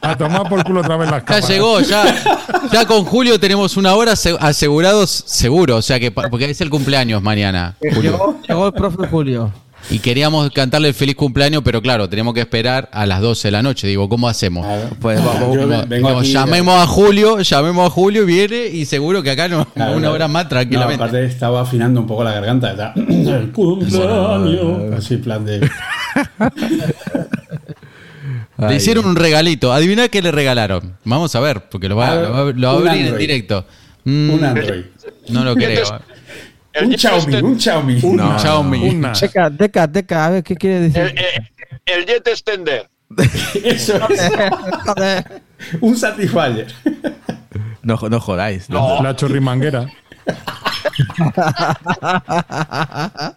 a 0.00 0.16
tomar 0.16 0.48
por 0.48 0.64
culo 0.64 0.80
otra 0.80 0.96
vez 0.96 1.10
las 1.10 1.24
Ya 1.24 1.40
llegó, 1.40 1.80
ya, 1.80 2.22
ya 2.72 2.86
con 2.86 3.04
Julio 3.04 3.38
tenemos 3.38 3.76
una 3.76 3.94
hora 3.94 4.12
asegurados 4.12 5.10
seguro, 5.10 5.76
o 5.76 5.82
sea 5.82 6.00
que 6.00 6.10
porque 6.10 6.50
es 6.50 6.60
el 6.60 6.70
cumpleaños 6.70 7.22
mañana. 7.22 7.76
Llegó, 7.80 8.40
llegó 8.46 8.66
el 8.66 8.72
profe 8.72 9.06
Julio. 9.08 9.52
Y 9.92 9.98
queríamos 9.98 10.50
cantarle 10.52 10.88
el 10.88 10.94
feliz 10.94 11.14
cumpleaños, 11.14 11.60
pero 11.62 11.82
claro, 11.82 12.08
tenemos 12.08 12.32
que 12.32 12.40
esperar 12.40 12.88
a 12.92 13.04
las 13.04 13.20
12 13.20 13.48
de 13.48 13.52
la 13.52 13.62
noche. 13.62 13.86
Digo, 13.86 14.08
¿cómo 14.08 14.26
hacemos? 14.26 14.66
Pues 14.98 15.22
vamos, 15.22 16.32
llamemos 16.32 16.82
a 16.82 16.86
Julio, 16.86 17.40
llamemos 17.40 17.86
a 17.86 17.90
Julio, 17.90 18.24
viene 18.24 18.68
y 18.68 18.86
seguro 18.86 19.22
que 19.22 19.32
acá 19.32 19.48
no, 19.48 19.66
una 19.94 20.10
hora 20.10 20.28
más 20.28 20.48
tranquilamente. 20.48 20.96
No, 20.96 21.04
aparte 21.04 21.26
estaba 21.26 21.60
afinando 21.60 22.00
un 22.00 22.06
poco 22.06 22.24
la 22.24 22.32
garganta. 22.32 22.94
el 22.96 23.52
cumpleaños. 23.52 24.94
Así, 24.96 25.18
plan 25.18 25.44
de. 25.44 25.68
Le 28.58 28.76
hicieron 28.76 29.04
un 29.04 29.16
regalito. 29.16 29.74
Adivina 29.74 30.08
qué 30.08 30.22
le 30.22 30.32
regalaron. 30.32 30.96
Vamos 31.04 31.34
a 31.36 31.40
ver, 31.40 31.68
porque 31.68 31.90
lo 31.90 31.96
va, 31.96 32.08
a, 32.08 32.38
abrir 32.38 33.08
en 33.08 33.18
directo. 33.18 33.66
un 34.06 34.40
mm, 34.40 34.44
Android. 34.44 34.84
No 35.28 35.44
lo 35.44 35.54
creo 35.54 35.84
un 36.80 36.98
Xiaomi, 36.98 37.34
un 37.36 37.60
Xiaomi. 37.60 38.00
Un 38.02 38.38
Xiaomi. 38.38 39.00
Deca, 39.20 39.50
Deca, 39.50 39.86
Deca, 39.86 40.26
a 40.26 40.30
ver 40.30 40.42
qué 40.42 40.56
quiere 40.56 40.80
decir. 40.80 41.14
El, 41.84 42.06
Jet 42.06 42.26
Extender. 42.26 42.88
Eso 43.64 44.00
es. 44.08 44.30
un 45.80 45.96
Satisfyer. 45.96 46.66
No, 47.82 47.98
no 48.08 48.20
jodáis. 48.20 48.70
No. 48.70 49.02
La 49.02 49.16
chorrimanguera. 49.16 49.86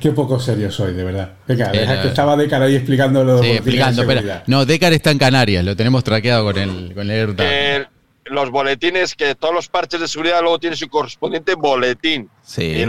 qué 0.00 0.12
poco 0.12 0.38
serio 0.38 0.70
soy, 0.70 0.94
de 0.94 1.04
verdad. 1.04 1.32
Venga, 1.46 1.72
deja 1.72 2.02
que 2.02 2.08
estaba 2.08 2.36
Decar 2.36 2.62
ahí 2.62 2.76
explicándolo. 2.76 3.42
Sí, 3.42 3.52
explicando, 3.52 4.06
pero 4.06 4.20
no, 4.46 4.64
Decar 4.64 4.92
está 4.92 5.10
en 5.10 5.18
Canarias, 5.18 5.64
lo 5.64 5.74
tenemos 5.76 6.04
traqueado 6.04 6.44
con 6.44 6.58
el, 6.58 6.94
con 6.94 7.10
el 7.10 7.88
los 8.30 8.50
boletines, 8.50 9.14
que 9.14 9.34
todos 9.34 9.54
los 9.54 9.68
parches 9.68 10.00
de 10.00 10.08
seguridad 10.08 10.40
luego 10.40 10.58
tienen 10.58 10.76
su 10.76 10.88
correspondiente 10.88 11.54
boletín. 11.54 12.30
Sí. 12.42 12.64
Y 12.64 12.82
en, 12.82 12.88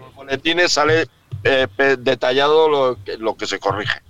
los 0.00 0.14
boletines 0.14 0.72
sale 0.72 1.06
eh, 1.44 1.66
detallado 1.98 2.68
lo 2.68 2.98
que, 3.04 3.16
lo 3.16 3.36
que 3.36 3.46
se 3.46 3.58
corrige. 3.58 4.00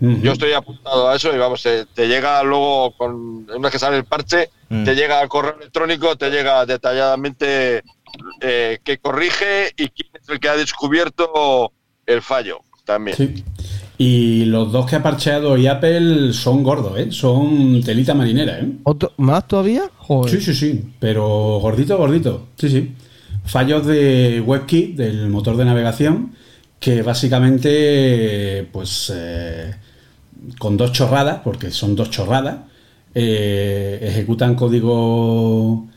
Yo 0.00 0.32
estoy 0.32 0.54
apuntado 0.54 1.10
a 1.10 1.16
eso 1.16 1.34
y 1.34 1.36
vamos, 1.36 1.62
te, 1.62 2.08
llega 2.08 2.42
luego, 2.42 2.94
con 2.96 3.46
una 3.50 3.58
vez 3.58 3.72
que 3.72 3.78
sale 3.78 3.98
el 3.98 4.06
parche, 4.06 4.48
mm. 4.70 4.84
te 4.84 4.94
llega 4.94 5.20
al 5.20 5.28
correo 5.28 5.56
electrónico, 5.58 6.16
te 6.16 6.30
llega 6.30 6.64
detalladamente 6.64 7.82
eh, 8.40 8.78
que 8.82 8.96
corrige 8.96 9.74
y 9.76 9.88
quién 9.90 10.08
es 10.14 10.26
el 10.30 10.40
que 10.40 10.48
ha 10.48 10.56
descubierto 10.56 11.72
el 12.06 12.22
fallo 12.22 12.62
también. 12.86 13.16
Sí. 13.18 13.44
Y 14.02 14.46
los 14.46 14.72
dos 14.72 14.86
que 14.86 14.96
ha 14.96 15.02
parcheado 15.02 15.58
y 15.58 15.66
Apple 15.66 16.32
son 16.32 16.62
gordos, 16.62 16.98
¿eh? 16.98 17.08
Son 17.12 17.82
telita 17.82 18.14
marinera, 18.14 18.58
¿eh? 18.58 18.66
¿Más 19.18 19.46
todavía? 19.46 19.90
Sí, 20.26 20.40
sí, 20.40 20.54
sí. 20.54 20.84
Pero 20.98 21.58
gordito, 21.60 21.98
gordito. 21.98 22.46
Sí, 22.56 22.70
sí. 22.70 22.94
Fallos 23.44 23.84
de 23.84 24.40
WebKit, 24.40 24.96
del 24.96 25.28
motor 25.28 25.58
de 25.58 25.66
navegación, 25.66 26.32
que 26.78 27.02
básicamente, 27.02 28.66
pues, 28.72 29.12
eh, 29.14 29.74
con 30.58 30.78
dos 30.78 30.92
chorradas, 30.92 31.40
porque 31.44 31.70
son 31.70 31.94
dos 31.94 32.08
chorradas, 32.08 32.56
eh, 33.14 33.98
ejecutan 34.00 34.54
código 34.54 35.88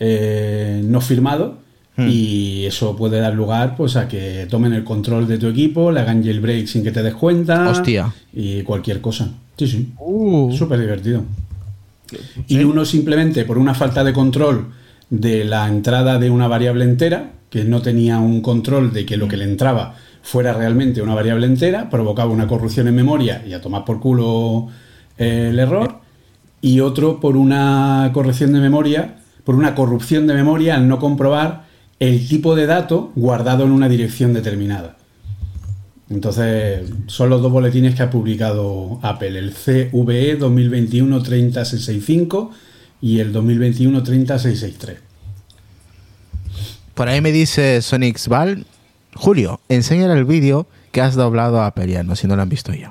eh, 0.00 0.80
no 0.84 1.00
firmado 1.00 1.61
Hmm. 1.96 2.08
Y 2.08 2.64
eso 2.64 2.96
puede 2.96 3.20
dar 3.20 3.34
lugar 3.34 3.76
pues 3.76 3.96
a 3.96 4.08
que 4.08 4.46
tomen 4.48 4.72
el 4.72 4.82
control 4.82 5.28
de 5.28 5.38
tu 5.38 5.48
equipo, 5.48 5.92
le 5.92 6.00
hagan 6.00 6.24
jailbreak 6.24 6.66
sin 6.66 6.82
que 6.82 6.90
te 6.90 7.02
des 7.02 7.14
cuenta. 7.14 7.68
Hostia. 7.68 8.12
Y 8.32 8.62
cualquier 8.62 9.00
cosa. 9.00 9.30
Sí, 9.58 9.66
sí. 9.66 9.92
Uh. 9.98 10.52
Súper 10.56 10.80
divertido. 10.80 11.22
Y 12.48 12.62
uno 12.64 12.84
simplemente 12.84 13.44
por 13.44 13.58
una 13.58 13.74
falta 13.74 14.04
de 14.04 14.12
control 14.12 14.72
de 15.10 15.44
la 15.44 15.68
entrada 15.68 16.18
de 16.18 16.30
una 16.30 16.48
variable 16.48 16.84
entera, 16.84 17.32
que 17.50 17.64
no 17.64 17.82
tenía 17.82 18.18
un 18.18 18.40
control 18.40 18.92
de 18.92 19.04
que 19.04 19.16
lo 19.16 19.28
que 19.28 19.36
le 19.36 19.44
entraba 19.44 19.94
fuera 20.22 20.54
realmente 20.54 21.02
una 21.02 21.14
variable 21.14 21.46
entera, 21.46 21.90
provocaba 21.90 22.30
una 22.30 22.46
corrupción 22.46 22.88
en 22.88 22.94
memoria 22.94 23.44
y 23.46 23.52
a 23.52 23.60
tomar 23.60 23.84
por 23.84 24.00
culo 24.00 24.68
eh, 25.18 25.48
el 25.50 25.58
error. 25.58 26.00
Y 26.60 26.80
otro 26.80 27.20
por 27.20 27.36
una 27.36 28.10
corrección 28.14 28.52
de 28.52 28.60
memoria, 28.60 29.16
por 29.44 29.56
una 29.56 29.74
corrupción 29.74 30.26
de 30.26 30.34
memoria 30.34 30.76
al 30.76 30.88
no 30.88 30.98
comprobar 30.98 31.64
el 32.02 32.26
tipo 32.26 32.56
de 32.56 32.66
dato 32.66 33.12
guardado 33.14 33.64
en 33.64 33.70
una 33.70 33.88
dirección 33.88 34.32
determinada. 34.32 34.96
Entonces, 36.10 36.80
son 37.06 37.30
los 37.30 37.40
dos 37.40 37.52
boletines 37.52 37.94
que 37.94 38.02
ha 38.02 38.10
publicado 38.10 38.98
Apple, 39.02 39.38
el 39.38 39.52
CVE 39.52 40.36
2021-30665 40.40 42.50
y 43.00 43.20
el 43.20 43.32
2021-30663. 43.32 44.96
Por 46.94 47.08
ahí 47.08 47.20
me 47.20 47.30
dice 47.30 47.80
Sonic 47.82 48.18
Val, 48.26 48.66
Julio, 49.14 49.60
enséñale 49.68 50.14
el 50.14 50.24
vídeo 50.24 50.66
que 50.90 51.02
has 51.02 51.14
doblado 51.14 51.60
a 51.60 51.66
Apple, 51.66 52.02
no 52.02 52.16
si 52.16 52.26
no 52.26 52.34
lo 52.34 52.42
han 52.42 52.48
visto 52.48 52.74
ya. 52.74 52.90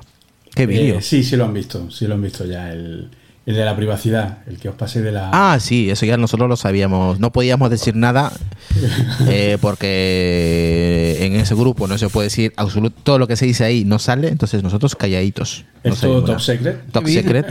¿Qué 0.54 0.64
vídeo? 0.64 1.00
Eh, 1.00 1.02
sí, 1.02 1.22
sí 1.22 1.36
lo 1.36 1.44
han 1.44 1.52
visto, 1.52 1.90
sí 1.90 2.06
lo 2.06 2.14
han 2.14 2.22
visto 2.22 2.46
ya. 2.46 2.72
El, 2.72 3.10
el 3.44 3.56
de 3.56 3.64
la 3.64 3.74
privacidad, 3.74 4.38
el 4.46 4.58
que 4.58 4.68
os 4.68 4.76
pasé 4.76 5.02
de 5.02 5.10
la... 5.10 5.30
Ah, 5.32 5.58
sí, 5.58 5.90
eso 5.90 6.06
ya 6.06 6.16
nosotros 6.16 6.48
lo 6.48 6.56
sabíamos. 6.56 7.18
No 7.18 7.32
podíamos 7.32 7.70
decir 7.70 7.96
nada 7.96 8.32
eh, 9.28 9.58
porque 9.60 11.18
en 11.20 11.34
ese 11.34 11.54
grupo 11.56 11.88
no 11.88 11.98
se 11.98 12.08
puede 12.08 12.26
decir 12.26 12.52
absoluto, 12.56 13.00
todo 13.02 13.18
lo 13.18 13.26
que 13.26 13.34
se 13.34 13.46
dice 13.46 13.64
ahí 13.64 13.84
no 13.84 13.98
sale, 13.98 14.28
entonces 14.28 14.62
nosotros 14.62 14.94
calladitos. 14.94 15.64
¿Es 15.82 15.98
todo 15.98 16.22
top 16.22 16.40
secret? 16.40 16.92
Top 16.92 17.08
secret. 17.08 17.46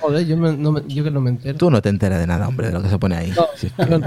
Joder, 0.00 0.26
yo, 0.26 0.36
no 0.36 0.86
yo, 0.88 1.04
que 1.04 1.10
no 1.12 1.20
me 1.20 1.30
entero. 1.30 1.56
Tú 1.56 1.70
no 1.70 1.80
te 1.80 1.88
enteras 1.88 2.18
de 2.18 2.26
nada, 2.26 2.48
hombre, 2.48 2.66
de 2.66 2.72
lo 2.72 2.82
que 2.82 2.88
se 2.88 2.98
pone 2.98 3.16
ahí. 3.16 3.32
No, 3.88 3.98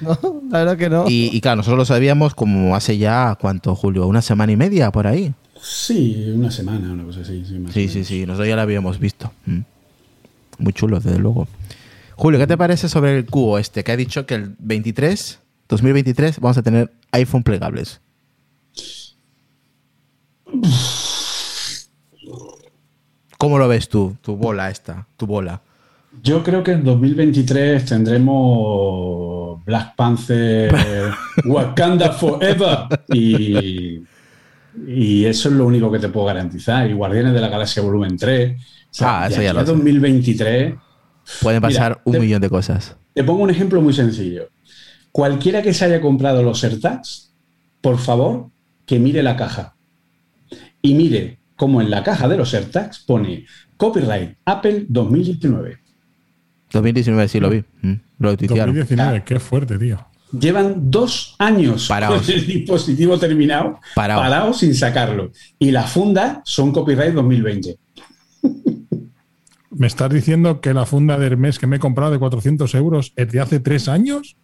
no, 0.00 0.42
la 0.50 0.58
verdad 0.58 0.76
que 0.76 0.90
no. 0.90 1.04
Y, 1.08 1.30
y, 1.32 1.40
claro, 1.40 1.58
nosotros 1.58 1.78
lo 1.78 1.84
sabíamos 1.84 2.34
como 2.34 2.74
hace 2.74 2.98
ya, 2.98 3.38
¿cuánto, 3.40 3.76
Julio? 3.76 4.08
¿Una 4.08 4.22
semana 4.22 4.50
y 4.50 4.56
media 4.56 4.90
por 4.90 5.06
ahí? 5.06 5.32
Sí, 5.60 6.32
una 6.34 6.50
semana, 6.50 6.92
una 6.92 7.04
cosa 7.04 7.20
así. 7.20 7.44
Sí, 7.44 7.62
sí, 7.72 7.88
sí, 7.88 8.04
sí, 8.04 8.26
nosotros 8.26 8.48
ya 8.48 8.56
lo 8.56 8.62
habíamos 8.62 8.98
visto. 8.98 9.32
Mm. 9.46 9.60
Muy 10.58 10.72
chulo, 10.72 11.00
desde 11.00 11.18
luego. 11.18 11.46
Julio, 12.16 12.40
¿qué 12.40 12.48
te 12.48 12.56
parece 12.56 12.88
sobre 12.88 13.16
el 13.16 13.26
cubo 13.26 13.58
este? 13.58 13.84
Que 13.84 13.92
ha 13.92 13.96
dicho 13.96 14.26
que 14.26 14.34
el 14.34 14.56
23, 14.58 15.38
2023, 15.68 16.40
vamos 16.40 16.58
a 16.58 16.62
tener 16.62 16.92
iPhone 17.12 17.44
plegables. 17.44 18.00
¿Cómo 23.38 23.58
lo 23.58 23.68
ves 23.68 23.88
tú, 23.88 24.16
tu 24.20 24.36
bola 24.36 24.68
esta, 24.68 25.06
tu 25.16 25.26
bola? 25.26 25.62
Yo 26.22 26.42
creo 26.42 26.64
que 26.64 26.72
en 26.72 26.82
2023 26.82 27.84
tendremos 27.84 29.64
Black 29.64 29.94
Panther, 29.94 30.74
Wakanda 31.44 32.10
Forever 32.12 32.88
y, 33.12 34.02
y 34.88 35.24
eso 35.24 35.50
es 35.50 35.54
lo 35.54 35.66
único 35.66 35.92
que 35.92 36.00
te 36.00 36.08
puedo 36.08 36.26
garantizar. 36.26 36.90
Y 36.90 36.94
Guardianes 36.94 37.32
de 37.32 37.40
la 37.40 37.48
Galaxia 37.48 37.80
Volumen 37.80 38.16
3 38.16 38.60
ah, 39.00 39.28
eso 39.30 39.42
ya 39.42 39.52
lo 39.52 39.64
2023. 39.64 40.74
Pueden 41.42 41.60
pasar 41.60 42.00
un 42.04 42.18
millón 42.18 42.40
de 42.40 42.48
cosas. 42.48 42.96
Te 43.14 43.24
pongo 43.24 43.42
un 43.42 43.50
ejemplo 43.50 43.80
muy 43.80 43.92
sencillo. 43.92 44.48
Cualquiera 45.12 45.62
que 45.62 45.74
se 45.74 45.84
haya 45.84 46.00
comprado 46.00 46.42
los 46.42 46.62
AirTags, 46.62 47.32
por 47.80 47.98
favor, 47.98 48.50
que 48.86 48.98
mire 48.98 49.22
la 49.22 49.36
caja. 49.36 49.74
Y 50.80 50.94
mire 50.94 51.38
cómo 51.56 51.82
en 51.82 51.90
la 51.90 52.02
caja 52.02 52.28
de 52.28 52.36
los 52.36 52.54
AirTags 52.54 53.00
pone 53.00 53.44
Copyright 53.76 54.36
Apple 54.44 54.86
2019. 54.88 55.78
2019, 56.72 57.28
sí 57.28 57.40
lo 57.40 57.50
vi. 57.50 57.64
Mm, 57.82 57.94
lo 58.18 58.36
2019, 58.36 59.24
qué 59.24 59.40
fuerte, 59.40 59.78
tío. 59.78 60.06
Llevan 60.38 60.90
dos 60.90 61.34
años 61.38 61.88
parados. 61.88 62.20
con 62.20 62.34
el 62.34 62.46
dispositivo 62.46 63.18
terminado, 63.18 63.80
parados 63.94 64.58
sin 64.58 64.74
sacarlo. 64.74 65.32
Y 65.58 65.70
la 65.70 65.84
funda 65.84 66.42
son 66.44 66.70
Copyright 66.70 67.14
2020. 67.14 67.78
¿Me 69.70 69.86
estás 69.86 70.10
diciendo 70.10 70.60
que 70.60 70.72
la 70.72 70.86
funda 70.86 71.18
de 71.18 71.26
Hermes 71.26 71.58
que 71.58 71.66
me 71.66 71.76
he 71.76 71.78
comprado 71.78 72.12
de 72.12 72.18
400 72.18 72.74
euros 72.74 73.12
es 73.16 73.30
de 73.30 73.40
hace 73.40 73.60
tres 73.60 73.88
años? 73.88 74.36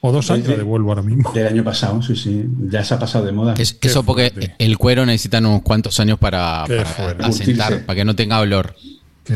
¿O 0.00 0.12
dos 0.12 0.30
años? 0.30 0.46
devuelvo 0.46 0.90
ahora 0.90 1.02
mismo. 1.02 1.32
Del 1.32 1.48
año 1.48 1.64
pasado, 1.64 2.00
sí, 2.02 2.14
sí. 2.14 2.44
Ya 2.70 2.84
se 2.84 2.94
ha 2.94 2.98
pasado 3.00 3.26
de 3.26 3.32
moda. 3.32 3.54
eso 3.56 4.02
porque 4.04 4.52
el 4.58 4.78
cuero 4.78 5.04
necesita 5.04 5.38
unos 5.38 5.62
cuantos 5.62 5.98
años 5.98 6.18
para, 6.18 6.62
asentar, 6.62 7.84
para 7.84 7.96
que 7.96 8.04
no 8.04 8.14
tenga 8.14 8.38
olor. 8.38 8.76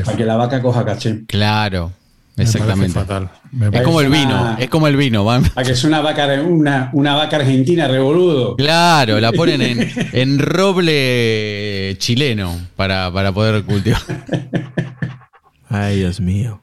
para 0.04 0.16
que 0.16 0.24
la 0.24 0.36
vaca 0.36 0.62
coja 0.62 0.84
caché. 0.84 1.24
Claro. 1.26 1.92
Exactamente. 2.36 2.98
Es 3.72 3.82
como 3.82 4.00
el 4.00 4.08
vino, 4.08 4.56
es 4.58 4.70
como 4.70 4.86
el 4.86 4.96
vino. 4.96 5.24
Para 5.24 5.66
que 5.66 5.72
es 5.72 5.84
una 5.84 6.00
vaca, 6.00 6.40
una, 6.42 6.90
una 6.92 7.14
vaca 7.14 7.36
argentina 7.36 7.88
revoludo. 7.88 8.56
Claro, 8.56 9.20
la 9.20 9.32
ponen 9.32 9.60
en, 9.60 9.90
en 10.12 10.38
roble 10.38 11.96
chileno 11.98 12.56
para, 12.76 13.12
para 13.12 13.32
poder 13.32 13.64
cultivar. 13.64 14.00
Ay, 15.72 15.98
Dios 15.98 16.20
mío. 16.20 16.62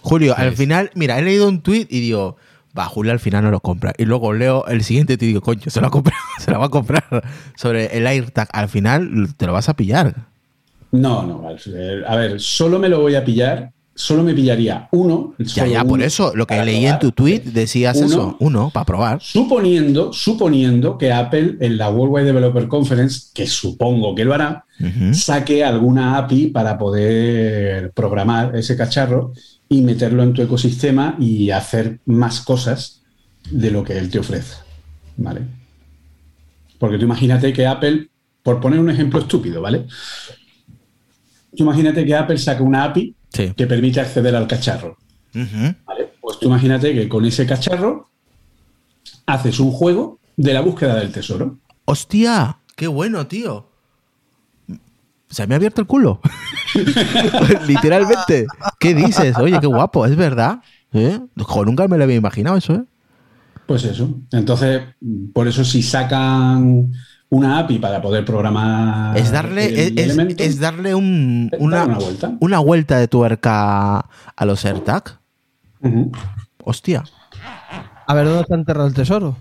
Julio, 0.00 0.34
al 0.36 0.52
final, 0.52 0.90
mira, 0.94 1.18
he 1.18 1.22
leído 1.22 1.46
un 1.48 1.60
tweet 1.60 1.86
y 1.90 2.00
digo, 2.00 2.36
va, 2.76 2.86
Julio 2.86 3.12
al 3.12 3.20
final 3.20 3.44
no 3.44 3.50
lo 3.50 3.60
compra. 3.60 3.92
Y 3.98 4.04
luego 4.04 4.32
leo 4.32 4.66
el 4.66 4.82
siguiente 4.82 5.14
y 5.14 5.16
digo, 5.16 5.40
coño, 5.42 5.62
se 5.66 5.80
lo, 5.80 5.90
va 5.90 6.12
se 6.38 6.50
lo 6.50 6.58
va 6.58 6.66
a 6.66 6.70
comprar 6.70 7.04
sobre 7.56 7.96
el 7.96 8.06
AirTag. 8.06 8.48
Al 8.52 8.68
final 8.68 9.34
te 9.36 9.46
lo 9.46 9.52
vas 9.52 9.68
a 9.68 9.74
pillar. 9.74 10.14
No, 10.90 11.22
no, 11.26 11.46
a 12.06 12.16
ver, 12.16 12.40
solo 12.40 12.78
me 12.78 12.88
lo 12.88 13.00
voy 13.00 13.14
a 13.14 13.24
pillar 13.24 13.72
solo 13.98 14.22
me 14.22 14.32
pillaría 14.32 14.88
uno. 14.92 15.34
Ya, 15.38 15.66
ya, 15.66 15.84
por 15.84 16.00
eso, 16.00 16.32
lo 16.34 16.46
que 16.46 16.62
leí 16.64 16.86
en 16.86 17.00
tu 17.00 17.10
tweet 17.10 17.40
decías 17.40 18.00
eso, 18.00 18.36
uno, 18.38 18.70
para 18.70 18.86
probar. 18.86 19.18
Suponiendo, 19.20 20.12
suponiendo 20.12 20.96
que 20.96 21.12
Apple 21.12 21.56
en 21.60 21.76
la 21.76 21.90
Worldwide 21.90 22.26
Developer 22.26 22.68
Conference, 22.68 23.30
que 23.34 23.48
supongo 23.48 24.14
que 24.14 24.24
lo 24.24 24.34
hará, 24.34 24.64
saque 25.12 25.64
alguna 25.64 26.16
API 26.16 26.46
para 26.46 26.78
poder 26.78 27.90
programar 27.90 28.54
ese 28.54 28.76
cacharro 28.76 29.32
y 29.68 29.82
meterlo 29.82 30.22
en 30.22 30.32
tu 30.32 30.42
ecosistema 30.42 31.16
y 31.18 31.50
hacer 31.50 31.98
más 32.06 32.40
cosas 32.42 33.02
de 33.50 33.72
lo 33.72 33.82
que 33.82 33.98
él 33.98 34.10
te 34.10 34.20
ofrece. 34.20 34.58
¿Vale? 35.16 35.40
Porque 36.78 36.98
tú 36.98 37.04
imagínate 37.04 37.52
que 37.52 37.66
Apple, 37.66 38.08
por 38.44 38.60
poner 38.60 38.78
un 38.78 38.90
ejemplo 38.90 39.18
estúpido, 39.18 39.60
¿vale? 39.60 39.86
Tú 41.56 41.64
imagínate 41.64 42.06
que 42.06 42.14
Apple 42.14 42.38
saca 42.38 42.62
una 42.62 42.84
API 42.84 43.16
que 43.30 43.66
permite 43.66 44.00
acceder 44.00 44.34
al 44.34 44.46
cacharro. 44.46 44.96
Pues 45.32 46.38
tú 46.40 46.46
imagínate 46.46 46.94
que 46.94 47.08
con 47.08 47.24
ese 47.24 47.46
cacharro 47.46 48.08
haces 49.26 49.60
un 49.60 49.70
juego 49.70 50.18
de 50.36 50.54
la 50.54 50.60
búsqueda 50.60 50.96
del 50.96 51.12
tesoro. 51.12 51.58
¡Hostia! 51.84 52.58
¡Qué 52.76 52.86
bueno, 52.86 53.26
tío! 53.26 53.68
Se 55.30 55.46
me 55.46 55.54
ha 55.54 55.56
abierto 55.56 55.80
el 55.80 55.86
culo. 55.86 56.20
Literalmente. 57.66 58.46
¿Qué 58.78 58.94
dices? 58.94 59.36
Oye, 59.38 59.58
qué 59.60 59.66
guapo, 59.66 60.06
es 60.06 60.16
verdad. 60.16 60.60
¿Eh? 60.92 61.20
nunca 61.66 61.86
me 61.86 61.98
lo 61.98 62.04
había 62.04 62.16
imaginado 62.16 62.56
eso, 62.56 62.74
¿eh? 62.74 62.84
Pues 63.66 63.84
eso. 63.84 64.08
Entonces, 64.32 64.82
por 65.34 65.46
eso 65.46 65.62
si 65.64 65.82
sacan 65.82 66.90
una 67.30 67.58
API 67.58 67.78
para 67.78 68.00
poder 68.00 68.24
programar. 68.24 69.16
Es 69.16 69.30
darle, 69.30 69.92
es, 69.96 70.60
darle 70.60 70.94
un, 70.94 71.50
una, 71.58 71.84
vuelta. 71.84 72.36
una 72.40 72.58
vuelta 72.58 72.98
de 72.98 73.08
tuerca 73.08 73.98
a 73.98 74.44
los 74.44 74.64
AirTag. 74.64 75.20
Hostia. 76.64 77.04
A 78.06 78.14
ver 78.14 78.26
dónde 78.26 78.42
está 78.42 78.54
enterrado 78.54 78.88
el 78.88 78.94
tesoro. 78.94 79.36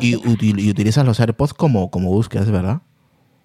Y, 0.00 0.16
utilizas 0.16 1.04
los 1.04 1.20
AirPods 1.20 1.54
como, 1.54 1.90
como 1.90 2.10
búsquedas, 2.10 2.50
¿verdad? 2.50 2.80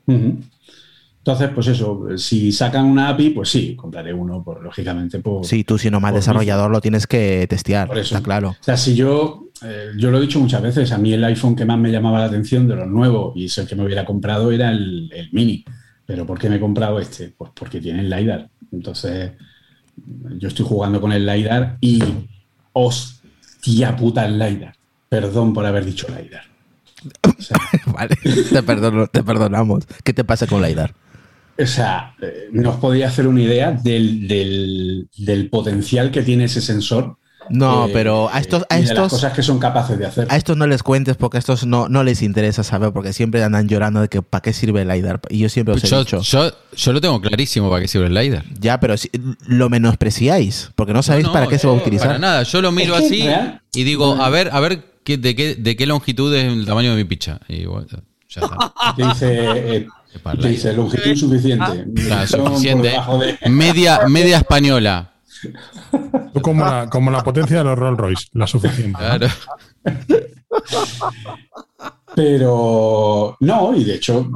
Entonces, 0.08 1.50
pues 1.54 1.68
eso, 1.68 2.18
si 2.18 2.52
sacan 2.52 2.86
una 2.86 3.10
API, 3.10 3.30
pues 3.30 3.50
sí, 3.50 3.76
compraré 3.76 4.14
uno, 4.14 4.44
por, 4.44 4.62
lógicamente. 4.64 5.20
Por, 5.20 5.46
sí, 5.46 5.64
tú 5.64 5.78
siendo 5.78 6.00
más 6.00 6.14
desarrollador 6.14 6.72
lo 6.72 6.82
tienes 6.82 7.08
que 7.08 7.46
testear, 7.48 7.88
por 7.88 7.98
eso. 7.98 8.16
está 8.16 8.24
claro. 8.24 8.50
O 8.50 8.64
sea, 8.64 8.78
si 8.78 8.96
yo, 8.96 9.43
eh, 9.64 9.92
yo 9.98 10.12
lo 10.12 10.18
he 10.18 10.22
dicho 10.22 10.40
muchas 10.40 10.62
veces, 10.62 10.92
a 10.92 10.98
mí 10.98 11.14
el 11.14 11.24
iPhone 11.24 11.56
que 11.56 11.66
más 11.66 11.78
me 11.78 11.92
llamaba 11.92 12.20
la 12.20 12.26
atención 12.26 12.68
de 12.68 12.76
los 12.76 12.88
nuevos 12.88 13.34
y 13.36 13.46
es 13.46 13.58
el 13.58 13.68
que 13.68 13.76
me 13.76 13.86
hubiera 13.86 14.06
comprado 14.06 14.52
era 14.52 14.72
el, 14.72 15.30
mini. 15.32 15.64
Pero 16.06 16.26
¿por 16.26 16.38
qué 16.38 16.50
me 16.50 16.58
he 16.58 16.60
comprado 16.60 17.00
este? 17.00 17.34
Pues 17.38 17.52
porque 17.56 17.80
tiene 17.80 18.02
el 18.02 18.10
LiDAR. 18.10 18.50
Entonces, 18.72 19.32
yo 20.38 20.48
estoy 20.48 20.66
jugando 20.66 21.00
con 21.00 21.12
el 21.12 21.26
LiDAR 21.26 21.78
y 21.80 22.04
hostia 22.74 23.96
puta 23.96 24.26
el 24.26 24.38
LiDAR. 24.38 24.76
Perdón 25.08 25.54
por 25.54 25.66
haber 25.66 25.86
dicho 25.86 26.08
LiDAR. 26.10 26.44
vale, 27.94 28.16
te, 28.16 28.62
te 29.12 29.24
perdonamos. 29.24 29.86
¿Qué 30.04 30.14
te 30.14 30.24
pasa 30.24 30.48
con 30.48 30.62
LiDAR? 30.62 30.94
O 31.60 31.68
sea, 31.68 32.16
eh, 32.22 32.50
no 32.52 32.72
os 32.72 32.76
podía 32.78 33.08
hacer 33.08 33.28
una 33.28 33.42
idea 33.42 33.72
del, 33.72 35.08
potencial 35.52 36.12
que 36.12 36.24
tiene 36.24 36.46
ese 36.46 36.62
sensor. 36.62 37.18
No, 37.50 37.88
eh, 37.88 37.92
pero 37.94 38.30
a 38.32 38.40
estos, 38.40 38.64
a 38.70 38.78
estos. 38.80 38.98
las 38.98 39.12
cosas 39.12 39.34
que 39.34 39.44
son 39.44 39.60
capaces 39.60 39.98
de 39.98 40.06
hacer. 40.06 40.28
A 40.30 40.38
estos 40.38 40.58
no 40.58 40.68
les 40.68 40.84
cuentes 40.84 41.16
porque 41.18 41.38
a 41.38 41.40
estos 41.40 41.66
no, 41.66 41.90
no 41.90 42.04
les 42.04 42.22
interesa 42.22 42.64
saber, 42.64 42.92
porque 42.92 43.14
siempre 43.14 43.44
andan 43.44 43.68
llorando 43.68 44.02
de 44.02 44.10
que 44.10 44.22
para 44.22 44.42
qué 44.42 44.54
sirve 44.54 44.82
el 44.82 44.88
LiDAR. 44.88 45.22
Y 45.30 45.40
yo 45.40 45.50
siempre 45.50 45.76
os 45.76 45.84
he 45.84 45.88
yo, 45.88 46.00
dicho. 46.00 46.22
Yo, 46.22 46.94
lo 46.94 47.02
tengo 47.02 47.22
clarísimo 47.22 47.70
para 47.70 47.82
qué 47.82 47.88
sirve 47.88 48.08
el 48.08 48.14
LiDAR. 48.14 48.44
Ya, 48.60 48.80
pero 48.80 48.98
si, 48.98 49.10
lo 49.48 49.70
menospreciáis, 49.70 50.72
porque 50.76 50.94
no 50.94 51.04
sabéis 51.04 51.30
para 51.30 51.48
qué 51.48 51.58
se 51.58 51.68
va 51.68 51.74
a 51.74 51.78
utilizar. 51.78 52.08
Para 52.08 52.20
nada, 52.20 52.44
yo 52.44 52.62
lo 52.62 52.72
miro 52.72 52.96
así 52.96 53.28
y 53.74 53.84
digo, 53.84 54.16
a 54.16 54.30
ver, 54.30 54.50
a 54.52 54.60
ver 54.60 54.84
qué, 55.04 55.18
de, 55.18 55.36
qué, 55.36 55.56
de 55.56 55.76
qué 55.76 55.86
longitud 55.86 56.34
es 56.34 56.46
el 56.46 56.66
tamaño 56.66 56.92
de 56.92 56.98
mi 56.98 57.04
picha. 57.04 57.40
Y 57.48 57.66
bueno, 57.66 57.88
ya 58.30 58.42
está. 58.42 58.74
Dice. 58.98 59.76
Eh, 59.76 59.88
dice 60.40 60.74
longitud 60.74 61.16
suficiente. 61.16 61.86
Ah, 62.12 62.28
suficiente. 62.28 62.94
Media, 63.50 64.02
media 64.08 64.38
española. 64.38 65.12
Como 66.42 66.66
la, 66.66 66.90
como 66.90 67.12
la 67.12 67.24
potencia 67.24 67.60
de 67.60 67.64
los 67.64 67.78
Rolls 67.78 67.98
Royce, 67.98 68.28
la 68.34 68.48
suficiente. 68.48 69.00
Pero 72.16 73.38
no, 73.40 73.76
y 73.76 73.84
de 73.84 73.96
hecho 73.96 74.30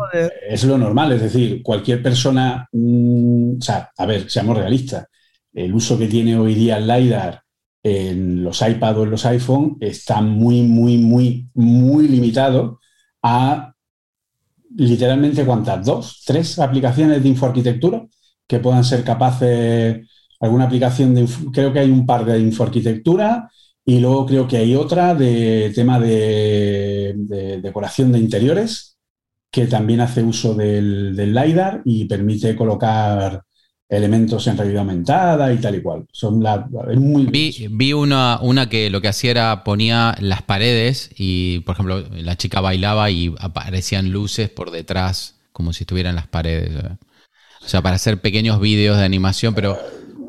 es 0.47 0.63
lo 0.63 0.77
normal, 0.77 1.13
es 1.13 1.21
decir, 1.21 1.61
cualquier 1.61 2.01
persona, 2.01 2.67
mm, 2.71 3.57
o 3.57 3.61
sea, 3.61 3.91
a 3.95 4.05
ver, 4.05 4.29
seamos 4.29 4.57
realistas, 4.57 5.05
el 5.53 5.73
uso 5.73 5.97
que 5.97 6.07
tiene 6.07 6.37
hoy 6.37 6.55
día 6.55 6.77
el 6.77 6.87
LiDAR 6.87 7.41
en 7.83 8.43
los 8.43 8.61
iPad 8.61 8.99
o 8.99 9.03
en 9.03 9.11
los 9.11 9.25
iPhone 9.25 9.77
está 9.79 10.21
muy, 10.21 10.63
muy, 10.63 10.97
muy, 10.97 11.49
muy 11.53 12.07
limitado 12.07 12.79
a 13.21 13.73
literalmente 14.75 15.45
cuántas, 15.45 15.85
dos, 15.85 16.23
tres 16.25 16.59
aplicaciones 16.59 17.21
de 17.21 17.29
infoarquitectura 17.29 18.05
que 18.45 18.59
puedan 18.59 18.83
ser 18.83 19.03
capaces, 19.03 20.07
alguna 20.39 20.65
aplicación 20.65 21.15
de, 21.15 21.27
creo 21.51 21.73
que 21.73 21.79
hay 21.79 21.89
un 21.89 22.05
par 22.05 22.25
de 22.25 22.39
infoarquitectura 22.39 23.49
y 23.85 23.99
luego 23.99 24.25
creo 24.25 24.47
que 24.47 24.57
hay 24.57 24.75
otra 24.75 25.15
de 25.15 25.71
tema 25.73 25.99
de, 25.99 27.15
decoración 27.61 28.11
de 28.11 28.19
interiores 28.19 28.97
que 29.49 29.65
también 29.65 30.01
hace 30.01 30.21
uso 30.21 30.53
del, 30.53 31.15
del 31.15 31.33
LiDAR 31.33 31.81
y 31.85 32.05
permite 32.05 32.55
colocar 32.55 33.43
elementos 33.89 34.45
en 34.47 34.57
realidad 34.57 34.79
aumentada 34.79 35.53
y 35.53 35.57
tal 35.57 35.75
y 35.75 35.81
cual. 35.81 36.05
Son 36.11 36.43
la, 36.43 36.67
muy 36.95 37.25
vi, 37.25 37.67
vi 37.71 37.93
una, 37.93 38.39
una 38.41 38.67
que 38.67 38.89
lo 38.89 39.01
que 39.01 39.07
hacía 39.07 39.31
era 39.31 39.63
ponía 39.63 40.15
las 40.19 40.41
paredes 40.41 41.09
y, 41.17 41.59
por 41.61 41.75
ejemplo, 41.75 42.03
la 42.11 42.35
chica 42.35 42.59
bailaba 42.59 43.09
y 43.09 43.33
aparecían 43.39 44.11
luces 44.11 44.49
por 44.49 44.71
detrás, 44.71 45.39
como 45.53 45.73
si 45.73 45.83
estuvieran 45.83 46.15
las 46.15 46.27
paredes. 46.27 46.71
O 47.63 47.67
sea, 47.67 47.81
para 47.81 47.95
hacer 47.95 48.19
pequeños 48.19 48.59
vídeos 48.59 48.97
de 48.97 49.05
animación, 49.05 49.53
pero 49.53 49.77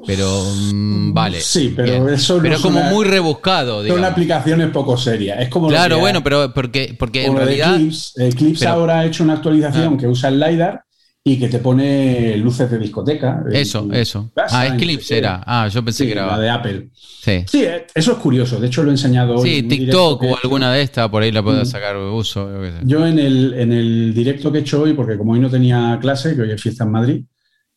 pero 0.08 0.42
mm, 0.42 1.12
vale. 1.12 1.38
Sí, 1.38 1.74
pero 1.76 2.08
eso 2.08 2.38
Pero 2.40 2.54
es 2.54 2.62
como 2.62 2.82
muy 2.84 3.04
rebuscado. 3.04 3.86
Son 3.86 4.02
aplicaciones 4.02 4.70
poco 4.70 4.96
serias. 4.96 5.38
Es 5.38 5.50
como 5.50 5.68
claro, 5.68 5.98
bueno, 5.98 6.24
pero 6.24 6.54
porque, 6.54 6.96
porque 6.98 7.26
en 7.26 7.36
realidad. 7.36 7.74
Eclipse, 7.74 8.26
Eclipse 8.26 8.66
ahora 8.66 9.00
ha 9.00 9.04
hecho 9.04 9.22
una 9.22 9.34
actualización 9.34 9.94
ah. 9.94 9.96
que 10.00 10.06
usa 10.06 10.30
el 10.30 10.40
LiDAR 10.40 10.82
y 11.22 11.38
que 11.38 11.48
te 11.48 11.58
pone 11.58 12.38
luces 12.38 12.70
de 12.70 12.78
discoteca. 12.78 13.44
Eso, 13.52 13.86
eso. 13.92 14.32
Ah, 14.34 14.68
Eclipse 14.68 15.18
era. 15.18 15.42
Ah, 15.44 15.68
yo 15.68 15.84
pensé 15.84 16.06
que 16.06 16.12
era. 16.12 16.26
La 16.26 16.38
de 16.38 16.48
Apple. 16.48 16.88
Sí. 16.94 17.44
Sí, 17.46 17.64
eh, 17.64 17.86
eso 17.94 18.12
es 18.12 18.18
curioso. 18.18 18.58
De 18.58 18.68
hecho, 18.68 18.82
lo 18.82 18.88
he 18.88 18.92
enseñado 18.92 19.34
hoy. 19.34 19.46
Sí, 19.46 19.62
TikTok 19.64 20.22
o 20.22 20.38
alguna 20.42 20.72
de 20.72 20.80
estas, 20.80 21.10
por 21.10 21.22
ahí 21.22 21.32
la 21.32 21.42
puedo 21.42 21.62
sacar 21.66 21.98
uso. 21.98 22.48
Yo, 22.82 23.06
en, 23.06 23.18
el, 23.18 23.52
en 23.52 23.72
el 23.74 24.14
directo 24.14 24.50
que 24.50 24.56
he 24.56 24.60
hecho 24.62 24.80
hoy, 24.80 24.94
porque 24.94 25.18
como 25.18 25.32
hoy 25.32 25.40
no 25.40 25.50
tenía 25.50 25.98
clase, 26.00 26.34
que 26.34 26.40
hoy 26.40 26.52
es 26.52 26.62
fiesta 26.62 26.84
en 26.84 26.92
Madrid, 26.92 27.24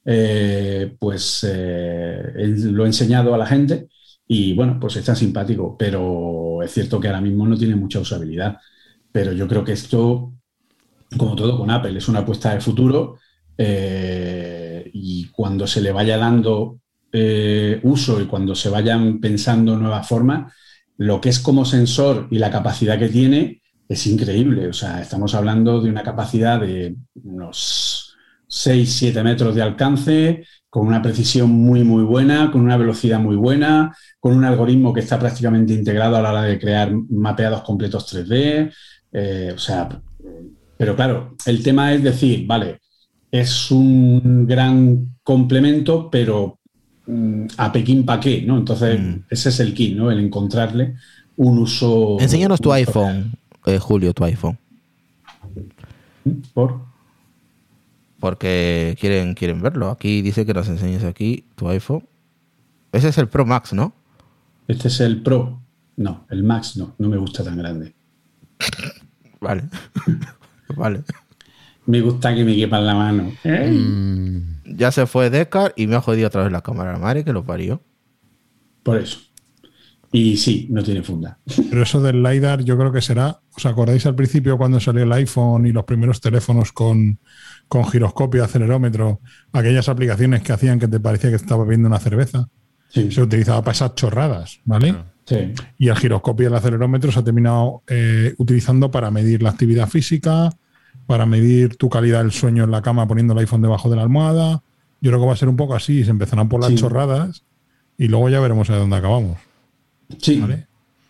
eh, 0.05 0.95
pues 0.99 1.45
eh, 1.47 2.33
lo 2.35 2.83
he 2.83 2.87
enseñado 2.87 3.33
a 3.33 3.37
la 3.37 3.45
gente 3.45 3.87
y 4.27 4.53
bueno, 4.53 4.79
pues 4.79 4.95
está 4.95 5.15
simpático, 5.15 5.75
pero 5.77 6.61
es 6.63 6.71
cierto 6.71 6.99
que 6.99 7.07
ahora 7.07 7.21
mismo 7.21 7.47
no 7.47 7.57
tiene 7.57 7.75
mucha 7.75 7.99
usabilidad. 7.99 8.57
Pero 9.11 9.33
yo 9.33 9.47
creo 9.47 9.63
que 9.63 9.73
esto, 9.73 10.33
como 11.17 11.35
todo 11.35 11.57
con 11.57 11.69
Apple, 11.69 11.97
es 11.97 12.07
una 12.07 12.19
apuesta 12.19 12.53
de 12.53 12.61
futuro 12.61 13.17
eh, 13.57 14.89
y 14.93 15.25
cuando 15.27 15.67
se 15.67 15.81
le 15.81 15.91
vaya 15.91 16.17
dando 16.17 16.77
uso 17.83 18.21
y 18.21 18.25
cuando 18.25 18.55
se 18.55 18.69
vayan 18.69 19.19
pensando 19.19 19.75
nuevas 19.75 20.07
formas, 20.07 20.53
lo 20.95 21.19
que 21.19 21.27
es 21.27 21.39
como 21.39 21.65
sensor 21.65 22.27
y 22.31 22.37
la 22.37 22.49
capacidad 22.49 22.97
que 22.97 23.09
tiene 23.09 23.61
es 23.89 24.07
increíble. 24.07 24.69
O 24.69 24.73
sea, 24.73 25.01
estamos 25.01 25.35
hablando 25.35 25.81
de 25.81 25.89
una 25.89 26.03
capacidad 26.03 26.61
de 26.61 26.95
unos 27.23 28.10
6, 28.51 28.93
7 28.93 29.23
metros 29.23 29.55
de 29.55 29.61
alcance, 29.61 30.45
con 30.69 30.85
una 30.85 31.01
precisión 31.01 31.49
muy, 31.49 31.85
muy 31.85 32.03
buena, 32.03 32.51
con 32.51 32.61
una 32.61 32.75
velocidad 32.75 33.17
muy 33.17 33.37
buena, 33.37 33.95
con 34.19 34.35
un 34.35 34.43
algoritmo 34.43 34.93
que 34.93 34.99
está 34.99 35.17
prácticamente 35.17 35.73
integrado 35.73 36.17
a 36.17 36.21
la 36.21 36.31
hora 36.31 36.43
de 36.43 36.59
crear 36.59 36.91
mapeados 37.09 37.61
completos 37.61 38.13
3D. 38.13 38.71
Eh, 39.13 39.51
o 39.55 39.57
sea, 39.57 39.87
pero 40.77 40.95
claro, 40.95 41.35
el 41.45 41.63
tema 41.63 41.93
es 41.93 42.03
decir, 42.03 42.45
vale, 42.45 42.81
es 43.31 43.71
un 43.71 44.45
gran 44.45 45.15
complemento, 45.23 46.09
pero 46.09 46.59
mm, 47.07 47.45
a 47.55 47.71
Pekín 47.71 48.05
para 48.05 48.19
qué, 48.19 48.41
¿no? 48.41 48.57
Entonces, 48.57 48.99
mm. 48.99 49.15
ese 49.29 49.49
es 49.49 49.59
el 49.61 49.73
key, 49.73 49.95
¿no? 49.95 50.11
El 50.11 50.19
encontrarle 50.19 50.95
un 51.37 51.57
uso. 51.57 52.17
Enséñanos 52.19 52.59
tu 52.59 52.73
iPhone, 52.73 53.31
eh, 53.65 53.79
Julio, 53.79 54.13
tu 54.13 54.25
iPhone. 54.25 54.57
¿Por? 56.53 56.90
Porque 58.21 58.95
quieren, 58.97 59.33
quieren 59.33 59.61
verlo. 59.61 59.89
Aquí 59.89 60.21
dice 60.21 60.45
que 60.45 60.53
nos 60.53 60.69
enseñes 60.69 61.03
aquí 61.03 61.43
tu 61.55 61.67
iPhone. 61.67 62.07
Ese 62.93 63.09
es 63.09 63.17
el 63.17 63.27
Pro 63.27 63.45
Max, 63.45 63.73
¿no? 63.73 63.93
Este 64.69 64.87
es 64.87 65.01
el 65.01 65.21
Pro. 65.21 65.61
No, 65.97 66.25
el 66.29 66.43
Max 66.43 66.77
no, 66.77 66.95
no 66.97 67.09
me 67.09 67.17
gusta 67.17 67.43
tan 67.43 67.57
grande. 67.57 67.93
Vale. 69.41 69.63
vale 70.77 71.03
me 71.85 72.01
gusta 72.01 72.33
que 72.33 72.43
me 72.43 72.55
quepan 72.55 72.85
la 72.85 72.95
mano. 72.95 73.33
Mm. 73.43 74.77
ya 74.77 74.91
se 74.91 75.05
fue 75.07 75.29
Decar 75.29 75.73
y 75.75 75.87
me 75.87 75.95
ha 75.95 76.01
jodido 76.01 76.27
otra 76.27 76.43
vez 76.43 76.51
la 76.51 76.61
cámara. 76.61 76.97
Madre 76.97 77.23
que 77.23 77.33
lo 77.33 77.43
parió. 77.43 77.81
Por 78.83 78.97
eso. 78.97 79.19
Y 80.11 80.37
sí, 80.37 80.67
no 80.69 80.83
tiene 80.83 81.03
funda. 81.03 81.39
Pero 81.69 81.83
eso 81.83 82.01
del 82.01 82.21
LiDAR 82.21 82.63
yo 82.63 82.77
creo 82.77 82.91
que 82.91 83.01
será, 83.01 83.41
¿os 83.55 83.65
acordáis 83.65 84.05
al 84.05 84.15
principio 84.15 84.57
cuando 84.57 84.79
salió 84.79 85.03
el 85.03 85.11
iPhone 85.11 85.65
y 85.65 85.71
los 85.71 85.85
primeros 85.85 86.21
teléfonos 86.21 86.71
con, 86.71 87.19
con 87.71 87.85
giroscopio, 87.85 88.43
acelerómetro, 88.43 89.21
aquellas 89.53 89.87
aplicaciones 89.87 90.41
que 90.41 90.51
hacían 90.51 90.77
que 90.77 90.89
te 90.89 90.99
parecía 90.99 91.29
que 91.29 91.37
estabas 91.37 91.65
viendo 91.69 91.87
una 91.87 91.99
cerveza? 91.99 92.49
Se 92.89 93.21
utilizaba 93.21 93.61
para 93.61 93.71
esas 93.71 93.95
chorradas, 93.95 94.59
¿vale? 94.65 94.93
Sí. 95.23 95.53
Y 95.77 95.87
el 95.87 95.95
giroscopio 95.95 96.43
y 96.43 96.47
el 96.47 96.55
acelerómetro 96.55 97.13
se 97.13 97.19
ha 97.19 97.23
terminado 97.23 97.81
eh, 97.87 98.35
utilizando 98.39 98.91
para 98.91 99.09
medir 99.09 99.41
la 99.41 99.51
actividad 99.51 99.87
física, 99.87 100.49
para 101.07 101.25
medir 101.25 101.77
tu 101.77 101.87
calidad 101.87 102.23
del 102.23 102.33
sueño 102.33 102.65
en 102.65 102.71
la 102.71 102.81
cama 102.81 103.07
poniendo 103.07 103.31
el 103.31 103.39
iPhone 103.39 103.61
debajo 103.61 103.89
de 103.89 103.95
la 103.95 104.01
almohada. 104.01 104.63
Yo 104.99 105.09
creo 105.09 105.21
que 105.21 105.27
va 105.27 105.31
a 105.31 105.37
ser 105.37 105.47
un 105.47 105.55
poco 105.55 105.73
así, 105.73 106.03
se 106.03 106.11
empezarán 106.11 106.49
por 106.49 106.59
las 106.59 106.75
chorradas 106.75 107.45
y 107.97 108.09
luego 108.09 108.27
ya 108.27 108.41
veremos 108.41 108.69
a 108.69 108.75
dónde 108.75 108.97
acabamos. 108.97 109.37
Sí. 110.17 110.43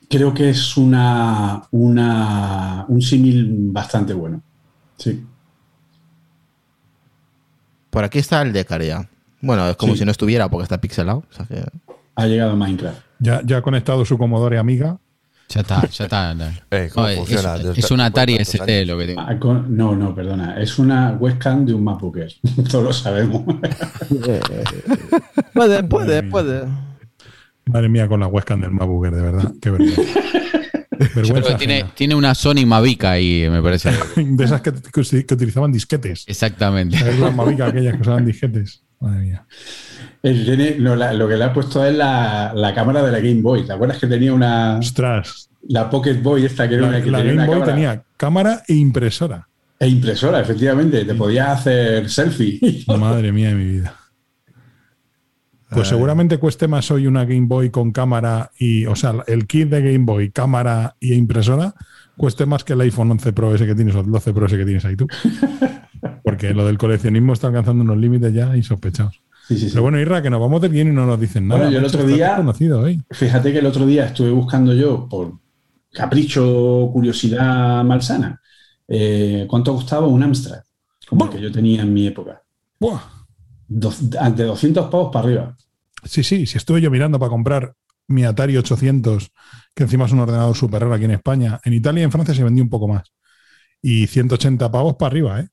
Creo 0.08 0.32
que 0.32 0.52
es 0.52 0.78
una, 0.78 1.64
una 1.72 2.86
un 2.88 3.02
símil 3.02 3.50
bastante 3.72 4.14
bueno. 4.14 4.44
Sí. 4.98 5.26
Por 7.92 8.06
aquí 8.06 8.20
está 8.20 8.42
el 8.42 8.54
de 8.54 8.66
ya. 8.88 9.08
Bueno, 9.42 9.70
es 9.70 9.76
como 9.76 9.96
si 9.96 10.06
no 10.06 10.12
estuviera 10.12 10.50
porque 10.50 10.64
está 10.64 10.80
pixelado. 10.80 11.24
Ha 12.16 12.26
llegado 12.26 12.56
Minecraft. 12.56 13.00
Ya, 13.20 13.42
ya 13.46 13.58
ha 13.58 13.62
conectado 13.62 14.04
su 14.04 14.18
Commodore 14.18 14.58
Amiga 14.58 14.98
Ya 15.50 15.62
está, 15.62 15.88
ya 15.88 16.06
está. 16.06 16.36
Eh, 16.72 16.90
¿cómo 16.94 17.08
funciona? 17.08 17.56
Es, 17.56 17.78
es, 17.78 17.92
un 17.92 18.00
Atari 18.00 18.36
ST 18.36 18.86
lo 18.86 18.98
que 18.98 19.08
tengo. 19.08 19.22
Ah, 19.22 19.36
no, 19.68 19.96
no, 19.96 20.16
perdona. 20.16 20.60
Es 20.60 20.80
una 20.80 21.12
webcam 21.20 21.66
de 21.66 21.74
un 21.74 21.84
MacBook 21.84 22.18
Todos 22.70 22.84
lo 22.84 22.94
sabemos. 22.94 23.44
puede, 25.54 25.84
puede, 25.84 26.24
puede. 26.24 26.68
Madre 27.66 27.90
mía, 27.90 28.08
con 28.08 28.22
la 28.22 28.28
webcam 28.28 28.62
del 28.62 28.72
MacBook 28.72 29.10
de 29.10 29.22
verdad. 29.22 29.52
Qué 29.62 29.70
vergüenza. 29.70 30.02
Vergüenza 31.16 31.58
tiene, 31.58 31.86
tiene, 31.96 32.16
una 32.16 32.36
Sony 32.36 32.66
Mavic 32.66 33.06
ahí, 33.06 33.48
me 33.50 33.62
parece. 33.62 33.92
de 34.16 34.44
esas 34.44 34.62
que, 34.62 34.72
que, 34.72 35.34
utilizaban 35.34 35.72
disquetes. 35.72 36.26
Exactamente. 36.28 36.98
Las 37.20 37.36
Mavic 37.36 37.62
aquellas 37.62 37.96
que 37.96 38.02
usaban 38.02 38.26
disquetes. 38.26 38.84
Madre 39.00 39.20
mía. 39.20 39.46
lo, 40.24 41.28
que 41.28 41.36
le 41.36 41.44
ha 41.44 41.54
puesto 41.54 41.84
es 41.84 41.96
la, 41.96 42.54
la, 42.56 42.74
cámara 42.74 43.02
de 43.04 43.12
la 43.12 43.20
Game 43.20 43.42
Boy. 43.42 43.66
¿Te 43.66 43.74
acuerdas 43.74 43.98
que 43.98 44.08
tenía 44.08 44.34
una. 44.34 44.78
Ostras. 44.78 45.50
La 45.68 45.90
Pocket 45.90 46.22
Boy, 46.22 46.46
esta 46.46 46.68
que 46.68 46.76
era 46.76 46.88
una 46.88 47.02
que 47.02 47.12
la 47.12 47.24
Game 47.24 47.46
Boy 47.46 47.64
tenía 47.64 48.04
cámara 48.18 48.64
e 48.68 48.76
impresora. 48.76 49.48
E 49.80 49.88
impresora, 49.88 50.40
efectivamente. 50.40 51.06
Te 51.06 51.16
podías 51.16 51.60
hacer 51.60 52.10
selfie. 52.10 52.84
Madre 52.88 53.32
mía 53.32 53.50
de 53.50 53.56
mi 53.56 53.66
vida. 53.66 54.01
Pues 55.74 55.88
seguramente 55.88 56.38
cueste 56.38 56.68
más 56.68 56.92
hoy 56.92 57.08
una 57.08 57.24
Game 57.24 57.48
Boy 57.48 57.70
con 57.70 57.92
cámara 57.92 58.52
y, 58.60 58.86
o 58.86 58.96
sea, 58.96 59.16
el 59.28 59.48
kit 59.48 59.70
de 59.70 59.82
Game 59.82 60.06
Boy, 60.06 60.30
cámara 60.32 60.96
y 61.00 61.14
impresora, 61.14 61.74
cueste 62.18 62.46
más 62.46 62.64
que 62.64 62.74
el 62.74 62.82
iPhone 62.82 63.12
11 63.12 63.32
Pro 63.34 63.56
ese 63.56 63.66
que 63.66 63.76
tienes 63.76 63.96
o 63.96 64.02
el 64.02 64.12
12 64.12 64.34
Pro 64.34 64.46
ese 64.48 64.58
que 64.58 64.66
tienes 64.66 64.84
ahí 64.84 64.96
tú. 64.96 65.08
Porque 66.24 66.54
lo 66.54 66.66
del 66.66 66.78
coleccionismo 66.78 67.34
está 67.34 67.48
alcanzando 67.48 67.84
unos 67.84 67.98
límites 67.98 68.34
ya 68.34 68.56
insospechados. 68.56 69.22
Pero 69.48 69.82
bueno, 69.82 70.00
Irra, 70.00 70.22
que 70.22 70.30
nos 70.30 70.40
vamos 70.40 70.62
de 70.62 70.70
bien 70.70 70.90
y 70.90 70.92
no 70.92 71.06
nos 71.06 71.20
dicen 71.20 71.48
nada. 71.48 71.62
Bueno, 71.62 71.74
yo 71.74 71.80
el 71.80 71.86
otro 71.86 72.06
día, 72.06 72.36
conocido 72.36 72.86
fíjate 73.10 73.52
que 73.52 73.60
el 73.60 73.66
otro 73.66 73.86
día 73.86 74.06
estuve 74.06 74.32
buscando 74.32 74.74
yo, 74.74 75.08
por 75.10 75.34
capricho, 75.92 76.90
curiosidad 76.94 77.84
malsana, 77.84 78.42
eh, 78.88 79.46
cuánto 79.50 79.74
costaba 79.74 80.08
un 80.08 80.24
Amstrad, 80.24 80.62
como 81.08 81.26
el 81.26 81.32
que 81.32 81.42
yo 81.42 81.52
tenía 81.52 81.82
en 81.82 81.94
mi 81.94 82.08
época. 82.08 82.42
Buah. 82.80 83.21
De 83.72 84.44
200 84.44 84.90
pavos 84.90 85.12
para 85.12 85.26
arriba. 85.26 85.58
Sí, 86.04 86.24
sí, 86.24 86.46
sí, 86.46 86.58
estuve 86.58 86.82
yo 86.82 86.92
mirando 86.92 87.20
para 87.20 87.30
comprar 87.30 87.74
mi 88.08 88.26
Atari 88.26 88.58
800, 88.58 89.32
que 89.74 89.84
encima 89.84 90.06
es 90.06 90.12
un 90.12 90.20
ordenador 90.20 90.56
súper 90.56 90.82
raro 90.82 90.94
aquí 90.94 91.06
en 91.06 91.12
España. 91.12 91.60
En 91.64 91.74
Italia 91.74 92.02
y 92.02 92.04
en 92.04 92.12
Francia 92.12 92.34
se 92.34 92.44
vendió 92.44 92.64
un 92.64 92.70
poco 92.70 92.88
más. 92.88 93.14
Y 93.82 94.08
180 94.08 94.72
pavos 94.72 94.96
para 94.96 95.08
arriba, 95.08 95.40
¿eh? 95.40 95.48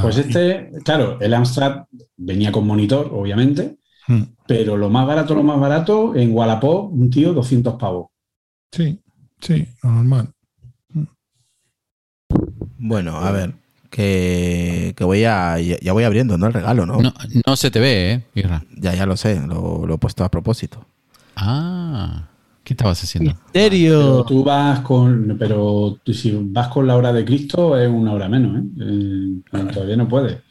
pues 0.00 0.16
este, 0.16 0.70
claro, 0.84 1.18
el 1.20 1.34
Amstrad 1.34 1.84
venía 2.16 2.50
con 2.50 2.66
monitor, 2.66 3.10
obviamente, 3.12 3.78
hmm. 4.08 4.22
pero 4.46 4.76
lo 4.76 4.88
más 4.88 5.06
barato, 5.06 5.34
lo 5.34 5.42
más 5.42 5.60
barato, 5.60 6.14
en 6.14 6.32
Wallapop, 6.32 6.92
un 6.92 7.10
tío, 7.10 7.34
200 7.34 7.74
pavos. 7.74 8.08
Sí, 8.72 8.98
sí, 9.38 9.68
normal. 9.82 10.32
Hmm. 10.88 11.04
Bueno, 12.78 13.18
a 13.18 13.30
ver, 13.32 13.54
que, 13.96 14.94
voy 15.00 15.24
a, 15.24 15.58
ya 15.58 15.92
voy 15.92 16.04
abriendo, 16.04 16.36
¿no? 16.36 16.46
El 16.46 16.52
regalo, 16.52 16.84
¿no? 16.84 16.98
No, 17.46 17.56
se 17.56 17.70
te 17.70 17.80
ve, 17.80 18.12
¿eh? 18.34 18.48
Ya, 18.76 18.94
ya 18.94 19.06
lo 19.06 19.16
sé, 19.16 19.40
lo, 19.40 19.86
lo 19.86 19.94
he 19.94 19.98
puesto 19.98 20.22
a 20.22 20.30
propósito. 20.30 20.84
Ah. 21.34 22.28
¿Qué 22.62 22.74
estabas 22.74 23.02
haciendo? 23.02 23.30
Misterio. 23.30 23.98
Pero 23.98 24.24
tú 24.24 24.44
vas 24.44 24.80
con. 24.80 25.36
Pero 25.38 25.98
si 26.12 26.36
vas 26.50 26.68
con 26.68 26.86
la 26.86 26.96
hora 26.96 27.12
de 27.12 27.24
Cristo 27.24 27.78
es 27.78 27.88
una 27.88 28.12
hora 28.12 28.28
menos, 28.28 28.58
¿eh? 28.58 28.64
eh 28.80 29.72
todavía 29.72 29.96
no 29.96 30.08
puede. 30.08 30.42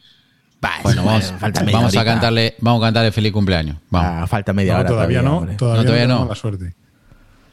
bueno, 0.82 1.04
vamos, 1.04 1.34
vamos 1.72 1.96
a 1.96 2.04
cantarle, 2.04 2.54
vamos 2.60 2.82
a 2.82 2.86
cantarle 2.86 3.12
feliz 3.12 3.32
cumpleaños. 3.32 3.76
Vamos. 3.90 4.22
Ah, 4.22 4.26
falta 4.26 4.52
media 4.54 4.78
hora. 4.78 4.88
Todavía, 4.88 5.22
no, 5.22 5.46
todavía, 5.56 6.06
no. 6.06 6.34
suerte. 6.34 6.74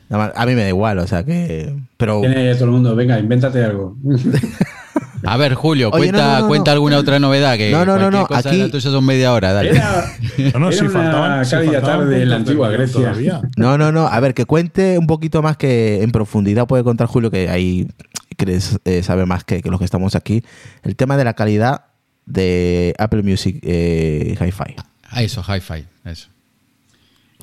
A 0.10 0.46
mí 0.46 0.56
me 0.56 0.64
da 0.64 0.70
igual, 0.70 0.98
o 1.00 1.08
sea 1.08 1.24
que. 1.24 1.76
Pero. 1.98 2.22
Tiene 2.22 2.56
todo 2.56 2.66
el 2.66 2.72
mundo, 2.72 2.96
venga, 2.96 3.20
invéntate 3.20 3.64
algo. 3.64 3.98
A 5.26 5.38
ver, 5.38 5.54
Julio, 5.54 5.90
cuenta, 5.90 6.44
cuenta 6.48 6.72
alguna 6.72 6.98
otra 6.98 7.18
novedad 7.20 7.56
que 7.56 7.72
no, 7.72 7.86
no, 7.86 7.98
no, 7.98 8.12
no. 8.12 8.28
Cosa 8.28 8.50
aquí 8.50 8.70
son 8.82 9.06
media 9.06 9.34
hora. 9.34 9.54
Dale. 9.54 9.72
Era, 9.72 10.06
no, 10.54 10.60
no, 10.60 10.72
si 10.72 10.88
faltaban, 10.88 11.50
tarde 11.82 12.24
en 12.24 12.30
la 12.30 12.36
antigua 12.36 12.70
Grecia. 12.70 13.42
No, 13.56 13.78
no, 13.78 13.92
no. 13.92 14.08
A 14.08 14.20
ver, 14.20 14.34
que 14.34 14.46
cuente 14.46 14.98
un 14.98 15.08
poquito 15.08 15.42
más 15.42 15.58
que 15.58 16.04
en 16.04 16.12
profundidad 16.12 16.68
puede 16.68 16.84
contar 16.84 17.08
Julio, 17.08 17.32
que 17.32 17.50
ahí 17.50 17.88
crees, 18.36 18.80
eh, 18.86 19.04
sabe 19.04 19.26
más 19.26 19.44
que, 19.44 19.62
los 19.64 19.80
que 19.80 19.86
estamos 19.86 20.16
aquí. 20.16 20.44
El 20.84 20.96
tema 20.96 21.18
de 21.18 21.24
la 21.24 21.34
calidad 21.34 21.86
de 22.26 22.94
Apple 23.00 23.24
Music 23.24 23.60
eh, 23.64 24.36
Hi-Fi. 24.40 24.76
Ah, 25.10 25.24
eso, 25.24 25.42
Hi-Fi, 25.42 25.86
eso. 26.06 26.30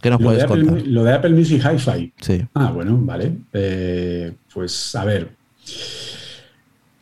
¿Qué 0.00 0.10
nos 0.10 0.20
puedes 0.20 0.44
contar? 0.44 0.82
Lo 0.82 1.04
de 1.04 1.12
Apple 1.12 1.30
Music 1.30 1.62
Hi-Fi. 1.64 2.12
Sí. 2.20 2.46
Ah, 2.54 2.70
bueno, 2.72 2.98
vale. 3.00 3.32
Eh, 3.52 4.32
pues 4.52 4.94
a 4.94 5.04
ver. 5.04 5.30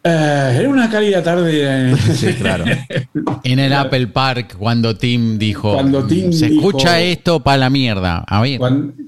Eh, 0.04 0.56
era 0.60 0.68
una 0.68 0.88
cálida 0.88 1.22
tarde. 1.22 1.96
Sí, 2.14 2.32
claro. 2.34 2.64
en 3.42 3.58
el 3.58 3.72
Apple 3.72 4.06
Park, 4.08 4.56
cuando 4.56 4.96
Tim 4.96 5.38
dijo: 5.38 5.74
cuando 5.74 6.06
Tim 6.06 6.32
Se 6.32 6.46
escucha 6.46 7.00
esto 7.00 7.40
para 7.40 7.58
la 7.58 7.70
mierda. 7.70 8.24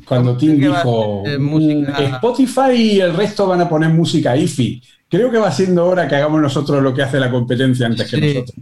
Cuando, 0.04 0.36
Tim 0.36 0.58
dijo: 0.58 1.22
mm, 1.38 1.84
Spotify 2.14 2.72
y 2.74 3.00
el 3.00 3.14
resto 3.14 3.46
van 3.46 3.60
a 3.60 3.68
poner 3.68 3.90
música 3.90 4.36
IFI. 4.36 4.82
Creo 5.08 5.30
que 5.30 5.38
va 5.38 5.50
siendo 5.50 5.86
hora 5.86 6.06
que 6.08 6.16
hagamos 6.16 6.40
nosotros 6.40 6.82
lo 6.82 6.94
que 6.94 7.02
hace 7.02 7.18
la 7.18 7.30
competencia 7.30 7.86
antes 7.86 8.10
que 8.10 8.20
nosotros. 8.20 8.56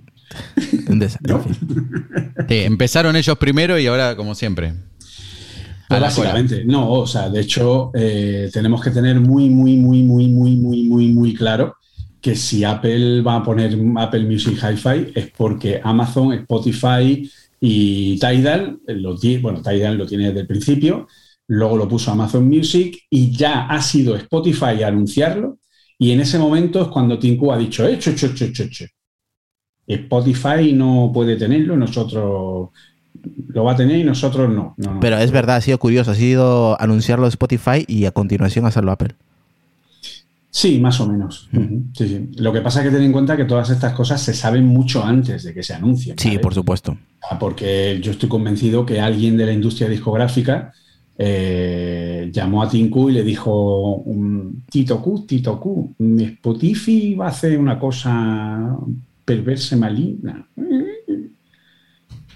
empezaron 2.48 3.16
ellos 3.16 3.38
primero 3.38 3.78
y 3.78 3.86
ahora, 3.86 4.16
como 4.16 4.34
siempre. 4.34 4.74
Pues 5.88 6.00
básicamente, 6.02 6.64
no, 6.66 6.90
o 6.90 7.06
sea, 7.06 7.30
de 7.30 7.40
hecho, 7.40 7.90
eh, 7.94 8.50
tenemos 8.52 8.82
que 8.82 8.90
tener 8.90 9.18
muy, 9.20 9.48
muy, 9.48 9.76
muy, 9.76 10.02
muy, 10.02 10.28
muy, 10.28 10.56
muy, 10.56 10.84
muy, 10.84 11.08
muy 11.08 11.34
claro 11.34 11.78
que 12.20 12.34
si 12.34 12.64
Apple 12.64 13.22
va 13.22 13.36
a 13.36 13.42
poner 13.42 13.76
Apple 13.96 14.24
Music 14.24 14.58
Hi-Fi 14.62 15.12
es 15.14 15.30
porque 15.36 15.80
Amazon, 15.82 16.32
Spotify 16.32 17.30
y 17.60 18.18
Tidal, 18.18 18.78
lo, 18.86 19.16
bueno, 19.40 19.62
Tidal 19.62 19.96
lo 19.96 20.06
tiene 20.06 20.28
desde 20.28 20.40
el 20.40 20.46
principio, 20.46 21.06
luego 21.46 21.76
lo 21.76 21.88
puso 21.88 22.10
Amazon 22.10 22.48
Music 22.48 22.98
y 23.10 23.30
ya 23.30 23.66
ha 23.66 23.80
sido 23.80 24.16
Spotify 24.16 24.82
a 24.82 24.88
anunciarlo 24.88 25.58
y 25.98 26.12
en 26.12 26.20
ese 26.20 26.38
momento 26.38 26.82
es 26.82 26.88
cuando 26.88 27.18
Tinku 27.18 27.52
ha 27.52 27.58
dicho, 27.58 27.86
hecho, 27.86 28.10
hecho, 28.10 28.26
hecho, 28.26 28.44
hecho, 28.44 28.62
hecho. 28.64 28.84
Spotify 29.86 30.72
no 30.72 31.10
puede 31.12 31.36
tenerlo, 31.36 31.76
nosotros 31.76 32.68
lo 33.48 33.64
va 33.64 33.72
a 33.72 33.76
tener 33.76 33.96
y 33.96 34.04
nosotros 34.04 34.50
no. 34.50 34.76
Pero 35.00 35.18
es 35.18 35.32
verdad, 35.32 35.56
ha 35.56 35.60
sido 35.60 35.78
curioso, 35.78 36.10
ha 36.10 36.14
sido 36.14 36.80
anunciarlo 36.80 37.26
Spotify 37.26 37.84
y 37.86 38.04
a 38.04 38.12
continuación 38.12 38.66
hacerlo 38.66 38.92
Apple. 38.92 39.14
Sí, 40.58 40.80
más 40.80 41.00
o 41.00 41.06
menos. 41.06 41.48
Lo 42.38 42.52
que 42.52 42.60
pasa 42.60 42.80
es 42.80 42.86
que 42.86 42.96
ten 42.96 43.04
en 43.04 43.12
cuenta 43.12 43.36
que 43.36 43.44
todas 43.44 43.70
estas 43.70 43.92
cosas 43.92 44.20
se 44.20 44.34
saben 44.34 44.66
mucho 44.66 45.04
antes 45.04 45.44
de 45.44 45.54
que 45.54 45.62
se 45.62 45.72
anuncien. 45.72 46.18
Sí, 46.18 46.36
por 46.38 46.52
supuesto. 46.52 46.98
Ah, 47.30 47.38
porque 47.38 48.00
yo 48.02 48.10
estoy 48.10 48.28
convencido 48.28 48.84
que 48.84 49.00
alguien 49.00 49.36
de 49.36 49.46
la 49.46 49.52
industria 49.52 49.88
discográfica 49.88 50.72
eh, 51.16 52.28
llamó 52.32 52.60
a 52.60 52.68
Tinku 52.68 53.08
y 53.08 53.12
le 53.12 53.22
dijo, 53.22 54.04
Tito 54.68 55.00
Q, 55.00 55.26
Tito 55.28 55.60
Q, 55.60 55.94
Spotify 56.18 57.14
va 57.14 57.26
a 57.26 57.28
hacer 57.28 57.56
una 57.56 57.78
cosa 57.78 58.76
perversa 59.24 59.76
maligna. 59.76 60.44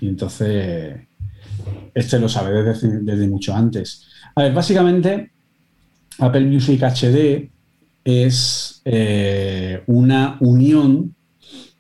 Y 0.01 0.07
entonces, 0.07 0.95
este 1.93 2.21
lo 2.21 2.29
sabe 2.29 2.63
desde, 2.63 3.01
desde 3.01 3.27
mucho 3.27 3.53
antes. 3.53 4.07
A 4.37 4.43
ver, 4.43 4.55
básicamente, 4.55 5.33
Apple 6.21 6.47
Music 6.47 6.85
HD 6.85 7.51
es 8.05 8.83
eh, 8.85 9.83
una 9.87 10.37
unión 10.41 11.15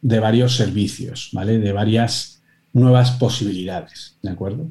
de 0.00 0.20
varios 0.20 0.56
servicios, 0.56 1.30
¿vale? 1.32 1.58
De 1.58 1.72
varias 1.72 2.42
nuevas 2.72 3.12
posibilidades, 3.12 4.16
¿de 4.22 4.30
acuerdo? 4.30 4.68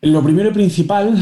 Lo 0.00 0.22
primero 0.22 0.50
y 0.50 0.52
principal 0.52 1.16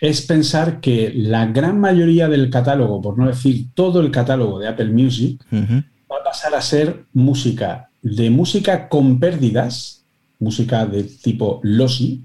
es 0.00 0.20
pensar 0.22 0.80
que 0.80 1.12
la 1.14 1.46
gran 1.46 1.80
mayoría 1.80 2.28
del 2.28 2.50
catálogo, 2.50 3.00
por 3.00 3.18
no 3.18 3.26
decir 3.26 3.68
todo 3.74 4.00
el 4.00 4.10
catálogo 4.10 4.58
de 4.58 4.68
Apple 4.68 4.90
Music, 4.90 5.42
va 5.52 6.18
a 6.20 6.24
pasar 6.24 6.54
a 6.54 6.60
ser 6.60 7.06
música 7.14 7.90
de 8.02 8.30
música 8.30 8.88
con 8.88 9.18
pérdidas, 9.18 10.04
música 10.38 10.84
de 10.86 11.04
tipo 11.04 11.60
lossy, 11.62 12.24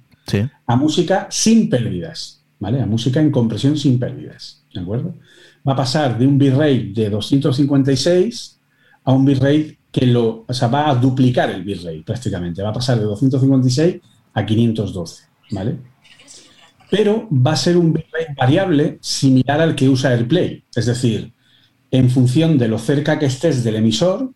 a 0.67 0.75
música 0.75 1.27
sin 1.29 1.69
pérdidas, 1.69 2.43
¿vale? 2.59 2.81
A 2.81 2.85
música 2.85 3.19
en 3.19 3.31
compresión 3.31 3.77
sin 3.77 3.97
pérdidas, 3.97 4.63
¿de 4.73 4.81
acuerdo? 4.81 5.15
Va 5.67 5.73
a 5.73 5.75
pasar 5.75 6.17
de 6.17 6.25
un 6.25 6.37
bitrate 6.37 6.91
de 6.93 7.09
256 7.09 8.59
a 9.03 9.11
un 9.11 9.25
bitrate 9.25 9.77
que 9.91 10.05
lo, 10.05 10.45
o 10.47 10.53
sea, 10.53 10.67
va 10.67 10.89
a 10.89 10.95
duplicar 10.95 11.49
el 11.49 11.63
bitrate 11.63 12.03
prácticamente, 12.05 12.61
va 12.61 12.69
a 12.69 12.73
pasar 12.73 12.97
de 12.99 13.05
256 13.05 13.97
a 14.33 14.45
512, 14.45 15.23
¿vale? 15.51 15.77
Pero 16.89 17.27
va 17.31 17.53
a 17.53 17.55
ser 17.55 17.77
un 17.77 17.93
bitrate 17.93 18.33
variable 18.37 18.97
similar 19.01 19.61
al 19.61 19.75
que 19.75 19.89
usa 19.89 20.11
AirPlay, 20.11 20.63
es 20.75 20.85
decir, 20.85 21.33
en 21.89 22.09
función 22.09 22.57
de 22.57 22.67
lo 22.67 22.79
cerca 22.79 23.19
que 23.19 23.25
estés 23.25 23.63
del 23.63 23.75
emisor, 23.75 24.31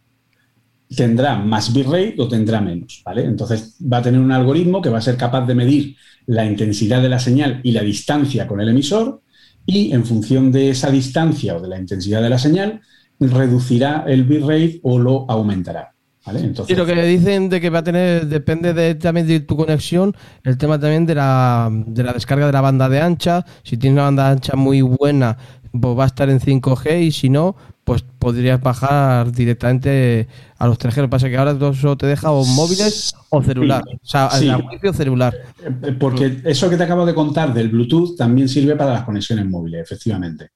tendrá 0.94 1.38
más 1.38 1.74
bitrate 1.74 2.16
o 2.20 2.28
tendrá 2.28 2.62
menos, 2.62 3.02
¿vale? 3.04 3.26
Entonces 3.26 3.78
va 3.82 3.98
a 3.98 4.02
tener 4.02 4.20
un 4.20 4.32
algoritmo 4.32 4.82
que 4.82 4.90
va 4.90 5.00
a 5.00 5.02
ser 5.02 5.18
capaz 5.18 5.46
de 5.46 5.56
medir 5.56 5.96
la 6.28 6.46
intensidad 6.46 7.02
de 7.02 7.10
la 7.10 7.20
señal 7.20 7.62
y 7.64 7.72
la 7.72 7.82
distancia 7.82 8.48
con 8.48 8.60
el 8.62 8.70
emisor 8.70 9.22
y 9.66 9.94
en 9.94 10.06
función 10.06 10.52
de 10.52 10.70
esa 10.70 10.90
distancia 10.92 11.56
o 11.56 11.62
de 11.62 11.70
la 11.70 11.80
intensidad 11.80 12.22
de 12.22 12.30
la 12.30 12.38
señal, 12.38 12.82
reducirá 13.20 14.04
el 14.08 14.24
bitrate 14.24 14.80
o 14.84 15.00
lo 15.00 15.26
aumentará. 15.30 15.92
¿Vale? 16.26 16.52
Y 16.68 16.74
lo 16.74 16.88
que 16.88 16.96
dicen 17.04 17.50
de 17.50 17.62
que 17.62 17.70
va 17.70 17.80
a 17.80 17.84
tener, 17.84 18.26
depende 18.26 18.74
de, 18.74 18.96
también 18.96 19.28
de 19.28 19.42
tu 19.42 19.56
conexión, 19.56 20.16
el 20.44 20.58
tema 20.58 20.80
también 20.80 21.06
de 21.06 21.14
la, 21.14 21.70
de 21.72 22.04
la 22.04 22.14
descarga 22.14 22.48
de 22.48 22.52
la 22.52 22.62
banda 22.62 22.90
de 22.90 23.00
ancha. 23.00 23.46
Si 23.62 23.78
tienes 23.78 23.98
una 23.98 24.06
banda 24.06 24.32
ancha 24.32 24.56
muy 24.56 24.82
buena, 24.82 25.38
pues 25.80 25.98
va 25.98 26.04
a 26.04 26.08
estar 26.08 26.30
en 26.30 26.40
5G 26.40 27.04
y 27.04 27.12
si 27.12 27.30
no, 27.30 27.56
pues 27.84 28.04
podrías 28.20 28.60
bajar 28.62 29.32
directamente 29.32 30.28
a 30.58 30.68
los 30.68 30.80
3G. 30.80 30.98
Lo 30.98 31.04
que 31.04 31.10
pasa 31.10 31.28
es 31.28 31.32
que 31.32 31.38
ahora 31.38 31.58
todo 31.58 31.72
eso 31.72 31.96
te 31.96 32.08
deja 32.08 32.32
o 32.32 32.44
móviles 32.46 33.14
o 33.30 33.44
celular. 33.44 33.84
O 33.88 34.06
sea, 34.06 34.30
wifi 34.72 34.88
o 34.88 34.94
celular. 34.94 35.36
Eh, 35.84 35.96
porque 36.00 36.42
eso 36.44 36.70
que 36.70 36.78
te 36.78 36.84
acabo 36.84 37.06
de 37.06 37.14
contar 37.14 37.54
del 37.54 37.70
Bluetooth 37.70 38.18
también 38.18 38.50
sirve 38.50 38.76
para 38.76 38.94
las 38.94 39.04
conexiones 39.04 39.46
móviles, 39.46 39.82
efectivamente. 39.82 40.50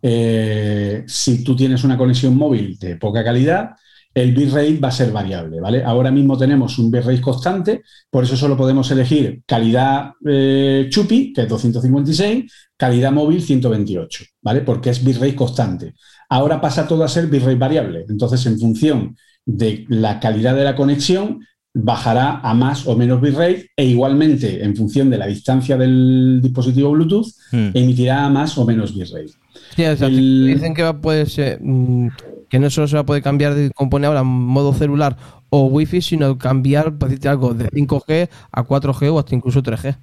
Eh, 0.00 1.04
si 1.06 1.44
tú 1.44 1.54
tienes 1.54 1.84
una 1.84 1.96
conexión 1.96 2.36
móvil 2.36 2.78
de 2.78 2.96
poca 2.96 3.22
calidad, 3.22 3.76
el 4.14 4.32
bitrate 4.32 4.78
va 4.78 4.88
a 4.88 4.92
ser 4.92 5.10
variable, 5.10 5.60
¿vale? 5.60 5.82
Ahora 5.84 6.10
mismo 6.10 6.36
tenemos 6.36 6.78
un 6.78 6.90
bitrate 6.90 7.20
constante, 7.20 7.82
por 8.10 8.24
eso 8.24 8.36
solo 8.36 8.56
podemos 8.56 8.90
elegir 8.90 9.42
calidad 9.46 10.12
eh, 10.26 10.86
chupi, 10.90 11.32
que 11.32 11.42
es 11.42 11.48
256, 11.48 12.52
calidad 12.82 13.12
móvil 13.12 13.40
128, 13.40 14.24
¿vale? 14.42 14.62
Porque 14.62 14.90
es 14.90 15.04
bitrate 15.04 15.36
constante. 15.36 15.94
Ahora 16.28 16.60
pasa 16.60 16.88
todo 16.88 17.04
a 17.04 17.08
ser 17.08 17.28
bitrate 17.28 17.54
variable. 17.54 18.04
Entonces, 18.08 18.44
en 18.46 18.58
función 18.58 19.16
de 19.46 19.84
la 19.88 20.18
calidad 20.18 20.56
de 20.56 20.64
la 20.64 20.74
conexión, 20.74 21.46
bajará 21.72 22.40
a 22.40 22.54
más 22.54 22.88
o 22.88 22.96
menos 22.96 23.20
bitrate 23.20 23.70
e 23.76 23.84
igualmente, 23.84 24.64
en 24.64 24.74
función 24.74 25.10
de 25.10 25.18
la 25.18 25.28
distancia 25.28 25.76
del 25.76 26.40
dispositivo 26.42 26.90
Bluetooth, 26.90 27.28
hmm. 27.52 27.68
emitirá 27.72 28.24
a 28.24 28.30
más 28.30 28.58
o 28.58 28.66
menos 28.66 28.92
bitrate. 28.96 29.30
Sí, 29.76 29.84
dicen 29.84 30.74
que 30.74 30.82
va, 30.82 31.00
puede 31.00 31.26
ser, 31.26 31.60
mm, 31.62 32.08
que 32.50 32.58
no 32.58 32.68
solo 32.68 32.88
se 32.88 32.96
va 32.96 33.02
a 33.02 33.06
poder 33.06 33.22
cambiar 33.22 33.54
de 33.54 33.70
componer 33.70 34.08
ahora 34.08 34.24
modo 34.24 34.74
celular 34.74 35.16
o 35.50 35.66
wifi, 35.66 36.02
sino 36.02 36.36
cambiar, 36.36 36.98
por 36.98 37.10
decirte 37.10 37.28
algo, 37.28 37.54
de 37.54 37.68
5G 37.68 38.28
a 38.50 38.64
4G 38.64 39.12
o 39.12 39.20
hasta 39.20 39.36
incluso 39.36 39.62
3G. 39.62 39.96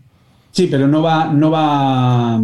Sí, 0.52 0.68
pero 0.70 0.88
no 0.88 1.02
va, 1.02 1.32
no 1.32 1.52
va, 1.52 2.42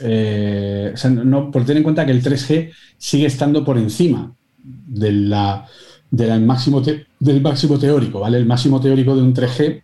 eh, 0.00 0.94
no, 1.24 1.50
por 1.50 1.62
tener 1.62 1.78
en 1.78 1.82
cuenta 1.82 2.06
que 2.06 2.12
el 2.12 2.22
3G 2.22 2.70
sigue 2.96 3.26
estando 3.26 3.64
por 3.64 3.78
encima 3.78 4.32
de 4.62 5.12
la, 5.12 5.66
del, 6.10 6.40
máximo 6.42 6.80
del 6.80 7.40
máximo 7.40 7.78
teórico, 7.78 8.20
¿vale? 8.20 8.38
El 8.38 8.46
máximo 8.46 8.80
teórico 8.80 9.16
de 9.16 9.22
un 9.22 9.34
3G 9.34 9.82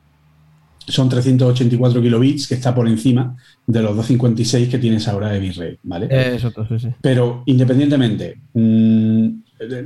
son 0.87 1.09
384 1.09 2.01
kilobits, 2.01 2.49
que 2.49 2.55
está 2.55 2.75
por 2.75 2.89
encima 2.89 3.37
de 3.67 3.83
los 3.83 3.97
256 3.97 4.69
que 4.69 4.79
tienes 4.79 5.07
ahora 5.09 5.31
de 5.31 5.41
bitrate, 5.41 5.79
¿vale? 5.83 6.09
Eso, 6.11 6.51
sí. 6.79 6.89
Pero 7.01 7.43
independientemente, 7.47 8.41
mmm, 8.55 8.98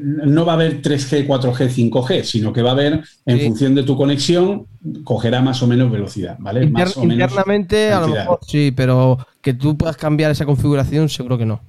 no 0.03 0.44
va 0.44 0.53
a 0.53 0.55
haber 0.57 0.82
3G, 0.82 1.27
4G, 1.27 1.90
5G, 1.90 2.23
sino 2.24 2.53
que 2.53 2.62
va 2.62 2.70
a 2.70 2.73
haber, 2.73 3.03
en 3.27 3.40
función 3.40 3.74
de 3.74 3.82
tu 3.82 3.97
conexión, 3.97 4.66
cogerá 5.05 5.40
más 5.40 5.62
o 5.62 5.66
menos 5.66 5.90
velocidad, 5.90 6.36
¿vale? 6.39 6.69
más 6.69 6.97
o 6.97 7.05
internamente, 7.05 7.93
a 7.93 8.01
lo 8.01 8.09
mejor 8.09 8.39
sí, 8.47 8.73
pero 8.74 9.19
que 9.40 9.55
tú 9.55 9.77
puedas 9.77 9.97
cambiar 9.97 10.31
esa 10.31 10.44
configuración, 10.44 11.09
seguro 11.09 11.39
que 11.39 11.47
no. 11.47 11.61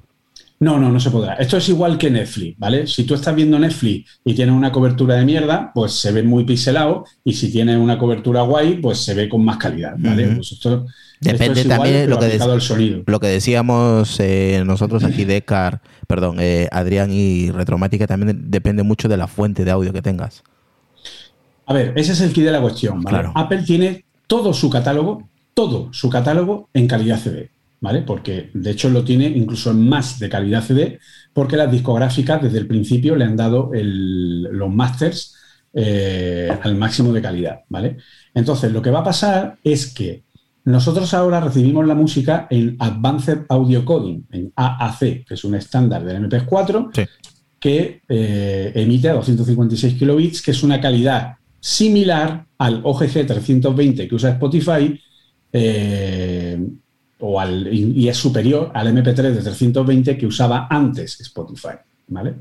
No, 0.60 0.80
no, 0.80 0.90
no 0.90 1.00
se 1.00 1.12
podrá. 1.12 1.34
Esto 1.34 1.58
es 1.58 1.68
igual 1.68 1.98
que 1.98 2.10
Netflix, 2.10 2.58
¿vale? 2.58 2.88
Si 2.88 3.04
tú 3.04 3.16
estás 3.16 3.36
viendo 3.36 3.60
Netflix 3.60 4.22
y 4.24 4.34
tienes 4.34 4.56
una 4.56 4.72
cobertura 4.72 5.16
de 5.16 5.26
mierda, 5.26 5.72
pues 5.74 5.92
se 5.92 6.14
ve 6.14 6.24
muy 6.24 6.46
pixelado 6.46 7.04
y 7.26 7.34
si 7.34 7.52
tienes 7.52 7.78
una 7.78 7.98
cobertura 7.98 8.44
guay, 8.44 8.78
pues 8.78 9.00
se 9.00 9.14
ve 9.14 9.28
con 9.28 9.44
más 9.44 9.58
calidad, 9.58 9.96
¿vale? 9.98 10.28
Pues 10.28 10.54
esto, 10.54 10.86
Depende 11.24 11.64
también 11.66 12.10
lo 12.10 12.20
que, 12.20 12.40
lo 13.06 13.20
que 13.20 13.28
decíamos 13.28 14.20
eh, 14.20 14.62
nosotros 14.66 15.04
aquí 15.04 15.26
de 15.26 15.42
Car, 15.42 15.82
perdón, 16.14 16.38
eh, 16.40 16.68
Adrián 16.72 17.10
y 17.12 17.50
Retromática 17.50 18.06
también 18.06 18.52
depende 18.52 18.84
mucho 18.84 19.08
de 19.08 19.18
la 19.18 19.26
fuente 19.26 19.66
de 19.66 19.72
audio 19.72 19.92
que 19.92 20.04
tengas. 20.04 20.44
A 21.66 21.74
ver, 21.74 21.94
ese 21.96 22.12
es 22.12 22.22
el 22.22 22.32
kit 22.34 22.44
de 22.44 22.52
la 22.52 22.62
cuestión, 22.62 23.02
¿vale? 23.02 23.30
Apple 23.34 23.64
tiene 23.66 24.06
todo 24.28 24.54
su 24.54 24.70
catálogo, 24.70 25.28
todo 25.56 25.92
su 25.92 26.12
catálogo 26.12 26.70
en 26.72 26.88
calidad 26.88 27.18
CD. 27.18 27.50
¿vale? 27.82 28.04
Porque 28.04 28.50
de 28.54 28.72
hecho 28.72 28.90
lo 28.90 29.04
tiene 29.04 29.26
incluso 29.26 29.72
en 29.72 29.90
más 29.90 30.18
de 30.18 30.30
calidad 30.30 30.64
CD, 30.64 31.00
porque 31.34 31.58
las 31.58 31.70
discográficas 31.70 32.42
desde 32.42 32.60
el 32.60 32.68
principio 32.68 33.16
le 33.16 33.26
han 33.26 33.36
dado 33.36 33.72
los 33.74 34.74
masters 34.74 35.36
eh, 35.74 36.56
al 36.62 36.76
máximo 36.76 37.12
de 37.12 37.22
calidad, 37.22 37.62
¿vale? 37.68 37.98
Entonces, 38.34 38.72
lo 38.72 38.82
que 38.82 38.92
va 38.92 39.00
a 39.00 39.04
pasar 39.04 39.58
es 39.64 39.94
que 39.94 40.23
nosotros 40.66 41.14
ahora 41.14 41.42
recibimos 41.42 41.86
la 41.86 41.96
música 41.96 42.48
en 42.50 42.76
Advanced 42.80 43.40
Audio 43.50 43.84
Coding, 43.84 44.24
en 44.32 44.54
AAC, 44.56 45.26
que 45.26 45.34
es 45.34 45.44
un 45.44 45.56
estándar 45.56 46.04
del 46.06 46.30
MP4, 46.30 47.08
que 47.60 48.02
eh, 48.08 48.72
emite 48.76 49.10
a 49.10 49.14
256 49.14 49.96
kilobits, 49.96 50.42
que 50.42 50.52
es 50.52 50.64
una 50.64 50.80
calidad 50.80 51.36
similar 51.60 52.46
al 52.58 52.82
OGG 52.84 53.26
320 53.26 54.08
que 54.08 54.16
usa 54.16 54.32
Spotify, 54.32 55.00
eh, 55.52 56.60
o 57.20 57.40
al, 57.40 57.74
y 57.74 58.08
es 58.10 58.18
superior 58.18 58.72
al 58.74 58.88
MP3 58.88 59.16
de 59.16 59.42
320 59.42 60.18
que 60.18 60.26
usaba 60.26 60.68
antes 60.70 61.20
Spotify. 61.22 61.76
¿vale? 62.08 62.36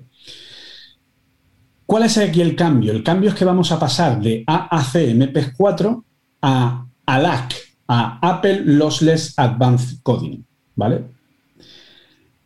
¿Cuál 1.86 2.05
es 2.05 2.19
aquí 2.19 2.40
el 2.40 2.57
cambio? 2.57 2.93
El 2.93 3.03
cambio 3.03 3.31
es 3.31 3.36
que 3.36 3.44
vamos 3.44 3.70
a 3.73 3.78
pasar 3.78 4.20
de 4.20 4.44
AAC 4.47 4.94
MP4 4.94 6.03
a 6.43 6.86
ALAC, 7.07 7.55
a 7.93 8.19
Apple 8.23 8.62
Lossless 8.64 9.35
Advanced 9.36 9.98
Coding. 10.02 10.44
¿vale? 10.74 11.05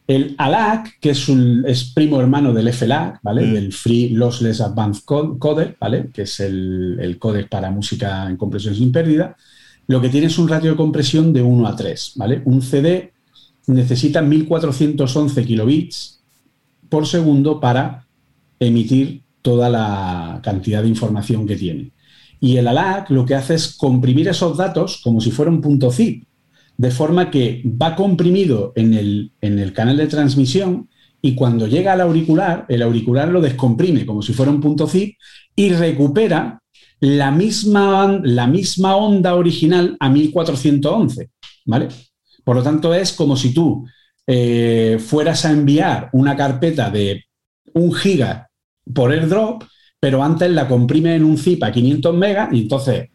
El 0.06 0.34
ALAC, 0.38 0.98
que 1.00 1.10
es, 1.10 1.28
un, 1.28 1.64
es 1.66 1.92
primo 1.92 2.20
hermano 2.20 2.52
del 2.52 2.72
FLAC, 2.72 3.20
¿vale? 3.22 3.46
Mm. 3.46 3.54
Del 3.54 3.72
Free 3.72 4.10
Lossless 4.10 4.60
Advanced 4.60 5.04
Codec, 5.04 5.78
¿vale? 5.78 6.10
Que 6.12 6.22
es 6.22 6.40
el, 6.40 6.98
el 7.00 7.18
codec 7.18 7.48
para 7.48 7.70
música 7.70 8.28
en 8.28 8.36
compresión 8.36 8.74
sin 8.74 8.92
pérdida 8.92 9.36
lo 9.88 10.00
que 10.00 10.08
tiene 10.08 10.26
es 10.26 10.38
un 10.38 10.48
ratio 10.48 10.72
de 10.72 10.76
compresión 10.76 11.32
de 11.32 11.42
1 11.42 11.66
a 11.66 11.76
3, 11.76 12.12
¿vale? 12.16 12.42
Un 12.44 12.60
CD 12.62 13.12
necesita 13.68 14.22
1411 14.22 15.44
kilobits 15.44 16.20
por 16.88 17.06
segundo 17.06 17.60
para 17.60 18.06
emitir 18.58 19.22
toda 19.42 19.68
la 19.68 20.40
cantidad 20.42 20.82
de 20.82 20.88
información 20.88 21.46
que 21.46 21.56
tiene. 21.56 21.92
Y 22.40 22.56
el 22.56 22.68
ALAC 22.68 23.10
lo 23.10 23.24
que 23.24 23.34
hace 23.34 23.54
es 23.54 23.76
comprimir 23.76 24.28
esos 24.28 24.56
datos 24.56 25.00
como 25.02 25.20
si 25.20 25.30
fuera 25.30 25.50
un 25.50 25.60
punto 25.60 25.90
zip, 25.90 26.24
de 26.76 26.90
forma 26.90 27.30
que 27.30 27.62
va 27.64 27.96
comprimido 27.96 28.72
en 28.76 28.94
el, 28.94 29.32
en 29.40 29.58
el 29.58 29.72
canal 29.72 29.96
de 29.96 30.06
transmisión 30.06 30.88
y 31.22 31.34
cuando 31.34 31.66
llega 31.66 31.92
al 31.92 32.02
auricular, 32.02 32.66
el 32.68 32.82
auricular 32.82 33.28
lo 33.28 33.40
descomprime 33.40 34.04
como 34.06 34.22
si 34.22 34.32
fuera 34.32 34.52
un 34.52 34.60
punto 34.60 34.86
zip 34.86 35.16
y 35.54 35.70
recupera 35.70 36.60
la 37.00 37.30
misma, 37.30 38.20
la 38.22 38.46
misma 38.46 38.96
onda 38.96 39.34
original 39.34 39.96
a 39.98 40.08
1411, 40.08 41.30
¿vale? 41.64 41.88
Por 42.44 42.56
lo 42.56 42.62
tanto, 42.62 42.94
es 42.94 43.12
como 43.12 43.36
si 43.36 43.52
tú 43.52 43.86
eh, 44.26 44.98
fueras 45.00 45.44
a 45.44 45.50
enviar 45.50 46.10
una 46.12 46.36
carpeta 46.36 46.90
de 46.90 47.24
un 47.74 47.92
giga 47.92 48.48
por 48.94 49.10
airdrop, 49.10 49.64
pero 50.06 50.22
antes 50.22 50.48
la 50.52 50.68
comprime 50.68 51.16
en 51.16 51.24
un 51.24 51.36
zip 51.36 51.64
a 51.64 51.72
500 51.72 52.14
megas 52.14 52.52
y 52.52 52.60
entonces 52.60 53.08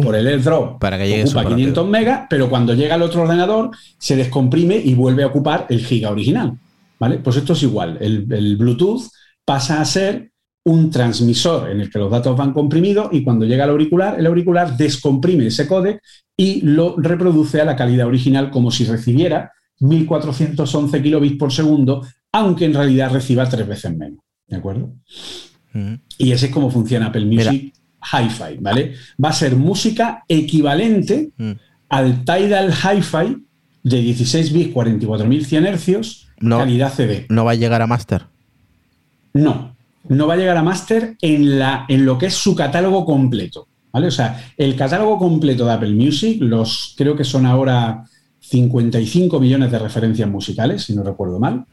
por 0.00 0.14
el 0.14 0.28
airdrop 0.28 0.78
para 0.78 0.96
que 0.96 1.08
llegue 1.08 1.24
ocupa 1.24 1.44
500 1.44 1.88
megas, 1.88 2.26
pero 2.30 2.48
cuando 2.48 2.72
llega 2.72 2.94
al 2.94 3.02
otro 3.02 3.22
ordenador 3.22 3.72
se 3.98 4.14
descomprime 4.14 4.76
y 4.76 4.94
vuelve 4.94 5.24
a 5.24 5.26
ocupar 5.26 5.66
el 5.70 5.84
giga 5.84 6.12
original. 6.12 6.56
¿Vale? 7.00 7.18
Pues 7.18 7.38
esto 7.38 7.54
es 7.54 7.64
igual. 7.64 7.98
El, 8.00 8.32
el 8.32 8.56
Bluetooth 8.56 9.10
pasa 9.44 9.80
a 9.80 9.84
ser 9.84 10.30
un 10.66 10.88
transmisor 10.88 11.68
en 11.68 11.80
el 11.80 11.90
que 11.90 11.98
los 11.98 12.12
datos 12.12 12.36
van 12.36 12.52
comprimidos 12.52 13.08
y 13.10 13.24
cuando 13.24 13.44
llega 13.44 13.64
al 13.64 13.70
auricular, 13.70 14.16
el 14.16 14.26
auricular 14.26 14.76
descomprime 14.76 15.48
ese 15.48 15.66
códec 15.66 16.00
y 16.36 16.60
lo 16.60 16.94
reproduce 16.96 17.60
a 17.60 17.64
la 17.64 17.74
calidad 17.74 18.06
original 18.06 18.52
como 18.52 18.70
si 18.70 18.84
recibiera 18.84 19.50
1411 19.80 21.02
kilobits 21.02 21.38
por 21.38 21.52
segundo, 21.52 22.06
aunque 22.30 22.66
en 22.66 22.74
realidad 22.74 23.10
reciba 23.10 23.48
tres 23.48 23.66
veces 23.66 23.96
menos. 23.96 24.20
¿De 24.46 24.56
acuerdo? 24.58 24.92
Mm. 25.76 25.94
Y 26.18 26.32
ese 26.32 26.46
es 26.46 26.52
como 26.52 26.70
funciona 26.70 27.06
Apple 27.06 27.26
Music 27.26 27.74
Hi-Fi, 28.00 28.58
¿vale? 28.60 28.94
Va 29.22 29.28
a 29.28 29.32
ser 29.32 29.56
música 29.56 30.24
equivalente 30.26 31.30
mm. 31.36 31.52
al 31.90 32.24
Tidal 32.24 32.72
Hi-Fi 32.72 33.44
de 33.82 34.00
16 34.00 34.52
bits, 34.52 34.74
44.100 34.74 35.76
Hz, 35.76 36.26
calidad 36.40 36.92
CD. 36.92 37.26
¿No 37.28 37.44
va 37.44 37.52
a 37.52 37.54
llegar 37.54 37.82
a 37.82 37.86
Master? 37.86 38.22
No, 39.34 39.76
no 40.08 40.26
va 40.26 40.34
a 40.34 40.36
llegar 40.38 40.56
a 40.56 40.62
máster 40.62 41.16
en, 41.20 41.58
la, 41.58 41.84
en 41.88 42.06
lo 42.06 42.16
que 42.16 42.26
es 42.26 42.34
su 42.34 42.54
catálogo 42.54 43.04
completo. 43.04 43.68
¿vale? 43.92 44.06
O 44.06 44.10
sea, 44.10 44.42
el 44.56 44.74
catálogo 44.76 45.18
completo 45.18 45.66
de 45.66 45.72
Apple 45.72 45.94
Music, 45.94 46.38
los 46.40 46.94
creo 46.96 47.14
que 47.14 47.24
son 47.24 47.44
ahora 47.44 48.04
55 48.40 49.38
millones 49.38 49.70
de 49.70 49.78
referencias 49.78 50.28
musicales, 50.28 50.84
si 50.84 50.94
no 50.96 51.02
recuerdo 51.02 51.38
mal, 51.38 51.66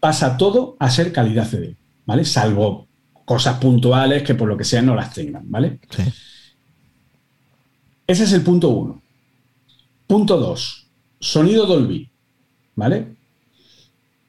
pasa 0.00 0.36
todo 0.36 0.76
a 0.78 0.90
ser 0.90 1.12
calidad 1.12 1.46
CD, 1.46 1.76
¿vale? 2.06 2.24
Salvo 2.24 2.88
cosas 3.32 3.56
puntuales 3.56 4.22
que 4.22 4.34
por 4.34 4.46
lo 4.46 4.58
que 4.58 4.64
sea 4.64 4.82
no 4.82 4.94
las 4.94 5.14
tengan, 5.14 5.50
¿vale? 5.50 5.80
Ese 8.06 8.24
es 8.24 8.32
el 8.34 8.42
punto 8.42 8.68
uno. 8.68 9.02
Punto 10.06 10.36
dos, 10.36 10.86
sonido 11.18 11.64
Dolby. 11.64 12.10
¿vale? 12.74 13.16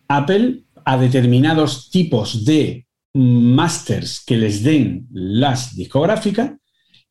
Apple 0.08 0.62
a 0.86 0.98
determinados 0.98 1.90
tipos 1.90 2.46
de 2.46 2.86
masters 3.14 4.24
que 4.26 4.38
les 4.38 4.64
den 4.64 5.06
las 5.12 5.76
discográficas, 5.76 6.54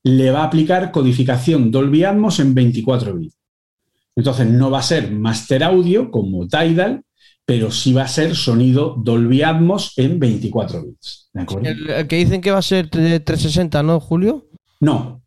le 0.03 0.31
va 0.31 0.41
a 0.41 0.47
aplicar 0.47 0.93
codificación 0.93 1.71
Dolby 1.71 2.05
Atmos 2.05 2.41
en 2.41 2.55
24 2.55 3.19
bits. 3.19 3.37
Entonces 4.17 4.47
no 4.49 4.71
va 4.71 4.79
a 4.79 4.83
ser 4.83 5.11
master 5.11 5.63
audio 5.63 6.11
como 6.11 6.49
Tidal, 6.49 7.03
pero 7.45 7.71
sí 7.71 7.93
va 7.93 8.03
a 8.03 8.09
ser 8.09 8.37
sonido 8.37 8.95
Dolby 8.99 9.43
Atmos 9.43 9.93
en 9.97 10.19
24 10.19 10.85
bits. 10.85 11.31
El, 11.63 12.07
que 12.07 12.17
dicen 12.17 12.41
que 12.41 12.51
va 12.51 12.59
a 12.59 12.63
ser 12.63 12.89
360, 12.89 13.83
¿no, 13.83 14.01
Julio? 14.01 14.49
No. 14.81 15.23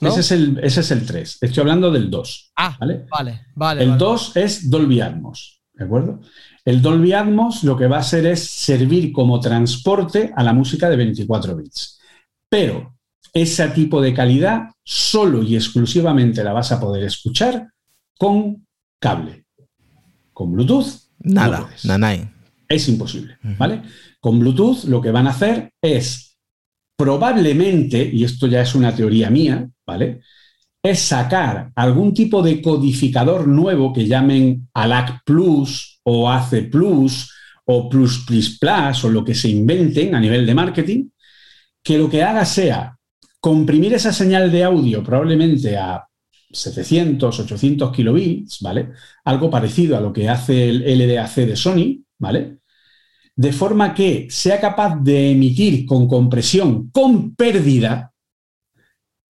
Ese, 0.00 0.20
es 0.20 0.32
el, 0.32 0.58
ese 0.62 0.80
es 0.80 0.90
el 0.90 1.06
3. 1.06 1.38
Estoy 1.40 1.60
hablando 1.60 1.90
del 1.90 2.10
2. 2.10 2.52
Ah, 2.56 2.76
vale, 2.80 3.06
vale. 3.54 3.82
El 3.84 3.96
2 3.96 4.36
es 4.36 4.68
Dolby 4.68 5.00
Atmos, 5.00 5.62
¿de 5.74 5.84
acuerdo? 5.84 6.20
El 6.64 6.82
Dolby 6.82 7.12
Atmos 7.12 7.62
lo 7.64 7.76
que 7.76 7.86
va 7.86 7.96
a 7.96 8.00
hacer 8.00 8.26
es 8.26 8.44
servir 8.44 9.12
como 9.12 9.38
transporte 9.40 10.32
a 10.34 10.42
la 10.42 10.52
música 10.52 10.88
de 10.88 10.96
24 10.96 11.56
bits. 11.56 12.00
Pero 12.48 12.96
ese 13.32 13.68
tipo 13.68 14.00
de 14.00 14.12
calidad 14.12 14.68
solo 14.84 15.42
y 15.42 15.56
exclusivamente 15.56 16.44
la 16.44 16.52
vas 16.52 16.72
a 16.72 16.80
poder 16.80 17.04
escuchar 17.04 17.68
con 18.18 18.66
cable. 18.98 19.46
Con 20.32 20.52
Bluetooth. 20.52 21.01
Nada, 21.24 21.68
nada. 21.84 22.32
Es 22.68 22.88
imposible, 22.88 23.36
¿vale? 23.58 23.82
Con 24.20 24.38
Bluetooth 24.38 24.84
lo 24.84 25.00
que 25.00 25.10
van 25.10 25.26
a 25.26 25.30
hacer 25.30 25.70
es 25.80 26.36
probablemente, 26.96 28.02
y 28.02 28.24
esto 28.24 28.46
ya 28.46 28.62
es 28.62 28.74
una 28.74 28.94
teoría 28.94 29.28
mía, 29.30 29.68
¿vale? 29.86 30.20
Es 30.82 31.00
sacar 31.00 31.70
algún 31.74 32.14
tipo 32.14 32.42
de 32.42 32.60
codificador 32.62 33.46
nuevo 33.46 33.92
que 33.92 34.06
llamen 34.06 34.68
ALAC 34.74 35.22
Plus 35.24 36.00
o 36.04 36.30
AC 36.30 36.70
Plus 36.70 37.30
o 37.66 37.88
Plus 37.88 38.24
Plus 38.26 38.58
Plus 38.58 39.04
o 39.04 39.08
lo 39.10 39.24
que 39.24 39.34
se 39.34 39.48
inventen 39.48 40.14
a 40.14 40.20
nivel 40.20 40.46
de 40.46 40.54
marketing, 40.54 41.08
que 41.82 41.98
lo 41.98 42.08
que 42.08 42.22
haga 42.22 42.44
sea 42.44 42.96
comprimir 43.40 43.94
esa 43.94 44.12
señal 44.12 44.50
de 44.50 44.62
audio 44.62 45.02
probablemente 45.02 45.76
a 45.76 46.04
700, 46.52 47.40
800 47.40 47.92
kilobits, 47.92 48.60
¿vale? 48.60 48.90
Algo 49.24 49.50
parecido 49.50 49.96
a 49.96 50.00
lo 50.00 50.12
que 50.12 50.28
hace 50.28 50.68
el 50.68 50.98
LDAC 50.98 51.34
de 51.36 51.56
Sony, 51.56 52.04
¿vale? 52.18 52.58
De 53.34 53.52
forma 53.52 53.94
que 53.94 54.26
sea 54.30 54.60
capaz 54.60 54.96
de 55.02 55.32
emitir 55.32 55.86
con 55.86 56.06
compresión, 56.06 56.90
con 56.90 57.34
pérdida, 57.34 58.12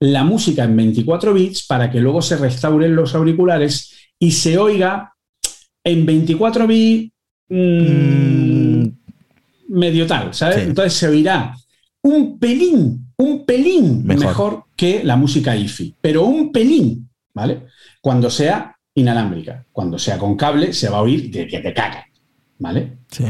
la 0.01 0.24
música 0.24 0.65
en 0.65 0.77
24 0.77 1.32
bits 1.32 1.65
para 1.65 1.89
que 1.89 2.01
luego 2.01 2.20
se 2.20 2.36
restauren 2.36 2.97
los 2.97 3.15
auriculares 3.15 3.93
y 4.19 4.32
se 4.32 4.59
oiga 4.59 5.15
en 5.85 6.05
24 6.05 6.66
bits 6.66 7.12
mm, 7.49 8.86
medio 9.69 10.07
tal, 10.07 10.35
¿sabes? 10.35 10.59
Entonces 10.59 10.94
se 10.94 11.09
oirá 11.09 11.55
un 12.03 12.39
pelín, 12.39 13.12
un 13.16 13.47
pelín 13.47 14.05
mejor. 14.05 14.65
que 14.77 15.05
la 15.05 15.16
música 15.16 15.57
IFI, 15.57 15.94
pero 16.01 16.24
un 16.24 16.51
pelín, 16.51 17.09
¿vale? 17.35 17.67
Cuando 18.01 18.31
sea 18.31 18.77
inalámbrica, 18.95 19.65
cuando 19.73 19.99
sea 19.99 20.19
con 20.19 20.37
cable 20.37 20.73
se 20.73 20.89
va 20.89 20.99
a 20.99 21.03
oír 21.03 21.31
de 21.31 21.47
que 21.47 21.61
te 21.61 21.73
caga, 21.73 22.07
¿vale? 22.59 22.99
Sí. 23.11 23.25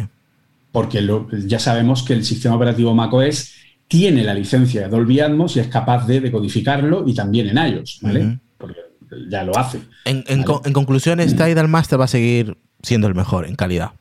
Porque 0.70 1.06
ya 1.46 1.58
sabemos 1.58 2.02
que 2.02 2.14
el 2.14 2.24
sistema 2.24 2.56
operativo 2.56 2.94
macOS 2.94 3.52
tiene 3.86 4.24
la 4.24 4.34
licencia 4.34 4.82
de 4.82 4.88
Dolby 4.88 5.20
Atmos 5.20 5.56
y 5.56 5.60
es 5.60 5.68
capaz 5.68 6.06
de 6.06 6.20
decodificarlo 6.20 7.04
y 7.06 7.14
también 7.14 7.48
en 7.48 7.74
iOS, 7.74 7.98
¿vale? 8.00 8.38
Porque 8.56 8.80
ya 9.28 9.44
lo 9.44 9.56
hace. 9.56 9.80
En, 10.06 10.24
en, 10.28 10.42
conclusión, 10.44 11.18
Tidal 11.18 11.68
Master 11.68 12.00
va 12.00 12.06
a 12.06 12.08
seguir 12.08 12.56
siendo 12.82 13.06
el 13.06 13.14
mejor 13.14 13.46
en 13.46 13.54
calidad. 13.54 13.92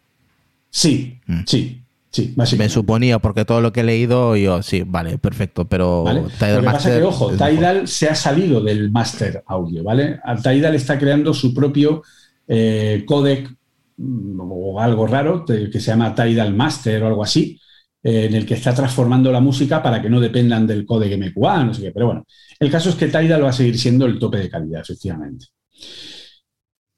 Sí, 0.70 1.20
mm. 1.28 1.42
sí. 1.46 1.82
Sí, 2.12 2.36
Me 2.36 2.68
suponía, 2.68 3.20
porque 3.20 3.46
todo 3.46 3.62
lo 3.62 3.72
que 3.72 3.80
he 3.80 3.84
leído, 3.86 4.36
yo, 4.36 4.62
sí, 4.62 4.84
vale, 4.86 5.18
perfecto, 5.18 5.64
pero 5.64 6.04
Tidal 6.38 6.56
lo 6.56 6.62
que 6.62 6.66
pasa 6.66 6.98
que, 6.98 7.04
ojo, 7.04 7.32
Tidal 7.32 7.88
se 7.88 8.10
ha 8.10 8.16
salido 8.16 8.60
del 8.60 8.92
master 8.92 9.42
audio, 9.48 9.82
¿vale? 9.82 10.20
Tidal 10.44 10.76
está 10.76 11.00
creando 11.00 11.34
su 11.34 11.54
propio 11.54 12.04
eh, 12.46 13.06
codec 13.06 13.50
mm, 13.96 14.40
o 14.42 14.82
algo 14.82 15.08
raro 15.08 15.46
que 15.46 15.72
se 15.72 15.80
llama 15.80 16.14
Tidal 16.14 16.54
Master 16.54 17.02
o 17.04 17.08
algo 17.08 17.24
así, 17.24 17.58
eh, 18.04 18.26
en 18.26 18.36
el 18.36 18.46
que 18.46 18.56
está 18.56 18.74
transformando 18.74 19.32
la 19.32 19.40
música 19.40 19.82
para 19.82 20.02
que 20.02 20.10
no 20.10 20.20
dependan 20.20 20.68
del 20.68 20.86
codec 20.86 21.18
MQA, 21.18 21.64
no 21.64 21.74
sé 21.74 21.82
qué. 21.84 21.92
Pero 21.92 22.08
bueno, 22.08 22.26
el 22.60 22.70
caso 22.70 22.90
es 22.90 22.96
que 22.96 23.08
Tidal 23.08 23.46
va 23.46 23.50
a 23.52 23.54
seguir 23.54 23.80
siendo 23.80 24.06
el 24.06 24.20
tope 24.20 24.38
de 24.38 24.50
calidad, 24.50 24.82
efectivamente. 24.82 25.46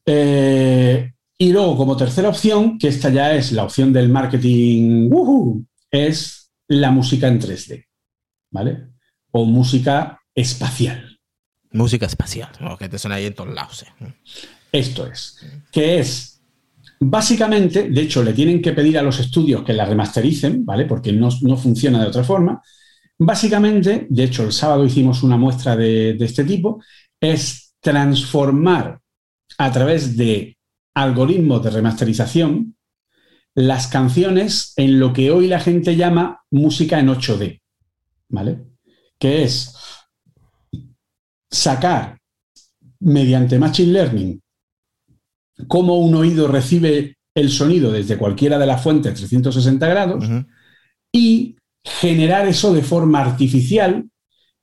Eh, 0.08 1.13
y 1.44 1.52
luego, 1.52 1.76
como 1.76 1.98
tercera 1.98 2.30
opción, 2.30 2.78
que 2.78 2.88
esta 2.88 3.10
ya 3.10 3.34
es 3.36 3.52
la 3.52 3.66
opción 3.66 3.92
del 3.92 4.08
marketing, 4.08 5.10
es 5.92 6.54
la 6.70 6.90
música 6.90 7.28
en 7.28 7.42
3D, 7.42 7.86
¿vale? 8.50 8.88
O 9.32 9.44
música 9.44 10.22
espacial. 10.34 11.20
Música 11.72 12.06
espacial, 12.06 12.50
que 12.80 12.88
te 12.88 12.98
suena 12.98 13.16
ahí 13.16 13.26
en 13.26 13.34
todos 13.34 13.54
lados. 13.54 13.84
Esto 14.72 15.06
es, 15.06 15.46
que 15.70 16.00
es, 16.00 16.42
básicamente, 17.02 17.90
de 17.90 18.02
hecho, 18.02 18.24
le 18.24 18.32
tienen 18.32 18.62
que 18.62 18.72
pedir 18.72 18.98
a 18.98 19.04
los 19.04 19.20
estudios 19.20 19.66
que 19.66 19.74
la 19.74 19.84
remastericen, 19.84 20.64
¿vale? 20.64 20.86
Porque 20.86 21.12
no, 21.12 21.30
funciona 21.58 22.02
de 22.02 22.08
otra 22.08 22.24
forma. 22.24 22.62
Básicamente, 23.18 24.08
de 24.10 24.24
hecho, 24.24 24.44
el 24.44 24.54
sábado 24.54 24.86
hicimos 24.86 25.24
una 25.24 25.36
muestra 25.36 25.76
de 25.76 26.16
este 26.22 26.46
tipo, 26.46 26.82
es 27.20 27.76
transformar 27.82 29.02
a 29.58 29.72
través 29.74 30.16
de 30.16 30.56
algoritmos 30.94 31.64
de 31.64 31.70
remasterización 31.72 32.76
las 33.56 33.88
canciones 33.88 34.74
en 34.78 35.00
lo 35.00 35.14
que 35.14 35.32
hoy 35.32 35.48
la 35.48 35.60
gente 35.60 35.96
llama 35.96 36.44
música 36.52 37.00
en 37.00 37.08
8D, 37.08 37.62
¿vale? 38.30 38.66
Que 39.20 39.44
es 39.44 39.76
sacar 41.52 42.18
mediante 43.00 43.60
Machine 43.60 43.92
Learning 43.92 44.42
cómo 45.68 46.00
un 46.00 46.16
oído 46.16 46.48
recibe 46.48 47.18
el 47.36 47.50
sonido 47.50 47.92
desde 47.92 48.18
cualquiera 48.18 48.58
de 48.58 48.66
las 48.66 48.82
fuentes 48.82 49.14
360 49.14 49.88
grados 49.88 50.26
y 51.12 51.58
generar 51.84 52.48
eso 52.48 52.74
de 52.74 52.82
forma 52.82 53.22
artificial 53.22 54.10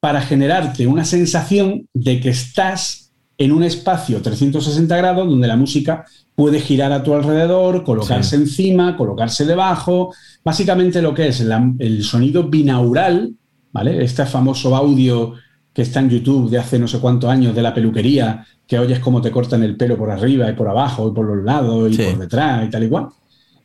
para 0.00 0.22
generarte 0.22 0.86
una 0.86 1.04
sensación 1.04 1.88
de 1.92 2.20
que 2.20 2.30
estás 2.30 3.09
en 3.40 3.52
un 3.52 3.62
espacio 3.62 4.20
360 4.20 4.94
grados 4.98 5.26
donde 5.26 5.48
la 5.48 5.56
música 5.56 6.04
puede 6.34 6.60
girar 6.60 6.92
a 6.92 7.02
tu 7.02 7.14
alrededor, 7.14 7.82
colocarse 7.84 8.36
encima, 8.36 8.98
colocarse 8.98 9.46
debajo. 9.46 10.12
Básicamente 10.44 11.00
lo 11.00 11.14
que 11.14 11.28
es 11.28 11.40
el 11.40 12.04
sonido 12.04 12.50
binaural, 12.50 13.32
¿vale? 13.72 14.04
Este 14.04 14.26
famoso 14.26 14.76
audio 14.76 15.32
que 15.72 15.82
está 15.82 16.00
en 16.00 16.10
YouTube 16.10 16.50
de 16.50 16.58
hace 16.58 16.78
no 16.78 16.86
sé 16.86 16.98
cuántos 16.98 17.30
años 17.30 17.54
de 17.54 17.62
la 17.62 17.72
peluquería, 17.72 18.44
que 18.66 18.78
oyes 18.78 19.00
cómo 19.00 19.22
te 19.22 19.30
cortan 19.30 19.62
el 19.62 19.74
pelo 19.74 19.96
por 19.96 20.10
arriba 20.10 20.50
y 20.50 20.52
por 20.52 20.68
abajo 20.68 21.08
y 21.08 21.14
por 21.14 21.24
los 21.24 21.42
lados 21.42 21.94
y 21.94 21.96
por 21.96 22.18
detrás 22.18 22.66
y 22.66 22.70
tal 22.70 22.84
y 22.84 22.88
cual. 22.90 23.08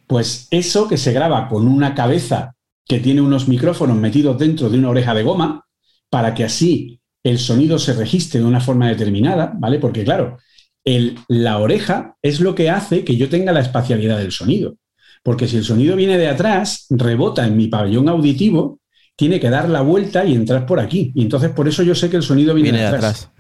Pues 0.08 0.48
eso 0.52 0.88
que 0.88 0.96
se 0.96 1.12
graba 1.12 1.50
con 1.50 1.68
una 1.68 1.94
cabeza 1.94 2.56
que 2.88 3.02
tiene 3.02 3.20
unos 3.20 3.50
micrófonos 3.50 3.98
metidos 3.98 4.40
dentro 4.40 4.70
de 4.70 4.80
una 4.80 4.92
oreja 4.92 5.14
de 5.14 5.24
goma, 5.24 5.66
para 6.10 6.34
que 6.34 6.46
así 6.46 7.02
el 7.26 7.40
sonido 7.40 7.80
se 7.80 7.94
registre 7.94 8.40
de 8.40 8.46
una 8.46 8.62
forma 8.62 8.88
determinada, 8.88 9.52
¿vale? 9.58 9.80
Porque 9.80 10.04
claro, 10.04 10.38
el, 10.84 11.18
la 11.28 11.58
oreja 11.58 12.16
es 12.22 12.40
lo 12.40 12.54
que 12.54 12.70
hace 12.70 13.04
que 13.04 13.18
yo 13.18 13.30
tenga 13.30 13.52
la 13.52 13.62
espacialidad 13.62 14.20
del 14.20 14.32
sonido. 14.32 14.78
Porque 15.24 15.48
si 15.48 15.58
el 15.58 15.64
sonido 15.64 15.96
viene 15.96 16.20
de 16.20 16.28
atrás, 16.28 16.86
rebota 16.92 17.48
en 17.48 17.58
mi 17.58 17.68
pabellón 17.68 18.10
auditivo, 18.10 18.80
tiene 19.16 19.40
que 19.40 19.50
dar 19.50 19.70
la 19.70 19.82
vuelta 19.82 20.24
y 20.24 20.36
entrar 20.36 20.68
por 20.68 20.80
aquí. 20.80 21.12
Y 21.16 21.24
entonces 21.24 21.50
por 21.50 21.68
eso 21.68 21.82
yo 21.82 21.96
sé 21.96 22.12
que 22.12 22.18
el 22.18 22.22
sonido 22.22 22.54
viene, 22.54 22.78
de 22.78 22.86
atrás. 22.86 23.32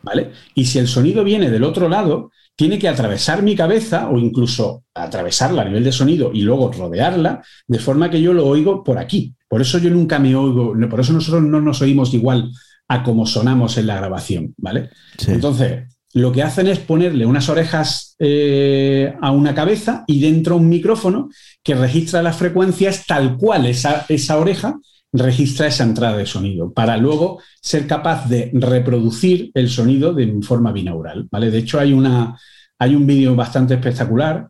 ¿Vale? 0.00 0.30
Y 0.54 0.66
si 0.66 0.78
el 0.78 0.86
sonido 0.86 1.24
viene 1.24 1.50
del 1.50 1.64
otro 1.64 1.88
lado, 1.88 2.30
tiene 2.54 2.78
que 2.78 2.86
atravesar 2.86 3.42
mi 3.42 3.56
cabeza 3.56 4.08
o 4.10 4.16
incluso 4.16 4.84
atravesarla 4.94 5.62
a 5.62 5.64
nivel 5.64 5.82
de 5.82 5.90
sonido 5.90 6.30
y 6.32 6.42
luego 6.42 6.70
rodearla, 6.70 7.42
de 7.66 7.78
forma 7.80 8.10
que 8.10 8.22
yo 8.22 8.32
lo 8.32 8.46
oigo 8.46 8.84
por 8.84 8.96
aquí. 8.96 9.34
Por 9.48 9.60
eso 9.60 9.78
yo 9.78 9.90
nunca 9.90 10.20
me 10.20 10.36
oigo, 10.36 10.72
por 10.88 11.00
eso 11.00 11.12
nosotros 11.12 11.42
no 11.42 11.60
nos 11.60 11.82
oímos 11.82 12.14
igual 12.14 12.52
a 12.88 13.02
cómo 13.02 13.26
sonamos 13.26 13.78
en 13.78 13.86
la 13.86 13.96
grabación, 13.96 14.54
¿vale? 14.56 14.90
Entonces, 15.26 15.84
lo 16.14 16.30
que 16.30 16.42
hacen 16.42 16.68
es 16.68 16.78
ponerle 16.78 17.26
unas 17.26 17.48
orejas 17.48 18.14
eh, 18.18 19.14
a 19.20 19.32
una 19.32 19.54
cabeza 19.54 20.04
y 20.06 20.20
dentro 20.20 20.56
un 20.56 20.68
micrófono 20.68 21.28
que 21.62 21.74
registra 21.74 22.22
las 22.22 22.36
frecuencias 22.36 23.04
tal 23.06 23.36
cual 23.36 23.66
esa, 23.66 24.06
esa 24.08 24.38
oreja 24.38 24.78
registra 25.12 25.66
esa 25.66 25.84
entrada 25.84 26.16
de 26.16 26.26
sonido 26.26 26.72
para 26.72 26.96
luego 26.96 27.40
ser 27.60 27.86
capaz 27.86 28.28
de 28.28 28.50
reproducir 28.52 29.50
el 29.54 29.68
sonido 29.68 30.12
de 30.12 30.40
forma 30.42 30.72
binaural, 30.72 31.28
¿vale? 31.30 31.50
De 31.50 31.58
hecho, 31.58 31.78
hay, 31.80 31.92
una, 31.92 32.38
hay 32.78 32.94
un 32.94 33.06
vídeo 33.06 33.34
bastante 33.34 33.74
espectacular 33.74 34.48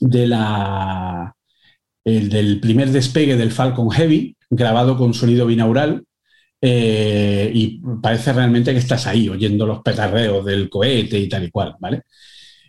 de 0.00 0.26
la, 0.26 1.34
el, 2.04 2.28
del 2.28 2.60
primer 2.60 2.90
despegue 2.90 3.36
del 3.36 3.52
Falcon 3.52 3.90
Heavy, 3.90 4.36
grabado 4.50 4.96
con 4.96 5.14
sonido 5.14 5.46
binaural, 5.46 6.04
eh, 6.60 7.50
y 7.54 7.80
parece 8.02 8.32
realmente 8.32 8.72
que 8.72 8.78
estás 8.78 9.06
ahí 9.06 9.28
oyendo 9.28 9.66
los 9.66 9.80
petardeos 9.80 10.44
del 10.44 10.68
cohete 10.68 11.18
y 11.18 11.28
tal 11.28 11.44
y 11.44 11.50
cual, 11.50 11.76
¿vale? 11.78 12.02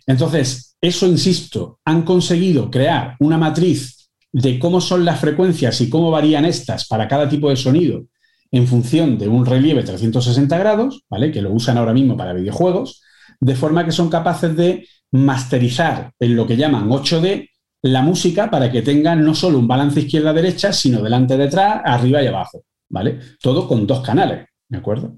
Entonces, 0.06 0.76
eso, 0.80 1.06
insisto, 1.06 1.80
han 1.84 2.02
conseguido 2.02 2.70
crear 2.70 3.16
una 3.20 3.38
matriz 3.38 4.10
de 4.32 4.58
cómo 4.58 4.80
son 4.80 5.04
las 5.04 5.20
frecuencias 5.20 5.80
y 5.80 5.90
cómo 5.90 6.10
varían 6.10 6.44
estas 6.44 6.86
para 6.86 7.08
cada 7.08 7.28
tipo 7.28 7.50
de 7.50 7.56
sonido 7.56 8.04
en 8.52 8.66
función 8.66 9.18
de 9.18 9.28
un 9.28 9.46
relieve 9.46 9.82
360 9.82 10.58
grados, 10.58 11.04
¿vale? 11.08 11.30
Que 11.30 11.42
lo 11.42 11.52
usan 11.52 11.78
ahora 11.78 11.92
mismo 11.92 12.16
para 12.16 12.32
videojuegos, 12.32 13.02
de 13.38 13.54
forma 13.54 13.84
que 13.84 13.92
son 13.92 14.08
capaces 14.08 14.56
de 14.56 14.86
masterizar 15.12 16.12
en 16.18 16.36
lo 16.36 16.46
que 16.46 16.56
llaman 16.56 16.88
8D 16.88 17.48
la 17.82 18.02
música 18.02 18.50
para 18.50 18.70
que 18.70 18.82
tenga 18.82 19.14
no 19.16 19.34
solo 19.34 19.58
un 19.58 19.68
balance 19.68 20.00
izquierda-derecha, 20.00 20.72
sino 20.72 21.02
delante, 21.02 21.36
detrás, 21.36 21.80
arriba 21.84 22.22
y 22.22 22.26
abajo, 22.26 22.64
¿vale? 22.90 23.20
Todo 23.40 23.66
con 23.66 23.86
dos 23.86 24.00
canales, 24.00 24.46
¿de 24.68 24.78
acuerdo? 24.78 25.16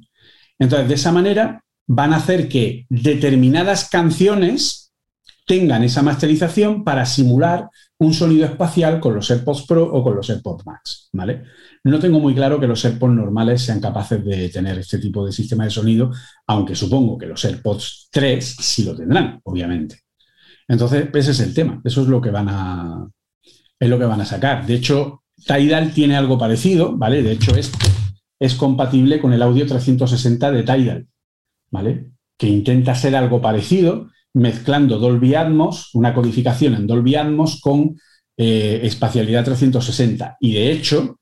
Entonces, 0.59 0.89
de 0.89 0.95
esa 0.95 1.11
manera 1.11 1.65
van 1.87 2.13
a 2.13 2.17
hacer 2.17 2.49
que 2.49 2.87
determinadas 2.89 3.89
canciones 3.89 4.93
tengan 5.47 5.83
esa 5.83 6.03
masterización 6.03 6.85
para 6.85 7.05
simular 7.05 7.69
un 7.99 8.15
sonido 8.15 8.47
espacial 8.47 9.01
con 9.01 9.15
los 9.15 9.31
AirPods 9.31 9.67
Pro 9.67 9.85
o 9.85 10.03
con 10.03 10.15
los 10.15 10.31
AirPods 10.31 10.65
Max, 10.67 11.09
¿vale? 11.13 11.45
No 11.85 11.99
tengo 11.99 12.21
muy 12.21 12.35
claro 12.35 12.61
que 12.61 12.67
los 12.67 12.85
AirPods 12.85 13.15
normales 13.15 13.63
sean 13.63 13.81
capaces 13.81 14.25
de 14.25 14.49
tener 14.49 14.79
este 14.79 14.99
tipo 14.99 15.27
de 15.27 15.33
sistema 15.33 15.65
de 15.65 15.71
sonido, 15.71 16.13
aunque 16.47 16.75
supongo 16.75 17.19
que 17.19 17.27
los 17.27 17.45
AirPods 17.45 18.09
3 18.11 18.57
sí 18.61 18.85
lo 18.85 18.95
tendrán, 18.95 19.41
obviamente. 19.45 20.01
Entonces, 20.69 21.09
ese 21.13 21.33
es 21.33 21.41
el 21.41 21.53
tema, 21.53 21.81
eso 21.85 22.03
es 22.03 22.09
lo 22.09 22.21
que 22.21 22.31
van 22.31 22.49
a, 22.49 23.09
es 23.79 23.89
lo 23.89 23.99
que 23.99 24.05
van 24.05 24.21
a 24.21 24.25
sacar. 24.25 24.65
De 24.65 24.75
hecho, 24.75 25.22
Tidal 25.47 25.93
tiene 25.93 26.17
algo 26.17 26.39
parecido, 26.39 26.97
¿vale? 26.97 27.23
De 27.23 27.33
hecho, 27.33 27.55
este 27.57 27.89
es 28.39 28.55
compatible 28.55 29.21
con 29.21 29.33
el 29.33 29.43
audio 29.43 29.67
360 29.67 30.51
de 30.51 30.63
Tidal, 30.63 31.07
¿vale? 31.71 32.11
Que 32.37 32.49
intenta 32.49 32.95
ser 32.95 33.15
algo 33.15 33.41
parecido, 33.41 34.11
mezclando 34.35 34.99
Dolby 34.99 35.35
Atmos, 35.35 35.91
una 35.95 36.15
codificación 36.15 36.75
en 36.75 36.87
Dolby 36.87 37.15
Atmos 37.15 37.61
con 37.61 37.97
eh, 38.37 38.81
espacialidad 38.83 39.45
360. 39.45 40.39
Y 40.41 40.55
de 40.55 40.73
hecho, 40.73 41.19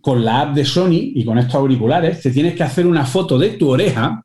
con 0.00 0.24
la 0.24 0.42
app 0.42 0.54
de 0.54 0.64
Sony 0.64 1.12
y 1.14 1.24
con 1.24 1.38
estos 1.38 1.56
auriculares, 1.56 2.20
te 2.20 2.30
tienes 2.30 2.54
que 2.54 2.62
hacer 2.62 2.86
una 2.86 3.04
foto 3.04 3.38
de 3.38 3.50
tu 3.50 3.70
oreja 3.70 4.22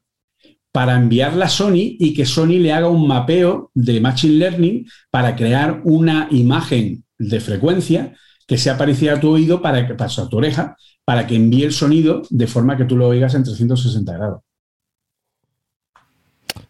para 0.71 0.95
enviarla 0.95 1.45
a 1.45 1.49
Sony 1.49 1.95
y 1.99 2.13
que 2.13 2.25
Sony 2.25 2.59
le 2.59 2.73
haga 2.73 2.87
un 2.87 3.07
mapeo 3.07 3.71
de 3.73 4.01
Machine 4.01 4.35
Learning 4.35 4.87
para 5.09 5.35
crear 5.35 5.81
una 5.83 6.27
imagen 6.31 7.03
de 7.17 7.39
frecuencia 7.39 8.13
que 8.53 8.59
sea 8.59 8.77
parecida 8.77 9.13
a 9.13 9.19
tu 9.19 9.31
oído 9.31 9.63
para 9.63 9.87
que 9.87 9.95
pase 9.95 10.21
a 10.21 10.29
tu 10.29 10.37
oreja 10.37 10.77
para 11.03 11.25
que 11.25 11.35
envíe 11.35 11.63
el 11.63 11.73
sonido 11.73 12.21
de 12.29 12.45
forma 12.45 12.77
que 12.77 12.85
tú 12.85 12.95
lo 12.95 13.07
oigas 13.07 13.33
en 13.33 13.43
360 13.43 14.13
grados. 14.13 14.41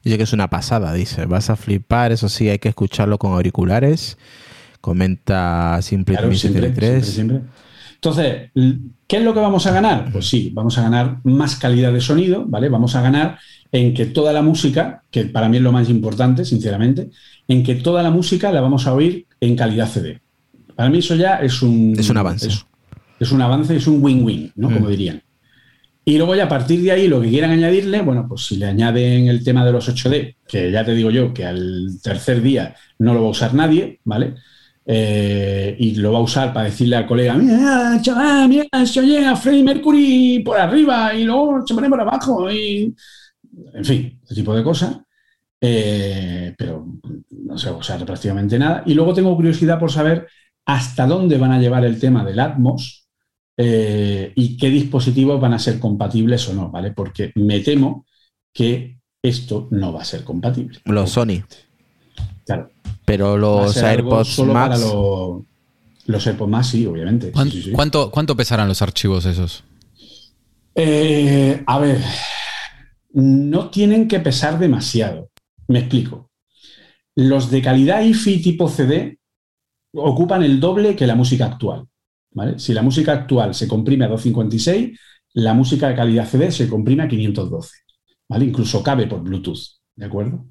Dice 0.02 0.16
que 0.16 0.24
es 0.24 0.32
una 0.32 0.50
pasada, 0.50 0.94
dice. 0.94 1.26
Vas 1.26 1.50
a 1.50 1.58
flipar, 1.58 2.14
eso 2.14 2.30
sí, 2.30 2.48
hay 2.48 2.60
que 2.60 2.70
escucharlo 2.70 3.18
con 3.18 3.34
auriculares. 3.34 4.18
Comenta 4.80 5.78
Simple 5.82 6.16
claro, 6.16 6.34
siempre, 6.34 6.72
Entonces, 7.96 8.52
¿qué 9.06 9.18
es 9.18 9.24
lo 9.24 9.34
que 9.34 9.42
vamos 9.42 9.68
a 9.68 9.72
ganar? 9.74 10.10
Pues 10.10 10.30
sí, 10.30 10.52
vamos 10.54 10.78
a 10.78 10.84
ganar 10.84 11.20
más 11.26 11.58
calidad 11.58 11.92
de 11.92 12.00
sonido, 12.00 12.46
¿vale? 12.48 12.70
Vamos 12.70 12.96
a 12.96 13.02
ganar 13.02 13.40
en 13.74 13.94
que 13.94 14.06
toda 14.06 14.32
la 14.32 14.42
música, 14.42 15.04
que 15.12 15.26
para 15.26 15.50
mí 15.50 15.58
es 15.58 15.64
lo 15.64 15.74
más 15.74 15.90
importante, 15.90 16.46
sinceramente, 16.46 17.10
en 17.50 17.62
que 17.62 17.76
toda 17.76 18.02
la 18.04 18.10
música 18.10 18.54
la 18.54 18.62
vamos 18.62 18.88
a 18.88 18.94
oír 18.94 19.28
en 19.42 19.58
calidad 19.58 19.90
CD. 19.90 20.23
Para 20.84 20.92
mí 20.92 20.98
eso 20.98 21.16
ya 21.16 21.36
es 21.36 21.62
un... 21.62 21.96
Es 21.98 22.10
un 22.10 22.18
avance. 22.18 22.50
Es, 23.18 23.32
un 23.32 23.42
avance, 23.42 23.74
es 23.74 23.88
un 23.88 24.04
win-win, 24.04 24.52
¿no? 24.58 24.68
Como 24.68 24.88
mm. 24.88 24.90
dirían. 24.90 25.24
Y 26.04 26.18
luego 26.18 26.36
ya 26.36 26.44
a 26.44 26.50
partir 26.50 26.82
de 26.82 26.92
ahí 26.92 27.08
lo 27.08 27.22
que 27.22 27.30
quieran 27.30 27.52
añadirle, 27.52 28.02
bueno, 28.02 28.26
pues 28.28 28.48
si 28.48 28.58
le 28.58 28.66
añaden 28.66 29.30
el 29.30 29.46
tema 29.46 29.66
de 29.66 29.72
los 29.72 29.88
8D, 29.88 30.36
que 30.46 30.70
ya 30.74 30.84
te 30.84 30.94
digo 30.94 31.10
yo 31.10 31.34
que 31.34 31.46
al 31.46 31.88
tercer 32.04 32.42
día 32.42 32.76
no 33.00 33.14
lo 33.14 33.22
va 33.22 33.28
a 33.28 33.32
usar 33.32 33.54
nadie, 33.54 34.02
¿vale? 34.04 34.36
Eh, 34.86 35.74
y 35.80 35.96
lo 35.96 36.12
va 36.12 36.18
a 36.20 36.24
usar 36.24 36.52
para 36.52 36.66
decirle 36.66 36.98
al 36.98 37.08
colega, 37.08 37.36
mira, 37.36 37.98
chaval, 38.02 38.50
mira, 38.50 38.86
se 38.86 39.00
oye 39.00 39.26
a 39.26 39.38
Freddie 39.38 39.64
Mercury 39.64 40.42
por 40.44 40.60
arriba 40.60 41.14
y 41.14 41.24
luego 41.24 41.66
se 41.66 41.76
pone 41.76 41.88
por 41.88 42.02
abajo 42.02 42.52
y... 42.52 42.94
En 43.74 43.86
fin, 43.86 44.20
ese 44.22 44.36
tipo 44.36 44.54
de 44.54 44.64
cosas. 44.64 44.98
Eh, 45.66 46.54
pero 46.58 46.86
no 47.30 47.58
se 47.58 47.70
va 47.70 47.78
a 47.78 47.80
usar 47.80 48.06
prácticamente 48.06 48.60
nada. 48.60 48.84
Y 48.86 48.94
luego 48.94 49.14
tengo 49.14 49.34
curiosidad 49.34 49.80
por 49.80 49.90
saber 49.90 50.28
hasta 50.66 51.08
dónde 51.08 51.38
van 51.38 51.52
a 51.52 51.60
llevar 51.60 51.86
el 51.86 52.00
tema 52.00 52.24
del 52.24 52.40
Atmos, 52.40 53.04
eh, 53.56 54.34
y 54.36 54.58
qué 54.58 54.70
dispositivos 54.70 55.40
van 55.40 55.54
a 55.54 55.60
ser 55.60 55.80
compatibles 55.80 56.48
o 56.50 56.54
no, 56.54 56.72
¿vale? 56.72 56.92
Porque 56.92 57.32
me 57.36 57.60
temo 57.60 58.06
que 58.52 58.98
esto 59.22 59.68
no 59.72 59.94
va 59.94 60.02
a 60.02 60.06
ser 60.06 60.24
compatible. 60.24 60.80
Los 60.86 61.12
Sony. 61.12 61.44
Claro. 62.46 62.72
Pero 63.06 63.38
los 63.38 63.78
AirPods 63.78 64.40
Max. 64.40 64.80
los 66.06 66.28
AirPods 66.28 66.50
Max, 66.50 66.68
sí, 66.68 66.86
obviamente. 66.86 67.32
¿Cuánto, 67.74 68.10
¿Cuánto, 68.10 68.36
pesarán 68.36 68.68
los 68.68 68.82
archivos 68.82 69.26
esos? 69.26 69.64
Eh, 70.76 71.64
a 71.66 71.80
ver, 71.80 72.02
no 73.12 73.70
tienen 73.70 74.08
que 74.08 74.20
pesar 74.20 74.58
demasiado. 74.58 75.30
Me 75.68 75.80
explico. 75.80 76.32
Los 77.16 77.52
de 77.52 77.62
calidad 77.62 78.02
IFI 78.02 78.42
tipo 78.42 78.68
CD 78.68 79.20
ocupan 79.94 80.44
el 80.44 80.60
doble 80.60 80.96
que 80.96 81.08
la 81.08 81.16
música 81.16 81.46
actual. 81.46 81.86
Si 82.58 82.74
la 82.74 82.82
música 82.82 83.14
actual 83.14 83.54
se 83.54 83.68
comprime 83.68 84.06
a 84.06 84.10
256, 84.10 85.00
la 85.36 85.54
música 85.54 85.90
de 85.90 85.96
calidad 85.96 86.28
CD 86.28 86.52
se 86.52 86.68
comprime 86.68 87.04
a 87.04 87.08
512. 87.08 87.84
¿vale? 88.28 88.46
Incluso 88.46 88.84
cabe 88.84 89.08
por 89.08 89.22
Bluetooth. 89.22 89.60
¿De 89.96 90.06
acuerdo? 90.06 90.48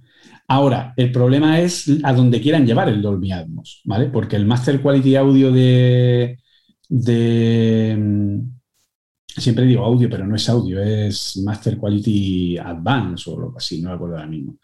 Ahora, 0.48 0.94
el 0.97 1.10
problema 1.10 1.60
es 1.60 1.90
a 2.05 2.12
donde 2.12 2.40
quieran 2.40 2.66
llevar 2.66 2.89
el 2.89 3.02
Dolby 3.02 3.32
Atmos, 3.32 3.81
¿vale? 3.85 4.06
Porque 4.06 4.36
el 4.36 4.47
Master 4.47 4.81
Quality 4.81 5.16
Audio 5.16 5.51
de, 5.51 6.39
mm, 7.98 8.39
siempre 9.27 9.64
digo 9.64 9.85
audio, 9.85 10.09
pero 10.10 10.27
no 10.27 10.36
es 10.36 10.48
audio, 10.48 10.81
es 10.81 11.39
Master 11.44 11.78
Quality 11.78 12.59
Advance 12.59 13.31
o 13.31 13.35
algo 13.36 13.55
así, 13.56 13.81
no 13.82 13.90
me 13.90 13.94
acuerdo 13.97 14.16
ahora 14.16 14.28
mismo. 14.28 14.56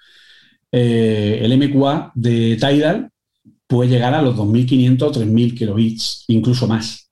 Eh, 0.70 1.40
el 1.42 1.52
MQA 1.52 2.12
de 2.14 2.56
Tidal 2.56 3.10
puede 3.68 3.90
llegar 3.90 4.14
a 4.14 4.22
los 4.22 4.36
2500 4.36 5.08
o 5.08 5.12
3000 5.12 5.54
kilobits, 5.54 6.24
incluso 6.28 6.66
más. 6.66 7.08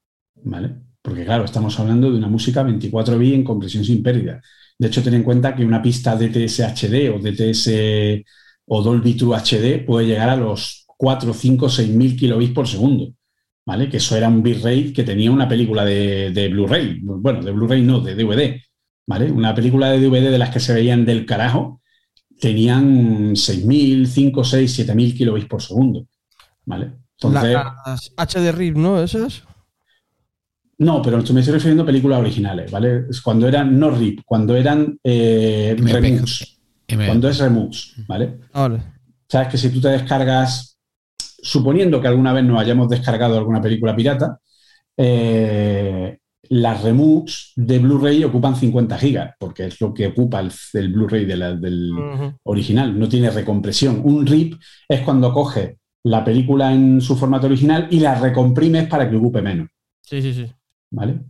¿vale? 0.46 0.70
Porque 1.02 1.24
claro, 1.24 1.44
estamos 1.44 1.78
hablando 1.78 2.10
de 2.10 2.18
una 2.18 2.28
música 2.28 2.62
24 2.62 3.18
bits 3.18 3.34
en 3.34 3.44
compresión 3.44 3.84
sin 3.84 4.02
pérdida. 4.02 4.40
De 4.78 4.88
hecho, 4.88 5.02
ten 5.02 5.14
en 5.14 5.22
cuenta 5.22 5.54
que 5.54 5.64
una 5.64 5.82
pista 5.82 6.16
DTS 6.16 6.60
HD 6.60 7.10
o 7.10 7.18
DTS 7.18 8.24
o 8.66 8.82
Dolby 8.82 9.14
True 9.14 9.36
HD 9.36 9.84
puede 9.84 10.06
llegar 10.06 10.28
a 10.28 10.36
los 10.36 10.84
4, 10.96 11.32
5, 11.32 11.68
6 11.68 11.88
mil 11.90 12.16
kilobits 12.16 12.52
por 12.52 12.66
segundo, 12.66 13.12
¿vale? 13.64 13.88
Que 13.88 13.98
eso 13.98 14.16
era 14.16 14.28
un 14.28 14.42
bitrate 14.42 14.92
que 14.92 15.04
tenía 15.04 15.30
una 15.30 15.48
película 15.48 15.84
de, 15.84 16.30
de 16.32 16.48
Blu-ray. 16.48 17.00
Bueno, 17.02 17.42
de 17.42 17.52
Blu-ray 17.52 17.82
no, 17.82 18.00
de 18.00 18.14
DVD, 18.14 18.60
¿vale? 19.06 19.30
Una 19.30 19.54
película 19.54 19.90
de 19.90 20.00
DVD 20.00 20.30
de 20.30 20.38
las 20.38 20.50
que 20.50 20.60
se 20.60 20.74
veían 20.74 21.04
del 21.04 21.26
carajo 21.26 21.80
tenían 22.40 23.34
6.000, 23.34 24.06
5, 24.06 24.44
6, 24.44 24.88
7.000 24.88 25.16
kilobits 25.16 25.46
por 25.48 25.62
segundo, 25.62 26.06
¿vale? 26.66 26.92
Entonces, 27.18 27.56
las 27.86 28.12
HD 28.16 28.52
RIP, 28.52 28.76
¿no? 28.76 29.02
¿Esas? 29.02 29.42
No, 30.78 31.00
pero 31.00 31.16
me 31.16 31.40
estoy 31.40 31.54
refiriendo 31.54 31.82
a 31.82 31.86
películas 31.86 32.20
originales, 32.20 32.70
¿vale? 32.70 33.06
Es 33.08 33.22
cuando 33.22 33.48
eran 33.48 33.78
no 33.78 33.90
RIP, 33.90 34.20
cuando 34.26 34.54
eran 34.54 34.98
eh, 35.02 35.74
remux. 35.78 36.58
Cuando 36.86 37.28
es 37.28 37.38
remux, 37.38 37.94
¿vale? 38.06 38.40
vale. 38.52 38.82
Sabes 39.28 39.48
que 39.48 39.58
si 39.58 39.70
tú 39.70 39.80
te 39.80 39.88
descargas, 39.88 40.78
suponiendo 41.16 42.00
que 42.00 42.08
alguna 42.08 42.32
vez 42.32 42.44
nos 42.44 42.60
hayamos 42.60 42.88
descargado 42.88 43.38
alguna 43.38 43.60
película 43.60 43.96
pirata, 43.96 44.38
eh, 44.96 46.18
las 46.50 46.82
remux 46.82 47.52
de 47.56 47.78
Blu-ray 47.78 48.22
ocupan 48.22 48.54
50 48.54 48.98
gigas, 48.98 49.34
porque 49.38 49.66
es 49.66 49.80
lo 49.80 49.92
que 49.94 50.08
ocupa 50.08 50.40
el, 50.40 50.92
Blu-ray 50.92 51.24
del 51.24 51.92
original, 52.44 52.96
no 52.98 53.08
tiene 53.08 53.30
recompresión. 53.30 54.02
Un 54.04 54.26
RIP 54.26 54.54
es 54.88 55.00
cuando 55.00 55.32
coge 55.32 55.78
la 56.06 56.24
película 56.24 56.72
en 56.72 57.00
su 57.00 57.16
formato 57.16 57.46
original 57.46 57.88
y 57.90 58.00
la 58.00 58.14
recomprimes 58.14 58.88
para 58.88 59.08
que 59.08 59.16
ocupe 59.16 59.42
menos. 59.42 59.68
Sí, 60.02 60.22
sí, 60.22 60.32
sí. 60.32 60.46
¿vale? 60.90 61.20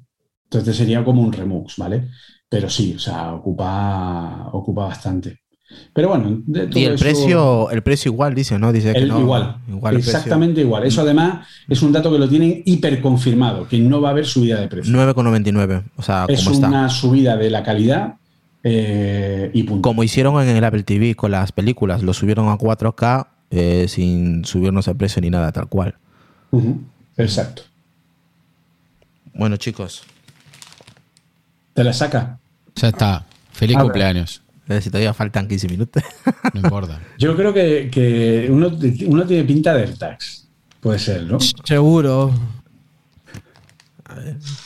Entonces 0.45 0.77
sería 0.77 1.05
como 1.05 1.23
un 1.23 1.33
remux, 1.33 1.77
¿vale? 1.77 2.09
Pero 2.49 2.71
sí, 2.71 2.95
o 2.97 2.99
sea, 2.99 3.35
ocupa, 3.35 4.49
ocupa 4.53 4.85
bastante. 4.85 5.41
Pero 5.93 6.11
bueno, 6.11 6.43
y 6.73 6.85
el 6.85 6.97
precio, 6.97 7.71
el 7.71 7.83
precio 7.83 8.13
igual 8.13 8.35
dice, 8.35 8.57
¿no? 8.57 8.73
Dice 8.73 8.93
que 8.93 9.05
no, 9.05 9.19
igual, 9.19 9.57
exactamente 9.97 10.61
igual. 10.61 10.85
Eso 10.85 11.01
además 11.01 11.45
es 11.69 11.83
un 11.83 11.91
dato 11.91 12.13
que 12.13 12.19
lo 12.19 12.29
tienen 12.29 12.63
hiper 12.65 13.01
confirmado, 13.01 13.67
que 13.67 13.81
no 13.81 14.01
va 14.01 14.11
a 14.11 14.13
haber 14.13 14.27
subida 14.27 14.61
de 14.61 14.69
precio. 14.69 14.95
9,99, 14.95 15.83
o 15.97 16.03
sea, 16.03 16.27
es 16.29 16.47
una 16.47 16.89
subida 16.89 17.37
de 17.37 17.51
la 17.51 17.65
calidad 17.65 18.15
eh, 18.63 19.51
y 19.53 19.65
punto. 19.65 19.83
Como 19.83 20.05
hicieron 20.05 20.41
en 20.41 20.57
el 20.57 20.63
Apple 20.63 20.85
TV 20.85 21.17
con 21.17 21.33
las 21.33 21.51
películas, 21.51 22.05
lo 22.05 22.15
subieron 22.15 22.49
a 22.49 22.57
4K 22.57 23.27
eh, 23.51 23.87
sin 23.89 24.45
subirnos 24.45 24.89
el 24.89 24.97
precio 24.97 25.21
ni 25.23 25.31
nada, 25.31 25.53
tal 25.53 25.69
cual. 25.69 25.97
Exacto. 27.17 27.63
Bueno, 29.35 29.57
chicos. 29.57 30.03
¿Te 31.75 31.85
la 31.85 31.93
saca? 31.93 32.39
Ya 32.75 32.89
está. 32.89 33.27
Feliz 33.53 33.77
cumpleaños. 33.79 34.43
Eh, 34.69 34.81
Si 34.81 34.89
todavía 34.91 35.13
faltan 35.15 35.47
15 35.49 35.69
minutos. 35.69 36.03
No 36.55 36.61
importa. 36.61 37.01
Yo 37.19 37.37
creo 37.37 37.53
que, 37.53 37.89
que 37.91 38.47
uno, 38.51 38.71
uno 39.07 39.27
tiene 39.27 39.45
pinta 39.45 39.75
de 39.75 39.83
AirTags. 39.83 40.47
Puede 40.81 40.99
ser, 40.99 41.25
¿no? 41.25 41.39
Seguro. 41.41 42.33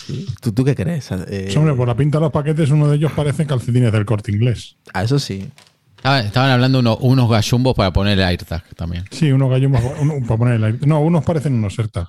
Sí. 0.07 0.27
¿Tú, 0.41 0.53
¿Tú 0.53 0.65
qué 0.65 0.75
crees? 0.77 1.11
Eh, 1.13 1.53
Hombre, 1.57 1.75
por 1.75 1.89
la 1.89 1.97
pinta 1.97 2.19
de 2.19 2.23
los 2.25 2.33
paquetes, 2.33 2.71
uno 2.71 2.89
de 2.89 2.97
ellos 2.97 3.11
parece 3.13 3.47
calcetines 3.47 3.91
del 3.93 4.05
corte 4.05 4.31
inglés. 4.31 4.77
ah, 4.93 5.03
eso 5.03 5.19
sí. 5.19 5.49
Estaban, 6.01 6.25
estaban 6.27 6.51
hablando 6.51 6.79
uno- 6.79 6.97
unos 6.97 7.29
gallumbos 7.31 7.75
para 7.75 7.93
poner 7.93 8.19
el 8.19 8.25
AirTag 8.25 8.65
también. 8.75 9.05
Sí, 9.11 9.31
unos 9.33 9.51
uno- 10.01 10.15
para 10.27 10.39
poner 10.39 10.55
el 10.55 10.65
aire. 10.65 10.79
No, 10.87 11.01
unos 11.01 11.23
parecen 11.25 11.53
unos 11.55 11.79
AirTag. 11.79 12.07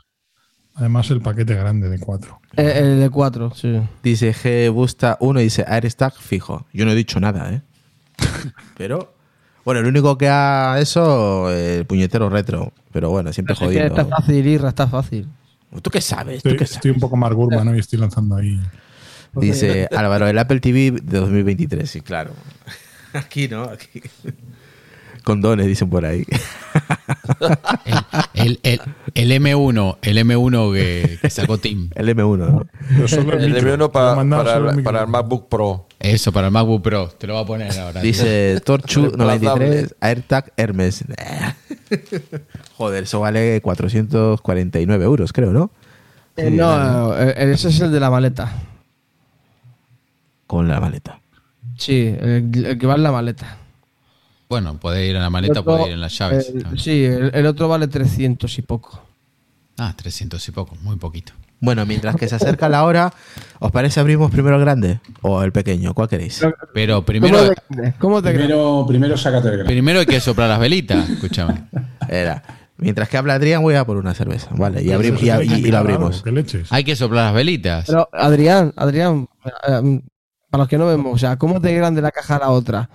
Además, 0.75 1.11
el 1.11 1.19
paquete 1.19 1.55
grande 1.55 1.89
de 1.89 1.99
cuatro. 1.99 2.39
El, 2.55 2.65
el 2.67 2.99
de 3.01 3.09
4, 3.09 3.51
sí. 3.53 3.81
Dice 4.01 4.33
G 4.33 4.71
Busta 4.71 5.17
1 5.19 5.41
dice 5.41 5.65
AirTag 5.67 6.13
fijo. 6.13 6.65
Yo 6.71 6.85
no 6.85 6.91
he 6.91 6.95
dicho 6.95 7.19
nada, 7.19 7.51
¿eh? 7.53 7.61
Pero. 8.77 9.13
Bueno, 9.65 9.81
el 9.81 9.85
único 9.87 10.17
que 10.17 10.29
ha 10.29 10.77
eso, 10.79 11.51
el 11.51 11.85
puñetero 11.85 12.29
retro. 12.29 12.71
Pero 12.93 13.09
bueno, 13.09 13.33
siempre 13.33 13.53
Es 13.53 13.59
que 13.59 13.65
jodido. 13.65 13.83
está 13.87 14.05
fácil, 14.05 14.47
Irra, 14.47 14.69
está 14.69 14.87
fácil. 14.87 15.27
¿Tú 15.81 15.89
qué 15.91 15.99
sabes? 16.01 16.41
¿Tú 16.41 16.49
Estoy, 16.49 16.57
qué 16.57 16.63
estoy 16.63 16.79
sabes? 16.81 16.95
un 16.95 17.01
poco 17.01 17.17
más 17.17 17.33
Gurman 17.33 17.65
¿no? 17.65 17.75
y 17.75 17.79
estoy 17.79 17.99
lanzando 17.99 18.37
ahí. 18.37 18.57
Dice 19.35 19.87
Álvaro, 19.95 20.27
el 20.27 20.37
Apple 20.39 20.59
TV 20.61 20.91
de 20.91 21.19
2023. 21.19 21.89
Sí, 21.89 22.01
claro. 22.01 22.31
Aquí 23.13 23.47
no, 23.47 23.63
aquí. 23.63 24.01
Condones, 25.23 25.67
dicen 25.67 25.89
por 25.89 26.05
ahí. 26.05 26.25
El, 28.33 28.59
el, 28.63 28.81
el 29.13 29.31
M1, 29.31 29.97
el 30.01 30.17
M1 30.17 30.73
que, 30.73 31.19
que 31.21 31.29
sacó 31.29 31.57
Tim. 31.57 31.89
El 31.95 32.09
M1, 32.09 32.37
¿no? 32.37 32.67
El 32.89 33.25
micro. 33.25 33.39
M1 33.39 33.77
Lo 33.77 33.85
he 33.85 33.89
para, 33.89 34.15
para, 34.15 34.71
el 34.71 34.83
para 34.83 35.05
MacBook 35.05 35.47
Pro. 35.47 35.87
Eso, 35.99 36.31
para 36.31 36.47
el 36.47 36.53
MacBook 36.53 36.81
Pro. 36.81 37.09
Te 37.09 37.27
lo 37.27 37.33
voy 37.33 37.43
a 37.43 37.45
poner 37.45 37.79
ahora. 37.79 38.01
Dice 38.01 38.59
Torchu 38.65 39.01
Reemplazable. 39.01 39.67
93, 39.67 39.95
AirTag 39.99 40.53
Hermes. 40.57 41.05
Joder, 42.77 43.03
eso 43.03 43.19
vale 43.19 43.61
449 43.61 45.05
euros, 45.05 45.33
creo, 45.33 45.51
¿no? 45.51 45.71
Eh, 46.37 46.49
no, 46.49 47.15
eh, 47.17 47.51
ese 47.51 47.69
es 47.69 47.79
el 47.81 47.91
de 47.91 47.99
la 47.99 48.09
maleta. 48.09 48.53
Con 50.47 50.67
la 50.67 50.79
maleta. 50.79 51.20
Sí, 51.81 52.15
el, 52.19 52.65
el 52.65 52.77
que 52.77 52.85
va 52.87 52.93
en 52.95 53.03
la 53.03 53.11
maleta. 53.11 53.57
Bueno, 54.47 54.77
puede 54.77 55.07
ir 55.07 55.15
en 55.15 55.21
la 55.23 55.29
maleta, 55.31 55.61
otro, 55.61 55.63
puede 55.77 55.87
ir 55.87 55.93
en 55.93 56.01
las 56.01 56.15
llaves. 56.17 56.49
el- 56.49 56.61
también. 56.61 56.83
sí, 56.83 57.03
el, 57.03 57.31
el 57.33 57.45
otro 57.47 57.67
vale 57.67 57.87
300 57.87 58.55
y 58.59 58.61
poco. 58.61 59.01
Ah, 59.77 59.93
300 59.95 60.47
y 60.47 60.51
poco, 60.51 60.75
muy 60.83 60.97
poquito. 60.97 61.33
Bueno, 61.59 61.85
mientras 61.85 62.15
que 62.15 62.27
se 62.27 62.35
acerca 62.35 62.69
la 62.69 62.83
hora, 62.83 63.13
¿os 63.59 63.71
parece 63.71 63.99
abrimos 63.99 64.29
primero 64.31 64.55
el 64.57 64.61
grande 64.61 64.99
o 65.21 65.41
el 65.43 65.51
pequeño? 65.51 65.93
¿Cuál 65.93 66.07
queréis? 66.07 66.41
Pero 66.73 67.03
primero, 67.03 67.37
¿Cómo 67.37 67.49
te 67.49 67.55
crees? 67.75 67.95
¿Cómo 67.97 68.21
te? 68.21 68.31
Primero, 68.31 68.85
primero 68.87 69.17
sácate 69.17 69.47
el 69.47 69.53
grano. 69.55 69.67
primero 69.69 69.99
hay 70.01 70.05
que 70.05 70.19
soplar 70.19 70.49
las 70.49 70.59
velitas, 70.59 71.09
escúchame. 71.09 71.63
Era. 72.09 72.43
Mientras 72.77 73.09
que 73.09 73.17
habla 73.17 73.35
Adrián, 73.35 73.61
voy 73.61 73.75
a 73.75 73.85
por 73.85 73.97
una 73.97 74.13
cerveza. 74.15 74.49
Vale, 74.55 74.81
y, 74.83 74.87
abrim- 74.89 75.15
Eso 75.15 75.25
y, 75.25 75.71
abrimos. 75.71 76.23
Hay 76.71 76.83
que 76.83 76.95
soplar 76.95 77.25
las 77.25 77.33
velitas. 77.35 77.85
Pero, 77.87 78.09
Adrián, 78.11 78.73
Adrián, 78.75 79.27
eh, 79.67 80.01
para 80.51 80.61
los 80.63 80.67
que 80.69 80.77
no 80.77 80.85
vemos, 80.85 81.15
o 81.15 81.17
sea, 81.17 81.37
¿cómo 81.37 81.59
de 81.59 81.73
grande 81.73 82.01
la 82.01 82.11
caja 82.11 82.35
a 82.35 82.39
la 82.39 82.49
otra? 82.51 82.89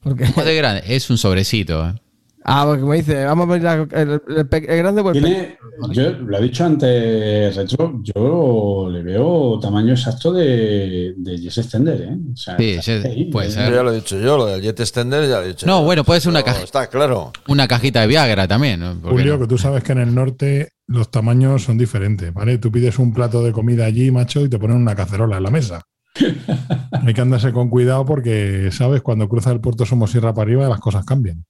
Porque, 0.00 0.24
¿Cómo 0.32 0.44
de 0.44 0.56
grande? 0.56 0.82
Es 0.86 1.08
un 1.10 1.18
sobrecito. 1.18 1.86
¿eh? 1.86 1.94
ah, 2.44 2.64
porque 2.66 2.84
me 2.84 2.96
dice, 2.96 3.24
vamos 3.24 3.48
a 3.48 3.52
ver 3.58 3.88
el, 3.92 4.10
el 4.28 4.48
el 4.50 4.76
grande 4.78 5.00
o 5.02 5.10
el 5.10 5.14
pequeño. 5.20 5.26
Tiene, 5.36 5.58
yo 5.90 6.10
lo 6.12 6.38
he 6.38 6.42
dicho 6.42 6.64
antes, 6.64 7.56
Retro, 7.56 8.00
yo 8.02 8.88
le 8.90 9.02
veo 9.02 9.58
tamaño 9.60 9.92
exacto 9.92 10.32
de, 10.32 11.12
de 11.16 11.38
Jess 11.38 11.58
Extender, 11.58 12.00
¿eh? 12.02 12.16
O 12.32 12.36
sea, 12.36 12.56
Sí, 12.56 12.78
ahí, 13.04 13.24
puede 13.26 13.48
¿eh? 13.48 13.50
ser. 13.50 13.74
Ya 13.74 13.82
lo 13.82 13.92
he 13.92 13.96
dicho 13.96 14.18
yo, 14.18 14.36
lo 14.38 14.46
del 14.46 14.62
Jet 14.62 14.78
Extender 14.80 15.28
ya 15.28 15.38
lo 15.40 15.44
he 15.44 15.48
dicho. 15.48 15.66
No, 15.66 15.80
yo. 15.80 15.84
bueno, 15.84 16.04
puede 16.04 16.20
ser 16.20 16.30
una 16.30 16.42
caja- 16.42 16.62
Está 16.62 16.86
claro. 16.86 17.32
Una 17.48 17.66
cajita 17.68 18.00
de 18.02 18.06
Viagra 18.06 18.46
también. 18.48 18.80
¿no? 18.80 18.94
¿Por 18.94 19.10
qué 19.10 19.16
Julio, 19.16 19.34
no? 19.34 19.40
que 19.40 19.46
tú 19.48 19.58
sabes 19.58 19.82
que 19.82 19.92
en 19.92 19.98
el 19.98 20.14
norte 20.14 20.70
los 20.86 21.10
tamaños 21.10 21.64
son 21.64 21.76
diferentes, 21.76 22.32
¿vale? 22.32 22.58
Tú 22.58 22.70
pides 22.70 22.98
un 23.00 23.12
plato 23.12 23.42
de 23.42 23.50
comida 23.52 23.84
allí, 23.86 24.10
macho, 24.12 24.42
y 24.44 24.48
te 24.48 24.58
ponen 24.58 24.76
una 24.76 24.94
cacerola 24.94 25.38
en 25.38 25.42
la 25.42 25.50
mesa. 25.50 25.82
Hay 27.06 27.14
que 27.14 27.20
andarse 27.20 27.52
con 27.52 27.68
cuidado 27.68 28.04
porque, 28.04 28.70
¿sabes? 28.72 29.02
Cuando 29.02 29.28
cruza 29.28 29.52
el 29.52 29.60
puerto 29.60 29.86
Somosierra 29.86 30.34
para 30.34 30.44
arriba, 30.44 30.68
las 30.68 30.80
cosas 30.80 31.04
cambian. 31.04 31.44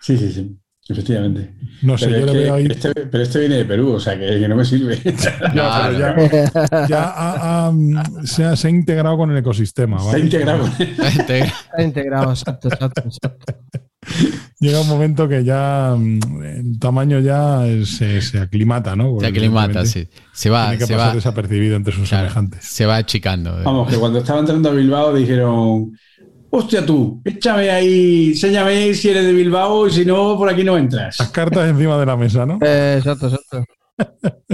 Sí, 0.00 0.16
sí, 0.16 0.32
sí, 0.32 0.58
efectivamente. 0.88 1.54
No 1.82 1.96
sé, 1.98 2.06
Pero, 2.06 2.18
yo 2.26 2.26
le 2.26 2.38
veo 2.40 2.54
ahí. 2.54 2.66
este, 2.70 2.92
pero 2.94 3.22
este 3.22 3.40
viene 3.40 3.56
de 3.56 3.64
Perú, 3.64 3.92
o 3.94 4.00
sea, 4.00 4.18
que, 4.18 4.38
que 4.40 4.48
no 4.48 4.56
me 4.56 4.64
sirve. 4.64 4.98
Ya, 5.54 5.90
pero 6.16 6.28
ya, 6.70 6.86
ya 6.88 7.02
ha- 7.04 7.66
ha, 7.66 7.72
mm, 7.72 8.24
se, 8.24 8.44
ha, 8.44 8.56
se 8.56 8.68
ha 8.68 8.70
integrado 8.70 9.16
con 9.16 9.30
el 9.30 9.36
ecosistema. 9.38 9.96
¿vale? 10.02 10.20
integrado. 10.20 10.64
Este- 10.78 11.40
Está 11.40 11.82
integrado, 11.82 12.30
exacto, 12.30 12.68
exacto, 12.68 13.02
exacto. 13.04 13.54
Llega 14.58 14.80
un 14.80 14.88
momento 14.88 15.28
que 15.28 15.44
ya 15.44 15.94
mm, 15.96 16.42
el 16.42 16.78
tamaño 16.78 17.20
ya 17.20 17.62
se, 17.84 18.20
se 18.20 18.38
aclimata, 18.40 18.94
¿no? 18.96 19.04
Se 19.04 19.10
Porque 19.12 19.26
aclimata, 19.28 19.80
evidentemente 19.80 20.10
sí. 20.12 20.22
Se 20.32 20.50
va, 20.50 20.64
Tiene 20.70 20.78
que 20.78 20.86
se 20.86 20.92
pasar 20.94 21.08
va, 21.10 21.14
desapercibido 21.14 21.76
entre 21.76 21.92
sus 21.94 22.08
claro, 22.08 22.24
semejantes. 22.28 22.64
se 22.64 22.86
va 22.86 22.96
achicando. 22.96 23.56
Vamos, 23.64 23.88
que 23.88 23.96
cuando 23.96 24.18
estaba 24.20 24.40
entrando 24.40 24.68
a 24.68 24.72
Bilbao 24.72 25.14
dijeron, 25.14 25.92
hostia 26.52 26.84
tú, 26.84 27.20
échame 27.24 27.70
ahí, 27.70 28.28
enséñame 28.28 28.92
si 28.94 29.08
eres 29.08 29.24
de 29.24 29.32
Bilbao 29.32 29.88
y 29.88 29.90
si 29.92 30.04
no, 30.04 30.36
por 30.36 30.48
aquí 30.48 30.62
no 30.64 30.76
entras. 30.76 31.18
Las 31.18 31.30
cartas 31.30 31.68
encima 31.68 31.98
de 31.98 32.06
la 32.06 32.16
mesa, 32.16 32.44
¿no? 32.46 32.58
Eh, 32.62 32.96
exacto, 32.98 33.26
exacto. 33.28 33.64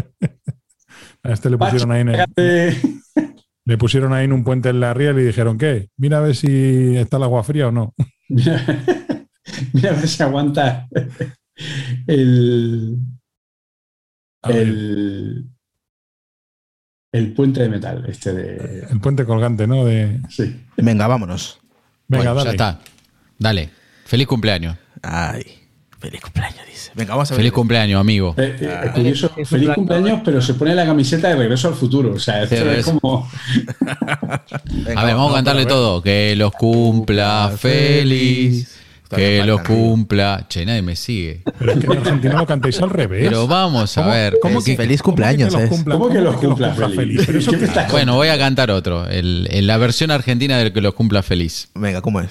A 1.24 1.32
este 1.32 1.50
le 1.50 1.58
pusieron 1.58 1.90
ahí 1.92 2.00
en, 2.02 2.08
el- 2.10 2.76
le 3.64 3.76
pusieron 3.78 4.12
ahí 4.12 4.24
en 4.24 4.32
un 4.32 4.44
puente 4.44 4.68
en 4.70 4.80
la 4.80 4.94
riel 4.94 5.18
y 5.18 5.24
dijeron, 5.24 5.58
¿qué? 5.58 5.88
Mira 5.96 6.18
a 6.18 6.20
ver 6.22 6.36
si 6.36 6.96
está 6.96 7.16
el 7.18 7.24
agua 7.24 7.42
fría 7.42 7.68
o 7.68 7.72
no. 7.72 7.92
Mira, 8.28 8.62
mira 9.72 9.90
a 9.90 9.94
ver 9.94 10.06
si 10.08 10.22
aguanta 10.22 10.86
el, 12.06 12.98
el, 14.44 15.46
el 17.12 17.32
puente 17.34 17.62
de 17.62 17.68
metal, 17.68 18.04
este 18.08 18.32
de... 18.32 18.86
el 18.90 19.00
puente 19.00 19.24
colgante, 19.24 19.66
¿no? 19.66 19.84
De, 19.84 20.20
Sí. 20.28 20.64
Venga, 20.76 21.06
vámonos. 21.06 21.58
Venga, 22.08 22.32
Bueno, 22.32 22.34
dale. 22.34 22.44
Ya 22.44 22.50
está. 22.52 22.80
Dale. 23.38 23.70
Feliz 24.04 24.26
cumpleaños. 24.26 24.76
Ay, 25.02 25.44
feliz 26.00 26.20
cumpleaños, 26.20 26.60
dice. 26.66 26.90
Venga, 26.94 27.10
vamos 27.14 27.30
a 27.30 27.34
ver. 27.34 27.38
Feliz 27.40 27.52
cumpleaños, 27.52 28.00
amigo. 28.00 28.34
Eh, 28.38 28.56
eh, 28.60 28.74
Ah. 28.84 28.92
curioso, 28.92 29.28
Feliz 29.28 29.48
cumpleaños. 29.48 29.74
cumpleaños, 29.76 30.20
pero 30.24 30.40
se 30.42 30.54
pone 30.54 30.74
la 30.74 30.86
camiseta 30.86 31.28
de 31.28 31.36
regreso 31.36 31.68
al 31.68 31.74
futuro. 31.74 32.14
O 32.14 32.18
sea, 32.18 32.42
esto 32.42 32.70
es 32.70 32.86
como... 32.86 33.28
Venga, 34.64 35.00
A 35.00 35.04
ver, 35.04 35.14
vamos 35.14 35.30
no, 35.30 35.34
a 35.34 35.38
cantarle 35.38 35.66
todo. 35.66 36.02
Que 36.02 36.34
los 36.36 36.52
cumpla 36.52 37.52
feliz. 37.56 38.77
Que 39.16 39.42
los 39.44 39.58
faltan. 39.58 39.76
cumpla. 39.76 40.46
Che, 40.48 40.66
nadie 40.66 40.82
me 40.82 40.94
sigue. 40.96 41.42
Pero 41.58 41.72
es 41.72 41.78
que 41.78 41.86
en 41.86 41.92
Argentina 41.98 42.34
lo 42.34 42.46
cantáis 42.46 42.80
al 42.82 42.90
revés. 42.90 43.22
Pero 43.24 43.46
vamos 43.46 43.96
a 43.96 44.02
¿Cómo- 44.02 44.14
ver. 44.14 44.36
cómo 44.42 44.58
que- 44.62 44.72
que- 44.72 44.76
Feliz 44.76 45.00
cómo 45.02 45.16
que 45.16 45.22
cumpleaños, 45.22 45.52
los 45.54 45.62
es. 45.62 45.70
cumpla- 45.70 45.94
¿Cómo 45.94 46.08
que 46.10 46.20
los 46.20 46.36
cumpla 46.36 46.74
feliz? 46.74 47.26
Bueno, 47.90 48.14
voy 48.16 48.28
a 48.28 48.38
cantar 48.38 48.70
otro. 48.70 49.06
El, 49.08 49.48
el- 49.50 49.66
la 49.66 49.76
versión 49.78 50.10
argentina 50.10 50.58
del 50.58 50.72
que 50.72 50.80
los 50.80 50.94
cumpla 50.94 51.22
feliz. 51.22 51.68
Venga, 51.74 52.02
¿cómo 52.02 52.20
es? 52.20 52.28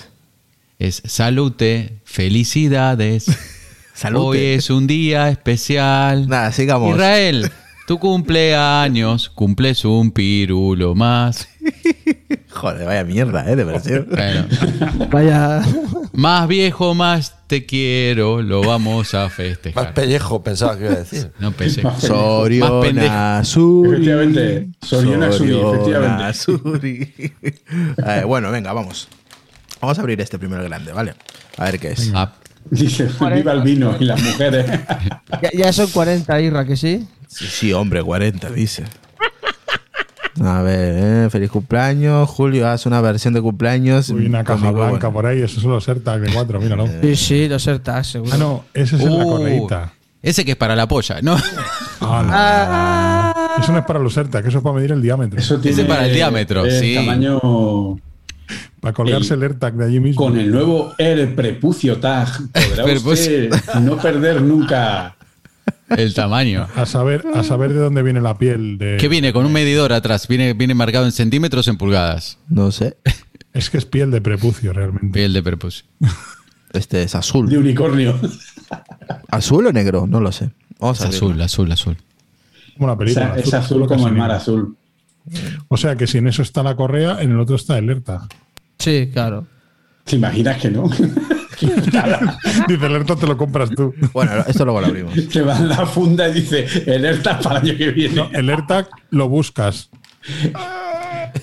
Es 0.80 1.02
salute, 1.06 1.98
felicidades. 2.06 3.26
Salud. 3.96 4.22
Hoy 4.28 4.38
es 4.40 4.70
un 4.70 4.86
día 4.86 5.30
especial. 5.30 6.28
Nada, 6.30 6.52
sigamos. 6.52 6.92
Israel, 6.92 7.50
tu 7.88 7.98
cumpleaños, 8.00 9.30
cumples 9.30 9.84
un 9.86 10.12
pirulo 10.12 10.94
más. 10.94 11.48
Joder, 12.58 12.86
vaya 12.88 13.04
mierda, 13.04 13.50
¿eh? 13.52 13.56
De 13.56 13.64
versión. 13.64 14.08
Bueno, 14.18 14.46
Vaya. 15.12 15.62
más 16.14 16.48
viejo, 16.48 16.96
más 16.96 17.36
te 17.48 17.66
quiero, 17.66 18.42
lo 18.42 18.62
vamos 18.62 19.14
a 19.14 19.26
Más 19.26 19.34
festejar. 19.34 19.94
pellejo 19.94 20.42
pensaba 20.44 20.76
que 20.78 20.86
iba 20.86 20.94
a 20.94 20.98
decir. 20.98 21.32
No 21.40 21.52
pensé. 21.52 21.84
Más 21.84 22.02
pendejo. 22.02 22.08
Soriona 22.08 23.44
Suri. 23.44 23.92
Efectivamente, 23.94 24.68
Soriona 24.82 25.32
Suri, 25.32 25.60
efectivamente. 25.60 26.34
Suri. 26.34 27.14
Eh, 28.06 28.24
bueno, 28.26 28.50
venga, 28.52 28.74
vamos. 28.74 29.08
Vamos 29.80 29.98
a 29.98 30.02
abrir 30.02 30.20
este 30.20 30.40
primero 30.40 30.64
grande, 30.64 30.92
¿vale? 30.92 31.14
A 31.58 31.66
ver 31.66 31.80
qué 31.80 31.92
es. 31.92 32.12
Ah, 32.16 32.34
Dice, 32.70 33.08
viva 33.34 33.54
el 33.54 33.62
vino 33.62 33.96
y 34.00 34.06
las 34.06 34.22
mujeres. 34.22 34.66
Ya, 35.42 35.50
ya 35.54 35.72
son 35.74 35.88
40, 35.92 36.42
Irra, 36.42 36.66
que 36.66 36.76
sí. 36.76 37.08
Sí, 37.28 37.46
sí, 37.48 37.72
hombre, 37.74 38.02
40, 38.04 38.50
dice. 38.50 38.84
A 40.44 40.62
ver, 40.62 40.96
eh, 41.26 41.30
feliz 41.30 41.50
cumpleaños. 41.50 42.30
Julio, 42.30 42.68
haz 42.68 42.86
una 42.86 43.02
versión 43.02 43.34
de 43.34 43.42
cumpleaños. 43.42 44.10
Uy, 44.10 44.28
una 44.28 44.44
caja 44.44 44.60
conmigo, 44.68 44.86
blanca 44.88 45.08
bueno. 45.08 45.14
por 45.14 45.26
ahí, 45.26 45.42
esos 45.42 45.64
son 45.64 45.72
los 45.72 45.88
AirTag 45.88 46.22
de 46.22 46.34
cuatro, 46.34 46.60
míralo. 46.60 46.88
Sí, 47.02 47.16
sí, 47.16 47.48
los 47.48 47.68
AirTags, 47.68 48.08
seguro. 48.08 48.32
Ah, 48.34 48.38
no, 48.38 48.64
ese 48.74 48.96
es 48.98 49.02
en 49.02 49.18
la 49.18 49.26
uh, 49.26 49.30
correíta. 49.38 49.94
ese 50.22 50.46
que 50.46 50.52
es 50.52 50.58
para 50.58 50.76
la 50.76 50.88
polla, 50.88 51.22
¿no? 51.22 51.36
Ah, 52.02 53.34
no. 53.58 53.64
Eso 53.64 53.72
no 53.72 53.80
es 53.80 53.86
para 53.86 54.00
los 54.00 54.16
AirTag, 54.18 54.46
eso 54.48 54.58
es 54.60 54.64
para 54.64 54.76
medir 54.76 54.92
el 54.92 55.02
diámetro. 55.02 55.40
Eso 55.40 55.58
tiene 55.60 55.84
para 55.86 56.06
el 56.06 56.14
diámetro, 56.14 56.70
sí. 56.70 56.96
tamaño 56.96 57.98
para 58.80 58.94
colgarse 58.94 59.34
el, 59.34 59.42
el- 59.42 59.50
AirTag 59.50 59.74
de 59.74 59.86
allí 59.86 60.00
mismo. 60.00 60.24
con 60.24 60.38
el 60.38 60.52
nuevo 60.52 60.94
Air 60.98 61.36
Prepucio 61.36 61.98
Tag. 61.98 62.28
Podrá 62.54 62.86
usted 63.12 63.52
no 63.82 63.98
perder 63.98 64.42
nunca. 64.42 65.17
El 65.90 66.14
tamaño. 66.14 66.68
A 66.76 66.86
saber, 66.86 67.24
a 67.34 67.44
saber 67.44 67.74
de 67.74 67.80
dónde 67.80 68.04
viene 68.04 68.20
la 68.22 68.38
piel 68.38 68.78
de. 68.78 68.98
¿Qué 69.00 69.08
viene? 69.08 69.32
Con 69.34 69.46
un 69.46 69.54
medidor 69.54 69.94
atrás. 69.94 70.28
¿Viene, 70.28 70.54
viene 70.54 70.74
marcado 70.74 71.06
en 71.06 71.12
centímetros 71.12 71.68
o 71.68 71.72
en 71.72 71.78
pulgadas? 71.78 72.38
No 72.50 72.72
sé. 72.72 72.98
Es 73.54 73.72
que 73.72 73.78
es 73.80 73.86
piel 73.86 74.12
de 74.12 74.22
prepucio 74.22 74.72
realmente. 74.72 75.08
Piel 75.12 75.34
de 75.34 75.42
prepucio. 75.42 75.86
Este 76.74 77.02
es 77.02 77.16
azul. 77.16 77.50
De 77.50 77.58
unicornio. 77.58 78.20
¿Azul 79.30 79.66
o 79.66 79.72
negro? 79.72 80.06
No 80.06 80.20
lo 80.20 80.32
sé. 80.32 80.52
Vamos 80.80 81.00
Es 81.00 81.06
a 81.06 81.10
azul, 81.10 81.42
azul, 81.42 81.72
azul. 81.72 81.98
Como 82.76 82.88
la 82.88 82.94
O 82.94 82.98
película. 82.98 83.34
sea, 83.34 83.44
es 83.44 83.54
azul 83.54 83.88
como 83.88 84.08
el 84.08 84.14
mar 84.14 84.30
azul. 84.32 84.78
O 85.70 85.78
sea 85.78 85.96
que 85.96 86.06
si 86.06 86.20
en 86.20 86.28
eso 86.28 86.42
está 86.44 86.62
la 86.62 86.76
correa, 86.76 87.22
en 87.22 87.32
el 87.32 87.40
otro 87.40 87.56
está 87.56 87.78
el 87.80 87.90
ERTA. 87.90 88.28
Sí, 88.78 89.10
claro. 89.12 89.48
¿Te 90.04 90.18
imaginas 90.18 90.62
que 90.62 90.70
no? 90.70 90.88
Dice, 92.68 92.86
el 92.86 92.96
ERTA 92.96 93.16
te 93.16 93.26
lo 93.28 93.38
compras 93.38 93.70
tú. 93.72 93.94
Bueno, 94.14 94.32
esto 94.48 94.64
luego 94.66 94.82
lo 94.82 94.88
abrimos. 94.88 95.14
Te 95.34 95.42
va 95.42 95.58
en 95.58 95.70
la 95.70 95.86
funda 95.86 96.28
y 96.30 96.34
dice, 96.34 96.68
el 96.86 97.04
ERTA 97.06 97.40
para 97.40 97.60
el 97.60 97.70
año 97.70 97.78
que 97.78 97.92
viene. 97.92 98.16
No, 98.16 98.30
el 98.32 98.50
ERTA 98.50 98.88
lo 99.12 99.28
buscas. 99.30 99.90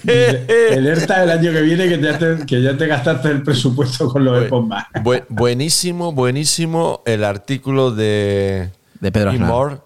El 0.07 0.87
ERTA 0.87 1.23
el 1.25 1.31
año 1.31 1.53
que 1.53 1.63
viene 1.63 1.89
que 1.89 2.01
ya 2.01 2.19
te, 2.19 2.47
que 2.47 2.63
ya 2.63 2.77
te 2.77 2.87
gastaste 2.87 3.29
el 3.29 3.43
presupuesto 3.43 4.09
con 4.09 4.25
los 4.25 4.41
de 4.43 4.51
más. 4.61 4.87
Bu- 5.03 5.25
buenísimo, 5.29 6.13
buenísimo 6.13 7.03
el 7.07 7.25
artículo 7.25 7.91
de, 7.91 8.71
De 9.01 9.13
Pedro 9.13 9.31
Aznar. 9.31 9.81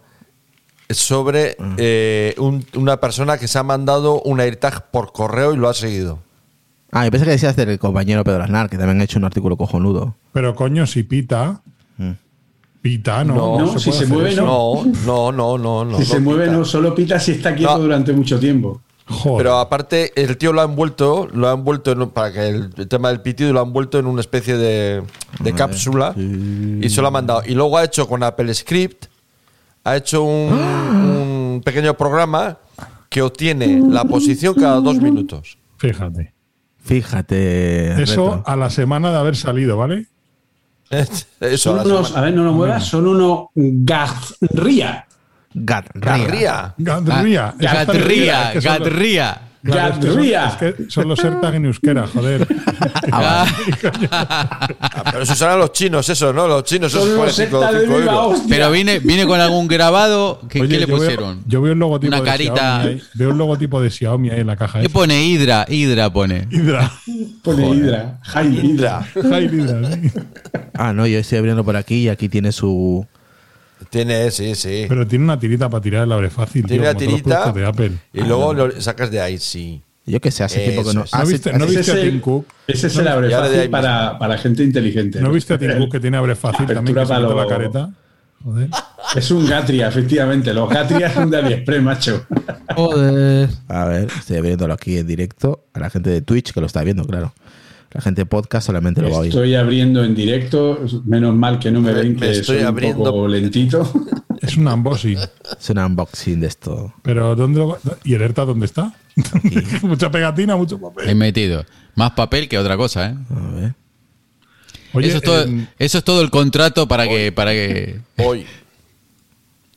Sobre 0.90 1.56
eh, 1.76 2.34
un- 2.38 2.64
una 2.74 2.98
persona 2.98 3.36
que 3.38 3.46
se 3.46 3.58
ha 3.58 3.62
mandado 3.62 4.22
un 4.22 4.40
AirTag 4.40 4.90
por 4.90 5.12
correo 5.12 5.52
y 5.52 5.56
lo 5.58 5.68
ha 5.68 5.74
seguido. 5.74 6.20
Ah, 6.90 7.04
yo 7.04 7.10
pensé 7.10 7.24
que 7.26 7.32
decías 7.32 7.54
del 7.56 7.78
compañero 7.78 8.24
Pedro 8.24 8.42
Aznar, 8.44 8.70
que 8.70 8.78
también 8.78 9.00
ha 9.00 9.04
hecho 9.04 9.18
un 9.18 9.24
artículo 9.24 9.56
cojonudo. 9.56 10.14
Pero 10.32 10.54
coño, 10.54 10.86
si 10.86 11.02
pita. 11.02 11.60
Mm. 11.98 12.12
Pita, 12.80 13.24
no. 13.24 13.34
No, 13.34 13.58
no, 13.72 13.78
si 13.78 13.92
se 13.92 14.06
mueve, 14.06 14.30
eso. 14.30 14.44
No, 14.44 14.84
no, 15.04 15.32
no, 15.32 15.58
no, 15.58 15.84
no. 15.84 15.98
si 15.98 16.04
se 16.04 16.20
mueve, 16.20 16.44
pita. 16.44 16.56
no, 16.56 16.64
solo 16.64 16.94
pita 16.94 17.18
si 17.20 17.32
está 17.32 17.54
quieto 17.54 17.76
No. 17.76 17.80
durante 17.82 18.12
mucho 18.12 18.38
tiempo. 18.38 18.80
Joder. 19.06 19.38
Pero 19.38 19.58
aparte, 19.58 20.12
el 20.22 20.36
tío 20.36 20.52
lo 20.52 20.60
ha 20.60 20.64
envuelto, 20.64 21.28
lo 21.32 21.48
ha 21.48 21.54
envuelto 21.54 21.92
en 21.92 22.10
para 22.10 22.30
que 22.32 22.46
el, 22.48 22.70
el 22.76 22.88
tema 22.88 23.08
del 23.08 23.22
pitido 23.22 23.52
lo 23.54 23.60
ha 23.60 23.62
envuelto 23.64 23.98
en 23.98 24.06
una 24.06 24.20
especie 24.20 24.56
de, 24.58 25.02
de 25.40 25.52
cápsula 25.54 26.14
y 26.16 26.88
se 26.90 27.00
lo 27.00 27.08
ha 27.08 27.10
mandado. 27.10 27.42
Y 27.46 27.54
luego 27.54 27.78
ha 27.78 27.84
hecho 27.84 28.06
con 28.06 28.22
Apple 28.22 28.52
Script, 28.52 29.06
ha 29.84 29.96
hecho 29.96 30.22
un, 30.22 30.52
un 30.52 31.62
pequeño 31.64 31.94
programa 31.94 32.58
que 33.08 33.22
obtiene 33.22 33.80
la 33.88 34.04
posición 34.04 34.54
cada 34.54 34.80
dos 34.80 34.96
minutos. 35.00 35.56
Fíjate. 35.78 36.34
Fíjate. 36.88 38.02
Eso 38.02 38.36
Reto. 38.36 38.42
a 38.46 38.56
la 38.56 38.70
semana 38.70 39.10
de 39.10 39.18
haber 39.18 39.36
salido, 39.36 39.76
¿vale? 39.76 40.06
Eso, 40.90 41.26
Son 41.58 41.78
a 41.78 41.84
la 41.84 41.94
unos, 41.94 42.16
a 42.16 42.22
ver, 42.22 42.32
no 42.34 42.44
lo 42.44 42.52
muevas, 42.52 42.84
son 42.84 43.06
unos 43.06 43.48
Garría. 43.54 45.06
Garría. 45.52 46.74
Garría. 46.78 47.54
Gadría. 47.58 48.52
Esa 48.54 48.76
está 48.76 48.88
Claro, 49.62 49.94
es 49.94 49.98
que 49.98 50.06
son- 50.06 50.14
Gadría. 50.16 50.46
Es 50.46 50.54
que 50.56 50.74
son 50.90 51.08
los 51.08 51.18
AirTag 51.24 51.54
en 51.56 51.64
euskera, 51.66 52.06
joder. 52.06 52.46
Ah, 53.10 53.46
Ah, 54.10 55.02
pero 55.10 55.22
eso 55.22 55.34
serán 55.34 55.58
los 55.58 55.72
chinos, 55.72 56.08
eso, 56.08 56.32
¿no? 56.32 56.46
Los 56.46 56.64
chinos 56.64 56.92
esos 56.92 57.04
Son 57.04 57.14
viva 57.88 58.12
euros. 58.12 58.42
Pero 58.48 58.70
viene, 58.70 58.98
viene 58.98 59.26
con 59.26 59.40
algún 59.40 59.66
grabado. 59.68 60.40
¿Qué, 60.48 60.60
Oye, 60.60 60.68
qué 60.68 60.74
le 60.80 60.80
yo 60.82 60.86
veo- 60.88 60.96
pusieron? 60.98 61.42
yo 61.46 61.62
veo 61.62 61.72
el 61.72 61.78
logotipo 61.78 62.08
Una 62.12 62.18
de 62.20 62.24
carita. 62.30 62.54
Xiaomi 62.82 62.88
ahí. 62.94 63.02
Veo 63.14 63.30
el 63.30 63.38
logotipo 63.38 63.80
de 63.80 63.90
Xiaomi 63.90 64.30
ahí 64.30 64.40
en 64.40 64.46
la 64.46 64.56
caja. 64.56 64.80
¿Qué 64.80 64.86
esa. 64.86 64.92
pone 64.92 65.24
Hydra? 65.26 65.66
Hydra 65.68 66.12
pone. 66.12 66.46
Hydra. 66.50 66.92
Pone 67.42 67.68
Hydra. 67.70 68.20
Hydra. 68.34 69.06
Hydra, 69.14 69.92
sí. 69.94 70.10
Ah, 70.74 70.92
no, 70.92 71.06
yo 71.06 71.18
estoy 71.18 71.38
abriendo 71.38 71.64
por 71.64 71.76
aquí 71.76 72.04
y 72.04 72.08
aquí 72.08 72.28
tiene 72.28 72.52
su. 72.52 73.06
Tiene, 73.90 74.30
sí, 74.30 74.54
sí. 74.54 74.86
Pero 74.88 75.06
tiene 75.06 75.24
una 75.24 75.38
tirita 75.38 75.68
para 75.68 75.80
tirar 75.80 76.04
el 76.04 76.12
abre 76.12 76.30
fácil. 76.30 76.64
Tiene 76.66 76.82
tío, 76.82 76.90
una 76.90 76.98
tirita 76.98 77.52
de 77.52 77.66
Apple. 77.66 77.92
y 78.12 78.20
luego 78.22 78.52
lo 78.54 78.80
sacas 78.80 79.10
de 79.10 79.20
ahí, 79.20 79.38
sí. 79.38 79.82
Yo 80.06 80.20
que 80.20 80.30
sé, 80.30 80.42
hace 80.42 80.60
tiempo 80.60 80.88
que 80.88 80.94
no. 80.94 81.02
Hace-. 81.02 81.16
¿No 81.18 81.26
viste, 81.26 81.50
hace- 81.50 81.58
¿no 81.58 81.64
Ese 81.66 81.76
viste 81.76 81.92
a 81.92 81.94
el- 82.00 82.10
Tim 82.10 82.20
Cook? 82.20 82.46
Ese 82.66 82.86
es 82.86 82.96
el 82.96 83.08
abre 83.08 83.30
fácil 83.30 83.70
para, 83.70 84.18
para 84.18 84.38
gente 84.38 84.62
inteligente. 84.64 85.20
¿No 85.20 85.30
viste 85.30 85.54
a 85.54 85.58
Tim 85.58 85.76
Cook 85.78 85.92
que 85.92 86.00
tiene 86.00 86.16
abre 86.16 86.34
fácil 86.34 86.66
también 86.66 86.94
que 86.94 87.00
Apertura 87.00 87.28
se 87.28 87.34
la 87.36 87.46
careta? 87.46 87.90
Joder. 88.42 88.68
Es 89.16 89.30
un 89.32 89.46
Gatria, 89.46 89.88
efectivamente. 89.88 90.54
Los 90.54 90.68
Gatria 90.70 91.12
son 91.12 91.28
de 91.28 91.38
AliExpress, 91.38 91.82
macho. 91.82 92.24
Joder. 92.74 93.48
A 93.68 93.84
ver, 93.86 94.08
estoy 94.18 94.36
abriéndolo 94.36 94.72
aquí 94.74 94.96
en 94.96 95.06
directo 95.06 95.64
a 95.74 95.80
la 95.80 95.90
gente 95.90 96.10
de 96.10 96.22
Twitch 96.22 96.52
que 96.52 96.60
lo 96.60 96.66
está 96.66 96.82
viendo, 96.84 97.04
claro. 97.04 97.32
La 97.92 98.00
gente 98.02 98.22
de 98.22 98.26
podcast 98.26 98.66
solamente 98.66 99.00
lo 99.00 99.10
va 99.10 99.16
a 99.16 99.20
oír. 99.20 99.30
Estoy 99.30 99.54
abriendo 99.54 100.04
en 100.04 100.14
directo. 100.14 100.80
Menos 101.04 101.34
mal 101.34 101.58
que 101.58 101.70
no 101.70 101.80
me 101.80 101.92
Me- 101.92 102.00
ven, 102.02 102.14
me 102.14 102.20
que 102.20 102.30
estoy 102.32 102.44
soy 102.44 102.58
un 102.58 102.66
abriendo. 102.66 103.04
poco 103.04 103.28
lentito. 103.28 103.90
Es 104.40 104.56
un 104.56 104.68
unboxing. 104.68 105.18
Es 105.58 105.70
un 105.70 105.78
unboxing 105.78 106.40
de 106.40 106.46
esto. 106.46 106.94
Pero 107.02 107.34
¿dónde 107.34 107.58
lo 107.58 107.76
¿Y 108.04 108.14
el 108.14 108.22
ERTA 108.22 108.44
dónde 108.44 108.66
está? 108.66 108.94
Mucha 109.82 110.10
pegatina, 110.12 110.56
mucho 110.56 110.76
He 110.76 110.78
papel. 110.78 111.16
metido. 111.16 111.66
Más 111.96 112.12
papel 112.12 112.48
que 112.48 112.56
otra 112.56 112.76
cosa, 112.76 113.08
¿eh? 113.10 113.16
A 113.34 113.54
ver. 113.56 113.74
Oye, 114.92 115.08
eso, 115.08 115.16
es 115.16 115.22
todo, 115.24 115.44
eso 115.80 115.98
es 115.98 116.04
todo 116.04 116.22
el 116.22 116.30
contrato 116.30 116.86
para 116.86 117.08
que, 117.08 117.32
para 117.32 117.50
que. 117.50 117.98
Hoy. 118.18 118.46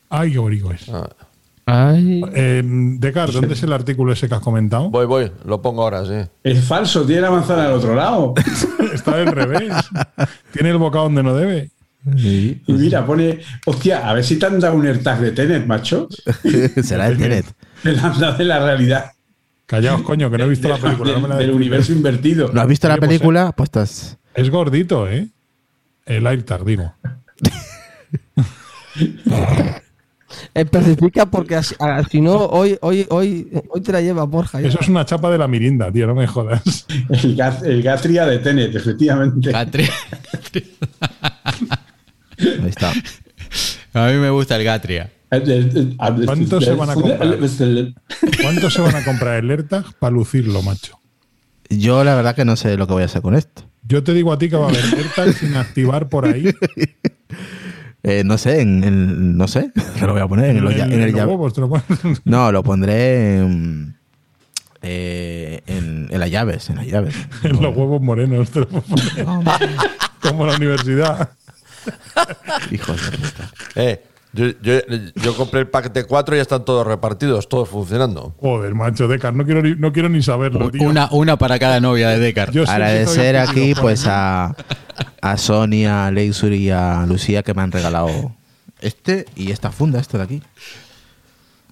Ay, 0.10 0.32
qué 0.32 0.38
bonito 0.38 0.72
es. 0.72 0.88
Ah, 0.90 1.10
Ay. 1.74 2.22
Eh, 2.34 2.62
Decar, 2.66 3.32
¿dónde 3.32 3.54
es 3.54 3.64
el 3.64 3.72
artículo 3.72 4.12
ese 4.12 4.28
que 4.28 4.36
has 4.36 4.42
comentado? 4.42 4.90
voy, 4.90 5.06
voy. 5.06 5.32
Lo 5.46 5.62
pongo 5.62 5.84
ahora, 5.84 6.06
sí. 6.06 6.30
Es 6.44 6.66
falso, 6.66 7.06
tiene 7.06 7.22
la 7.22 7.32
manzana 7.32 7.68
al 7.68 7.72
otro 7.72 7.96
lado. 7.96 8.34
Está 8.94 9.16
del 9.16 9.28
revés. 9.28 9.72
Tiene 10.52 10.72
el 10.72 10.78
bocado 10.78 11.06
donde 11.06 11.24
no 11.24 11.34
debe. 11.34 11.72
Y 12.18 12.62
mira, 12.68 13.06
pone, 13.06 13.40
hostia, 13.66 14.10
a 14.10 14.14
ver 14.14 14.26
si 14.26 14.38
te 14.38 14.48
han 14.48 14.60
dado 14.60 14.76
un 14.76 14.86
AirTag 14.86 15.22
de 15.22 15.32
Tenet, 15.32 15.66
macho. 15.66 16.10
Será 16.84 17.08
el 17.08 17.18
Tenet. 17.18 17.46
Me 17.84 17.94
la 17.94 18.08
han 18.08 18.20
dado 18.20 18.38
de 18.38 18.44
la 18.44 18.60
realidad. 18.60 19.12
Callaos, 19.66 20.02
coño, 20.02 20.30
que 20.30 20.38
no 20.40 20.44
he 20.44 20.50
visto 20.50 20.68
la 20.68 20.76
película. 20.76 21.14
no 21.14 21.22
me 21.22 21.28
la 21.30 21.38
del 21.38 21.52
universo 21.52 21.94
invertido. 21.94 22.52
¿No 22.52 22.60
has 22.60 22.68
visto 22.68 22.90
la 22.90 22.96
Oye, 22.96 23.00
pues, 23.00 23.08
película? 23.08 23.54
Pues 23.54 23.68
estás. 23.68 24.18
Es 24.36 24.50
gordito, 24.50 25.08
¿eh? 25.08 25.30
El 26.06 26.28
AirTag, 26.28 26.66
digo. 26.66 26.94
Especifica 30.54 31.26
porque 31.26 31.56
así- 31.56 31.76
si 32.10 32.22
no, 32.22 32.36
hoy, 32.46 32.78
hoy, 32.82 33.06
hoy, 33.10 33.48
hoy 33.70 33.82
te 33.82 33.92
la 33.92 34.02
lleva 34.02 34.24
Borja. 34.26 34.62
ya. 34.62 34.68
Eso 34.70 34.80
es 34.82 34.88
una 34.88 35.06
chapa 35.06 35.30
de 35.32 35.38
la 35.38 35.48
mirinda, 35.48 35.92
tío, 35.92 36.08
no 36.08 36.16
me 36.16 36.28
jodas. 36.28 36.86
El, 37.10 37.36
Gat- 37.36 37.64
el 37.66 37.82
Gatria 37.84 38.26
de 38.26 38.40
Tenet, 38.40 38.76
efectivamente. 38.76 39.52
Gatri- 39.52 39.90
Ahí 42.38 42.70
está. 42.70 42.92
A 43.94 44.08
mí 44.08 44.14
me 44.18 44.30
gusta 44.30 44.56
el 44.56 44.64
Gatria. 44.64 45.12
¿Cuántos 46.26 46.64
se 46.66 46.74
van 46.74 46.90
a 46.90 46.94
comprar? 46.94 47.38
¿Cuántos 48.42 48.74
se 48.74 48.82
van 48.82 48.96
a 48.96 49.04
comprar 49.04 49.44
el 49.44 49.50
AirTag 49.50 49.94
para 50.00 50.12
lucirlo, 50.12 50.62
macho? 50.62 51.00
Yo 51.70 52.04
la 52.04 52.16
verdad 52.16 52.36
que 52.36 52.44
no 52.44 52.56
sé 52.58 52.76
lo 52.76 52.86
que 52.88 52.94
voy 52.94 53.04
a 53.04 53.06
hacer 53.06 53.22
con 53.22 53.36
esto. 53.36 53.64
Yo 53.88 54.04
te 54.04 54.14
digo 54.14 54.34
a 54.34 54.38
ti 54.38 54.50
que 54.50 54.56
va 54.58 54.66
a 54.66 54.70
haber 54.70 54.84
AirTag 54.84 55.34
sin 55.34 55.56
activar 55.56 56.10
por 56.10 56.26
ahí. 56.26 56.54
Eh, 58.04 58.24
no 58.26 58.38
sé, 58.38 58.62
en, 58.62 58.84
en- 58.84 59.38
no 59.38 59.48
sé. 59.48 59.72
Lo 60.02 60.14
voy 60.14 60.22
a 60.22 60.28
poner 60.28 60.50
en 60.52 60.58
el, 60.58 60.66
olla- 60.68 60.86
en 60.86 60.94
el 60.94 61.12
los 61.12 61.22
llave- 61.22 61.30
huevos, 61.32 61.54
te 61.54 61.62
lo 61.62 61.70
pones. 61.70 61.86
No, 62.26 62.52
lo 62.52 62.64
pondré 62.64 63.38
en, 63.40 63.96
eh, 64.82 65.62
en, 65.68 66.08
en 66.10 66.20
las 66.20 66.32
llaves, 66.32 66.70
en 66.72 66.78
las 66.78 66.88
llaves. 66.88 67.16
en 67.44 67.62
los 67.62 67.76
huevos 67.76 68.02
morenos. 68.02 68.50
Te 68.50 68.62
lo 68.62 68.68
puedo 68.68 68.84
poner. 68.84 69.26
Como 70.22 70.46
la 70.48 70.56
universidad. 70.56 71.30
Hijos 72.72 73.12
de 73.12 73.18
puta. 73.18 73.52
Eh, 73.76 74.04
yo, 74.34 74.46
yo, 74.62 74.74
yo 75.16 75.36
compré 75.36 75.60
el 75.62 75.68
pack 75.68 75.92
de 75.92 76.06
cuatro 76.06 76.36
y 76.36 76.38
ya 76.38 76.42
están 76.44 76.64
todos 76.64 76.88
repartidos, 76.88 77.50
todos 77.50 77.68
funcionando. 77.70 78.34
Joder, 78.40 78.74
macho, 78.74 79.08
Decar, 79.08 79.34
no 79.34 79.44
quiero 79.46 79.62
ni, 79.62 79.76
no 79.76 79.92
quiero 79.92 80.08
ni 80.10 80.22
saberlo, 80.24 80.72
tío. 80.72 80.84
Una, 80.88 81.10
una 81.12 81.38
para 81.38 81.60
cada 81.60 81.80
novia 81.80 82.10
de 82.10 82.20
Decar. 82.20 82.52
Yo 82.52 82.64
Agradecer 82.64 83.36
aquí 83.38 83.74
pues 83.76 84.06
a, 84.08 84.56
a 85.22 85.38
Sonia, 85.38 86.08
a 86.08 86.12
Leixur 86.12 86.54
y 86.54 86.70
a 86.72 87.06
Lucía 87.08 87.44
que 87.44 87.54
me 87.54 87.62
han 87.62 87.72
regalado 87.72 88.10
este 88.80 89.26
y 89.36 89.52
esta 89.52 89.72
funda, 89.72 90.00
esto 90.00 90.18
de 90.18 90.24
aquí. 90.24 90.42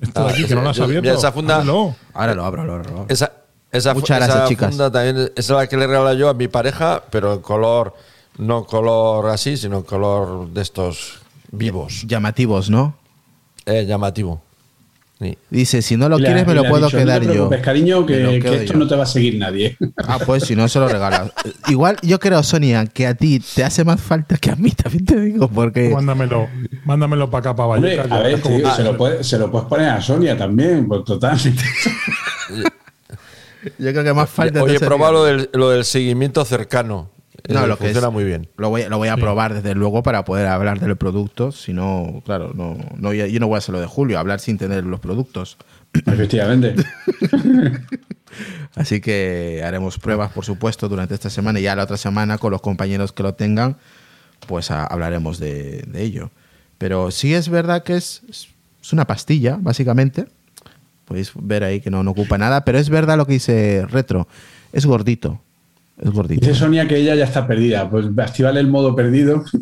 Esto 0.02 0.24
de 0.26 0.32
aquí, 0.32 0.46
que 0.46 0.56
no 0.56 0.62
lo 0.62 0.70
has 0.70 0.80
abierto. 0.80 1.12
esa 1.14 1.32
funda- 1.32 1.56
Ábrelo. 1.58 1.96
Ahora 2.14 2.34
lo 2.36 2.46
abro, 2.46 2.66
lo 2.66 2.74
abro. 2.76 2.90
lo 2.90 2.96
abro. 3.02 3.06
Esa, 3.10 3.94
Muchas 3.94 4.18
esa 4.18 4.26
gracias, 4.28 4.50
chicas. 4.50 4.70
funda 4.70 4.92
también 4.92 5.18
esa 5.18 5.32
es 5.36 5.50
la 5.50 5.68
que 5.68 5.78
le 5.78 5.86
regalo 5.88 6.14
yo 6.14 6.30
a 6.30 6.34
mi 6.34 6.48
pareja, 6.48 7.04
pero 7.12 7.34
en 7.34 7.40
color, 7.42 7.94
no 8.38 8.66
color 8.66 9.30
así, 9.30 9.58
sino 9.58 9.78
en 9.78 9.84
color 9.84 10.50
de 10.50 10.62
estos 10.62 11.19
vivos, 11.52 12.04
Llamativos, 12.08 12.70
¿no? 12.70 12.96
eh, 13.66 13.86
llamativo. 13.86 14.42
Sí. 15.22 15.38
Dice, 15.50 15.82
si 15.82 15.98
no 15.98 16.08
lo 16.08 16.18
le- 16.18 16.24
quieres 16.26 16.48
me 16.48 16.54
lo 16.56 16.64
puedo 16.64 16.86
dicho, 16.86 16.98
quedar 16.98 17.22
no 17.24 17.28
te 17.30 17.36
yo. 17.38 17.50
cariño, 17.62 18.06
que, 18.06 18.40
que 18.42 18.56
esto 18.56 18.72
yo. 18.74 18.80
no 18.80 18.88
te 18.88 18.96
va 18.96 19.04
a 19.04 19.06
seguir 19.06 19.38
nadie. 19.38 19.76
Ah, 19.98 20.18
pues 20.26 20.44
si 20.46 20.56
no 20.56 20.68
se 20.70 20.80
lo 20.80 20.88
regalas. 20.88 21.32
Igual 21.68 21.98
yo 22.02 22.20
creo, 22.20 22.42
Sonia, 22.42 22.86
que 22.86 23.06
a 23.06 23.14
ti 23.16 23.42
te 23.42 23.66
hace 23.66 23.84
más 23.84 24.00
falta 24.00 24.38
que 24.38 24.50
a 24.50 24.56
mí, 24.56 24.72
también 24.72 25.06
te 25.06 25.20
digo, 25.20 25.50
porque... 25.50 25.90
Mándamelo, 25.90 26.48
mándamelo 26.86 27.30
para 27.30 27.40
acá, 27.52 27.56
para 27.56 27.68
Hombre, 27.68 27.98
Vallecas. 27.98 28.18
a 28.18 28.22
ver, 28.24 28.42
tío, 28.42 28.74
se, 28.76 28.84
lo 28.84 28.98
puede- 28.98 29.24
se 29.26 29.38
lo 29.38 29.52
puedes 29.52 29.68
poner 29.68 29.90
a 29.90 30.02
Sonia 30.02 30.38
también, 30.38 30.88
pues 30.88 31.04
total. 31.04 31.38
Yo 33.78 33.92
creo 33.92 34.04
que 34.04 34.14
más 34.14 34.30
falta... 34.34 34.64
Oye, 34.64 34.80
probá 34.80 35.12
lo 35.12 35.26
del, 35.26 35.50
lo 35.54 35.70
del 35.70 35.84
seguimiento 35.86 36.46
cercano. 36.46 37.12
No, 37.48 37.64
Eh, 37.64 37.68
lo 37.68 37.78
que 37.78 37.86
funciona 37.86 38.08
es- 38.08 38.14
muy 38.14 38.24
bien. 38.24 38.48
Lo 38.58 38.70
voy, 38.70 38.84
lo 38.90 38.98
voy 38.98 39.08
a 39.08 39.18
probar 39.18 39.54
desde 39.54 39.76
luego 39.76 40.04
para 40.04 40.26
poder 40.26 40.48
hablar 40.48 40.80
del 40.80 40.96
producto. 40.98 41.52
Si 41.52 41.74
no, 41.74 42.22
claro, 42.26 42.52
no, 42.54 42.78
no, 42.98 43.14
yo 43.14 43.40
no 43.40 43.48
voy 43.48 43.56
a 43.56 43.60
hacer 43.60 43.74
lo 43.74 43.80
de 43.80 43.88
Julio, 43.88 44.20
hablar 44.20 44.40
sin 44.40 44.58
tener 44.58 44.84
los 44.84 45.00
productos. 45.00 45.58
Efectivamente. 45.94 46.76
Así 48.76 49.02
que 49.02 49.62
haremos 49.66 49.98
pruebas, 49.98 50.32
por 50.32 50.46
supuesto, 50.46 50.88
durante 50.88 51.14
esta 51.14 51.30
semana 51.30 51.60
y 51.60 51.64
ya 51.64 51.76
la 51.76 51.84
otra 51.84 51.98
semana 51.98 52.38
con 52.38 52.52
los 52.52 52.62
compañeros 52.62 53.12
que 53.12 53.24
lo 53.24 53.34
tengan, 53.34 53.78
pues 54.48 54.72
hablaremos 54.72 55.40
de, 55.40 55.86
ello. 55.96 56.32
Pero 56.78 57.12
sí 57.12 57.34
es 57.34 57.50
verdad 57.50 57.84
que 57.84 57.98
es, 57.98 58.22
es, 58.30 58.94
una 58.94 59.06
pastilla, 59.06 59.58
básicamente. 59.60 60.28
Podéis 61.06 61.32
ver 61.36 61.64
ahí 61.64 61.82
que 61.82 61.90
no, 61.90 62.04
no 62.04 62.12
ocupa 62.12 62.38
nada, 62.38 62.64
pero 62.64 62.78
es 62.78 62.90
verdad 62.90 63.18
lo 63.18 63.26
que 63.26 63.34
dice 63.34 63.86
Retro. 63.90 64.28
Es 64.72 64.86
gordito. 64.86 65.42
Es 66.00 66.12
gordito. 66.12 66.46
Dice 66.46 66.58
Sonia 66.58 66.88
que 66.88 66.98
ella 66.98 67.16
ya 67.16 67.26
está 67.26 67.46
perdida. 67.46 67.90
Pues 67.90 68.08
activarle 68.18 68.60
el 68.60 68.68
modo 68.68 68.96
perdido. 68.96 69.44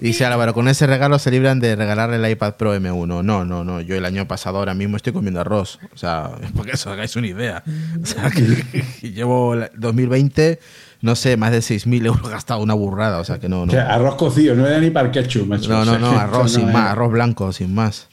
Dice 0.00 0.24
Álvaro, 0.24 0.54
con 0.54 0.68
ese 0.68 0.86
regalo 0.86 1.18
se 1.18 1.30
libran 1.30 1.60
de 1.60 1.76
regalarle 1.76 2.16
el 2.16 2.30
iPad 2.32 2.54
Pro 2.54 2.74
M1. 2.74 3.06
No, 3.06 3.44
no, 3.44 3.64
no. 3.64 3.80
Yo 3.80 3.94
el 3.94 4.04
año 4.04 4.26
pasado 4.26 4.58
ahora 4.58 4.74
mismo 4.74 4.96
estoy 4.96 5.12
comiendo 5.12 5.40
arroz. 5.40 5.78
O 5.94 5.96
sea, 5.96 6.30
porque 6.56 6.72
eso 6.72 6.90
hagáis 6.90 7.14
una 7.16 7.26
idea. 7.26 7.62
O 8.02 8.06
sea, 8.06 8.30
que, 8.30 9.10
llevo 9.10 9.54
2020, 9.76 10.58
no 11.02 11.14
sé, 11.14 11.36
más 11.36 11.52
de 11.52 11.58
6.000 11.58 12.06
euros 12.06 12.28
gastado 12.28 12.60
una 12.60 12.74
burrada. 12.74 13.18
O 13.18 13.24
sea, 13.24 13.38
que 13.38 13.48
no. 13.48 13.66
no. 13.66 13.78
arroz 13.78 14.16
cocido, 14.16 14.54
no 14.54 14.66
era 14.66 14.78
ni 14.80 14.90
para 14.90 15.10
ketchup, 15.10 15.48
No, 15.68 15.84
no, 15.84 15.98
no, 15.98 16.10
arroz 16.18 16.52
sin 16.52 16.72
más, 16.72 16.90
arroz 16.90 17.12
blanco, 17.12 17.52
sin 17.52 17.74
más. 17.74 18.08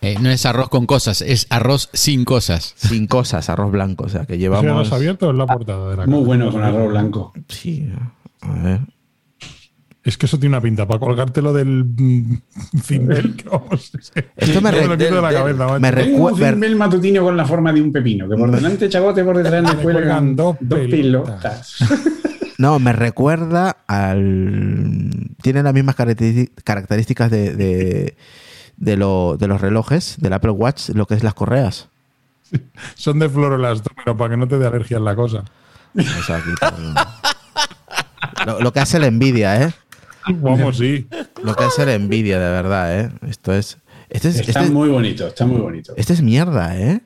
Eh, 0.00 0.16
no 0.20 0.30
es 0.30 0.46
arroz 0.46 0.68
con 0.68 0.86
cosas, 0.86 1.22
es 1.22 1.46
arroz 1.50 1.90
sin 1.92 2.24
cosas. 2.24 2.74
Sin 2.76 3.06
cosas, 3.06 3.48
arroz 3.48 3.72
blanco. 3.72 4.04
O 4.04 4.08
sea, 4.08 4.24
que 4.26 4.38
llevamos. 4.38 4.70
¿Arroz 4.70 4.92
abierto 4.92 5.30
en 5.30 5.38
la 5.38 5.46
portada 5.46 5.90
de 5.90 5.96
la 5.96 6.06
Muy 6.06 6.24
bueno 6.24 6.50
con 6.50 6.62
arroz 6.62 6.88
blanco. 6.88 7.32
Sí, 7.48 7.90
a 8.40 8.52
ver. 8.52 8.80
Es 10.08 10.16
que 10.16 10.24
eso 10.24 10.38
tiene 10.38 10.56
una 10.56 10.62
pinta 10.62 10.86
para 10.86 11.00
colgártelo 11.00 11.52
del 11.52 11.84
cimbel. 12.82 13.34
Esto 14.36 14.60
me, 14.62 14.70
recuerda. 14.70 15.78
me 15.78 15.90
recuerda. 15.90 16.66
Un 16.66 16.78
matutino 16.78 17.22
con 17.22 17.36
la 17.36 17.44
forma 17.44 17.74
de 17.74 17.82
un 17.82 17.92
pepino, 17.92 18.26
que 18.26 18.36
por 18.36 18.50
delante 18.50 18.88
chagote, 18.88 19.22
por 19.22 19.36
detrás 19.36 19.76
le 19.76 19.82
cuelgan 19.82 20.34
dos, 20.34 20.56
dos 20.60 20.80
pilotas. 20.80 21.76
No, 22.58 22.80
me 22.80 22.92
recuerda 22.92 23.84
al. 23.86 25.30
Tiene 25.40 25.62
las 25.62 25.72
mismas 25.72 25.94
características 25.94 27.30
de, 27.30 27.54
de, 27.54 28.16
de, 28.78 28.96
los 28.96 29.60
relojes 29.60 30.16
del 30.18 30.32
Apple 30.32 30.52
Watch, 30.52 30.90
lo 30.90 31.06
que 31.06 31.14
es 31.14 31.22
las 31.22 31.34
correas. 31.34 31.88
Son 32.94 33.18
de 33.18 33.28
fluoroelastómero 33.28 34.16
para 34.16 34.30
que 34.30 34.36
no 34.36 34.48
te 34.48 34.58
dé 34.58 34.66
alergia 34.66 34.96
en 34.96 35.04
la 35.04 35.14
cosa. 35.14 35.44
lo, 38.46 38.60
lo, 38.60 38.72
que 38.72 38.80
hace 38.80 38.98
la 38.98 39.06
envidia, 39.06 39.62
¿eh? 39.62 39.72
Vamos, 40.34 40.78
sí. 40.78 41.06
Lo 41.42 41.54
que 41.54 41.66
es 41.66 41.78
la 41.78 41.94
envidia, 41.94 42.38
de 42.38 42.50
verdad, 42.50 43.00
¿eh? 43.00 43.10
Esto 43.28 43.52
es. 43.52 43.78
Este 44.08 44.28
es 44.28 44.40
está 44.40 44.60
este 44.60 44.72
muy 44.72 44.88
bonito, 44.88 45.26
está 45.26 45.44
muy 45.44 45.60
bonito. 45.60 45.92
Este 45.96 46.14
es 46.14 46.22
mierda, 46.22 46.78
¿eh? 46.78 47.02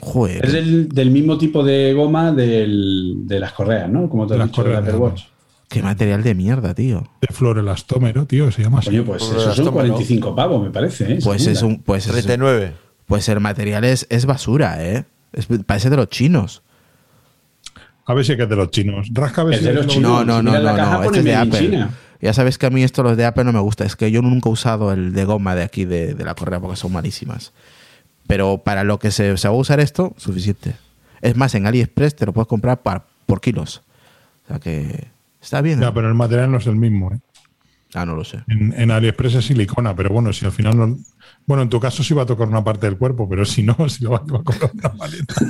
Joder. 0.00 0.44
Es 0.44 0.52
del, 0.52 1.10
mismo 1.10 1.36
tipo 1.36 1.62
de 1.64 1.92
goma 1.92 2.32
del, 2.32 3.26
de 3.26 3.40
las 3.40 3.52
correas, 3.52 3.90
¿no? 3.90 4.08
Como 4.08 4.26
te 4.26 4.34
has 4.34 4.44
dicho, 4.46 4.62
Apple 4.62 4.94
Watch. 4.94 5.24
Qué 5.68 5.82
material 5.82 6.22
de 6.22 6.34
mierda, 6.34 6.74
tío. 6.74 7.04
De 7.20 7.28
fluorelastómero, 7.28 8.24
tío, 8.24 8.50
se 8.50 8.62
llama 8.62 8.78
así. 8.78 8.88
Oye, 8.88 9.02
pues 9.02 9.22
eso 9.22 9.54
son 9.54 9.70
45 9.70 10.34
pavos, 10.34 10.62
me 10.62 10.70
parece, 10.70 11.12
¿eh? 11.12 11.18
Pues 11.22 11.46
es 11.46 11.62
un. 11.62 11.82
Pues 11.82 12.06
39. 12.06 12.72
pues 13.06 13.28
el 13.28 13.40
material 13.40 13.84
es, 13.84 14.06
es 14.08 14.24
basura, 14.24 14.82
¿eh? 14.82 15.04
parece 15.66 15.90
de 15.90 15.96
los 15.96 16.08
chinos. 16.08 16.62
A 18.06 18.14
ver 18.14 18.24
si 18.24 18.32
es 18.32 18.36
que 18.36 18.44
es 18.44 18.48
de 18.48 18.56
los 18.56 18.70
chinos. 18.70 19.08
Rasca 19.12 19.42
a 19.42 19.44
ver 19.44 19.58
si 19.58 19.64
de 19.64 19.74
los 19.74 19.86
chinos. 19.86 20.10
No, 20.10 20.24
no, 20.24 20.42
no, 20.42 20.58
no, 20.58 20.76
no. 20.76 21.02
Este 21.04 21.18
es 21.18 21.24
de 21.24 21.34
Apple. 21.34 21.88
Ya 22.20 22.32
sabes 22.32 22.56
que 22.56 22.64
a 22.64 22.70
mí 22.70 22.82
esto 22.82 23.02
los 23.02 23.16
de 23.18 23.26
Apple 23.26 23.44
no 23.44 23.52
me 23.52 23.60
gusta. 23.60 23.84
Es 23.84 23.94
que 23.94 24.10
yo 24.10 24.22
nunca 24.22 24.48
he 24.48 24.52
usado 24.52 24.92
el 24.92 25.12
de 25.12 25.24
goma 25.26 25.54
de 25.54 25.62
aquí 25.62 25.84
de, 25.84 26.14
la 26.14 26.34
correa 26.34 26.60
porque 26.60 26.76
son 26.76 26.92
malísimas. 26.92 27.52
Pero 28.26 28.62
para 28.64 28.84
lo 28.84 28.98
que 28.98 29.10
se, 29.10 29.34
va 29.34 29.48
a 29.50 29.52
usar 29.52 29.80
esto, 29.80 30.14
suficiente. 30.16 30.76
Es 31.20 31.36
más, 31.36 31.54
en 31.54 31.66
AliExpress 31.66 32.16
te 32.16 32.24
lo 32.24 32.32
puedes 32.32 32.48
comprar 32.48 32.80
por 32.80 33.40
kilos. 33.42 33.82
O 34.44 34.48
sea 34.48 34.58
que 34.58 35.17
está 35.48 35.62
bien. 35.62 35.80
Ya, 35.80 35.94
pero 35.94 36.08
el 36.08 36.14
material 36.14 36.52
no 36.52 36.58
es 36.58 36.66
el 36.66 36.76
mismo, 36.76 37.10
¿eh? 37.10 37.18
Ah, 37.94 38.04
no 38.04 38.14
lo 38.14 38.22
sé. 38.22 38.44
En, 38.48 38.74
en, 38.76 38.90
AliExpress 38.90 39.36
es 39.36 39.46
silicona, 39.46 39.96
pero 39.96 40.10
bueno, 40.10 40.30
si 40.34 40.44
al 40.44 40.52
final 40.52 40.76
no. 40.76 40.98
Bueno, 41.46 41.62
en 41.62 41.70
tu 41.70 41.80
caso 41.80 42.02
sí 42.02 42.12
va 42.12 42.24
a 42.24 42.26
tocar 42.26 42.46
una 42.46 42.62
parte 42.62 42.84
del 42.84 42.98
cuerpo, 42.98 43.26
pero 43.26 43.46
si 43.46 43.62
no, 43.62 43.74
si 43.88 44.04
lo 44.04 44.10
va, 44.10 44.18
a 44.18 44.20
comprar 44.20 44.70
una 44.74 44.90
maleta. 44.90 45.34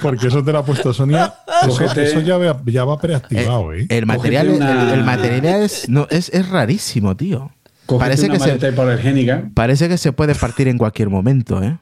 Porque 0.00 0.28
eso 0.28 0.44
te 0.44 0.52
lo 0.52 0.58
ha 0.58 0.64
puesto 0.64 0.92
Sonia. 0.92 1.34
Eso, 1.66 2.20
ya, 2.20 2.84
va, 2.84 3.00
preactivado, 3.00 3.74
¿eh? 3.74 3.84
El, 3.88 4.06
material, 4.06 4.62
el, 4.92 5.02
material 5.02 5.64
es, 5.64 5.88
no, 5.88 6.06
es, 6.08 6.28
es 6.28 6.48
rarísimo, 6.48 7.16
tío. 7.16 7.50
parece 7.98 8.28
que 8.28 8.38
se, 8.38 8.56
parece 9.54 9.88
que 9.88 9.98
se 9.98 10.12
puede 10.12 10.36
partir 10.36 10.68
en 10.68 10.78
cualquier 10.78 11.10
momento, 11.10 11.60
¿eh? 11.64 11.76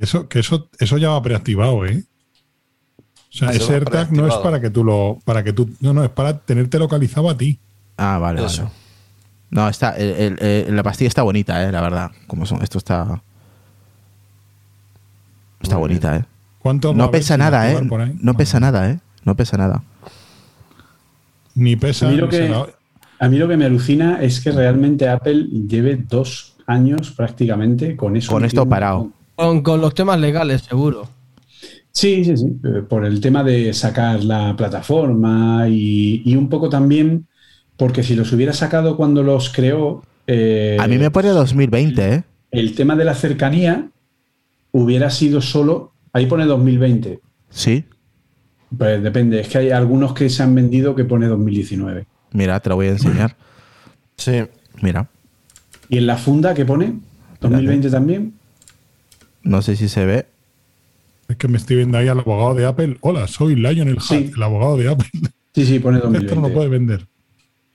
Eso, 0.00 0.26
que 0.26 0.38
eso, 0.38 0.70
eso 0.78 0.96
ya 0.96 1.10
va 1.10 1.22
preactivado, 1.22 1.84
¿eh? 1.84 2.02
O 3.34 3.36
sea, 3.36 3.50
ese 3.50 3.74
AirTag 3.74 4.12
no 4.12 4.28
es 4.28 4.34
para 4.36 4.60
que 4.60 4.70
tú 4.70 4.84
lo. 4.84 5.18
para 5.24 5.42
que 5.42 5.52
tú. 5.52 5.68
No, 5.80 5.92
no, 5.92 6.04
es 6.04 6.10
para 6.10 6.38
tenerte 6.38 6.78
localizado 6.78 7.28
a 7.28 7.36
ti. 7.36 7.58
Ah, 7.96 8.18
vale, 8.18 8.44
eso. 8.44 8.70
No, 9.50 9.68
está. 9.68 9.96
la 9.98 10.82
pastilla 10.82 11.08
está 11.08 11.22
bonita, 11.22 11.62
eh, 11.66 11.72
la 11.72 11.80
verdad. 11.80 12.10
Como 12.28 12.46
son. 12.46 12.62
Esto 12.62 12.78
está. 12.78 13.20
Está 15.60 15.76
bonita, 15.76 16.16
¿eh? 16.16 16.24
¿Cuánto 16.60 16.94
no 16.94 17.10
pesa 17.10 17.36
nada, 17.36 17.70
¿eh? 17.72 17.80
No 18.20 18.34
pesa 18.34 18.60
nada, 18.60 18.90
¿eh? 18.90 19.00
No 19.24 19.34
pesa 19.34 19.56
nada. 19.56 19.82
Ni 21.54 21.76
pesa. 21.76 22.06
A 22.08 22.10
mí, 22.10 22.16
lo 22.16 22.28
que, 22.28 22.54
a 23.18 23.28
mí 23.28 23.38
lo 23.38 23.48
que 23.48 23.56
me 23.56 23.64
alucina 23.64 24.22
es 24.22 24.40
que 24.40 24.52
realmente 24.52 25.08
Apple 25.08 25.46
lleve 25.68 25.96
dos 25.96 26.54
años 26.66 27.10
prácticamente 27.10 27.96
con 27.96 28.16
eso. 28.16 28.30
Con 28.32 28.44
esto 28.44 28.68
parado. 28.68 29.10
Con, 29.36 29.80
los 29.80 29.94
temas 29.94 30.20
legales, 30.20 30.62
seguro. 30.62 31.08
Sí, 31.94 32.24
sí, 32.24 32.36
sí. 32.36 32.46
Eh, 32.64 32.82
por 32.88 33.04
el 33.04 33.20
tema 33.20 33.44
de 33.44 33.72
sacar 33.72 34.24
la 34.24 34.56
plataforma 34.56 35.66
y, 35.68 36.34
un 36.36 36.48
poco 36.48 36.68
también 36.68 37.26
porque 37.76 38.02
si 38.02 38.16
los 38.16 38.32
hubiera 38.32 38.52
sacado 38.52 38.96
cuando 38.96 39.22
los 39.22 39.50
creó. 39.50 40.02
Eh, 40.26 40.76
a 40.78 40.88
mí 40.88 40.98
me 40.98 41.10
pone 41.10 41.28
2020, 41.28 42.14
¿eh? 42.14 42.24
El 42.50 42.74
tema 42.74 42.96
de 42.96 43.04
la 43.04 43.14
cercanía 43.14 43.88
hubiera 44.72 45.10
sido 45.10 45.40
solo, 45.40 45.92
ahí 46.12 46.26
pone 46.26 46.46
2020. 46.46 47.20
Sí. 47.50 47.84
Pues 48.76 49.02
depende, 49.02 49.40
es 49.40 49.48
que 49.48 49.58
hay 49.58 49.70
algunos 49.70 50.14
que 50.14 50.28
se 50.28 50.42
han 50.42 50.54
vendido 50.54 50.94
que 50.96 51.04
pone 51.04 51.26
2019. 51.26 52.06
Mira, 52.32 52.58
te 52.60 52.68
lo 52.68 52.76
voy 52.76 52.88
a 52.88 52.90
enseñar. 52.90 53.36
Sí. 54.16 54.42
Mira. 54.82 55.08
¿Y 55.88 55.98
en 55.98 56.06
la 56.06 56.16
funda 56.16 56.54
qué 56.54 56.64
pone? 56.64 56.94
¿2020 57.40 57.90
también? 57.90 58.34
No 59.42 59.62
sé 59.62 59.76
si 59.76 59.88
se 59.88 60.04
ve. 60.04 60.26
Es 61.28 61.36
que 61.36 61.48
me 61.48 61.56
estoy 61.56 61.76
viendo 61.76 61.98
ahí 61.98 62.08
al 62.08 62.20
abogado 62.20 62.54
de 62.54 62.66
Apple. 62.66 62.98
Hola, 63.00 63.26
soy 63.26 63.54
Lionel 63.56 64.00
sí. 64.00 64.30
el 64.34 64.42
abogado 64.42 64.76
de 64.76 64.90
Apple. 64.90 65.08
Sí, 65.54 65.64
sí, 65.64 65.78
pone 65.78 65.98
2020. 66.00 66.26
Esto 66.26 66.40
no 66.40 66.48
lo 66.48 66.54
puede 66.54 66.68
vender. 66.68 67.06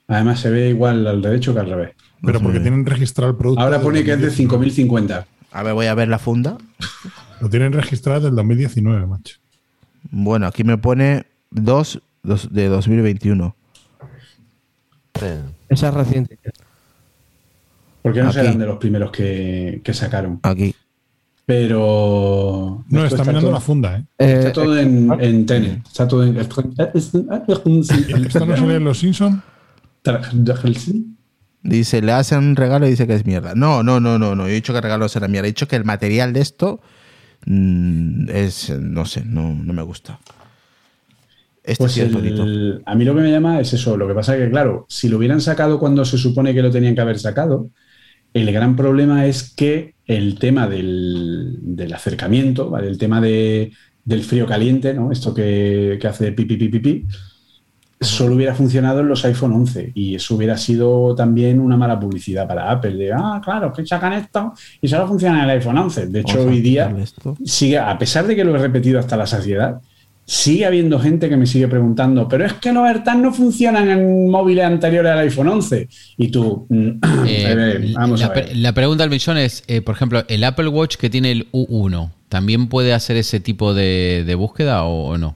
Además 0.08 0.40
se 0.40 0.50
ve 0.50 0.70
igual 0.70 1.06
al 1.06 1.22
derecho 1.22 1.54
que 1.54 1.60
al 1.60 1.70
revés. 1.70 1.92
Pero 2.22 2.42
porque 2.42 2.60
tienen 2.60 2.86
registrado 2.86 3.32
el 3.32 3.38
producto. 3.38 3.62
Ahora 3.62 3.80
pone 3.80 4.04
que 4.04 4.14
es 4.14 4.22
de 4.22 4.32
5050. 4.32 5.28
A 5.52 5.64
ver, 5.64 5.74
voy 5.74 5.86
a 5.86 5.94
ver 5.94 6.08
la 6.08 6.20
funda. 6.20 6.58
Lo 7.40 7.50
tienen 7.50 7.72
registrado 7.72 8.20
desde 8.20 8.30
el 8.30 8.36
2019, 8.36 9.06
macho. 9.06 9.38
Bueno, 10.12 10.48
aquí 10.48 10.64
me 10.64 10.78
pone 10.78 11.26
2 11.52 12.02
de 12.24 12.68
2021. 12.68 13.56
Esa 15.70 15.88
es 15.90 15.94
reciente. 15.94 16.40
Porque 18.02 18.22
no 18.24 18.32
serán 18.32 18.58
de 18.58 18.66
los 18.66 18.78
primeros 18.78 19.12
que, 19.12 19.82
sacaron. 19.94 20.40
Aquí. 20.44 20.76
Pero. 21.50 22.86
No, 22.90 23.06
está, 23.06 23.24
mirando 23.24 23.50
la 23.50 23.60
funda, 23.60 23.98
¿eh? 23.98 24.06
Está 24.20 24.54
todo 24.54 24.78
en, 24.78 25.12
en 25.20 25.48
Tenet. 25.48 25.84
Está 25.84 26.08
todo 26.08 26.24
en. 26.24 26.38
¿Esto 26.38 26.62
no 27.66 27.84
sale 27.84 28.76
en 28.76 28.84
Los 28.84 29.00
Simpsons? 29.00 29.42
Dice, 31.64 32.04
le 32.04 32.12
hacen 32.12 32.38
un 32.38 32.56
regalo 32.56 32.86
y 32.86 32.92
dice 32.92 33.08
que 33.08 33.16
es 33.16 33.26
mierda. 33.26 33.56
No, 33.56 33.82
no, 33.82 34.00
no, 34.00 34.20
no, 34.20 34.36
no. 34.36 34.44
Yo 34.44 34.50
he 34.50 34.54
dicho 34.54 34.74
que 34.74 34.78
el 34.78 34.84
regalo 34.84 35.10
será 35.10 35.28
mierda. 35.28 35.48
He 35.48 35.52
dicho 35.52 35.68
que 35.68 35.76
el 35.76 35.86
material 35.86 36.34
de 36.34 36.42
esto 36.42 36.82
mm, 37.48 38.30
es, 38.30 38.70
no 38.70 39.06
sé, 39.06 39.26
no, 39.26 39.52
no 39.52 39.74
me 39.74 39.82
gusta. 39.82 40.20
Este 41.64 41.84
pues 41.84 41.94
sí 41.94 42.02
es 42.02 42.14
bonito. 42.14 42.46
A 42.86 42.94
mí 42.94 43.06
lo 43.06 43.16
que 43.16 43.22
me 43.22 43.32
llama 43.32 43.60
es 43.60 43.74
eso. 43.74 43.98
Lo 43.98 44.08
que 44.08 44.14
pasa 44.14 44.38
es 44.38 44.44
que, 44.44 44.52
claro, 44.52 44.86
si 44.88 45.10
lo 45.10 45.18
hubieran 45.18 45.42
sacado 45.42 45.80
cuando 45.80 46.06
se 46.06 46.20
supone 46.20 46.54
que 46.54 46.62
lo 46.62 46.70
tenían 46.70 46.94
que 46.94 47.02
haber 47.02 47.18
sacado, 47.18 47.72
el 48.36 48.52
gran 48.54 48.76
problema 48.76 49.26
es 49.26 49.52
que 49.56 49.96
el 50.10 50.40
tema 50.40 50.68
del, 50.68 51.58
del 51.62 51.94
acercamiento, 51.94 52.72
¿vale? 52.72 52.88
el 52.88 52.98
tema 52.98 53.22
de, 53.22 53.72
del 54.04 54.24
frío 54.24 54.48
caliente, 54.48 54.92
¿no? 54.92 55.12
Esto 55.12 55.36
que, 55.36 56.00
que 56.02 56.08
hace 56.08 56.32
pipi, 56.32 56.58
pipi, 56.58 56.80
pipi, 56.80 57.06
solo 58.02 58.34
hubiera 58.34 58.56
funcionado 58.56 59.02
en 59.02 59.08
los 59.08 59.24
iPhone 59.26 59.54
11 59.54 59.92
y 59.94 60.16
eso 60.16 60.36
hubiera 60.36 60.58
sido 60.58 61.14
también 61.14 61.60
una 61.60 61.78
mala 61.78 62.00
publicidad 62.00 62.48
para 62.48 62.72
Apple 62.72 62.96
de, 62.96 63.14
ah, 63.14 63.40
claro, 63.44 63.72
que 63.72 63.86
sacan 63.86 64.14
esto 64.14 64.52
y 64.82 64.88
solo 64.88 65.08
funciona 65.08 65.44
en 65.44 65.44
el 65.44 65.58
iPhone 65.58 65.78
11. 65.78 66.08
De 66.08 66.22
hecho, 66.22 66.42
hoy 66.42 66.60
día 66.60 66.92
sigue, 67.46 67.78
a 67.78 67.96
pesar 68.00 68.26
de 68.26 68.36
que 68.36 68.44
lo 68.44 68.56
he 68.56 68.60
repetido 68.60 69.00
hasta 69.00 69.16
la 69.16 69.28
saciedad, 69.28 69.80
sigue 70.30 70.64
habiendo 70.68 71.00
gente 71.00 71.28
que 71.28 71.36
me 71.38 71.48
sigue 71.48 71.68
preguntando, 71.68 72.28
pero 72.28 72.46
es 72.46 72.54
que 72.54 72.72
los 72.72 72.86
AirTags 72.86 73.20
no 73.20 73.34
funcionan 73.34 73.90
en 73.90 74.30
móviles 74.30 74.64
anteriores 74.64 75.12
al 75.12 75.18
iPhone 75.20 75.48
11. 75.48 75.90
Y 76.18 76.28
tú, 76.28 76.68
mm, 76.70 76.90
eh, 77.28 77.94
vamos 77.96 78.20
la, 78.20 78.28
a 78.28 78.30
ver. 78.30 78.56
La 78.56 78.74
pregunta 78.74 79.04
al 79.04 79.10
millón 79.10 79.38
es, 79.38 79.64
eh, 79.66 79.82
por 79.82 79.96
ejemplo, 79.96 80.24
el 80.28 80.44
Apple 80.44 80.68
Watch 80.68 80.98
que 80.98 81.10
tiene 81.10 81.32
el 81.32 81.52
U1, 81.52 82.12
¿también 82.30 82.68
puede 82.68 82.94
hacer 82.94 83.18
ese 83.18 83.40
tipo 83.40 83.74
de, 83.74 84.36
búsqueda 84.38 84.84
o, 84.84 85.18
no? 85.18 85.36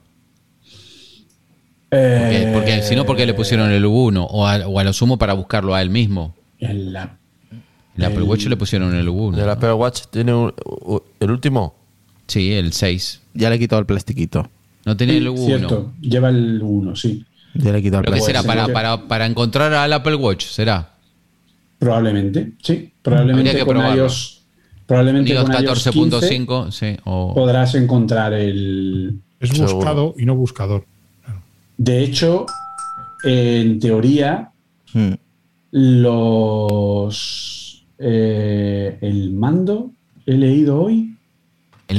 Porque, 1.90 2.82
si 2.84 2.96
no, 2.96 3.04
¿por 3.06 3.18
qué 3.18 3.26
le 3.26 3.34
pusieron 3.34 3.72
el 3.72 3.86
U1? 3.86 4.28
O 4.30 4.46
a, 4.48 4.84
lo 4.84 4.94
sumo 4.94 5.18
para 5.18 5.34
buscarlo 5.34 5.74
a 5.74 5.82
él 5.82 5.90
mismo. 5.90 6.36
El, 6.60 6.96
Apple 6.96 8.22
Watch 8.22 8.46
le 8.46 8.58
pusieron 8.58 8.94
el 8.94 9.08
U1. 9.08 9.42
¿El 9.42 9.50
Apple 9.50 9.74
Watch 9.74 10.04
tiene 10.12 10.32
el 11.20 11.32
último? 11.32 11.74
Sí, 12.28 12.54
el 12.54 12.74
6. 12.74 13.22
Ya 13.34 13.50
le 13.50 13.56
he 13.56 13.60
quitado 13.60 13.80
el 13.80 13.88
plastiquito. 13.88 14.48
No 14.86 14.98
tenía 14.98 15.18
el 15.18 15.30
1. 15.30 15.46
Cierto, 15.46 15.94
lleva 16.02 16.30
el 16.30 16.62
1, 16.62 16.96
sí. 16.96 17.26
Ya 17.56 17.72
le 17.72 17.80
he 17.80 17.82
quitado 17.82 18.02
el 18.02 18.06
plastiquito. 18.06 18.42
será? 18.42 18.44
Para, 18.44 18.74
para, 18.74 19.08
para, 19.08 19.26
encontrar 19.26 19.74
al 19.74 19.94
Apple 19.94 20.16
Watch, 20.16 20.46
¿será? 20.46 20.92
Probablemente, 21.80 22.54
sí. 22.62 22.92
Probablemente 23.02 23.66
con 23.66 23.78
iOS, 23.78 24.42
probablemente 24.86 25.36
con 25.36 25.48
14.5 25.48 26.72
sí, 26.72 26.98
podrás 27.04 27.76
encontrar 27.76 28.34
el... 28.34 29.20
Es 29.40 29.60
buscado 29.60 30.16
y 30.18 30.26
no 30.26 30.36
buscador. 30.36 30.86
De 31.78 32.04
hecho, 32.04 32.46
en 33.24 33.80
teoría, 33.80 34.52
hmm. 34.94 35.14
los... 35.72 37.60
Eh, 38.00 38.98
el 39.02 39.32
mando, 39.32 39.92
he 40.26 40.34
leído 40.34 40.82
hoy, 40.82 41.13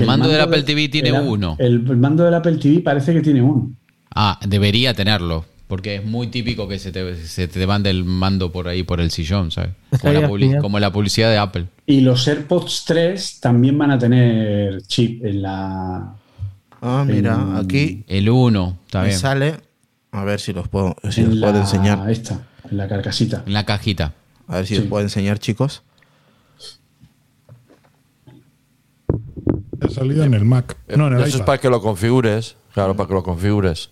el 0.00 0.06
mando, 0.06 0.28
del 0.28 0.40
Apple 0.40 0.62
TV 0.62 0.88
tiene 0.88 1.12
uno. 1.12 1.56
El, 1.58 1.80
mando 1.80 2.24
del 2.24 2.34
Apple 2.34 2.56
TV 2.56 2.80
parece 2.80 3.12
que 3.12 3.20
tiene 3.20 3.42
uno. 3.42 3.72
Ah, 4.14 4.38
debería 4.46 4.94
tenerlo. 4.94 5.44
Porque 5.66 5.96
es 5.96 6.04
muy 6.04 6.26
típico 6.26 6.68
que 6.68 6.78
se 6.78 6.92
te, 6.92 7.16
se 7.16 7.48
te 7.48 7.66
mande 7.66 7.88
el 7.88 8.04
mando 8.04 8.52
por 8.52 8.68
ahí, 8.68 8.82
por 8.82 9.00
el 9.00 9.10
sillón, 9.10 9.50
¿sabes? 9.50 9.70
Como 10.60 10.78
la, 10.78 10.92
publicidad 10.92 11.30
de 11.30 11.38
Apple. 11.38 11.66
Y 11.86 12.02
los 12.02 12.28
AirPods 12.28 12.84
3 12.86 13.40
también 13.40 13.78
van 13.78 13.90
a 13.90 13.98
tener 13.98 14.82
chip 14.82 15.24
en 15.24 15.42
la. 15.42 16.14
Ah, 16.82 17.04
mira, 17.06 17.58
aquí. 17.58 18.04
El 18.06 18.28
1, 18.28 18.78
está 18.84 19.04
bien. 19.04 19.18
sale. 19.18 19.56
A 20.12 20.22
ver 20.22 20.38
si 20.38 20.52
los 20.52 20.68
puedo, 20.68 20.94
si 21.10 21.22
los 21.22 21.38
puedo 21.38 21.58
enseñar. 21.58 22.08
Esta, 22.10 22.46
en 22.70 22.76
la 22.76 22.86
carcasita. 22.86 23.42
En 23.46 23.54
la 23.54 23.64
cajita. 23.64 24.12
A 24.46 24.56
ver 24.56 24.66
si 24.66 24.76
los 24.76 24.84
puedo 24.84 25.02
enseñar, 25.02 25.38
chicos. 25.38 25.82
Ha 29.84 29.90
salido 29.90 30.24
en 30.24 30.34
el 30.34 30.44
Mac. 30.44 30.76
No, 30.96 31.08
en 31.08 31.14
el 31.14 31.22
Eso 31.22 31.38
es 31.38 31.42
para 31.42 31.58
que 31.58 31.68
lo 31.68 31.80
configures. 31.80 32.56
Claro, 32.72 32.96
para 32.96 33.08
que 33.08 33.14
lo 33.14 33.22
configures. 33.22 33.90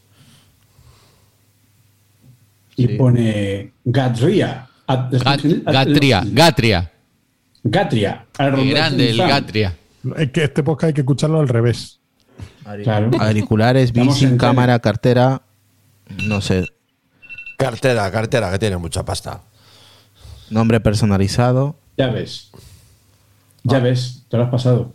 Y 2.77 2.89
pone 2.97 3.73
Gatria. 3.85 4.69
Gatria, 4.89 6.23
Gatria. 6.27 6.93
Gatria. 7.63 8.27
grande 8.39 9.11
el 9.11 9.19
Gatria. 9.19 9.77
Es 10.17 10.31
que 10.33 10.45
este 10.45 10.63
podcast 10.63 10.89
hay 10.89 10.95
que 10.95 11.01
escucharlo 11.03 11.41
al 11.41 11.49
revés. 11.49 12.01
Claro. 12.83 13.11
Auriculares, 13.19 13.93
bici, 13.93 14.37
cámara, 14.37 14.79
cartera. 14.79 15.43
No 16.25 16.41
sé. 16.41 16.67
Cartera, 17.57 18.11
cartera, 18.11 18.51
que 18.51 18.59
tiene 18.59 18.77
mucha 18.77 19.05
pasta. 19.05 19.43
Nombre 20.51 20.81
personalizado. 20.81 21.77
Ya 21.97 22.09
ves. 22.09 22.51
Ya 23.65 23.79
ves, 23.79 24.25
te 24.29 24.37
lo 24.37 24.45
has 24.45 24.51
pasado. 24.51 24.93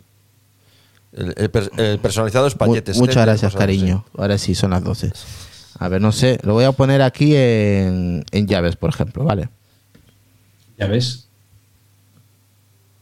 El, 1.18 1.98
personalizado 1.98 2.46
es 2.46 2.54
paquetes. 2.54 2.96
Muchas 2.98 3.24
gracias, 3.24 3.54
cariño. 3.54 4.04
Ahora 4.16 4.38
sí, 4.38 4.54
son 4.54 4.70
las 4.70 4.84
12. 4.84 5.12
A 5.80 5.88
ver, 5.88 6.00
no 6.00 6.12
sé. 6.12 6.38
Lo 6.42 6.52
voy 6.52 6.64
a 6.64 6.72
poner 6.72 7.02
aquí 7.02 7.34
en, 7.34 8.24
llaves, 8.32 8.76
por 8.76 8.90
ejemplo, 8.90 9.24
¿vale? 9.24 9.48
¿Llaves? 10.78 11.28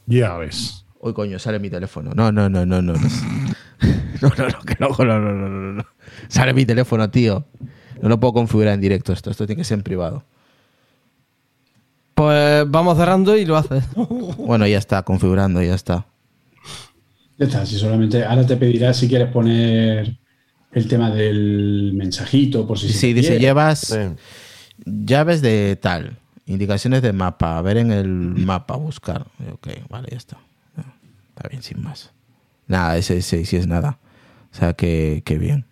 Llaves. 0.07 0.85
Uy, 1.01 1.13
coño, 1.13 1.39
sale 1.39 1.59
mi 1.59 1.69
teléfono. 1.69 2.13
No, 2.15 2.33
no, 2.33 2.49
no, 2.49 2.65
no, 2.65 2.81
no. 2.81 2.95
No, 2.95 3.01
no, 4.39 4.49
no, 4.49 4.61
que 4.61 4.77
no, 4.81 4.89
no, 4.89 5.21
no, 5.21 5.33
no, 5.35 5.73
no. 5.73 5.87
Sale 6.29 6.55
mi 6.55 6.65
teléfono, 6.65 7.11
tío. 7.11 7.45
No 8.01 8.09
lo 8.09 8.19
puedo 8.19 8.33
configurar 8.33 8.75
en 8.75 8.81
directo 8.81 9.13
esto. 9.13 9.31
Esto 9.31 9.47
tiene 9.47 9.61
que 9.61 9.65
ser 9.65 9.79
en 9.79 9.85
privado. 9.85 10.25
Pues 12.15 12.65
vamos 12.71 12.97
cerrando 12.97 13.37
y 13.37 13.45
lo 13.45 13.59
haces. 13.59 13.85
Bueno, 14.39 14.67
ya 14.67 14.79
está, 14.79 15.03
configurando, 15.03 15.61
ya 15.63 15.75
está. 15.75 16.07
Ya 17.39 17.47
está, 17.47 17.67
si 17.67 17.77
solamente 17.77 18.25
ahora 18.25 18.47
te 18.47 18.57
pedirá 18.57 18.95
si 18.95 19.09
quieres 19.09 19.29
poner 19.29 20.17
el 20.73 20.89
tema 20.89 21.11
del 21.11 21.93
mensajito, 21.95 22.67
por 22.67 22.79
si 22.79 22.89
Sí, 22.89 23.13
dice, 23.13 23.39
llevas 23.39 23.97
llaves 24.85 25.43
de 25.43 25.77
tal, 25.77 26.19
indicaciones 26.47 27.03
de 27.03 27.13
mapa, 27.13 27.59
a 27.59 27.63
ver 27.63 27.79
en 27.79 27.91
el 27.91 28.09
mapa, 28.09 28.77
buscar. 28.77 29.27
Ok, 29.53 29.69
vale, 29.89 30.09
ya 30.11 30.17
está. 30.17 30.39
Está 31.29 31.49
bien, 31.49 31.63
sin 31.63 31.83
más. 31.83 32.13
Nada, 32.67 32.97
ese, 32.97 33.21
sí 33.23 33.57
es 33.57 33.67
nada. 33.67 33.99
O 34.53 34.57
sea, 34.57 34.73
que, 34.73 35.23
bien. 35.39 35.67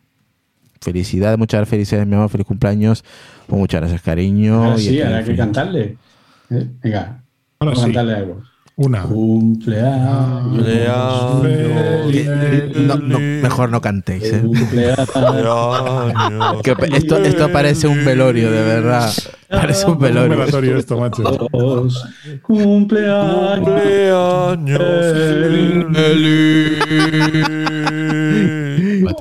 Felicidades, 0.81 1.39
muchas 1.39 1.67
felicidades, 1.67 2.07
mi 2.07 2.15
amor, 2.15 2.29
feliz 2.29 2.47
cumpleaños. 2.47 3.05
Pues 3.47 3.59
muchas 3.59 3.81
gracias, 3.81 4.03
cariño. 4.03 4.77
sí, 4.77 5.01
ahora 5.01 5.25
que 5.25 5.35
cantarle. 5.35 5.97
Eh, 6.51 6.69
venga, 6.83 7.23
vamos 7.59 7.79
a 7.79 7.83
cantarle 7.85 8.15
algo. 8.15 8.43
Una. 8.77 9.03
Cumpleaños. 9.03 10.65
No, 12.75 12.97
no, 12.97 13.19
mejor 13.21 13.71
no 13.71 13.81
cantéis. 13.81 14.25
¿eh? 14.25 14.43
esto, 16.93 17.19
esto 17.19 17.53
parece 17.53 17.87
un 17.87 18.05
velorio, 18.05 18.51
de 18.51 18.63
verdad. 18.63 19.13
Parece 19.49 19.87
un 19.87 20.01
velorio. 20.01 20.41
Un 20.41 20.47
velorio 20.47 20.77
esto, 20.77 20.99
macho. 20.99 21.23
Cumpleaños. 22.43 23.71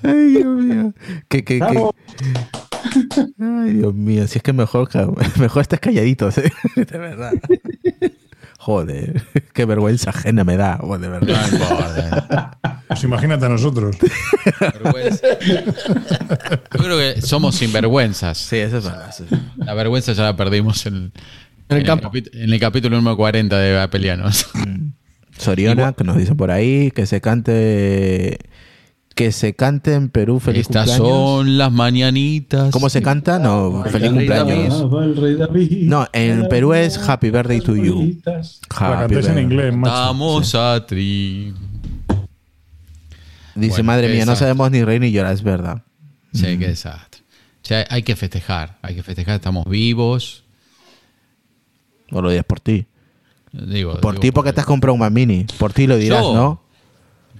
Ay, 0.02 0.28
Dios 0.30 0.58
mío. 0.58 0.94
¿Qué, 1.30 1.44
qué, 1.44 1.60
qué? 1.60 1.90
Ay, 3.40 3.74
Dios 3.74 3.94
mío. 3.94 4.28
Si 4.28 4.40
es 4.40 4.44
que 4.44 4.52
mejor, 4.52 4.90
mejor 5.40 5.62
estás 5.62 5.80
calladito, 5.80 6.30
¿eh? 6.30 6.52
de 6.76 6.98
verdad. 6.98 7.34
Joder, 8.64 9.22
qué 9.54 9.66
vergüenza 9.66 10.12
ajena 10.12 10.46
me 10.46 10.56
da, 10.56 10.80
de 11.00 11.10
verdad. 11.10 12.52
Pues 12.88 13.04
imagínate 13.06 13.46
a 13.48 13.50
nosotros. 13.50 13.98
Yo 14.00 14.10
creo 16.70 16.98
que 16.98 17.22
somos 17.24 17.56
sinvergüenzas. 17.56 18.38
Sí, 18.38 18.58
eso 18.58 18.78
es 18.78 18.84
verdad. 18.84 19.12
La 19.58 19.74
vergüenza 19.74 20.14
ya 20.14 20.24
la 20.24 20.36
perdimos 20.36 20.86
en, 20.86 21.12
el, 21.70 21.80
en 21.80 22.54
el, 22.54 22.60
capítulo 22.60 22.98
número 22.98 23.18
40 23.18 23.58
de 23.58 23.82
Apelianos. 23.82 24.48
Mm. 24.54 24.90
Soriona, 25.40 25.94
que 25.94 26.04
nos 26.04 26.18
dice 26.18 26.36
por 26.36 26.52
ahí, 26.52 26.92
que 26.92 27.08
se 27.08 27.20
cante 27.20 28.38
que 29.16 29.32
se 29.32 29.56
cante 29.56 29.94
en 29.94 30.10
Perú 30.10 30.40
feliz 30.40 30.68
Estas 30.68 30.92
son 30.92 31.58
las 31.58 31.72
mañanitas. 31.72 32.72
¿Cómo 32.72 32.90
se 32.90 33.02
canta? 33.02 33.40
No, 33.40 33.84
feliz 33.86 34.10
cumpleaños. 34.10 34.90
No, 35.84 36.08
en 36.14 36.48
Perú 36.50 36.74
es 36.74 36.98
Happy 36.98 37.30
Birthday 37.30 37.62
to 37.62 37.76
you. 37.76 38.18
Happy 38.70 39.16
en 39.16 39.40
inglés, 39.40 39.74
Vamos 39.78 40.56
a 40.56 40.86
tri. 40.86 41.54
Dice, 43.56 43.84
madre 43.84 44.10
mía, 44.10 44.26
no 44.26 44.36
sabemos 44.36 44.72
ni 44.72 44.84
reír 44.84 45.02
ni 45.02 45.12
llorar, 45.12 45.34
es 45.34 45.44
verdad. 45.44 45.84
Sí, 46.34 46.58
qué 46.58 46.68
desastre. 46.68 47.22
O 47.64 47.66
sea, 47.66 47.86
hay 47.90 48.04
que 48.04 48.16
festejar, 48.16 48.78
hay 48.82 48.96
que 48.96 49.04
festejar, 49.04 49.36
estamos 49.36 49.66
vivos. 49.66 50.44
No 52.10 52.22
lo 52.22 52.30
digas 52.30 52.46
por 52.46 52.60
ti. 52.60 52.88
Digo, 53.52 54.02
por 54.02 54.20
ti 54.20 54.32
porque 54.32 54.52
te 54.52 54.62
has 54.62 54.66
comprado 54.66 54.96
un 54.96 55.00
Mac 55.00 55.12
Mini. 55.12 55.46
Por 55.60 55.74
ti 55.74 55.86
lo 55.86 55.98
dirás, 55.98 56.24
¿no? 56.24 56.63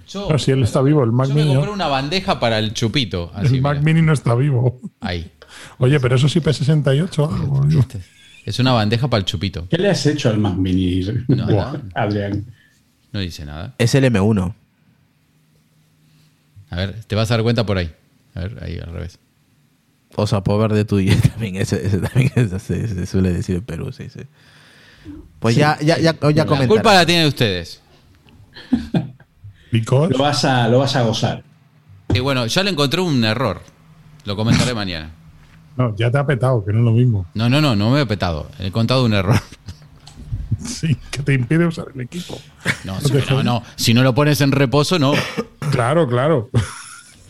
Yo, 0.08 0.38
si 0.38 0.50
él 0.50 0.62
está 0.62 0.82
vivo, 0.82 1.02
el 1.02 1.12
Mac 1.12 1.28
Mini. 1.28 1.48
me 1.48 1.54
compré 1.54 1.72
una 1.72 1.88
bandeja 1.88 2.38
para 2.38 2.58
el 2.58 2.72
chupito. 2.74 3.32
el 3.40 3.60
Mac 3.60 3.82
Mini 3.82 4.02
no 4.02 4.12
está 4.12 4.34
vivo. 4.34 4.80
Ahí. 5.00 5.30
Oye, 5.78 6.00
pero 6.00 6.16
eso 6.16 6.28
sí 6.28 6.40
P68 6.40 8.02
Es 8.44 8.58
una 8.58 8.72
bandeja 8.72 9.08
para 9.08 9.20
el 9.20 9.24
chupito. 9.24 9.68
¿Qué 9.68 9.78
le 9.78 9.90
has 9.90 10.04
hecho 10.06 10.28
al 10.28 10.38
Mac 10.38 10.54
Mini, 10.54 11.00
Adrián? 11.94 12.46
No 13.12 13.20
dice 13.20 13.44
nada. 13.44 13.74
Es 13.78 13.94
el 13.94 14.04
M1. 14.04 14.54
A 16.70 16.76
ver, 16.76 17.04
te 17.06 17.14
vas 17.14 17.30
a 17.30 17.34
dar 17.34 17.44
cuenta 17.44 17.64
por 17.64 17.78
ahí. 17.78 17.92
A 18.34 18.40
ver, 18.40 18.58
ahí 18.62 18.78
al 18.78 18.92
revés. 18.92 19.18
O 20.16 20.26
sea, 20.26 20.40
ver 20.40 20.72
de 20.72 20.84
tuyo 20.84 21.14
también, 21.30 21.56
ese, 21.56 21.78
también 21.98 22.32
se, 22.60 23.06
suele 23.06 23.32
decir 23.32 23.56
en 23.56 23.62
Perú, 23.62 23.92
sí, 23.92 24.08
sí. 24.08 24.20
Pues 25.38 25.56
ya, 25.56 25.78
ya, 25.80 25.98
ya, 25.98 26.16
ya 26.30 26.44
La 26.44 26.66
culpa 26.66 26.94
la 26.94 27.06
tienen 27.06 27.26
ustedes. 27.26 27.80
Lo 29.82 30.18
vas 30.18 30.44
a, 30.44 30.68
lo 30.68 30.78
vas 30.80 30.94
a 30.96 31.02
gozar. 31.02 31.42
Y 32.12 32.20
bueno, 32.20 32.46
ya 32.46 32.62
le 32.62 32.70
encontré 32.70 33.00
un 33.00 33.24
error. 33.24 33.60
Lo 34.24 34.36
comentaré 34.36 34.74
mañana. 34.74 35.10
No, 35.76 35.94
ya 35.96 36.10
te 36.10 36.18
ha 36.18 36.26
petado, 36.26 36.64
que 36.64 36.72
no 36.72 36.78
es 36.78 36.84
lo 36.84 36.92
mismo. 36.92 37.26
No, 37.34 37.48
no, 37.48 37.60
no, 37.60 37.74
no 37.74 37.90
me 37.90 38.02
he 38.02 38.06
petado. 38.06 38.48
He 38.60 38.70
contado 38.70 39.04
un 39.04 39.14
error. 39.14 39.40
Sí, 40.64 40.96
que 41.10 41.22
te 41.22 41.34
impide 41.34 41.66
usar 41.66 41.88
el 41.94 42.00
equipo. 42.00 42.40
No, 42.84 42.96
no, 43.28 43.42
no. 43.42 43.62
Si 43.76 43.92
no 43.92 44.02
lo 44.02 44.14
pones 44.14 44.40
en 44.40 44.50
reposo, 44.50 44.98
no. 44.98 45.12
Claro, 45.70 46.08
claro. 46.08 46.48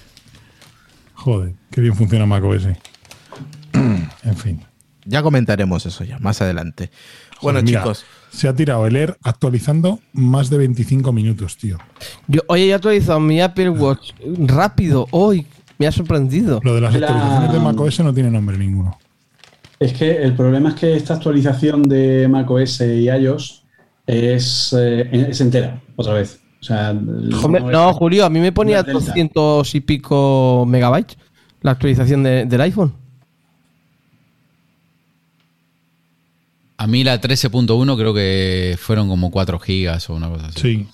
Joder, 1.15 1.55
qué 1.71 1.81
bien 1.81 1.97
funciona 1.97 2.27
macOS. 2.27 2.67
en 3.73 4.37
fin. 4.37 4.65
Ya 5.05 5.23
comentaremos 5.23 5.85
eso 5.85 6.05
ya, 6.05 6.19
más 6.19 6.43
adelante. 6.43 6.91
Bueno, 7.43 7.61
mira, 7.63 7.81
chicos. 7.81 8.05
Se 8.35 8.49
ha 8.49 8.55
tirado 8.55 8.87
el 8.87 8.97
Air 8.97 9.17
actualizando 9.23 10.01
más 10.13 10.51
de 10.51 10.59
25 10.59 11.13
minutos, 11.13 11.57
tío. 11.57 11.79
Yo, 12.27 12.41
oye, 12.49 12.67
ya 12.67 12.73
he 12.73 12.75
actualizado 12.75 13.21
mi 13.21 13.41
Apple 13.41 13.71
Watch 13.71 14.11
rápido 14.39 15.07
hoy. 15.13 15.47
Me 15.79 15.87
ha 15.87 15.93
sorprendido. 15.93 16.61
Lo 16.65 16.75
de 16.75 16.81
las 16.81 16.95
La- 16.95 17.07
actualizaciones 17.07 17.53
de 17.53 17.61
macOS 17.61 18.01
no 18.01 18.13
tiene 18.15 18.31
nombre 18.31 18.59
ninguno. 18.59 18.99
Es 19.79 19.93
que 19.93 20.23
el 20.23 20.35
problema 20.35 20.71
es 20.71 20.75
que 20.77 20.97
esta 20.97 21.15
actualización 21.15 21.83
de 21.85 22.27
macOS 22.29 22.81
y 22.81 23.09
iOS 23.09 23.63
es, 24.07 24.75
eh, 24.79 25.27
es 25.31 25.41
entera, 25.41 25.81
otra 25.97 26.15
vez. 26.15 26.41
O 26.61 26.65
sea, 26.65 26.93
Joder, 26.93 27.63
no 27.63 27.69
es- 27.71 27.73
no, 27.73 27.93
Julio, 27.93 28.25
a 28.25 28.31
mí 28.31 28.41
me 28.41 28.53
ponía 28.53 28.79
Una 28.81 28.83
delta. 28.85 29.07
200 29.07 29.75
y 29.75 29.81
pico 29.81 30.65
megabytes 30.67 31.19
la 31.61 31.73
actualización 31.73 32.23
de- 32.23 32.47
del 32.47 32.61
iPhone. 32.63 32.95
A 36.77 36.87
mí 36.87 37.05
la 37.05 37.21
13.1 37.21 37.97
creo 37.97 38.13
que 38.15 38.77
fueron 38.81 39.09
como 39.09 39.31
4 39.31 39.59
gigas 39.61 40.09
o 40.11 40.15
una 40.15 40.29
cosa 40.29 40.47
así. 40.49 40.61
Sí. 40.61 40.89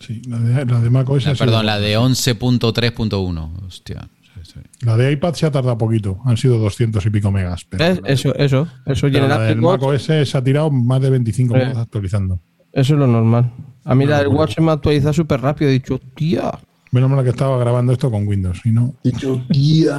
Sí, 0.00 0.22
la 0.28 0.38
de, 0.38 0.64
la 0.66 0.80
de 0.80 0.90
macOS. 0.90 1.24
La- 1.24 1.34
sido- 1.34 1.44
perdón, 1.46 1.66
la 1.66 1.78
de 1.78 1.96
11.3.1. 1.98 3.50
Hostia. 3.66 4.08
sí, 4.34 4.40
sí. 4.54 4.60
la 4.84 4.96
de 4.96 5.12
iPad 5.12 5.34
se 5.34 5.46
ha 5.46 5.50
tardado 5.50 5.78
poquito. 5.78 6.18
Han 6.24 6.36
sido 6.36 6.58
200 6.58 7.04
y 7.06 7.10
pico 7.10 7.30
megas. 7.30 7.64
Pero, 7.68 7.84
¿Ves? 7.84 8.00
Eso, 8.04 8.34
eso. 8.36 8.68
Eso, 8.84 9.06
pero 9.10 9.24
el 9.24 9.28
la 9.30 9.38
del 9.40 9.60
Watch, 9.60 9.80
macOS 9.82 10.02
se 10.02 10.36
ha 10.38 10.44
tirado 10.44 10.70
más 10.70 11.00
de 11.00 11.10
25 11.10 11.54
Eh. 11.54 11.58
megas 11.58 11.76
actualizando. 11.78 12.40
eso 12.72 12.92
es 12.94 12.98
lo 13.00 13.06
normal. 13.06 13.50
A 13.84 13.94
mí 13.94 14.04
la 14.04 14.18
del 14.18 14.28
Watch 14.28 14.54
se 14.56 14.60
me 14.60 14.70
ha 14.70 14.74
actualizado 14.74 15.12
súper 15.14 15.40
rápido. 15.40 15.70
He 15.70 15.74
dicho, 15.74 15.98
tía. 16.14 16.50
Menos 16.92 17.10
mal 17.10 17.24
que 17.24 17.30
estaba 17.30 17.58
grabando 17.58 17.92
esto 17.92 18.10
con 18.10 18.26
Windows. 18.28 18.60
Si 18.62 18.70
no, 18.70 18.94
Dicho, 19.02 19.42
tía. 19.50 19.96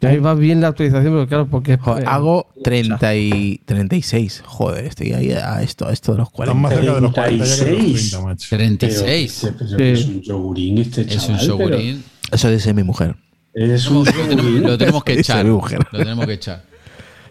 Y 0.00 0.06
ahí 0.06 0.18
va 0.18 0.34
bien 0.34 0.60
la 0.60 0.68
actualización, 0.68 1.12
pero 1.12 1.26
claro, 1.26 1.46
porque. 1.46 1.76
Joder, 1.78 2.06
hago 2.06 2.48
30 2.62 3.14
y 3.16 3.60
36. 3.64 4.42
Joder, 4.44 4.84
estoy 4.84 5.12
ahí 5.12 5.32
a 5.32 5.62
esto, 5.62 5.88
a 5.88 5.92
esto 5.92 6.12
de 6.12 6.18
los 6.18 6.28
están 6.28 6.60
más 6.60 6.72
40. 6.72 6.76
cerca 6.76 6.94
de 6.94 7.00
los 7.00 7.12
40 7.12 7.44
ya 7.44 7.64
que 7.64 7.70
de 7.70 7.76
los 7.76 7.88
36. 7.88 8.10
30, 8.10 8.26
macho. 8.26 8.46
36. 8.50 9.40
Pero, 9.58 9.76
pero 9.76 9.84
es 9.98 10.04
un 10.06 10.20
yogurín 10.22 10.78
este 10.78 11.00
Es 11.02 11.08
chaval. 11.26 11.30
un 11.30 11.38
yogurín. 11.46 12.04
Eso 12.30 12.50
dice 12.50 12.74
mi 12.74 12.82
mujer. 12.82 13.16
pero 13.52 13.72
Es 13.74 13.88
un 13.88 14.04
Lo 14.04 14.12
tenemos, 14.12 14.44
lo 14.62 14.78
tenemos 14.78 15.04
que 15.04 15.12
echar. 15.20 15.44
mi 15.44 15.50
Lo 15.50 15.98
tenemos 15.98 16.26
que 16.26 16.32
echar. 16.34 16.62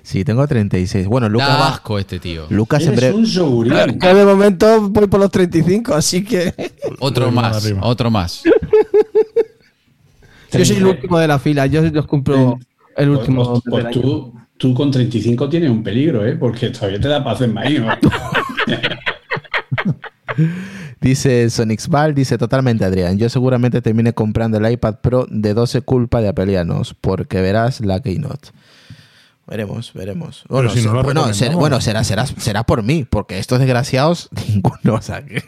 Sí, 0.02 0.24
tengo 0.24 0.48
36. 0.48 1.08
Bueno, 1.08 1.30
Lucas 1.30 1.48
Da 1.48 1.68
asco 1.70 1.98
este 1.98 2.20
tío. 2.20 2.46
Lucas 2.50 2.84
en 2.86 2.96
breve. 2.96 3.16
un 3.16 3.26
yogurín. 3.26 3.98
Que 4.00 4.14
de 4.14 4.24
momento 4.26 4.90
voy 4.90 5.08
por 5.08 5.20
los 5.20 5.32
35, 5.32 5.96
así 5.96 6.24
que. 6.24 6.54
Otro 7.00 7.32
más. 7.32 7.64
arriba. 7.64 7.82
Otro 7.84 8.12
más. 8.12 8.44
Yo 10.60 10.66
soy 10.66 10.78
el 10.78 10.86
último 10.86 11.18
de 11.20 11.28
la 11.28 11.40
fila. 11.40 11.66
Yo 11.68 11.82
los 11.82 12.06
cumplo 12.08 12.58
el 12.98 13.08
Pues, 13.08 13.20
último. 13.20 13.50
pues- 13.52 13.64
pues 13.70 13.86
año. 13.86 14.02
tú, 14.02 14.34
tú 14.58 14.74
con 14.74 14.92
35 14.92 15.50
tienes 15.50 15.70
un 15.70 15.84
peligro, 15.84 16.26
¿eh? 16.26 16.36
Porque 16.36 16.70
todavía 16.70 17.00
te 17.00 17.08
da 17.08 17.24
paz 17.24 17.42
en 17.42 17.54
maíz. 17.54 17.82
Dice 21.02 21.50
Sonixval, 21.50 22.14
dice 22.16 22.38
totalmente 22.38 22.84
Adrián. 22.84 23.18
Yo 23.18 23.30
seguramente 23.30 23.82
termine 23.82 24.14
comprando 24.14 24.58
el 24.58 24.72
iPad 24.72 24.96
Pro 25.02 25.28
de 25.30 25.54
12 25.54 25.82
culpa 25.82 26.22
de 26.22 26.30
apelianos, 26.30 26.96
porque 27.00 27.42
verás 27.42 27.82
la 27.82 28.02
Keynote. 28.02 28.50
Veremos, 29.48 29.94
veremos. 29.94 30.44
Bueno, 30.50 30.70
si 30.72 30.78
no 30.78 30.82
se- 30.82 30.88
lo 30.96 31.04
bueno, 31.04 31.22
bueno, 31.60 31.80
será, 31.82 32.04
será, 32.04 32.26
será 32.26 32.64
por 32.64 32.82
mí, 32.82 33.06
porque 33.08 33.38
estos 33.38 33.60
desgraciados, 33.60 34.30
ninguno. 34.50 34.96
O 34.96 35.02
sea, 35.02 35.24
que- 35.24 35.44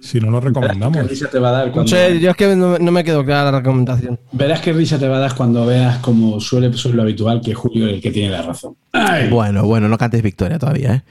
Si 0.00 0.18
no 0.18 0.30
lo 0.30 0.40
¿Qué 0.40 0.46
recomendamos. 0.48 1.06
risa 1.08 1.28
te 1.28 1.38
va 1.38 1.50
a 1.50 1.52
dar 1.52 1.66
No 1.68 1.72
cuando, 1.74 1.90
sé, 1.90 2.18
yo 2.20 2.30
es 2.30 2.36
que 2.36 2.56
no, 2.56 2.78
no 2.78 2.90
me 2.90 3.04
quedó 3.04 3.24
clara 3.24 3.50
la 3.52 3.58
recomendación. 3.58 4.18
Verás 4.32 4.60
qué 4.60 4.72
risa 4.72 4.98
te 4.98 5.06
va 5.08 5.18
a 5.18 5.20
dar 5.20 5.34
cuando 5.34 5.66
veas, 5.66 5.98
como 5.98 6.40
suele 6.40 6.72
ser 6.76 6.94
lo 6.94 7.02
habitual, 7.02 7.40
que 7.42 7.52
Julio 7.54 7.86
es 7.86 7.94
el 7.94 8.00
que 8.00 8.10
tiene 8.10 8.30
la 8.30 8.42
razón. 8.42 8.76
Ay, 8.92 9.28
Bueno, 9.28 9.64
bueno, 9.66 9.88
no 9.88 9.98
cantes 9.98 10.22
victoria 10.22 10.58
todavía, 10.58 10.94
¿eh? 10.94 11.02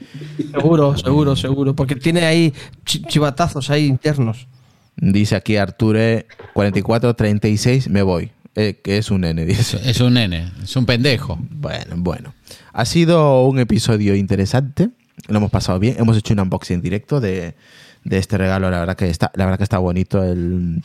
Seguro, 0.52 0.96
seguro, 0.98 1.36
seguro. 1.36 1.74
Porque 1.76 1.94
tiene 1.96 2.24
ahí 2.26 2.52
chi- 2.84 3.02
chivatazos 3.02 3.70
ahí 3.70 3.86
internos. 3.86 4.48
Dice 4.96 5.36
aquí 5.36 5.56
Arture 5.56 6.26
4436, 6.54 7.88
me 7.88 8.02
voy. 8.02 8.30
Eh, 8.56 8.80
que 8.82 8.98
es 8.98 9.10
un 9.12 9.24
N, 9.24 9.44
dice. 9.46 9.78
Es 9.84 10.00
un 10.00 10.14
nene. 10.14 10.50
Es 10.62 10.74
un 10.76 10.84
pendejo. 10.84 11.38
Bueno, 11.50 11.94
bueno. 11.98 12.34
Ha 12.72 12.84
sido 12.84 13.44
un 13.46 13.60
episodio 13.60 14.14
interesante. 14.16 14.90
Lo 15.28 15.36
hemos 15.38 15.50
pasado 15.52 15.78
bien. 15.78 15.94
Hemos 15.98 16.16
hecho 16.16 16.34
un 16.34 16.40
unboxing 16.40 16.80
directo 16.82 17.20
de, 17.20 17.54
de 18.04 18.18
este 18.18 18.38
regalo. 18.38 18.70
La 18.70 18.80
verdad 18.80 18.96
que 18.96 19.08
está, 19.08 19.30
la 19.34 19.44
verdad 19.44 19.58
que 19.58 19.64
está 19.64 19.78
bonito 19.78 20.22
el, 20.24 20.82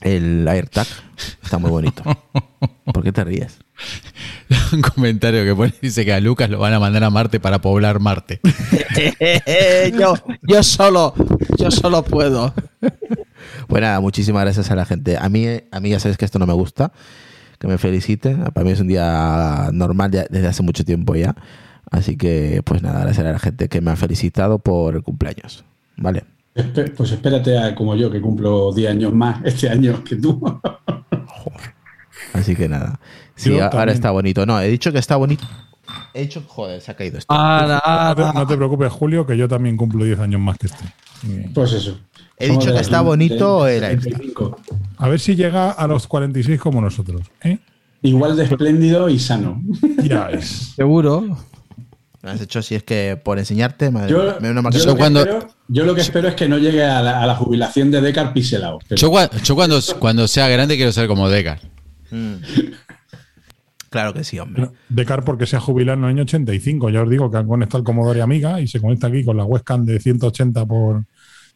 el 0.00 0.46
AirTag. 0.48 0.86
Está 1.42 1.58
muy 1.58 1.70
bonito. 1.70 2.02
¿Por 2.92 3.02
qué 3.02 3.12
te 3.12 3.24
ríes? 3.24 3.58
Un 4.72 4.82
comentario 4.82 5.44
que 5.44 5.54
pone 5.54 5.74
dice 5.82 6.04
que 6.04 6.12
a 6.12 6.20
Lucas 6.20 6.48
lo 6.48 6.58
van 6.58 6.72
a 6.74 6.78
mandar 6.80 7.02
a 7.04 7.10
Marte 7.10 7.40
para 7.40 7.60
poblar 7.60 7.98
Marte. 8.00 8.40
yo, 9.98 10.14
yo 10.42 10.62
solo, 10.62 11.14
yo 11.58 11.70
solo 11.70 12.04
puedo. 12.04 12.54
Pues 13.68 13.82
nada, 13.82 14.00
muchísimas 14.00 14.42
gracias 14.44 14.70
a 14.70 14.76
la 14.76 14.84
gente. 14.84 15.16
A 15.18 15.28
mí, 15.28 15.46
a 15.70 15.80
mí 15.80 15.90
ya 15.90 15.98
sabes 16.00 16.16
que 16.16 16.24
esto 16.24 16.38
no 16.38 16.46
me 16.46 16.52
gusta. 16.52 16.92
Que 17.58 17.66
me 17.66 17.78
felicite. 17.78 18.34
Para 18.52 18.64
mí 18.64 18.70
es 18.72 18.80
un 18.80 18.88
día 18.88 19.70
normal 19.72 20.10
ya- 20.10 20.26
desde 20.28 20.48
hace 20.48 20.62
mucho 20.62 20.84
tiempo 20.84 21.14
ya. 21.16 21.34
Así 21.90 22.16
que, 22.16 22.62
pues 22.64 22.82
nada, 22.82 23.00
gracias 23.00 23.26
a 23.26 23.32
la 23.32 23.38
gente 23.38 23.68
que 23.68 23.80
me 23.80 23.90
ha 23.90 23.96
felicitado 23.96 24.58
por 24.58 24.94
el 24.96 25.02
cumpleaños. 25.02 25.64
Vale. 25.96 26.24
Espe- 26.54 26.92
pues 26.94 27.10
espérate 27.12 27.58
a, 27.58 27.74
como 27.74 27.94
yo, 27.96 28.10
que 28.10 28.20
cumplo 28.20 28.72
10 28.72 28.90
años 28.90 29.12
más 29.12 29.40
este 29.44 29.68
año 29.68 30.02
que 30.04 30.16
tú. 30.16 30.40
Así 32.32 32.54
que 32.56 32.68
nada. 32.68 32.98
Sí, 33.36 33.50
Yo 33.50 33.56
ahora 33.56 33.70
también. 33.70 33.88
está 33.94 34.10
bonito. 34.10 34.46
No, 34.46 34.60
he 34.60 34.68
dicho 34.68 34.92
que 34.92 34.98
está 34.98 35.16
bonito. 35.16 35.44
He 36.14 36.22
dicho, 36.22 36.42
joder, 36.46 36.80
se 36.80 36.90
ha 36.90 36.96
caído 36.96 37.18
esto. 37.18 37.32
Ahora, 37.32 37.74
No 37.74 38.14
te, 38.14 38.22
ahora. 38.22 38.32
no 38.40 38.46
te 38.46 38.56
preocupes, 38.56 38.92
Julio, 38.92 39.26
que 39.26 39.36
yo 39.36 39.48
también 39.48 39.76
cumplo 39.76 40.04
10 40.04 40.18
años 40.20 40.40
más 40.40 40.56
que 40.58 40.66
este. 40.68 40.84
Pues 41.54 41.72
eso. 41.72 41.98
He 42.38 42.48
dicho 42.50 42.72
que 42.72 42.80
está 42.80 43.00
bonito. 43.00 43.64
35. 43.64 44.56
A 44.98 45.08
ver 45.08 45.20
si 45.20 45.36
llega 45.36 45.70
a 45.70 45.86
los 45.86 46.06
46 46.06 46.60
como 46.60 46.80
nosotros. 46.80 47.22
¿eh? 47.42 47.58
Igual 48.02 48.36
de 48.36 48.44
espléndido 48.44 49.08
y 49.08 49.18
sano. 49.18 49.62
Ya 50.02 50.28
es. 50.30 50.72
Seguro. 50.76 51.36
Me 52.22 52.30
has 52.30 52.40
hecho 52.40 52.62
si 52.62 52.74
es 52.74 52.82
que 52.82 53.20
por 53.22 53.38
enseñarte, 53.38 53.90
madre 53.90 54.10
Yo, 54.10 54.36
mía, 54.40 54.70
yo 54.72 54.86
lo 54.86 54.96
cuando- 54.96 55.24
yo 55.68 55.84
lo 55.84 55.94
que 55.94 56.00
espero 56.02 56.28
es 56.28 56.34
que 56.34 56.48
no 56.48 56.58
llegue 56.58 56.84
a 56.84 57.00
la, 57.02 57.22
a 57.22 57.26
la 57.26 57.34
jubilación 57.36 57.90
de 57.90 58.00
Decar 58.00 58.32
piselado. 58.32 58.78
Pero- 58.88 59.00
Yo, 59.00 59.10
cua- 59.10 59.30
yo 59.42 59.54
cuando, 59.54 59.80
cuando 59.98 60.28
sea 60.28 60.48
grande 60.48 60.76
quiero 60.76 60.92
ser 60.92 61.06
como 61.08 61.28
Decar. 61.28 61.60
Claro 63.90 64.12
que 64.12 64.24
sí, 64.24 64.40
hombre. 64.40 64.70
Decar 64.88 65.24
porque 65.24 65.46
se 65.46 65.54
ha 65.56 65.60
jubilado 65.60 65.96
en 65.98 66.04
el 66.04 66.10
año 66.10 66.22
85. 66.22 66.90
Ya 66.90 67.02
os 67.02 67.08
digo 67.08 67.30
que 67.30 67.36
han 67.36 67.46
conectado 67.46 67.78
el 67.78 67.84
Commodore 67.84 68.22
Amiga 68.22 68.60
y 68.60 68.66
se 68.66 68.80
conecta 68.80 69.06
aquí 69.06 69.24
con 69.24 69.36
la 69.36 69.44
webcam 69.44 69.84
de 69.84 70.00
180 70.00 70.66
por 70.66 71.04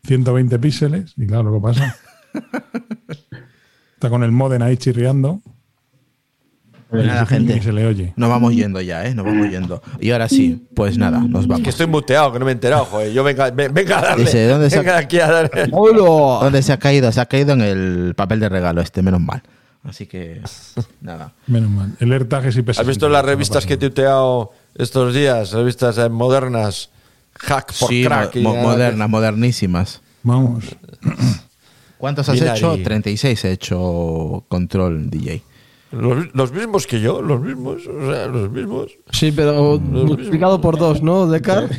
120 0.07 0.57
píxeles. 0.61 1.15
Y 1.17 1.27
claro, 1.27 1.51
lo 1.51 1.55
que 1.55 1.61
pasa. 1.61 1.97
Está 3.95 4.09
con 4.09 4.23
el 4.23 4.31
modem 4.31 4.63
ahí 4.63 4.77
chirriando 4.77 5.41
Pues 6.91 7.05
nada, 7.07 7.27
gente. 7.27 7.61
se 7.63 7.71
le 7.73 7.87
oye. 7.87 8.15
Nos 8.17 8.31
vamos 8.31 8.55
yendo 8.55 8.81
ya, 8.81 9.05
¿eh? 9.07 9.15
Nos 9.15 9.27
vamos 9.27 9.51
yendo. 9.51 9.83
Y 10.01 10.11
ahora 10.11 10.27
sí, 10.29 10.67
pues 10.75 10.97
nada, 10.97 11.19
nos 11.21 11.47
vamos. 11.47 11.63
Que 11.63 11.69
estoy 11.71 11.87
muteado, 11.87 12.33
que 12.33 12.39
no 12.39 12.47
me 12.47 12.53
he 12.53 12.55
enterado, 12.55 12.87
joder. 12.87 13.13
Yo 13.13 13.23
venga, 13.23 13.51
ve- 13.51 13.69
venga 13.69 13.99
a 13.99 14.03
darle. 14.03 14.25
Dice, 14.25 14.47
¿dónde 14.49 14.71
se 14.71 14.79
ha- 14.79 14.97
aquí 14.97 15.21
a 15.21 15.27
darle. 15.31 15.67
¿Dónde 15.71 16.63
se 16.63 16.73
ha 16.73 16.79
caído? 16.79 17.13
Se 17.13 17.21
ha 17.21 17.27
caído 17.27 17.53
en 17.53 17.61
el 17.61 18.15
papel 18.17 18.41
de 18.41 18.49
regalo 18.49 18.81
este, 18.81 19.03
menos 19.03 19.21
mal. 19.21 19.43
Así 19.85 20.07
que, 20.07 20.41
nada. 21.03 21.33
Menos 21.47 21.71
mal. 21.71 21.93
El 22.01 22.11
AirTag 22.13 22.47
es 22.47 22.57
IP60. 22.57 22.81
¿Has 22.81 22.87
visto 22.87 23.09
las 23.11 23.25
revistas 23.25 23.67
que 23.67 23.75
he 23.75 23.77
tuiteado 23.77 24.53
estos 24.75 25.15
días? 25.15 25.53
Revistas 25.53 25.99
eh, 25.99 26.09
modernas. 26.09 26.89
Hack 27.35 27.73
por 27.79 27.89
Sí, 27.91 28.03
crack. 28.05 28.35
mo- 28.37 28.57
modernas, 28.57 29.09
modernísimas. 29.11 30.01
Vamos. 30.23 30.65
¿Cuántos 31.99 32.29
has 32.29 32.41
Bien 32.41 32.55
hecho? 32.55 32.73
ahí. 32.73 32.83
36 32.83 33.45
he 33.45 33.53
hecho 33.53 34.45
Control 34.49 35.11
DJ. 35.11 35.43
Los, 35.91 36.35
los 36.35 36.53
mismos 36.53 36.87
que 36.87 37.01
yo, 37.01 37.23
los 37.23 37.41
mismos. 37.41 37.87
O 37.87 38.13
sea, 38.13 38.27
los 38.27 38.51
mismos. 38.51 38.93
Sí, 39.11 39.33
pero 39.33 39.79
multiplicado 39.79 40.61
por 40.61 40.79
dos, 40.79 41.03
¿no, 41.03 41.27
Decar? 41.27 41.69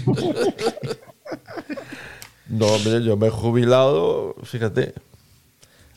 No, 2.48 2.65
hombre, 2.65 3.03
yo 3.03 3.15
me 3.15 3.27
he 3.27 3.30
jubilado, 3.30 4.36
fíjate. 4.44 4.94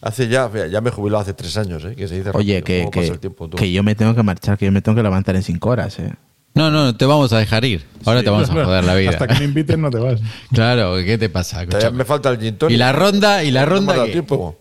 Hace 0.02 0.28
ya, 0.28 0.50
ya 0.68 0.80
me 0.82 0.90
he 0.90 0.92
jubilado 0.92 1.22
hace 1.22 1.32
tres 1.32 1.56
años, 1.56 1.82
¿eh? 1.84 1.94
Que 1.96 2.08
se 2.08 2.16
dice 2.16 2.30
Oye, 2.34 2.58
rápido, 2.60 2.90
que, 2.90 3.00
que, 3.00 3.06
el 3.08 3.18
tiempo, 3.18 3.48
tú. 3.48 3.56
que 3.56 3.72
yo 3.72 3.82
me 3.82 3.94
tengo 3.94 4.14
que 4.14 4.22
marchar, 4.22 4.58
que 4.58 4.66
yo 4.66 4.72
me 4.72 4.82
tengo 4.82 4.96
que 4.96 5.02
levantar 5.02 5.34
en 5.36 5.42
5 5.42 5.70
horas, 5.70 5.98
¿eh? 6.00 6.12
No, 6.54 6.70
no, 6.70 6.94
te 6.94 7.06
vamos 7.06 7.32
a 7.32 7.38
dejar 7.38 7.64
ir. 7.64 7.82
Ahora 8.04 8.22
te 8.22 8.28
vamos 8.28 8.50
a 8.50 8.52
joder 8.64 8.84
la 8.84 8.94
vida. 8.94 9.10
Hasta 9.10 9.26
que 9.28 9.38
me 9.38 9.44
inviten 9.46 9.80
no 9.80 9.88
te 9.90 9.98
vas. 9.98 10.20
Claro, 10.52 10.96
¿qué 10.96 11.16
te 11.16 11.30
pasa? 11.30 11.64
Me 11.94 12.04
falta 12.04 12.28
el 12.28 12.38
gin 12.38 12.58
tonic. 12.58 12.74
Y 12.74 12.78
la 12.78 12.92
ronda, 12.92 13.42
y 13.44 13.50
la 13.50 13.64
No 13.64 13.66
me 13.68 13.72
ha 13.72 13.76
ronda. 13.78 13.92
dado 13.94 14.06
¿qué? 14.06 14.12
tiempo. 14.12 14.58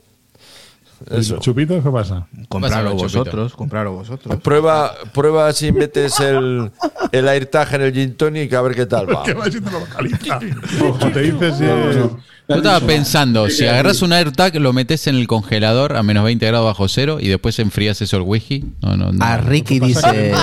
Eso. 1.09 1.37
¿Chupitos 1.39 1.83
qué 1.83 1.89
pasa? 1.89 2.27
Comprarlo 2.47 2.95
vosotros, 2.95 3.53
comprarlo 3.53 3.93
vosotros. 3.93 4.39
Prueba, 4.41 4.93
prueba 5.13 5.51
si 5.53 5.71
metes 5.71 6.19
el, 6.19 6.71
el 7.11 7.27
AirTag 7.27 7.73
en 7.75 7.81
el 7.81 7.93
gin 7.93 8.15
tonic 8.15 8.53
a 8.53 8.61
ver 8.61 8.75
qué 8.75 8.85
tal 8.85 9.09
va. 9.09 9.23
Te 11.13 11.21
dices 11.21 11.59
Yo 11.59 12.19
estaba 12.47 12.79
pensando, 12.81 13.49
si 13.49 13.65
agarras 13.65 14.01
un 14.01 14.13
AirTag, 14.13 14.55
lo 14.55 14.73
metes 14.73 15.07
en 15.07 15.15
el 15.15 15.27
congelador 15.27 15.95
a 15.95 16.03
menos 16.03 16.23
20 16.23 16.45
grados 16.45 16.65
bajo 16.65 16.87
cero 16.87 17.17
y 17.19 17.27
después 17.29 17.57
enfrías 17.59 18.01
eso 18.01 18.17
el 18.17 18.23
wiki. 18.23 18.65
No, 18.81 18.97
no, 18.97 19.11
no. 19.11 19.25
A 19.25 19.37
Ricky 19.37 19.79
dice. 19.79 20.33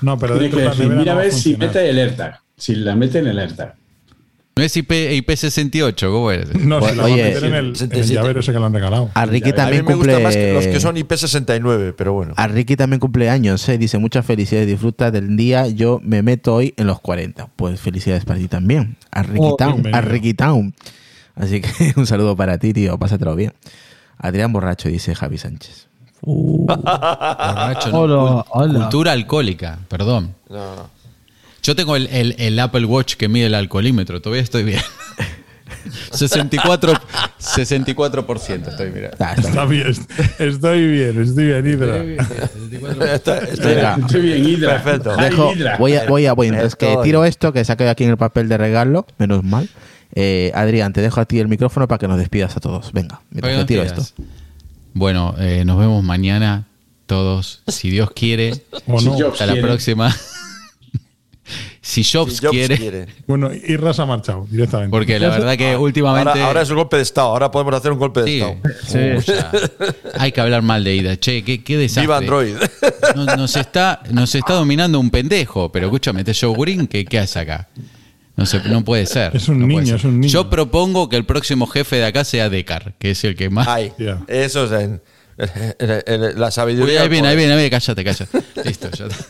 No, 0.00 0.18
pero 0.18 0.38
dentro 0.38 0.60
de 0.60 0.66
la 0.66 0.74
mira 0.96 1.12
a 1.12 1.16
ver 1.16 1.32
si 1.32 1.56
mete 1.56 1.88
el 1.88 1.98
AirTag. 1.98 2.40
Si 2.56 2.74
la 2.74 2.94
mete 2.94 3.18
en 3.18 3.26
el 3.28 3.38
AirTag. 3.38 3.74
No 4.56 4.62
es 4.62 4.76
IP, 4.76 4.90
IP68, 4.92 6.06
¿cómo 6.12 6.30
es? 6.30 6.54
No, 6.54 6.80
se 6.80 6.94
la 6.94 7.02
va 7.02 7.08
a 7.08 7.12
Oye, 7.12 7.24
meter 7.24 7.44
en 7.44 7.54
el, 7.54 7.58
en 7.58 7.66
el 7.70 7.76
77. 7.76 8.14
llavero 8.14 8.38
ese 8.40 8.52
que 8.52 8.58
le 8.60 8.64
han 8.64 8.72
regalado. 8.72 9.10
A 9.14 9.26
Ricky 9.26 9.48
A 9.48 9.52
mí 9.52 9.56
también 9.56 9.84
me 9.84 9.94
gustan 9.96 10.22
más 10.22 10.36
que 10.36 10.52
los 10.52 10.64
que 10.64 10.70
cumple. 10.78 10.80
son 10.80 10.96
IP69, 10.96 11.94
pero 11.96 12.12
bueno. 12.12 12.34
A 12.36 12.46
Ricky 12.46 12.76
también 12.76 13.00
cumple 13.00 13.28
años, 13.30 13.68
¿eh? 13.68 13.78
dice 13.78 13.98
muchas 13.98 14.24
felicidades, 14.24 14.68
disfruta 14.68 15.10
del 15.10 15.36
día, 15.36 15.66
yo 15.66 16.00
me 16.04 16.22
meto 16.22 16.54
hoy 16.54 16.72
en 16.76 16.86
los 16.86 17.00
40. 17.00 17.48
Pues 17.56 17.80
felicidades 17.80 18.24
para 18.24 18.38
ti 18.38 18.46
también, 18.46 18.96
a 19.10 19.24
Ricky 19.24 19.40
Oh, 19.40 19.56
Town, 19.56 19.92
a. 19.92 20.00
Ricky 20.00 20.34
Town. 20.34 20.72
Así 21.34 21.60
que 21.60 21.92
un 21.96 22.06
saludo 22.06 22.36
para 22.36 22.56
ti, 22.58 22.72
tío, 22.72 22.96
pásatelo 22.96 23.34
bien. 23.34 23.52
Adrián 24.18 24.52
Borracho, 24.52 24.88
dice 24.88 25.16
Javi 25.16 25.36
Sánchez. 25.36 25.88
Borracho, 26.22 27.90
no. 28.06 28.44
Hola. 28.50 28.78
Cultura 28.80 29.12
alcohólica, 29.12 29.80
perdón. 29.88 30.34
No, 30.48 30.76
no. 30.76 30.93
Yo 31.64 31.74
tengo 31.74 31.96
el, 31.96 32.06
el- 32.12 32.36
el 32.38 32.58
Apple 32.60 32.84
Watch 32.84 33.14
que 33.16 33.26
mide 33.28 33.46
el 33.46 33.54
alcoholímetro, 33.54 34.20
todavía 34.22 34.42
estoy 34.42 34.62
bien. 34.62 34.80
64, 36.12 36.92
64% 37.40 38.68
estoy 38.68 38.90
mirando. 38.90 39.16
Ah, 39.20 39.34
está 39.36 39.48
Está 39.48 39.64
bien, 39.66 39.88
estoy 40.38 40.86
bien, 40.88 41.22
estoy 41.22 41.46
bien, 41.46 41.66
Hidra. 41.66 42.04
Estoy 43.12 44.20
bien, 44.20 44.48
Hydra. 44.48 44.82
Perfecto. 44.82 45.16
Dejo- 45.16 45.52
voy 45.78 45.94
a, 45.94 46.06
voy 46.06 46.26
a, 46.26 46.32
voy, 46.32 46.50
mientras 46.50 46.76
que 46.76 46.96
tiro 47.02 47.24
esto, 47.24 47.52
que 47.52 47.64
se 47.64 47.72
ha 47.72 47.76
quedado 47.76 47.92
aquí 47.92 48.04
en 48.04 48.10
el 48.10 48.16
papel 48.16 48.48
de 48.48 48.56
regalo, 48.58 49.06
menos 49.18 49.42
mal. 49.42 49.68
Eh, 50.14 50.52
Adrián, 50.54 50.92
te 50.92 51.00
dejo 51.00 51.20
a 51.20 51.24
ti 51.24 51.40
el 51.40 51.48
micrófono 51.48 51.88
para 51.88 51.98
que 51.98 52.08
nos 52.08 52.18
despidas 52.18 52.56
a 52.56 52.60
todos. 52.60 52.92
Venga, 52.92 53.20
mientras 53.30 53.52
Buenos 53.52 53.66
tiro 53.66 53.82
esto. 53.82 54.02
Bueno, 54.92 55.34
eh, 55.38 55.64
nos 55.66 55.78
vemos 55.78 56.04
mañana 56.04 56.66
todos, 57.06 57.62
si 57.66 57.90
Dios 57.90 58.10
quiere. 58.14 58.62
O 58.86 59.00
Si 59.00 59.08
Hasta 59.22 59.46
la 59.46 59.60
próxima. 59.60 60.14
si 61.86 62.02
Jobs, 62.02 62.36
Si 62.36 62.38
Jobs 62.46 62.50
quiere, 62.56 62.78
quiere. 62.78 63.06
Bueno, 63.26 63.50
Irra 63.52 63.92
se 63.92 64.00
ha 64.00 64.06
marchado 64.06 64.46
directamente. 64.50 64.90
porque 64.90 65.18
la 65.18 65.28
verdad 65.28 65.54
que 65.58 65.76
últimamente 65.76 66.30
Ahora, 66.30 66.46
ahora 66.46 66.62
es 66.62 66.70
un 66.70 66.76
golpe 66.76 66.96
de 66.96 67.02
Estado. 67.02 67.28
Ahora 67.28 67.50
podemos 67.50 67.74
hacer 67.74 67.92
un 67.92 67.98
golpe 67.98 68.22
de 68.22 68.26
Sí, 68.26 68.40
Estado. 68.40 69.20
ya. 69.20 69.52
hay 70.18 70.32
que 70.32 70.40
hablar 70.40 70.62
mal 70.62 70.82
de 70.82 70.94
Ida. 70.96 71.16
Che, 71.20 71.44
qué, 71.44 71.62
qué 71.62 71.76
desastre. 71.76 72.02
Viva 72.04 72.16
Android. 72.16 72.54
Nos, 73.14 73.36
nos 73.36 73.56
está, 73.56 74.02
nos 74.10 74.34
está 74.34 74.54
dominando 74.54 74.98
un 74.98 75.10
pendejo, 75.10 75.70
pero 75.70 75.86
escúchame, 75.86 76.20
este 76.20 76.32
Joe 76.34 76.56
Green, 76.58 76.86
¿qué, 76.86 77.04
qué 77.04 77.18
hace 77.18 77.40
acá? 77.40 77.68
No, 78.36 78.46
se, 78.46 78.60
no 78.68 78.82
puede 78.82 79.04
ser. 79.04 79.36
Es 79.36 79.46
un 79.48 79.60
no 79.60 79.66
niño, 79.66 79.94
es 79.96 80.04
un 80.04 80.18
niño. 80.20 80.32
Yo 80.32 80.48
propongo 80.48 81.10
que 81.10 81.16
el 81.16 81.26
próximo 81.26 81.66
jefe 81.66 81.96
de 81.96 82.06
acá 82.06 82.24
sea 82.24 82.48
Decar, 82.48 82.94
que 82.98 83.10
es 83.10 83.22
el 83.24 83.36
que 83.36 83.50
más. 83.50 83.68
Ay, 83.68 83.92
Ya. 83.98 84.22
eso 84.26 84.64
es 84.64 84.72
en, 84.72 85.02
en- 85.78 86.02
en 86.06 86.40
la 86.40 86.46
Uy, 86.46 86.52
sabiduría. 86.52 87.02
ahí 87.02 87.08
viene, 87.08 87.28
ahí 87.28 87.36
viene, 87.36 87.52
ahí 87.52 87.58
viene, 87.58 87.70
cállate, 87.70 88.02
cállate. 88.02 88.38
Listo, 88.64 88.90
ya 88.90 89.06
está. 89.06 89.24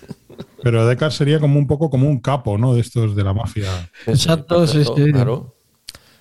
Pero 0.64 0.86
Deckard 0.86 1.12
sería 1.12 1.38
como 1.38 1.58
un 1.58 1.66
poco 1.66 1.90
como 1.90 2.08
un 2.08 2.18
capo, 2.20 2.56
¿no? 2.56 2.74
De 2.74 2.80
estos 2.80 3.14
de 3.14 3.22
la 3.22 3.34
mafia. 3.34 3.68
Exacto, 4.06 4.66
sí, 4.66 4.82
sí. 4.82 5.12
Claro. 5.12 5.54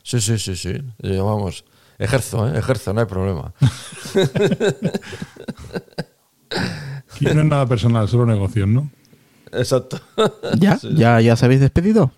Sí, 0.04 0.20
sí, 0.20 0.38
sí, 0.38 0.58
sí. 0.58 0.74
Yo, 1.00 1.26
vamos, 1.26 1.64
ejerzo, 1.98 2.46
¿eh? 2.50 2.60
ejerzo, 2.60 2.94
no 2.94 3.00
hay 3.00 3.06
problema. 3.06 3.54
Aquí 7.16 7.24
no 7.26 7.40
es 7.40 7.46
nada 7.46 7.66
personal, 7.66 8.10
solo 8.10 8.26
negocio, 8.26 8.68
¿no? 8.68 8.92
Exacto. 9.54 10.02
¿Ya? 10.60 10.78
¿Ya, 10.94 11.22
ya 11.22 11.34
os 11.34 11.44
habéis 11.44 11.62
despedido? 11.62 12.12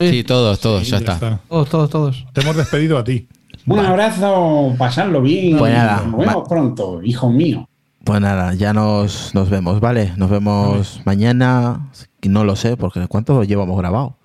Sí, 0.00 0.24
todos, 0.24 0.58
todos, 0.60 0.84
Sí, 0.84 0.92
ya, 0.92 0.96
está. 0.96 1.40
Todos, 1.46 1.68
todos, 1.68 1.90
todos. 1.90 2.26
Te 2.32 2.40
hemos 2.40 2.56
despedido 2.56 2.96
a 2.96 3.04
ti. 3.04 3.28
Un 3.66 3.80
abrazo, 3.80 4.74
pasarlo 4.78 5.20
bien. 5.20 5.58
Pues 5.58 5.74
nada, 5.74 6.06
Nos 6.06 6.20
vemos 6.20 6.48
pronto, 6.48 7.02
hijo 7.02 7.30
mío. 7.30 7.68
Pues 8.06 8.20
nada, 8.20 8.54
ya 8.54 8.72
nos, 8.72 9.34
nos 9.34 9.50
vemos, 9.50 9.80
¿vale? 9.80 10.12
Nos 10.16 10.30
vemos 10.30 11.00
mañana. 11.04 11.90
No 12.22 12.44
lo 12.44 12.54
sé, 12.56 12.76
porque 12.76 13.06
¿cuánto 13.08 13.42
llevamos 13.42 13.76
grabado? 13.76 14.16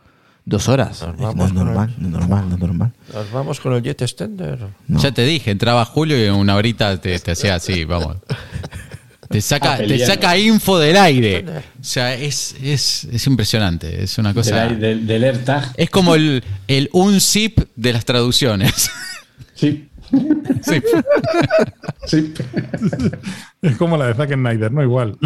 Dos 0.46 0.70
horas. 0.70 1.02
Nos 1.02 1.18
No 1.18 1.24
vamos 1.28 1.48
es 1.48 1.54
con 1.54 1.66
normal, 1.66 1.96
no 1.98 2.08
es 2.08 2.12
normal, 2.14 2.50
no 2.50 2.56
es 2.56 2.62
normal. 2.62 2.94
Nos 3.14 3.32
vamos 3.32 3.60
con 3.60 3.74
el 3.74 3.82
Jet 3.82 4.02
Extender. 4.04 4.60
No. 4.88 5.00
Ya 5.00 5.12
te 5.12 5.24
dije, 5.26 5.50
entraba 5.52 5.84
Julio 5.86 6.18
y 6.18 6.26
en 6.28 6.34
una 6.36 6.56
horita 6.56 7.02
te, 7.02 7.18
te 7.20 7.32
hacía 7.32 7.56
así, 7.56 7.84
vamos. 7.86 8.18
Te 9.30 9.42
saca, 9.42 9.74
A 9.74 9.78
te 9.78 9.84
pelear. 9.88 10.08
saca 10.10 10.38
info 10.38 10.78
del 10.78 10.98
aire. 10.98 11.46
O 11.80 11.84
sea, 11.84 12.14
es, 12.14 12.56
es, 12.62 13.06
es 13.06 13.28
impresionante. 13.28 14.04
Es 14.04 14.18
una 14.20 14.34
cosa. 14.34 14.68
del, 14.68 15.08
del 15.08 15.24
AirTag. 15.24 15.74
Es 15.78 15.90
como 15.90 16.14
el, 16.16 16.44
el 16.68 16.90
un 16.94 17.20
zip 17.20 17.60
de 17.76 17.94
las 17.94 18.06
traducciones. 18.06 18.92
Sí. 19.56 19.88
Sí. 20.62 20.82
Sí. 22.06 22.34
Es 23.62 23.78
como 23.78 23.98
la 23.98 24.08
de 24.08 24.14
Zack 24.16 24.34
Snyder, 24.34 24.72
¿no? 24.72 24.84
Igual. 24.84 25.18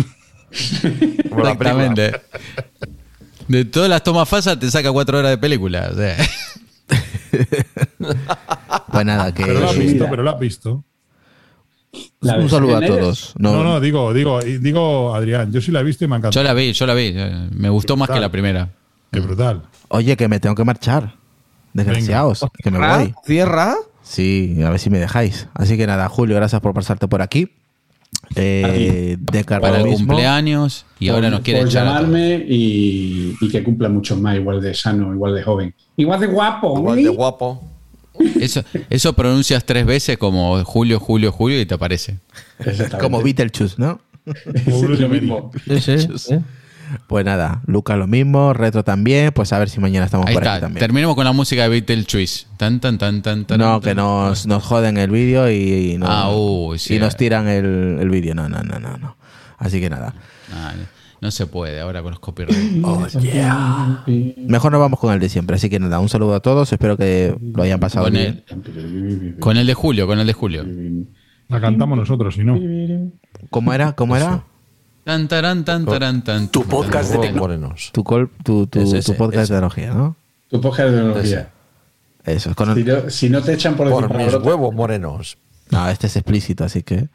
Como. 1.29 1.41
Exactamente. 1.41 2.21
De 3.47 3.65
todas 3.65 3.89
las 3.89 4.03
tomas 4.03 4.27
falsas 4.27 4.59
te 4.59 4.69
saca 4.71 4.91
cuatro 4.91 5.19
horas 5.19 5.31
de 5.31 5.37
película. 5.37 5.89
o 5.91 5.95
sea. 5.95 6.17
Pues 8.91 9.05
nada, 9.05 9.33
que 9.33 9.43
Pero 9.45 9.59
lo 9.59 9.69
has 9.69 9.77
visto, 9.77 10.07
pero 10.09 10.23
lo 10.23 10.29
has 10.31 10.39
visto. 10.39 10.83
Un 12.21 12.49
saludo 12.49 12.77
a 12.77 12.81
todos. 12.85 13.33
No, 13.37 13.51
No, 13.53 13.63
no, 13.63 13.79
digo, 13.81 14.13
digo, 14.13 14.39
digo, 14.41 15.13
Adrián, 15.13 15.51
yo 15.51 15.59
sí 15.59 15.71
la 15.71 15.81
he 15.81 15.83
visto 15.83 16.05
y 16.05 16.07
me 16.07 16.15
ha 16.15 16.29
Yo 16.29 16.43
la 16.43 16.53
vi, 16.53 16.71
yo 16.71 16.85
la 16.85 16.93
vi. 16.93 17.13
Me 17.51 17.69
gustó 17.69 17.97
más 17.97 18.09
que 18.09 18.19
la 18.19 18.29
primera. 18.29 18.69
Qué 19.11 19.19
brutal. 19.19 19.63
Oye, 19.89 20.15
que 20.15 20.27
me 20.27 20.39
tengo 20.39 20.55
que 20.55 20.63
marchar. 20.63 21.13
Desgraciados, 21.73 22.45
que 22.63 22.71
me 22.71 22.77
¿Cierra? 22.77 22.97
voy. 22.97 23.13
¿Cierra? 23.25 23.75
Sí, 24.05 24.61
a 24.63 24.69
ver 24.69 24.79
si 24.79 24.89
me 24.89 24.99
dejáis. 24.99 25.47
Así 25.53 25.77
que 25.77 25.87
nada, 25.87 26.07
Julio, 26.07 26.35
gracias 26.35 26.61
por 26.61 26.73
pasarte 26.73 27.07
por 27.07 27.21
aquí. 27.21 27.49
Eh, 28.35 29.17
de 29.19 29.43
Para 29.43 29.81
el 29.81 29.87
cumpleaños 29.87 30.85
y 30.99 31.09
ahora 31.09 31.29
nos 31.29 31.41
quiere 31.41 31.59
por 31.59 31.69
echar 31.69 31.85
llamarme 31.85 32.43
y, 32.47 33.35
y 33.39 33.49
que 33.49 33.63
cumpla 33.63 33.89
muchos 33.89 34.19
más, 34.19 34.35
igual 34.35 34.61
de 34.61 34.73
sano, 34.73 35.13
igual 35.13 35.35
de 35.35 35.43
joven. 35.43 35.75
Igual 35.97 36.19
de 36.19 36.27
guapo. 36.27 36.77
Igual 36.77 36.99
¿eh? 36.99 37.03
de 37.03 37.09
guapo. 37.09 37.63
Eso, 38.39 38.63
eso 38.89 39.13
pronuncias 39.13 39.65
tres 39.65 39.85
veces 39.85 40.17
como 40.17 40.63
Julio, 40.63 40.99
Julio, 40.99 41.31
Julio 41.31 41.59
y 41.59 41.65
te 41.65 41.73
aparece. 41.75 42.19
Como 42.99 43.21
Beetlejuice, 43.21 43.75
¿no? 43.77 43.99
Es 44.53 44.99
lo 44.99 45.09
mismo. 45.09 45.51
Sí, 45.65 45.97
sí. 46.17 46.35
Pues 47.07 47.25
nada, 47.25 47.61
Lucas 47.65 47.97
lo 47.97 48.07
mismo, 48.07 48.53
Retro 48.53 48.83
también. 48.83 49.31
Pues 49.33 49.51
a 49.53 49.59
ver 49.59 49.69
si 49.69 49.79
mañana 49.79 50.05
estamos 50.05 50.27
Ahí 50.27 50.33
por 50.33 50.47
aquí 50.47 50.61
también. 50.61 50.79
Terminemos 50.79 51.15
con 51.15 51.25
la 51.25 51.31
música 51.33 51.63
de 51.63 51.69
Beetlejuice. 51.69 52.47
Tan, 52.57 52.79
tan, 52.79 52.97
tan, 52.97 53.21
tan, 53.21 53.45
tan. 53.45 53.59
No, 53.59 53.73
tan, 53.73 53.81
que 53.81 53.87
tan. 53.95 53.97
nos, 53.97 54.45
nos 54.47 54.63
joden 54.63 54.97
el 54.97 55.09
vídeo 55.11 55.49
y, 55.49 55.93
y 55.93 55.97
nos, 55.97 56.09
Ah, 56.11 56.29
uy, 56.33 56.77
sí. 56.79 56.95
y 56.95 56.99
nos 56.99 57.15
tiran 57.17 57.47
el, 57.47 57.97
el 57.99 58.09
vídeo. 58.09 58.35
No, 58.35 58.47
no, 58.49 58.61
no, 58.63 58.79
no, 58.79 58.97
no. 58.97 59.17
Así 59.57 59.79
que 59.79 59.89
nada. 59.89 60.13
Ah, 60.53 60.73
no 61.21 61.31
se 61.31 61.47
puede 61.47 61.79
ahora 61.79 62.01
con 62.03 62.11
los 62.11 62.19
copyrights. 62.19 63.15
Mejor 64.37 64.71
nos 64.71 64.79
vamos 64.81 64.99
con 64.99 65.13
el 65.13 65.19
de 65.19 65.29
siempre. 65.29 65.55
Así 65.55 65.69
que 65.69 65.79
nada, 65.79 65.99
un 65.99 66.09
saludo 66.09 66.35
a 66.35 66.39
todos. 66.39 66.71
Espero 66.71 66.97
que 66.97 67.35
lo 67.53 67.63
hayan 67.63 67.79
pasado 67.79 68.05
Con 68.05 68.13
bien. 68.13 68.43
el, 68.47 69.35
con 69.39 69.57
el 69.57 69.65
de 69.65 69.73
Julio, 69.73 70.07
con 70.07 70.19
el 70.19 70.27
de 70.27 70.33
Julio. 70.33 70.65
La 71.47 71.61
cantamos 71.61 71.97
nosotros, 71.97 72.35
si 72.35 72.43
no. 72.43 72.59
¿Cómo 73.49 73.73
era? 73.73 73.93
¿Cómo 73.93 74.15
era? 74.15 74.43
Tan, 75.05 75.27
taran, 75.27 75.63
tan, 75.63 75.85
taran, 75.85 76.23
tan, 76.23 76.47
Tu 76.49 76.61
tan, 76.61 76.69
podcast 76.69 77.13
de 77.13 77.31
morenos. 77.31 77.91
Tu, 77.93 78.03
col- 78.03 78.31
tu, 78.43 78.65
tu, 78.65 78.81
Ese, 78.81 79.03
tu 79.03 79.15
podcast 79.17 79.43
ese. 79.43 79.53
de 79.53 79.57
tecnología, 79.59 79.93
¿no? 79.93 80.15
Tu 80.49 80.59
podcast 80.59 80.89
de 80.89 80.97
tecnología. 80.97 81.49
Eso, 82.23 82.49
es 82.49 82.55
con 82.55 82.73
Si 82.75 82.83
no, 82.83 83.09
si 83.11 83.29
no 83.29 83.41
te 83.43 83.53
echan 83.53 83.75
por 83.75 83.87
Por 83.89 84.13
mis 84.17 84.33
huevos 84.33 84.73
morenos. 84.73 85.37
No, 85.69 85.87
este 85.89 86.07
es 86.07 86.15
explícito, 86.15 86.63
así 86.63 86.81
que 86.81 87.07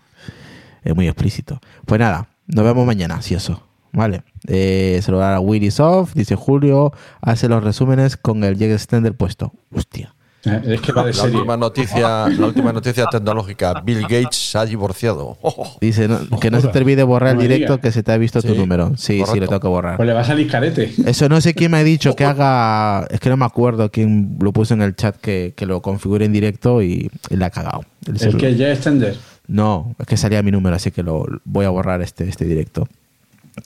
es 0.84 0.94
muy 0.94 1.08
explícito. 1.08 1.60
Pues 1.84 1.98
nada, 1.98 2.28
nos 2.46 2.64
vemos 2.64 2.86
mañana, 2.86 3.20
si 3.22 3.34
eso. 3.34 3.66
Vale. 3.92 4.22
Eh, 4.46 5.00
saludar 5.02 5.34
a 5.34 5.40
Willy 5.40 5.72
Soft, 5.72 6.14
dice 6.14 6.36
Julio, 6.36 6.92
hace 7.20 7.48
los 7.48 7.62
resúmenes 7.64 8.16
con 8.16 8.44
el 8.44 8.56
Jack 8.56 8.70
Extender 8.70 9.16
puesto. 9.16 9.52
Hostia. 9.74 10.14
Eh, 10.44 10.62
es 10.64 10.80
que 10.80 10.92
va 10.92 11.04
de 11.04 11.12
La 11.12 11.16
serie. 11.20 11.36
última 11.36 11.56
noticia, 11.56 12.28
la 12.28 12.46
última 12.46 12.72
noticia 12.72 13.06
tecnológica. 13.06 13.80
Bill 13.84 14.02
Gates 14.02 14.36
se 14.50 14.58
ha 14.58 14.64
divorciado. 14.64 15.36
Dice 15.80 16.08
no, 16.08 16.40
que 16.40 16.50
no 16.50 16.60
se 16.60 16.68
te 16.68 16.78
olvide 16.78 17.02
borrar 17.02 17.36
el 17.36 17.42
directo 17.42 17.80
que 17.80 17.92
se 17.92 18.02
te 18.02 18.12
ha 18.12 18.16
visto 18.18 18.40
tu 18.42 18.54
número. 18.54 18.92
Sí, 18.96 19.22
sí, 19.30 19.40
lo 19.40 19.46
tengo 19.46 19.60
que 19.60 19.68
borrar. 19.68 19.96
Pues 19.96 20.06
le 20.06 20.12
va 20.12 20.20
a 20.20 20.24
salir 20.24 20.50
carete. 20.50 20.92
Eso 21.04 21.28
no 21.28 21.40
sé 21.40 21.54
quién 21.54 21.70
me 21.70 21.78
ha 21.78 21.84
dicho 21.84 22.14
que 22.16 22.24
haga. 22.24 23.06
Es 23.10 23.20
que 23.20 23.28
no 23.28 23.36
me 23.36 23.44
acuerdo 23.44 23.90
quién 23.90 24.36
lo 24.40 24.52
puso 24.52 24.74
en 24.74 24.82
el 24.82 24.96
chat 24.96 25.16
que, 25.16 25.52
que 25.56 25.66
lo 25.66 25.82
configure 25.82 26.24
en 26.24 26.32
directo 26.32 26.82
y, 26.82 27.10
y 27.28 27.36
la 27.36 27.46
ha 27.46 27.50
cagado. 27.50 27.84
El 28.06 28.36
que 28.36 28.56
ya 28.56 28.70
extender. 28.70 29.16
No, 29.46 29.94
es 29.98 30.06
que 30.06 30.16
salía 30.16 30.42
mi 30.42 30.52
número, 30.52 30.76
así 30.76 30.90
que 30.92 31.02
lo 31.02 31.26
voy 31.44 31.66
a 31.66 31.70
borrar 31.70 32.02
este, 32.02 32.28
este 32.28 32.44
directo. 32.44 32.86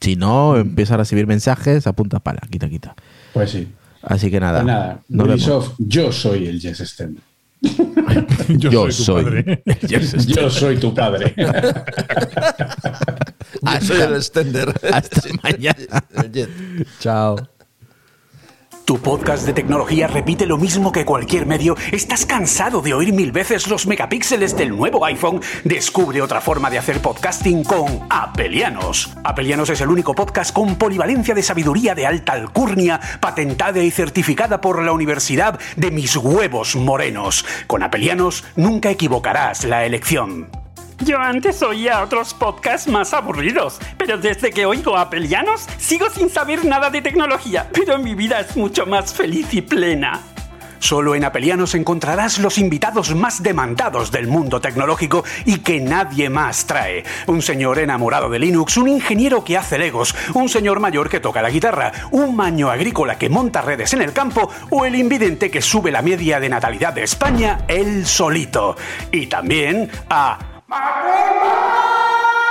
Si 0.01 0.17
no, 0.17 0.57
empiezo 0.57 0.95
a 0.95 0.97
recibir 0.97 1.27
mensajes, 1.27 1.87
apunta 1.87 2.19
pala, 2.21 2.41
quita, 2.51 2.69
quita. 2.69 2.95
Pues 3.33 3.51
sí. 3.51 3.69
Así 4.07 4.31
que 4.31 4.41
nada. 4.41 4.59
Pues 4.59 4.67
nada. 4.67 5.01
Ubisoft, 5.35 5.73
yo 5.79 6.13
soy 6.13 6.47
el 6.47 6.61
Jess 6.61 6.81
Extender. 6.81 7.23
Yo, 8.49 8.71
Yo 8.71 8.91
soy 8.91 8.93
tu 8.93 9.03
soy. 9.05 9.25
padre. 9.25 9.63
Yo 10.27 10.51
soy 10.51 10.77
tu 10.77 10.95
padre. 10.95 11.35
Yo 13.63 13.81
soy 13.81 14.01
el 14.03 14.15
extender. 14.17 14.75
Hasta 14.93 15.23
mañana. 15.43 16.05
Chao. 17.01 17.37
¿Tu 18.85 18.99
podcast 18.99 19.47
de 19.47 19.55
tecnología 19.55 20.07
repite 20.09 20.45
lo 20.45 20.59
mismo 20.59 20.93
que 20.93 21.07
cualquier 21.07 21.47
medio? 21.47 21.75
¿Estás 21.91 22.27
cansado 22.27 22.83
de 22.83 22.93
oír 22.93 23.15
mil 23.15 23.33
veces 23.33 23.67
los 23.67 23.87
megapíxeles 23.87 24.55
del 24.59 24.77
nuevo 24.77 25.07
iPhone? 25.07 25.41
Descubre 25.65 26.21
otra 26.21 26.43
forma 26.43 26.69
de 26.69 26.77
hacer 26.77 27.01
podcasting 27.01 27.65
con 27.65 28.01
Apelianos. 28.11 29.17
Apelianos 29.25 29.71
es 29.71 29.81
el 29.81 29.89
único 29.89 30.15
podcast 30.15 30.53
con 30.53 30.77
polivalencia 30.77 31.35
de 31.35 31.43
sabiduría 31.43 31.95
de 31.95 32.07
alta 32.07 32.35
alcurnia, 32.35 33.01
patentada 33.21 33.83
y 33.83 33.91
certificada 33.91 34.61
por 34.61 34.83
la 34.83 34.93
Universidad 34.93 35.59
de 35.77 35.91
Mis 35.91 36.15
Huevos 36.17 36.77
Morenos. 36.77 37.47
Con 37.67 37.83
Apelianos 37.83 38.45
nunca 38.55 38.91
equivocarás 38.91 39.65
la 39.65 39.87
elección. 39.87 40.64
Yo 41.05 41.19
antes 41.19 41.63
oía 41.63 42.03
otros 42.03 42.33
podcasts 42.33 42.89
más 42.89 43.13
aburridos, 43.13 43.79
pero 43.99 44.17
desde 44.17 44.51
que 44.51 44.65
oigo 44.65 44.97
a 44.97 45.11
Pelianos 45.11 45.67
sigo 45.77 46.09
sin 46.09 46.31
saber 46.31 46.65
nada 46.65 46.89
de 46.89 47.03
tecnología, 47.03 47.69
pero 47.75 47.99
mi 47.99 48.15
vida 48.15 48.41
es 48.41 48.57
mucho 48.57 48.87
más 48.87 49.13
feliz 49.13 49.53
y 49.53 49.61
plena. 49.61 50.23
Solo 50.79 51.15
en 51.15 51.25
Apelianos 51.25 51.75
encontrarás 51.75 52.39
los 52.39 52.57
invitados 52.57 53.15
más 53.15 53.43
demandados 53.43 54.11
del 54.11 54.29
mundo 54.29 54.63
tecnológico 54.63 55.25
y 55.45 55.59
que 55.59 55.79
nadie 55.79 56.31
más 56.31 56.67
trae. 56.67 57.05
Un 57.27 57.43
señor 57.43 57.79
enamorado 57.81 58.31
de 58.31 58.39
Linux, 58.39 58.79
un 58.79 58.89
ingeniero 58.89 59.45
que 59.45 59.59
hace 59.59 59.79
legos, 59.79 60.15
un 60.33 60.49
señor 60.49 60.81
mayor 60.81 61.11
que 61.11 61.21
toca 61.21 61.43
la 61.43 61.51
guitarra, 61.51 61.93
un 62.13 62.35
maño 62.35 62.71
agrícola 62.71 63.19
que 63.19 63.29
monta 63.29 63.61
redes 63.61 63.93
en 63.93 64.01
el 64.01 64.15
campo 64.15 64.51
o 64.71 64.87
el 64.87 64.95
invidente 64.95 65.51
que 65.51 65.61
sube 65.61 65.91
la 65.91 66.03
media 66.03 66.41
de 66.41 66.49
natalidad 66.49 66.95
de 66.95 67.05
España 67.05 67.61
él 67.69 68.07
solito. 68.07 68.77
Y 69.11 69.27
también 69.27 69.91
a 70.09 70.54
Our 70.75 71.05
neighbor! 71.07 72.44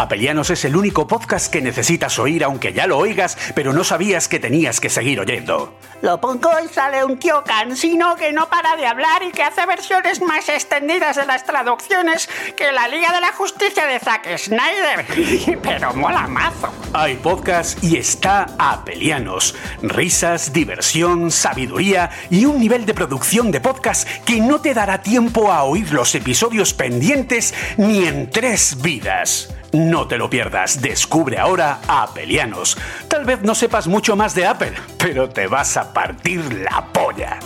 Apelianos 0.00 0.48
es 0.48 0.64
el 0.64 0.76
único 0.76 1.06
podcast 1.06 1.52
que 1.52 1.60
necesitas 1.60 2.18
oír 2.18 2.42
aunque 2.42 2.72
ya 2.72 2.86
lo 2.86 2.96
oigas, 2.96 3.36
pero 3.54 3.74
no 3.74 3.84
sabías 3.84 4.28
que 4.28 4.38
tenías 4.38 4.80
que 4.80 4.88
seguir 4.88 5.20
oyendo. 5.20 5.74
Lo 6.00 6.18
pongo 6.18 6.48
y 6.64 6.68
sale 6.68 7.04
un 7.04 7.18
tío 7.18 7.44
cansino 7.44 8.16
que 8.16 8.32
no 8.32 8.48
para 8.48 8.76
de 8.76 8.86
hablar 8.86 9.22
y 9.22 9.30
que 9.30 9.42
hace 9.42 9.66
versiones 9.66 10.22
más 10.22 10.48
extendidas 10.48 11.16
de 11.16 11.26
las 11.26 11.44
traducciones 11.44 12.30
que 12.56 12.72
la 12.72 12.88
Liga 12.88 13.12
de 13.12 13.20
la 13.20 13.32
Justicia 13.34 13.86
de 13.86 14.00
Zack 14.00 14.38
Snyder. 14.38 15.58
pero 15.62 15.92
mola 15.92 16.26
mazo. 16.26 16.72
Hay 16.94 17.16
podcast 17.16 17.84
y 17.84 17.98
está 17.98 18.46
Apelianos. 18.58 19.54
Risas, 19.82 20.54
diversión, 20.54 21.30
sabiduría 21.30 22.08
y 22.30 22.46
un 22.46 22.58
nivel 22.58 22.86
de 22.86 22.94
producción 22.94 23.50
de 23.50 23.60
podcast 23.60 24.08
que 24.24 24.40
no 24.40 24.62
te 24.62 24.72
dará 24.72 25.02
tiempo 25.02 25.52
a 25.52 25.64
oír 25.64 25.92
los 25.92 26.14
episodios 26.14 26.72
pendientes 26.72 27.52
ni 27.76 28.06
en 28.06 28.30
tres 28.30 28.80
vidas. 28.80 29.50
No 29.72 30.08
te 30.08 30.18
lo 30.18 30.28
pierdas, 30.28 30.80
descubre 30.80 31.38
ahora 31.38 31.78
Apelianos. 31.86 32.76
Tal 33.08 33.24
vez 33.24 33.42
no 33.42 33.54
sepas 33.54 33.86
mucho 33.86 34.16
más 34.16 34.34
de 34.34 34.46
Apple, 34.46 34.72
pero 34.98 35.28
te 35.28 35.46
vas 35.46 35.76
a 35.76 35.92
partir 35.92 36.52
la 36.64 36.86
polla. 36.92 37.38